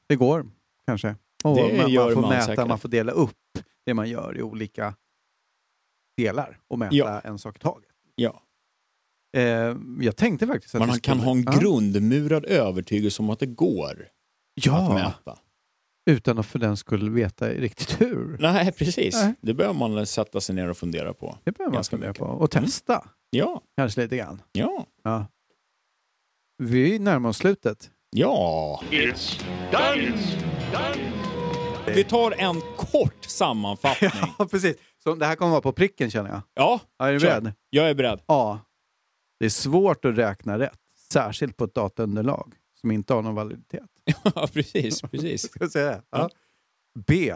[0.06, 0.46] Det går
[0.86, 1.16] kanske.
[1.44, 2.66] Och Det man, gör man får man mäta, säkert.
[2.68, 4.94] man får dela upp det man gör i olika
[6.16, 7.20] delar och mäta Ja.
[7.20, 7.88] en sak i taget.
[8.14, 8.42] Ja.
[9.36, 14.02] Eh, jag tänkte faktiskt att Man kan ha en grundmurad övertygelse om att det går
[14.02, 15.38] att Ja, mäta.
[16.06, 18.36] Utan att för den skulle veta riktigt hur.
[18.40, 19.14] Nej, precis.
[19.14, 19.34] Nej.
[19.40, 21.38] Det behöver man sätta sig ner och fundera på.
[21.44, 22.20] Det behöver man Ganska fundera mycket.
[22.24, 22.26] på.
[22.30, 24.42] Och testa Ja, kanske lite grann.
[24.52, 25.26] ja, Ja.
[26.58, 27.90] Vi närmar oss slutet.
[28.10, 28.82] ja.
[28.90, 30.08] It's done.
[30.08, 30.36] It's
[30.72, 31.12] done.
[31.94, 34.10] Vi tar en kort sammanfattning.
[34.38, 34.76] Ja, precis.
[35.02, 36.40] Så det här kommer vara på pricken känner jag.
[36.54, 37.52] Ja, Är du beredd?
[37.70, 38.20] jag är beredd.
[38.26, 38.58] A.
[39.40, 40.78] Det är svårt att räkna rätt,
[41.12, 43.90] särskilt på ett dataunderlag som inte har någon validitet.
[44.34, 45.42] Ja, precis, precis.
[45.50, 46.02] Ska säga det?
[46.10, 46.18] Ja.
[46.18, 46.30] Ja.
[47.06, 47.34] B.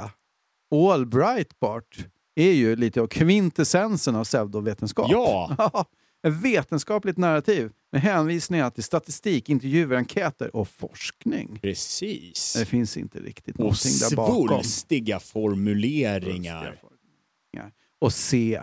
[0.74, 5.06] All Breitbart är ju lite av kvintessensen av pseudovetenskap.
[5.10, 5.86] Ja,
[6.26, 11.58] Ett vetenskapligt narrativ med hänvisningar till statistik, intervjuer, enkäter och forskning.
[11.62, 12.54] precis.
[12.58, 14.48] Det finns inte riktigt Och någonting där bakom.
[14.48, 16.82] svulstiga formuleringar.
[17.98, 18.60] Och C.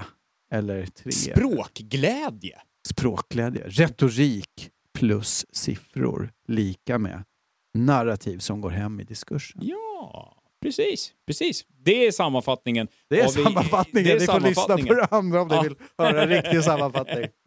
[0.52, 1.12] Eller tre.
[1.12, 2.58] Språkglädje.
[2.88, 3.64] Språkglädje.
[3.68, 7.24] Retorik plus siffror lika med
[7.78, 9.62] narrativ som går hem i diskursen.
[9.64, 11.66] Ja, precis, precis.
[11.84, 12.88] Det är sammanfattningen.
[13.10, 14.04] Det är av- sammanfattningen.
[14.10, 15.62] det är Ni får lyssna på det andra om ni Ja.
[15.62, 17.26] vill höra en riktig sammanfattning.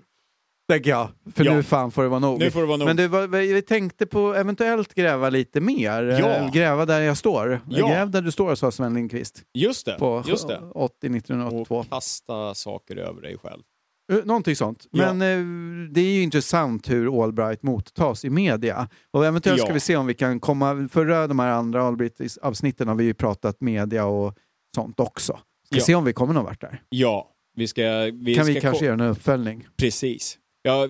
[0.71, 1.09] Tänker jag.
[1.35, 1.55] För Ja.
[1.55, 2.39] nu fan får det vara nog.
[2.39, 2.87] Nu får det vara nog.
[2.87, 6.03] Men du, vi tänkte på eventuellt gräva lite mer.
[6.03, 6.29] Ja.
[6.31, 7.61] Eh, Gräva där jag står.
[7.71, 7.89] Ja.
[7.89, 9.43] Gräv där du står, sa Sven Lindqvist.
[9.55, 10.61] Just det, På just det.
[10.75, 11.67] 80-1982.
[11.81, 13.63] Och kasta saker över dig själv.
[14.11, 14.87] Eh, Någonting sånt.
[14.91, 15.13] Ja.
[15.15, 18.89] Men eh, det är ju intressant hur Allbright mottas i media.
[19.11, 19.75] Och eventuellt ska Ja.
[19.75, 20.89] vi se om vi kan komma...
[20.93, 24.37] Förra de här andra Allbright-avsnitten har vi ju pratat media och
[24.75, 25.33] sånt också.
[25.67, 25.83] Ska Ja.
[25.85, 26.83] se om vi kommer någon vart där.
[26.89, 27.83] Ja, vi ska...
[28.13, 29.67] Vi kan ska vi kanske göra en uppföljning?
[29.77, 30.39] Precis.
[30.63, 30.89] Ja,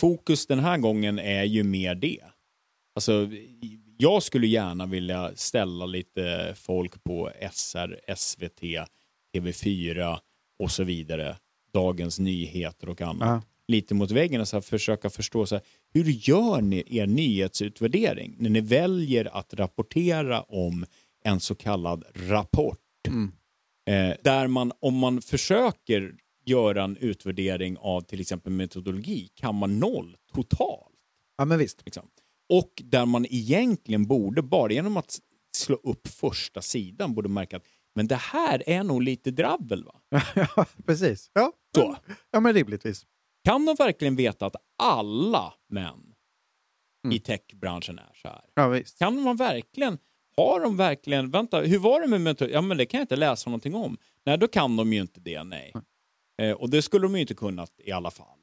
[0.00, 2.18] fokus den här gången är ju mer det.
[2.94, 3.28] Alltså,
[3.98, 8.60] jag skulle gärna vilja ställa lite folk på SR, SVT,
[9.36, 10.16] TV4
[10.62, 11.36] och så vidare,
[11.72, 13.28] Dagens Nyheter och annat.
[13.28, 13.42] Ja.
[13.68, 18.36] Lite mot väggen och så här, försöka förstå så här, hur gör ni er nyhetsutvärdering
[18.38, 20.86] när ni väljer att rapportera om
[21.24, 22.78] en så kallad rapport?
[23.08, 23.32] Mm.
[23.86, 29.78] Eh, där man, om man försöker göra en utvärdering av till exempel metodologi, kan man
[29.78, 30.94] noll totalt.
[31.38, 31.82] Ja, men visst.
[31.84, 32.06] Liksom.
[32.48, 35.18] Och där man egentligen borde, bara genom att
[35.56, 39.84] slå upp första sidan, borde märka att men det här är nog lite drabbel.
[39.84, 40.00] Va?
[40.34, 41.30] ja, precis.
[41.32, 41.52] Ja.
[41.74, 41.96] Så.
[42.30, 43.06] ja, men rimligtvis.
[43.44, 46.06] Kan de verkligen veta att alla män
[47.04, 47.16] Mm.
[47.16, 48.44] i techbranschen är så här?
[48.54, 48.98] Ja, visst.
[48.98, 49.98] Kan man verkligen,
[50.36, 52.50] har de verkligen, vänta, hur var det med metod?
[52.50, 53.96] Ja men det kan jag inte läsa någonting om.
[54.24, 55.72] Nej, då kan de ju inte det, nej.
[56.42, 58.38] Eh, och det skulle de ju inte kunnat i alla fall.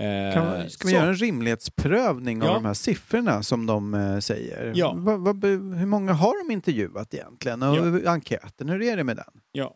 [0.00, 0.96] Eh, Kan, ska vi så.
[0.96, 2.54] göra en rimlighetsprövning av Ja.
[2.54, 4.72] de här siffrorna som de eh, säger?
[4.76, 4.94] Ja.
[4.96, 7.62] Vad be- hur många har de intervjuat egentligen?
[7.62, 9.24] Och enkäten, hur är det med den?
[9.52, 9.74] Ja.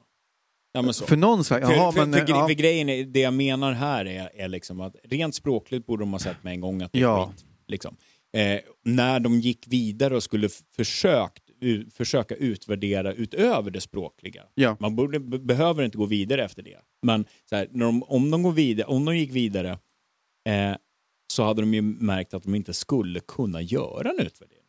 [0.72, 0.92] Ja.
[1.06, 1.66] För någon slags...
[1.68, 2.46] För, för, men, för, gre- ja.
[2.46, 6.12] för grejen är, det jag menar här är, är liksom att rent språkligt borde de
[6.12, 7.32] ha sett med en gång att det är Ja.
[7.36, 7.44] skit.
[7.68, 7.96] Liksom.
[8.36, 14.42] Eh, när de gick vidare och skulle försökt, u, försöka utvärdera utöver det språkliga.
[14.54, 14.76] Ja.
[14.80, 16.78] Man borde, be, behöver inte gå vidare efter det.
[17.02, 19.78] Men här, de, om, de går vidare, om de gick vidare
[20.44, 20.76] eh,
[21.32, 24.60] så hade de ju märkt att de inte skulle kunna göra en utvärdering.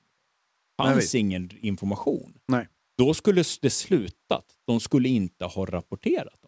[0.77, 2.33] Det fanns ingen information.
[2.47, 2.67] Nej.
[2.97, 4.45] Då skulle det slutat.
[4.67, 6.39] De skulle inte ha rapporterat.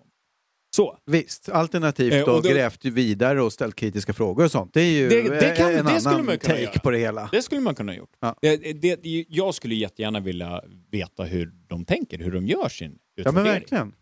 [0.75, 0.97] Så.
[1.05, 4.73] Visst, alternativt Eh, då, grävt vidare och ställt kritiska frågor och sånt.
[4.73, 6.71] Det är ju Det- det kan- en annan take göra.
[6.71, 7.29] på det hela.
[7.31, 8.15] Det skulle man kunna ha gjort.
[8.19, 8.35] Ja.
[8.41, 13.27] Det, jag skulle jättegärna vilja veta hur de tänker, hur de gör sin Ja men
[13.27, 13.53] utvärdering.
[13.61, 13.93] verkligen.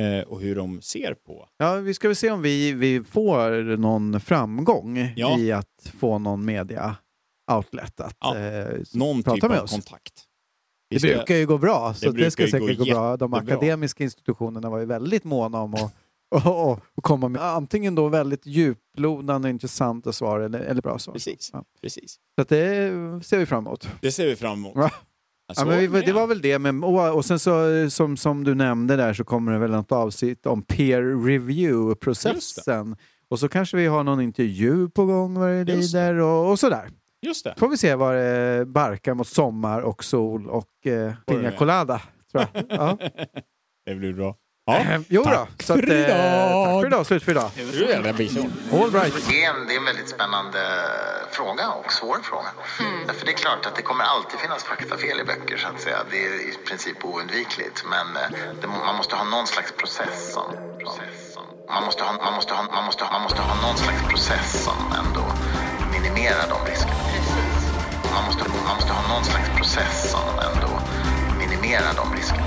[0.00, 1.48] Eh, och hur de ser på.
[1.58, 5.38] Ja, vi ska väl se om vi, vi får någon framgång Ja.
[5.38, 6.96] i att få någon media
[7.52, 9.70] outlet att Ja, eh, Någon prata typ med av oss.
[9.70, 10.12] kontakt.
[10.88, 13.16] Vi Det ska- brukar ju gå bra, så det, ska säkert gå, gå bra.
[13.16, 15.94] De akademiska institutionerna var ju väldigt måna om att
[16.46, 21.12] och, och, och komma med antingen då väldigt djuplodande intressanta svar eller, eller bra svar.
[21.14, 21.50] Precis.
[21.52, 21.64] Ja.
[21.82, 22.18] Precis.
[22.38, 22.90] Så det
[23.24, 23.88] ser vi fram emot.
[24.00, 24.74] Det ser vi fram emot.
[25.56, 25.64] Ja.
[25.64, 26.58] Men vi, det var väl det.
[26.58, 29.92] Men, och, och sen så, som, som du nämnde där så kommer det väl något
[29.92, 32.96] avsnitt om peer review-processen.
[33.28, 36.88] Och så kanske vi har någon intervju på gång vad det lider och, och sådär.
[37.22, 37.54] Just det.
[37.56, 42.02] Får vi se vad det barkar mot sommar och sol och eh, Pina colada.
[42.32, 42.64] Tror jag.
[42.78, 42.98] Ja.
[43.86, 44.34] Det blir bra.
[44.68, 44.76] Ja.
[44.78, 45.30] Eh, Jo då.
[45.30, 46.64] Tack Så att, för eh, idag.
[46.64, 47.06] Tack för idag.
[47.06, 47.50] Slut för idag.
[48.72, 49.14] All right.
[49.28, 50.58] Det är, en, det är en väldigt spännande
[51.30, 52.50] fråga och svår fråga.
[53.18, 55.98] För det är klart att det kommer alltid finnas faktafel i böcker så att säga.
[56.10, 57.84] Det är i princip oundvikligt.
[57.94, 58.28] Men eh,
[58.60, 60.46] det, man måste ha någon slags process som...
[60.82, 61.42] process som-
[61.74, 64.64] Man måste, ha, man, måste ha, man, måste ha, man måste ha någon slags process
[64.66, 65.24] som ändå
[65.92, 66.94] minimerar de riskerna.
[68.14, 70.70] Man måste, man måste ha någon slags process som ändå
[71.38, 72.46] minimerar de riskerna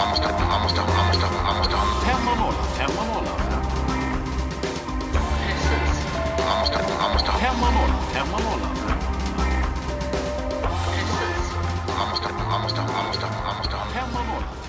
[0.00, 2.06] han måste, han måste, han måste, han måste, han måste.
[2.06, 3.32] Fem och nolla, fem och nolla.
[5.12, 5.94] Precis.
[6.48, 7.30] Han måste, han måste.
[7.42, 8.68] Fem och nolla, fem och nolla.
[10.84, 11.44] Precis.
[11.98, 13.76] Han måste, han måste, han måste, han måste.
[13.94, 14.59] Fem och nolla.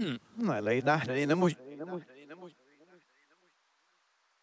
[0.00, 0.18] Hum.
[0.36, 2.19] não é nei, nei, nei,